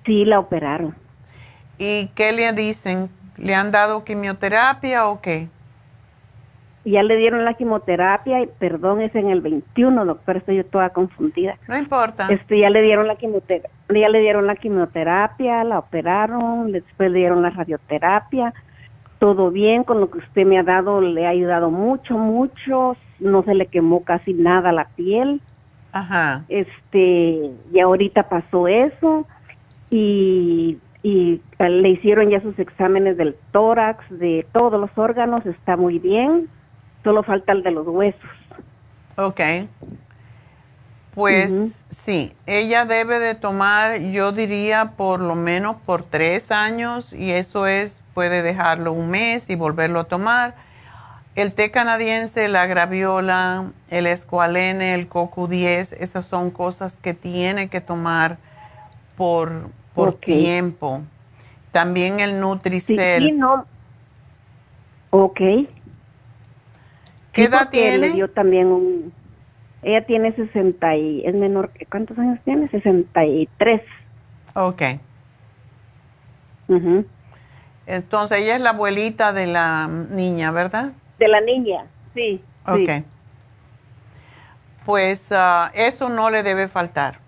Sí, 0.06 0.26
la 0.26 0.40
operaron. 0.40 0.96
¿Y 1.78 2.08
qué 2.16 2.32
le 2.32 2.54
dicen? 2.54 3.10
¿Le 3.38 3.56
han 3.56 3.72
dado 3.72 4.04
quimioterapia 4.04 5.08
o 5.08 5.22
qué? 5.22 5.50
Ya 6.84 7.04
le 7.04 7.16
dieron 7.16 7.46
la 7.46 7.54
quimioterapia, 7.54 8.42
y 8.42 8.48
perdón, 8.48 9.02
es 9.02 9.14
en 9.14 9.30
el 9.30 9.42
21, 9.42 10.04
doctor, 10.04 10.38
estoy 10.38 10.58
yo 10.58 10.66
toda 10.66 10.90
confundida. 10.90 11.58
No 11.68 11.78
importa. 11.78 12.28
Este, 12.32 12.58
ya 12.58 12.72
le 12.72 12.82
dieron 12.82 13.08
la 13.08 13.18
quimioterapia, 13.18 13.70
ya 13.94 14.10
le 14.10 14.20
dieron 14.20 14.48
la 14.48 14.56
quimioterapia, 14.56 15.64
la 15.64 15.78
operaron, 15.78 16.72
después 16.72 17.12
le 17.12 17.20
dieron 17.20 17.44
la 17.44 17.52
radioterapia. 17.52 18.54
Todo 19.22 19.52
bien 19.52 19.86
con 19.86 20.02
lo 20.02 20.10
que 20.10 20.18
usted 20.18 20.46
me 20.46 20.58
ha 20.58 20.64
dado, 20.64 21.00
le 21.00 21.28
ha 21.28 21.30
ayudado 21.30 21.70
mucho, 21.70 22.18
mucho, 22.18 22.98
no 23.20 23.44
se 23.44 23.54
le 23.54 23.68
quemó 23.68 24.04
casi 24.04 24.34
nada 24.34 24.72
la 24.72 24.86
piel. 24.90 25.42
Ajá. 25.94 26.44
Este, 26.50 27.52
y 27.72 27.80
ahorita 27.80 28.28
pasó 28.30 28.68
eso 28.68 29.26
y 29.90 30.78
y 31.04 31.42
le 31.58 31.90
hicieron 31.90 32.30
ya 32.30 32.42
sus 32.42 32.58
exámenes 32.60 33.18
del 33.18 33.36
tórax, 33.52 34.06
de 34.10 34.46
todos 34.52 34.80
los 34.80 34.96
órganos, 34.96 35.46
está 35.46 35.76
muy 35.76 36.00
bien, 36.00 36.48
solo 37.04 37.24
falta 37.24 37.54
el 37.54 37.64
de 37.64 37.72
los 37.72 37.88
huesos. 37.88 38.30
Ok. 39.16 39.42
Pues 41.16 41.84
sí, 41.90 42.34
ella 42.46 42.86
debe 42.86 43.20
de 43.20 43.36
tomar, 43.36 44.00
yo 44.00 44.32
diría, 44.32 44.94
por 44.96 45.20
lo 45.20 45.36
menos 45.36 45.76
por 45.86 46.06
tres 46.06 46.52
años 46.52 47.12
y 47.12 47.32
eso 47.32 47.68
es, 47.68 48.01
puede 48.14 48.42
dejarlo 48.42 48.92
un 48.94 49.10
mes 49.10 49.50
y 49.50 49.56
volverlo 49.56 50.02
a 50.02 50.04
tomar. 50.06 50.56
El 51.36 51.54
té 51.54 51.72
canadiense, 51.72 52.48
la 52.48 52.66
graviola, 52.66 53.72
el 53.90 54.08
escualene, 54.08 54.94
el 54.94 55.08
coco 55.08 55.48
10, 55.48 55.94
esas 55.94 56.26
son 56.26 56.52
cosas 56.52 56.98
que 57.02 57.14
tiene 57.14 57.70
que 57.70 57.80
tomar 57.80 58.38
por 59.16 59.70
por 59.94 60.14
tiempo. 60.14 61.02
También 61.72 62.20
el 62.20 62.40
Nutricel. 62.40 63.24
Sí, 63.24 63.32
no. 63.32 63.66
Ok. 65.10 65.40
¿Qué 67.34 67.44
edad 67.46 67.70
tiene? 67.70 68.16
Yo 68.16 68.30
también 68.30 68.68
un... 68.68 69.14
Ella 69.84 70.06
tiene 70.06 70.34
60 70.34 70.96
y... 70.96 71.26
Es 71.26 71.34
menor 71.34 71.70
que... 71.70 71.86
¿Cuántos 71.86 72.18
años 72.18 72.40
tiene? 72.44 72.70
63. 72.70 73.82
Ok. 74.54 74.82
Entonces 77.86 78.42
ella 78.42 78.56
es 78.56 78.62
la 78.62 78.72
abuelita 78.72 79.34
de 79.34 79.48
la 79.48 79.88
niña, 79.88 80.52
¿verdad? 80.52 80.92
De 81.20 81.28
la 81.28 81.42
niña, 81.42 81.86
sí. 82.14 82.42
Ok. 82.66 83.04
Pues 84.86 85.28
ah, 85.32 85.72
eso 85.74 86.10
no 86.10 86.30
le 86.30 86.44
debe 86.44 86.68
faltar. 86.68 87.20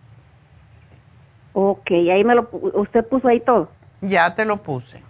Ok, 1.53 1.91
ahí 1.91 2.23
me 2.23 2.35
lo, 2.35 2.49
usted 2.51 3.05
puso 3.05 3.27
ahí 3.27 3.39
todo. 3.39 3.69
Ya 4.01 4.33
te 4.35 4.45
lo 4.45 4.57
puse. 4.57 5.01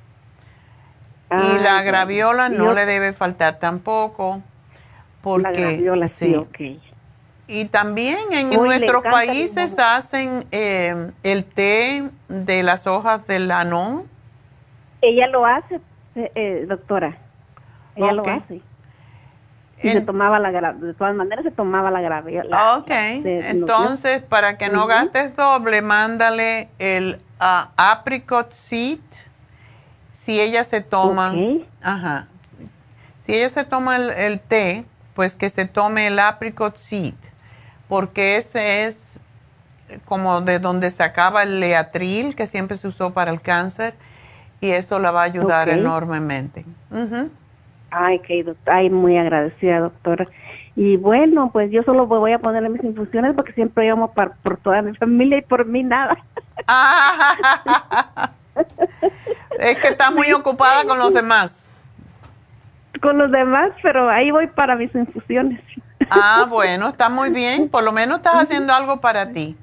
y 1.32 1.60
la 1.64 1.82
graviola 1.82 2.50
no 2.50 2.74
le 2.74 2.86
debe 2.86 3.14
faltar 3.14 3.60
tampoco. 3.60 4.42
Porque, 5.22 5.44
la 5.44 5.52
graviola, 5.52 6.08
sí, 6.10 6.36
ok. 6.36 6.60
Y 7.48 7.66
también 7.66 8.20
en 8.32 8.50
nuestros 8.50 9.04
países 9.04 9.78
hacen 9.80 10.46
eh, 10.52 11.12
el 11.24 11.46
té 11.46 12.10
de 12.28 12.64
las 12.64 12.88
hojas 12.88 13.26
del 13.28 13.52
anón. 13.52 14.04
Ella 15.04 15.28
lo 15.28 15.46
hace, 15.46 15.82
eh, 16.16 16.32
eh, 16.34 16.66
doctora. 16.66 17.18
Ella 17.96 18.14
lo 18.14 18.26
hace. 18.26 18.62
Y 19.82 19.90
se 19.90 20.00
tomaba 20.00 20.40
la 20.40 20.72
de 20.72 20.94
todas 20.94 21.14
maneras 21.14 21.44
se 21.44 21.52
tomaba 21.52 21.92
la 21.92 22.00
grave. 22.00 22.42
ok, 22.78 22.90
entonces 22.90 24.24
para 24.24 24.58
que 24.58 24.70
no 24.70 24.88
gastes 24.88 25.36
doble, 25.36 25.82
mándale 25.82 26.70
el 26.80 27.20
uh, 27.42 27.68
apricot 27.76 28.54
seed. 28.54 29.00
Si 30.14 30.40
ella 30.40 30.64
se 30.64 30.80
toma, 30.80 31.34
ajá, 31.82 32.28
si 33.20 33.36
ella 33.36 33.50
se 33.50 33.66
toma 33.66 33.98
el, 33.98 34.40
té, 34.40 34.86
pues 35.16 35.36
que 35.36 35.50
se 35.50 35.66
tome 35.66 36.08
el 36.08 36.18
apricot 36.18 36.78
seed, 36.78 37.16
porque 37.90 38.38
ese 38.38 38.86
es 38.86 39.04
como 40.06 40.40
de 40.40 40.60
donde 40.60 40.92
se 40.92 41.04
acaba 41.04 41.44
el 41.44 41.60
leatril 41.60 42.38
que 42.38 42.48
siempre 42.48 42.78
se 42.78 42.88
usó 42.88 43.12
para 43.12 43.32
el 43.32 43.42
cáncer 43.42 43.96
y 44.64 44.72
eso 44.72 44.98
la 44.98 45.12
va 45.12 45.24
a 45.24 45.26
ayudar 45.26 45.68
enormemente. 45.68 46.64
Ay, 47.92 48.20
que 48.20 48.46
ay, 48.68 48.90
muy 48.90 49.18
agradecida, 49.18 49.82
doctora. 49.82 50.26
Y 50.78 50.96
bueno, 50.96 51.50
pues 51.52 51.70
yo 51.70 51.84
solo 51.84 52.08
voy 52.08 52.32
a 52.32 52.40
ponerle 52.40 52.70
mis 52.70 52.82
infusiones 52.82 53.36
porque 53.36 53.52
siempre 53.52 53.86
llamo 53.86 54.14
por 54.14 54.58
toda 54.64 54.82
mi 54.82 54.96
familia 54.96 55.40
y 55.40 55.42
por 55.42 55.66
mí 55.66 55.84
nada. 55.84 56.18
es 59.60 59.78
que 59.80 59.88
está 59.90 60.12
muy 60.12 60.32
ocupada 60.32 60.86
con 60.86 60.98
los 60.98 61.14
demás. 61.14 61.68
Con 63.02 63.18
los 63.18 63.32
demás, 63.32 63.72
pero 63.82 64.10
ahí 64.10 64.32
voy 64.32 64.48
para 64.48 64.78
mis 64.78 64.96
infusiones. 64.96 65.60
Ah, 66.10 66.46
bueno, 66.50 66.88
está 66.88 67.10
muy 67.10 67.32
bien. 67.32 67.68
Por 67.68 67.84
lo 67.84 67.92
menos 67.92 68.20
estás 68.20 68.36
haciendo 68.36 68.74
algo 68.74 69.02
para 69.02 69.34
ti. 69.34 69.58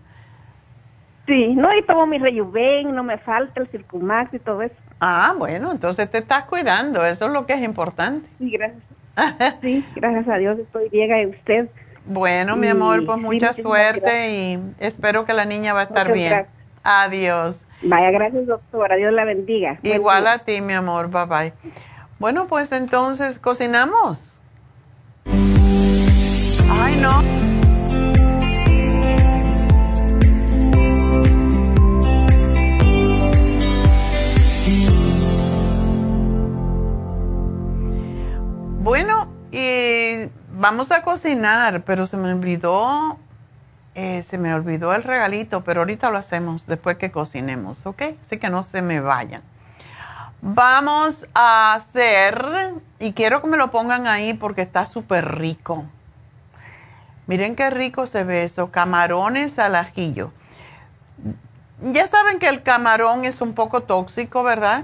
Sí, 1.27 1.55
no, 1.55 1.75
y 1.75 1.83
tomo 1.85 2.07
mi 2.07 2.19
rejuven, 2.19 2.95
no 2.95 3.03
me 3.03 3.17
falta 3.17 3.63
el 3.63 3.69
circumax 3.69 4.35
y 4.35 4.39
todo 4.41 4.61
eso. 4.61 4.75
Ah, 5.01 5.35
bueno, 5.37 5.73
entonces 5.73 6.11
te 6.11 6.19
estás 6.19 6.45
cuidando, 6.45 7.05
eso 7.05 7.27
es 7.27 7.33
lo 7.33 7.47
que 7.47 7.55
es 7.55 7.63
importante. 7.63 8.29
Sí, 8.39 8.51
gracias. 8.51 8.83
sí, 9.63 9.85
gracias 9.97 10.29
a 10.29 10.37
Dios 10.37 10.59
estoy 10.59 10.89
bien 10.91 11.11
y 11.19 11.27
usted. 11.27 11.69
Bueno, 12.05 12.57
mi 12.57 12.67
amor, 12.67 13.05
pues 13.07 13.19
mucha 13.19 13.53
suerte 13.53 14.31
y 14.31 14.59
espero 14.79 15.25
que 15.25 15.33
la 15.33 15.45
niña 15.45 15.73
va 15.73 15.81
a 15.81 15.85
estar 15.85 16.13
bien. 16.13 16.47
Adiós. 16.83 17.61
Vaya, 17.83 18.11
gracias 18.11 18.47
doctora, 18.47 18.97
Dios 18.97 19.13
la 19.13 19.25
bendiga. 19.25 19.79
Igual 19.83 20.27
a 20.27 20.39
ti, 20.39 20.61
mi 20.61 20.75
amor, 20.75 21.09
bye 21.09 21.25
bye. 21.25 21.53
Bueno, 22.19 22.47
pues 22.47 22.73
entonces 22.73 23.39
cocinamos. 23.39 24.41
Ay, 25.27 26.97
no. 27.01 27.50
Bueno, 38.91 39.29
y 39.53 40.29
vamos 40.53 40.91
a 40.91 41.03
cocinar, 41.03 41.83
pero 41.83 42.07
se 42.07 42.17
me 42.17 42.33
olvidó, 42.33 43.19
eh, 43.95 44.25
se 44.25 44.37
me 44.37 44.53
olvidó 44.53 44.93
el 44.97 45.05
regalito, 45.05 45.63
pero 45.63 45.83
ahorita 45.83 46.11
lo 46.11 46.19
hacemos 46.19 46.67
después 46.67 46.97
que 46.97 47.13
cocinemos, 47.13 47.87
¿ok? 47.87 48.03
Así 48.21 48.39
que 48.39 48.51
no 48.51 48.65
se 48.65 48.83
me 48.83 49.01
vayan. 49.01 49.43
Vamos 50.43 51.29
a 51.35 51.75
hacer, 51.75 52.75
y 52.99 53.13
quiero 53.13 53.41
que 53.41 53.47
me 53.47 53.57
lo 53.57 53.71
pongan 53.71 54.09
ahí 54.09 54.35
porque 54.35 54.63
está 54.63 54.85
súper 54.87 55.39
rico. 55.39 55.85
Miren 57.29 57.55
qué 57.55 57.71
rico 57.71 58.07
se 58.07 58.25
ve 58.25 58.43
eso, 58.43 58.73
camarones 58.73 59.61
al 59.61 59.77
ajillo. 59.77 60.33
Ya 61.81 62.09
saben 62.09 62.41
que 62.41 62.49
el 62.49 62.65
camarón 62.65 63.25
es 63.25 63.41
un 63.41 63.55
poco 63.55 63.85
tóxico, 63.85 64.43
¿verdad? 64.43 64.83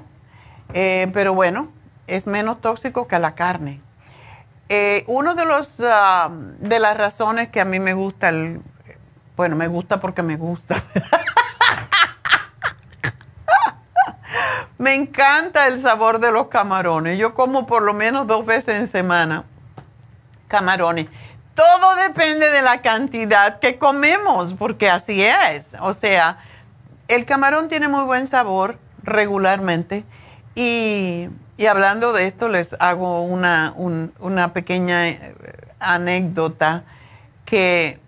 Eh, 0.75 1.11
pero 1.13 1.35
bueno, 1.35 1.73
es 2.07 2.29
menos 2.29 2.61
tóxico 2.61 3.09
que 3.09 3.19
la 3.19 3.35
carne. 3.35 3.81
Eh, 4.69 5.05
uno 5.07 5.35
de 5.35 5.45
los 5.45 5.75
ah, 5.81 6.31
de 6.31 6.81
las 6.81 6.97
razones 6.97 7.49
que 7.49 7.61
a 7.61 7.65
mí 7.65 7.79
me 7.79 7.95
gusta 7.95 8.29
el 8.31 8.61
bueno 9.37 9.55
me 9.55 9.69
gusta 9.69 10.01
porque 10.01 10.23
me 10.23 10.37
gusta. 10.37 10.83
Me 14.79 14.95
encanta 14.95 15.69
el 15.69 15.81
sabor 15.81 16.19
de 16.21 16.31
los 16.31 16.49
camarones. 16.49 17.19
Yo 17.19 17.33
como 17.33 17.67
por 17.67 17.81
lo 17.83 17.95
menos 17.95 18.27
dos 18.27 18.45
veces 18.45 18.79
en 18.79 18.89
semana 18.89 19.45
camarones. 20.49 21.07
Todo 21.55 21.97
depende 21.97 22.51
de 22.51 22.61
la 22.61 22.83
cantidad 22.83 23.59
que 23.59 23.79
comemos 23.79 24.53
porque 24.53 24.91
así 24.91 25.23
es. 25.23 25.75
O 25.81 25.95
sea 25.95 26.39
el 27.09 27.25
camarón 27.25 27.69
tiene 27.69 27.89
muy 27.89 28.05
buen 28.05 28.27
sabor 28.27 28.79
regularmente 29.03 30.05
y 30.55 31.29
y 31.59 31.67
hablando 31.67 32.13
de 32.13 32.27
esto, 32.27 32.49
les 32.49 32.75
hago 32.79 33.23
una, 33.23 33.75
una 33.77 34.53
pequeña 34.53 35.09
eh, 35.09 35.35
anécdota 35.79 36.85
que 37.45 37.99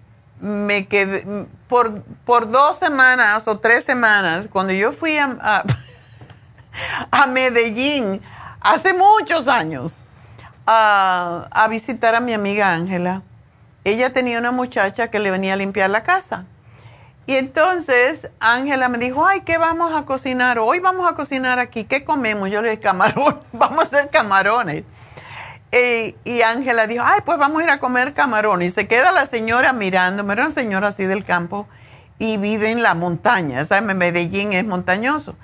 me 0.41 0.87
quedé, 0.87 1.47
por, 1.69 2.03
por, 2.25 2.51
dos 2.51 2.79
semanas 2.79 3.49
o 3.49 3.59
tres 3.59 3.85
semanas, 3.85 4.49
cuando 4.53 4.73
yo 4.73 4.93
fui 4.93 5.17
a, 5.17 5.65
a, 7.11 7.27
Medellín 7.27 8.21
hace 8.61 8.93
muchos 8.93 9.49
años 9.49 9.95
a, 10.67 11.49
a 11.51 11.69
visitar 11.69 12.15
a 12.15 12.21
mi 12.21 12.35
amiga 12.35 12.73
Ángela, 12.73 13.23
ella 13.85 14.13
tenía 14.13 14.39
una 14.39 14.53
muchacha 14.53 15.09
que 15.11 15.19
le 15.19 15.31
venía 15.31 15.55
a 15.55 15.57
limpiar 15.57 15.89
la 15.89 16.03
casa. 16.03 16.45
Y 17.29 17.37
entonces 17.37 18.31
Ángela 18.41 18.89
me 18.89 18.97
dijo, 18.97 19.27
ay, 19.27 19.43
¿qué 19.43 19.59
vamos 19.59 19.95
a 19.95 20.07
cocinar? 20.07 20.59
Hoy 20.59 20.81
vamos 20.81 21.07
a 21.07 21.15
cocinar 21.15 21.59
aquí. 21.59 21.85
¿Qué 21.85 22.03
comemos? 22.03 22.51
Yo 22.51 22.63
le 22.63 22.71
dije, 22.71 22.81
camarón, 22.81 23.41
vamos 23.53 23.81
a 23.81 23.83
hacer 23.83 24.09
camarones. 24.09 24.85
Eh, 25.71 26.17
y 26.25 26.41
Ángela 26.41 26.87
dijo, 26.87 27.05
ay, 27.07 27.21
pues 27.27 27.37
vamos 27.37 27.61
a 27.61 27.65
ir 27.65 27.71
a 27.71 27.81
comer 27.81 28.15
camarones. 28.15 28.73
Y 28.73 28.75
se 28.75 28.89
queda 28.89 29.13
la 29.13 29.27
señora 29.27 29.75
mirándome, 29.75 30.33
era 30.33 30.47
una 30.47 30.55
señora 30.55 30.89
así 30.89 31.05
del 31.05 31.23
campo, 31.23 31.69
y 32.19 32.39
vive 32.39 32.71
en 32.71 32.83
la 32.83 32.95
montaña. 32.95 33.63
¿Sabes? 33.67 33.95
Medellín 33.95 34.55
es 34.55 34.65
montañoso. 34.65 35.37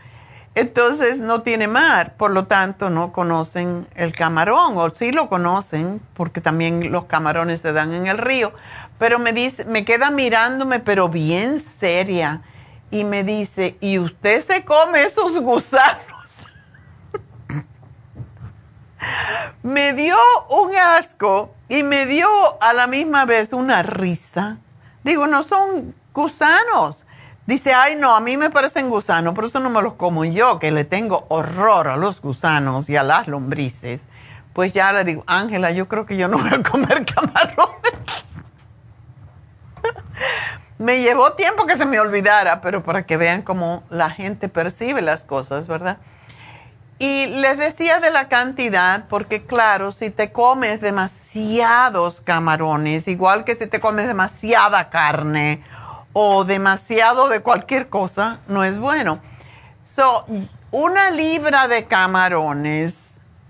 Entonces 0.55 1.19
no 1.19 1.43
tiene 1.43 1.67
mar, 1.67 2.15
por 2.17 2.31
lo 2.31 2.47
tanto 2.47 2.89
no 2.89 3.13
conocen 3.13 3.89
el 3.97 4.13
camarón, 4.13 4.79
o 4.79 4.89
sí 4.95 5.11
lo 5.11 5.29
conocen, 5.29 6.01
porque 6.15 6.41
también 6.41 6.93
los 6.93 7.07
camarones 7.07 7.61
se 7.61 7.73
dan 7.73 7.93
en 7.93 8.07
el 8.07 8.19
río, 8.19 8.53
pero 8.99 9.19
me 9.19 9.33
dice, 9.33 9.65
me 9.65 9.85
queda 9.85 10.11
mirándome, 10.11 10.81
pero 10.81 11.09
bien 11.09 11.63
seria, 11.81 12.43
y 12.91 13.05
me 13.05 13.25
dice, 13.25 13.77
¿y 13.81 13.99
usted 13.99 14.45
se 14.45 14.65
come 14.65 15.03
esos 15.03 15.39
gusanos? 15.41 15.99
me 19.63 19.93
dio 19.95 20.17
un 20.49 20.77
asco 20.77 21.55
y 21.69 21.83
me 21.83 22.07
dio 22.07 22.29
a 22.63 22.73
la 22.73 22.87
misma 22.87 23.25
vez 23.25 23.53
una 23.53 23.83
risa. 23.83 24.59
Digo, 25.03 25.27
no 25.27 25.43
son 25.43 25.95
gusanos 26.13 27.05
Dice, 27.47 27.75
ay 27.75 27.95
no, 27.97 28.17
a 28.17 28.21
mí 28.21 28.39
me 28.39 28.49
parecen 28.49 28.89
gusanos, 28.89 29.35
por 29.35 29.45
eso 29.45 29.61
no 29.61 29.69
me 29.69 29.83
los 29.83 29.95
como 29.95 30.25
yo, 30.25 30.59
que 30.59 30.71
le 30.71 30.85
tengo 30.85 31.27
horror 31.29 31.89
a 31.89 31.97
los 31.97 32.23
gusanos 32.23 32.89
y 32.89 32.97
a 32.97 33.03
las 33.03 33.29
lombrices. 33.29 34.01
Pues 34.55 34.73
ya 34.73 34.93
le 34.93 35.05
digo, 35.05 35.25
Ángela, 35.27 35.71
yo 35.71 35.87
creo 35.87 36.07
que 36.07 36.17
yo 36.17 36.27
no 36.27 36.39
voy 36.39 36.49
a 36.49 36.63
comer 36.63 37.05
camarones. 37.15 38.24
Me 40.79 41.03
llevó 41.03 41.33
tiempo 41.33 41.67
que 41.67 41.77
se 41.77 41.85
me 41.85 42.01
olvidara, 42.01 42.61
pero 42.61 42.83
para 42.83 43.05
que 43.05 43.17
vean 43.17 43.43
cómo 43.43 43.83
la 43.91 44.11
gente 44.11 44.49
percibe 44.49 45.03
las 45.03 45.23
cosas, 45.23 45.67
¿verdad? 45.67 45.99
Y 46.99 47.27
les 47.27 47.59
decía 47.59 48.01
de 48.01 48.11
la 48.11 48.29
cantidad, 48.29 49.07
porque 49.09 49.45
claro, 49.45 49.91
si 49.93 50.11
te 50.11 50.31
comes 50.31 50.81
demasiados 50.81 52.21
camarones, 52.21 53.09
igual 53.09 53.45
que 53.45 53.55
si 53.57 53.67
te 53.67 53.81
comes 53.81 54.07
demasiada 54.07 54.91
carne, 54.91 55.63
o 56.15 56.45
demasiado 56.45 57.29
de 57.29 57.41
cualquier 57.41 57.89
cosa 57.89 58.39
no 58.47 58.65
es 58.65 58.79
bueno. 58.79 59.19
So, 59.85 60.25
una 60.71 61.11
libra 61.11 61.69
de 61.69 61.85
camarones 61.85 62.95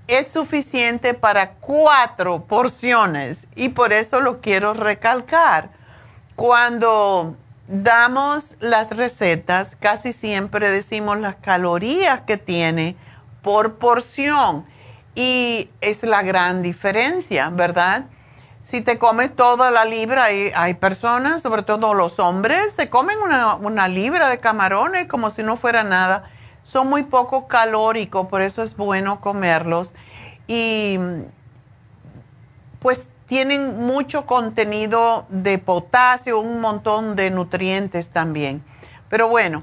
es 0.09 0.29
suficiente 0.29 1.15
para 1.15 1.53
cuatro 1.53 2.45
porciones 2.47 3.47
y 3.55 3.69
por 3.69 3.93
eso 3.93 4.21
lo 4.21 4.41
quiero 4.41 4.75
recalcar. 4.75 5.71
Cuando 6.37 7.37
damos 7.69 8.57
las 8.61 8.97
recetas, 8.97 9.77
casi 9.77 10.13
siempre 10.13 10.71
decimos 10.71 11.19
las 11.19 11.37
calorías 11.37 12.23
que 12.23 12.37
tiene 12.37 12.97
por 13.43 13.77
porción 13.77 14.67
y 15.15 15.71
es 15.81 16.03
la 16.03 16.23
gran 16.23 16.63
diferencia, 16.63 17.51
¿verdad? 17.51 18.07
si 18.65 18.81
te 18.81 18.99
comes 18.99 19.37
toda 19.37 19.71
la 19.71 19.85
libra, 19.85 20.25
hay, 20.25 20.75
personas, 20.75 21.43
sobre 21.43 21.63
todo 21.63 21.93
los 21.93 22.19
hombres, 22.19 22.73
se 22.73 22.89
comen 22.89 23.19
una, 23.19 23.55
una, 23.57 23.89
libra 23.89 24.31
de 24.31 24.41
camarones 24.41 25.07
como 25.07 25.31
si 25.31 25.43
no 25.43 25.59
fuera 25.59 25.85
nada. 25.85 26.25
Son 26.63 26.89
muy 26.89 27.03
poco 27.03 27.47
calóricos, 27.47 28.27
por 28.27 28.41
eso 28.41 28.63
es 28.63 28.75
bueno 28.75 29.21
comerlos. 29.21 29.93
Y 30.47 30.99
pues 32.81 33.11
tienen 33.27 33.79
mucho 33.79 34.27
contenido 34.27 35.27
de 35.29 35.59
potasio, 35.59 36.41
un 36.41 36.61
montón 36.61 37.17
de 37.17 37.31
nutrientes 37.31 38.09
también. 38.09 38.63
Pero 39.09 39.29
bueno, 39.29 39.63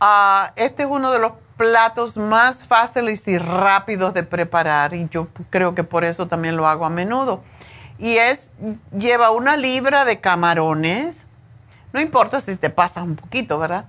uh, 0.00 0.50
este 0.56 0.82
es 0.82 0.88
uno 0.90 1.10
de 1.12 1.18
los 1.18 1.32
platos 1.56 2.16
más 2.16 2.64
fáciles 2.64 3.26
y 3.28 3.36
rápidos 3.36 4.14
de 4.14 4.22
preparar 4.22 4.94
y 4.94 5.08
yo 5.10 5.28
creo 5.50 5.74
que 5.74 5.84
por 5.84 6.04
eso 6.04 6.26
también 6.26 6.56
lo 6.56 6.66
hago 6.66 6.86
a 6.86 6.90
menudo. 6.90 7.42
y 7.98 8.16
es, 8.16 8.52
lleva 8.96 9.30
una 9.30 9.58
libra 9.58 10.06
de 10.06 10.20
camarones, 10.20 11.26
no 11.92 12.00
importa 12.00 12.40
si 12.40 12.56
te 12.56 12.70
pasas 12.70 13.04
un 13.04 13.16
poquito, 13.16 13.58
¿verdad? 13.58 13.84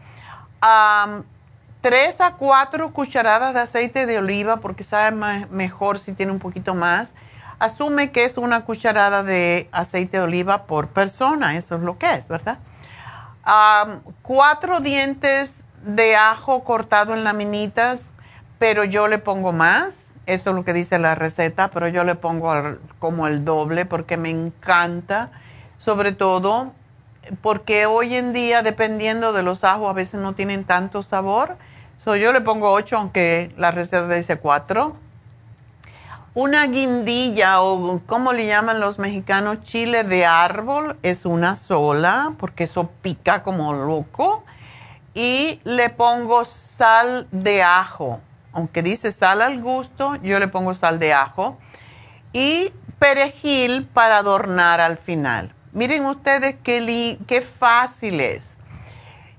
tres 1.81 2.21
a 2.21 2.33
cuatro 2.33 2.91
cucharadas 2.91 3.53
de 3.53 3.61
aceite 3.61 4.05
de 4.05 4.19
oliva 4.19 4.57
porque 4.57 4.83
sabe 4.83 5.15
mejor 5.49 5.97
si 5.97 6.13
tiene 6.13 6.31
un 6.31 6.39
poquito 6.39 6.75
más. 6.75 7.13
Asume 7.61 8.11
que 8.11 8.25
es 8.25 8.37
una 8.37 8.65
cucharada 8.65 9.21
de 9.21 9.69
aceite 9.71 10.17
de 10.17 10.23
oliva 10.23 10.63
por 10.65 10.87
persona, 10.87 11.55
eso 11.57 11.75
es 11.75 11.81
lo 11.83 11.99
que 11.99 12.11
es, 12.11 12.27
¿verdad? 12.27 12.57
cuatro 14.23 14.79
dientes 14.79 15.59
de 15.83 16.15
ajo 16.15 16.63
cortado 16.63 17.13
en 17.13 17.23
laminitas, 17.23 18.05
pero 18.57 18.83
yo 18.83 19.07
le 19.07 19.19
pongo 19.19 19.51
más, 19.51 19.93
eso 20.25 20.49
es 20.49 20.55
lo 20.55 20.65
que 20.65 20.73
dice 20.73 20.97
la 20.97 21.13
receta, 21.13 21.69
pero 21.69 21.87
yo 21.87 22.03
le 22.03 22.15
pongo 22.15 22.51
como 22.97 23.27
el 23.27 23.45
doble 23.45 23.85
porque 23.85 24.17
me 24.17 24.31
encanta, 24.31 25.29
sobre 25.77 26.13
todo 26.13 26.73
porque 27.41 27.85
hoy 27.85 28.15
en 28.15 28.33
día, 28.33 28.63
dependiendo 28.63 29.33
de 29.33 29.43
los 29.43 29.63
ajos, 29.63 29.87
a 29.87 29.93
veces 29.93 30.19
no 30.19 30.33
tienen 30.33 30.63
tanto 30.63 31.03
sabor. 31.03 31.57
So, 31.97 32.15
yo 32.15 32.31
le 32.31 32.41
pongo 32.41 32.71
8, 32.71 32.97
aunque 32.97 33.53
la 33.55 33.69
receta 33.69 34.07
dice 34.07 34.37
4. 34.37 35.10
Una 36.33 36.65
guindilla, 36.67 37.61
o 37.61 37.99
como 38.05 38.31
le 38.31 38.47
llaman 38.47 38.79
los 38.79 38.99
mexicanos, 38.99 39.61
chile 39.63 40.05
de 40.05 40.25
árbol, 40.25 40.97
es 41.03 41.25
una 41.25 41.55
sola, 41.55 42.35
porque 42.37 42.63
eso 42.63 42.89
pica 43.01 43.43
como 43.43 43.73
loco. 43.73 44.45
Y 45.13 45.59
le 45.65 45.89
pongo 45.89 46.45
sal 46.45 47.27
de 47.31 47.63
ajo. 47.63 48.21
Aunque 48.53 48.81
dice 48.81 49.11
sal 49.11 49.41
al 49.41 49.61
gusto, 49.61 50.15
yo 50.23 50.39
le 50.39 50.47
pongo 50.47 50.73
sal 50.73 50.99
de 50.99 51.13
ajo. 51.13 51.57
Y 52.31 52.71
perejil 52.97 53.89
para 53.93 54.19
adornar 54.19 54.79
al 54.79 54.97
final. 54.97 55.53
Miren 55.73 56.05
ustedes 56.05 56.55
qué, 56.63 57.17
qué 57.27 57.41
fácil 57.41 58.21
es. 58.21 58.55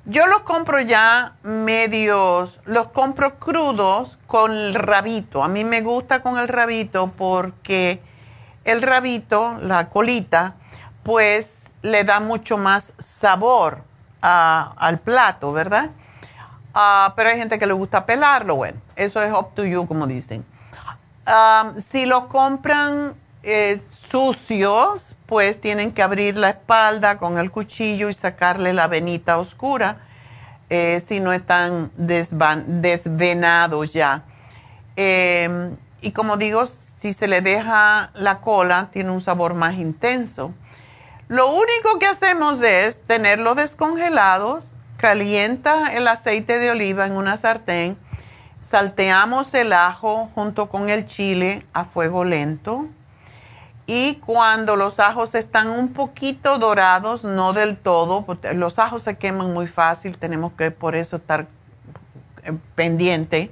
Yo 0.05 0.27
los 0.27 0.41
compro 0.41 0.81
ya 0.81 1.35
medios, 1.45 2.59
los 2.65 2.89
compro 2.89 3.39
crudos 3.39 4.19
con 4.27 4.51
el 4.51 4.75
rabito. 4.75 5.45
A 5.45 5.49
mí 5.49 5.63
me 5.63 5.81
gusta 5.81 6.23
con 6.23 6.39
el 6.39 6.49
rabito 6.49 7.13
porque 7.17 8.03
el 8.65 8.83
rabito, 8.83 9.57
la 9.61 9.91
colita, 9.91 10.55
pues 11.05 11.63
le 11.83 12.03
da 12.03 12.19
mucho 12.19 12.59
más 12.59 12.95
sabor 12.99 13.85
al 14.21 14.99
plato, 14.99 15.53
¿verdad? 15.53 15.91
Ah, 16.75 17.13
pero 17.15 17.29
hay 17.29 17.39
gente 17.39 17.61
que 17.61 17.67
le 17.67 17.73
gusta 17.73 18.05
pelarlo, 18.05 18.57
bueno, 18.57 18.81
eso 18.97 19.23
es 19.23 19.33
up 19.33 19.55
to 19.55 19.65
you, 19.65 19.87
como 19.87 20.09
dicen. 20.09 20.45
Ah, 21.27 21.75
si 21.77 22.07
lo 22.07 22.29
compran 22.29 23.15
eh, 23.43 23.81
sucios, 23.91 25.17
pues 25.27 25.61
tienen 25.61 25.93
que 25.93 26.03
abrir 26.03 26.37
la 26.37 26.51
espalda 26.51 27.19
con 27.19 27.39
el 27.39 27.51
cuchillo 27.51 28.09
y 28.09 28.15
sacarle 28.15 28.73
la 28.73 28.87
venita 28.87 29.39
oscura 29.39 29.99
eh, 30.71 31.03
si 31.07 31.19
no 31.19 31.33
están 31.33 31.91
desvenados 31.97 33.93
ya. 33.93 34.25
Em, 34.95 35.77
y 36.01 36.13
como 36.13 36.37
digo, 36.37 36.67
si 36.67 37.13
se 37.13 37.27
le 37.27 37.41
deja 37.41 38.11
la 38.15 38.41
cola, 38.41 38.91
tiene 38.93 39.11
un 39.11 39.21
sabor 39.21 39.55
más 39.55 39.75
intenso. 39.75 40.55
Lo 41.29 41.51
único 41.51 41.99
que 41.99 42.07
hacemos 42.07 42.61
es 42.63 43.03
tenerlo 43.03 43.55
descongelados, 43.55 44.69
calienta 44.99 45.93
el 45.95 46.07
aceite 46.07 46.59
de 46.59 46.71
oliva 46.71 47.07
en 47.07 47.13
una 47.13 47.37
sartén, 47.37 47.97
salteamos 48.65 49.53
el 49.55 49.73
ajo 49.73 50.31
junto 50.35 50.69
con 50.69 50.91
el 50.91 51.07
chile 51.07 51.67
a 51.73 51.85
fuego 51.87 52.23
lento 52.23 52.89
y 53.95 54.15
cuando 54.25 54.75
los 54.75 54.99
ajos 55.01 55.35
están 55.35 55.69
un 55.69 55.93
poquito 55.93 56.57
dorados, 56.57 57.25
no 57.25 57.53
del 57.53 57.77
todo, 57.77 58.25
los 58.55 58.79
ajos 58.79 59.03
se 59.03 59.19
queman 59.19 59.53
muy 59.53 59.67
fácil, 59.67 60.17
tenemos 60.17 60.55
que 60.55 60.71
por 60.71 60.97
eso 60.97 61.17
estar 61.17 61.47
eh, 62.43 62.55
pendiente, 62.75 63.51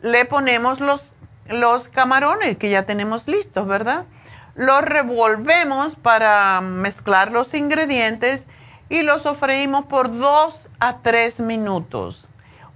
le 0.00 0.24
ponemos 0.24 0.80
los, 0.80 1.12
los 1.46 1.88
camarones 1.88 2.56
que 2.56 2.70
ya 2.70 2.84
tenemos 2.84 3.28
listos, 3.28 3.66
¿verdad? 3.66 4.06
Los 4.54 4.80
revolvemos 4.80 5.94
para 5.94 6.62
mezclar 6.62 7.30
los 7.30 7.52
ingredientes 7.52 8.44
y 8.88 9.02
los 9.02 9.20
sofreímos 9.20 9.84
por 9.84 10.10
dos 10.10 10.70
a 10.80 11.00
tres 11.02 11.38
minutos. 11.38 12.30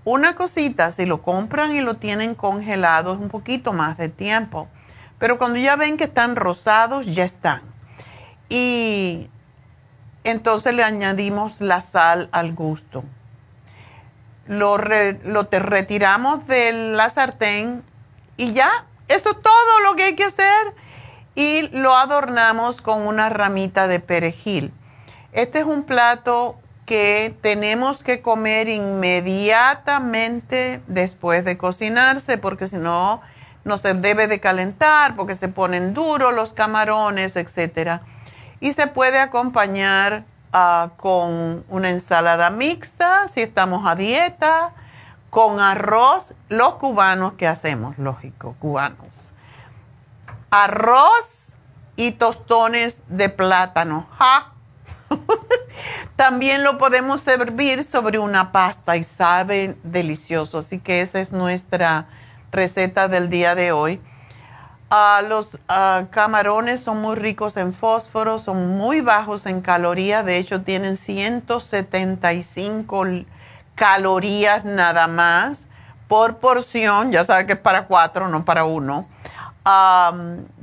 Una 0.04 0.34
cosita, 0.34 0.90
si 0.90 1.06
lo 1.06 1.22
compran 1.22 1.74
y 1.74 1.80
lo 1.80 1.94
tienen 1.94 2.34
congelado, 2.34 3.14
es 3.14 3.18
un 3.18 3.30
poquito 3.30 3.72
más 3.72 3.96
de 3.96 4.10
tiempo 4.10 4.68
pero 5.18 5.38
cuando 5.38 5.58
ya 5.58 5.76
ven 5.76 5.96
que 5.96 6.04
están 6.04 6.36
rosados, 6.36 7.06
ya 7.06 7.24
están. 7.24 7.62
Y 8.48 9.28
entonces 10.24 10.74
le 10.74 10.82
añadimos 10.82 11.60
la 11.60 11.80
sal 11.80 12.28
al 12.32 12.54
gusto. 12.54 13.04
Lo, 14.46 14.78
lo 14.78 15.46
te 15.46 15.58
retiramos 15.58 16.46
de 16.46 16.72
la 16.72 17.10
sartén 17.10 17.82
y 18.36 18.52
ya, 18.52 18.86
eso 19.08 19.30
es 19.30 19.42
todo 19.42 19.80
lo 19.84 19.96
que 19.96 20.04
hay 20.04 20.14
que 20.14 20.24
hacer. 20.24 20.74
Y 21.34 21.68
lo 21.68 21.96
adornamos 21.96 22.80
con 22.80 23.02
una 23.02 23.28
ramita 23.28 23.88
de 23.88 24.00
perejil. 24.00 24.72
Este 25.32 25.58
es 25.58 25.64
un 25.64 25.84
plato 25.84 26.56
que 26.86 27.36
tenemos 27.42 28.02
que 28.02 28.22
comer 28.22 28.68
inmediatamente 28.68 30.80
después 30.86 31.44
de 31.44 31.58
cocinarse, 31.58 32.38
porque 32.38 32.68
si 32.68 32.76
no 32.76 33.20
no 33.66 33.78
se 33.78 33.94
debe 33.94 34.28
de 34.28 34.38
calentar 34.38 35.16
porque 35.16 35.34
se 35.34 35.48
ponen 35.48 35.92
duros 35.92 36.32
los 36.32 36.52
camarones, 36.52 37.34
etc. 37.34 38.00
Y 38.60 38.72
se 38.72 38.86
puede 38.86 39.18
acompañar 39.18 40.24
ah, 40.52 40.90
con 40.96 41.64
una 41.68 41.90
ensalada 41.90 42.48
mixta 42.50 43.26
si 43.26 43.42
estamos 43.42 43.84
a 43.84 43.96
dieta, 43.96 44.72
con 45.30 45.58
arroz, 45.58 46.32
los 46.48 46.76
cubanos 46.76 47.32
que 47.34 47.48
hacemos, 47.48 47.98
lógico, 47.98 48.54
cubanos. 48.60 49.32
Arroz 50.50 51.56
y 51.96 52.12
tostones 52.12 52.98
de 53.08 53.28
plátano. 53.30 54.06
También 56.16 56.62
lo 56.62 56.78
podemos 56.78 57.20
servir 57.20 57.82
sobre 57.82 58.20
una 58.20 58.52
pasta 58.52 58.96
y 58.96 59.02
sabe 59.02 59.76
delicioso. 59.82 60.58
Así 60.58 60.78
que 60.78 61.00
esa 61.00 61.18
es 61.18 61.32
nuestra 61.32 62.06
receta 62.56 63.06
del 63.06 63.30
día 63.30 63.54
de 63.54 63.70
hoy. 63.70 64.00
Ah, 64.90 65.22
los 65.26 65.58
ah, 65.68 66.04
camarones 66.10 66.80
son 66.80 67.00
muy 67.00 67.16
ricos 67.16 67.56
en 67.56 67.72
fósforo, 67.74 68.38
son 68.38 68.76
muy 68.76 69.00
bajos 69.00 69.46
en 69.46 69.60
calorías, 69.60 70.24
de 70.24 70.38
hecho 70.38 70.62
tienen 70.62 70.96
175 70.96 73.04
calorías 73.74 74.64
nada 74.64 75.08
más 75.08 75.66
por 76.08 76.36
porción, 76.36 77.10
ya 77.10 77.24
sabe 77.24 77.46
que 77.46 77.54
es 77.54 77.58
para 77.58 77.86
cuatro, 77.86 78.28
no 78.28 78.44
para 78.44 78.64
uno. 78.64 79.08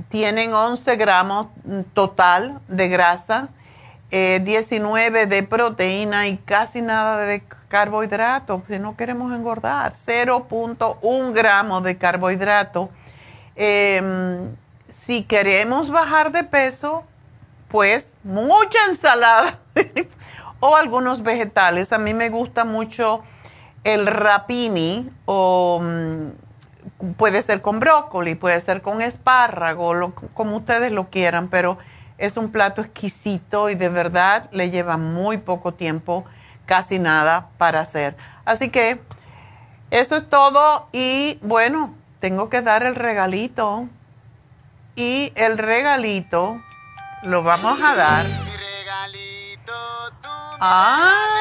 tienen 0.07 0.53
11 0.53 0.95
gramos 0.95 1.47
total 1.93 2.61
de 2.69 2.87
grasa, 2.87 3.49
19 4.13 5.21
eh, 5.21 5.25
de 5.25 5.41
proteína 5.41 6.27
y 6.27 6.37
casi 6.37 6.81
nada 6.81 7.17
de 7.17 7.41
carbohidratos, 7.67 8.61
si 8.67 8.77
no 8.77 8.95
queremos 8.95 9.33
engordar, 9.33 9.93
0.1 9.93 11.33
gramos 11.33 11.83
de 11.83 11.97
carbohidrato. 11.97 12.91
Em, 13.55 14.55
si 14.89 15.23
queremos 15.23 15.89
bajar 15.89 16.31
de 16.31 16.43
peso, 16.43 17.03
pues 17.69 18.13
mucha 18.23 18.77
ensalada 18.87 19.59
o 20.59 20.75
algunos 20.75 21.23
vegetales. 21.23 21.91
A 21.91 21.97
mí 21.97 22.13
me 22.13 22.29
gusta 22.29 22.65
mucho 22.65 23.23
el 23.83 24.05
rapini 24.05 25.09
o 25.25 25.81
mm, 25.81 27.13
puede 27.17 27.41
ser 27.41 27.63
con 27.63 27.79
brócoli, 27.79 28.35
puede 28.35 28.61
ser 28.61 28.83
con 28.83 29.01
espárrago, 29.01 30.13
como 30.35 30.57
ustedes 30.57 30.91
lo 30.91 31.09
quieran, 31.09 31.47
pero 31.47 31.79
es 32.17 32.37
un 32.37 32.51
plato 32.51 32.81
exquisito 32.81 33.69
y 33.69 33.75
de 33.75 33.89
verdad 33.89 34.49
le 34.51 34.69
lleva 34.69 34.97
muy 34.97 35.37
poco 35.37 35.73
tiempo 35.73 36.25
casi 36.65 36.99
nada 36.99 37.49
para 37.57 37.81
hacer. 37.81 38.15
Así 38.45 38.69
que 38.69 39.01
eso 39.91 40.15
es 40.15 40.29
todo 40.29 40.87
y 40.91 41.37
bueno, 41.41 41.93
tengo 42.19 42.49
que 42.49 42.61
dar 42.61 42.83
el 42.83 42.95
regalito. 42.95 43.87
Y 44.95 45.33
el 45.35 45.57
regalito 45.57 46.61
lo 47.23 47.43
vamos 47.43 47.81
a 47.81 47.95
dar. 47.95 48.25
Ah. 50.59 51.33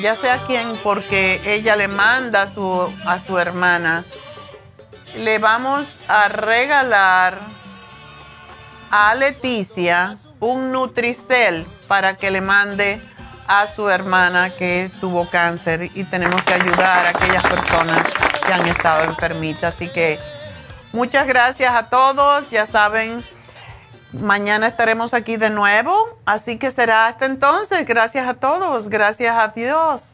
Ya 0.00 0.14
sé 0.14 0.30
a 0.30 0.38
quién, 0.46 0.76
porque 0.82 1.40
ella 1.46 1.76
le 1.76 1.88
manda 1.88 2.42
a 2.42 2.46
su, 2.46 2.94
a 3.06 3.18
su 3.20 3.38
hermana. 3.38 4.04
Le 5.16 5.38
vamos 5.38 5.86
a 6.08 6.28
regalar 6.28 7.38
a 8.90 9.14
Leticia 9.14 10.16
un 10.40 10.72
Nutricel 10.72 11.66
para 11.88 12.16
que 12.16 12.30
le 12.30 12.40
mande 12.40 13.00
a 13.46 13.66
su 13.66 13.88
hermana 13.88 14.50
que 14.50 14.90
tuvo 15.00 15.28
cáncer 15.28 15.90
y 15.94 16.04
tenemos 16.04 16.42
que 16.42 16.54
ayudar 16.54 17.06
a 17.06 17.10
aquellas 17.10 17.42
personas 17.42 18.06
que 18.46 18.52
han 18.52 18.66
estado 18.66 19.04
enfermitas. 19.04 19.74
Así 19.74 19.88
que 19.88 20.18
Muchas 20.94 21.26
gracias 21.26 21.74
a 21.74 21.90
todos. 21.90 22.50
Ya 22.50 22.66
saben, 22.66 23.24
mañana 24.12 24.68
estaremos 24.68 25.12
aquí 25.12 25.36
de 25.36 25.50
nuevo. 25.50 25.92
Así 26.24 26.56
que 26.56 26.70
será 26.70 27.08
hasta 27.08 27.26
entonces. 27.26 27.84
Gracias 27.84 28.28
a 28.28 28.34
todos. 28.34 28.88
Gracias 28.88 29.36
a 29.36 29.48
Dios. 29.48 30.13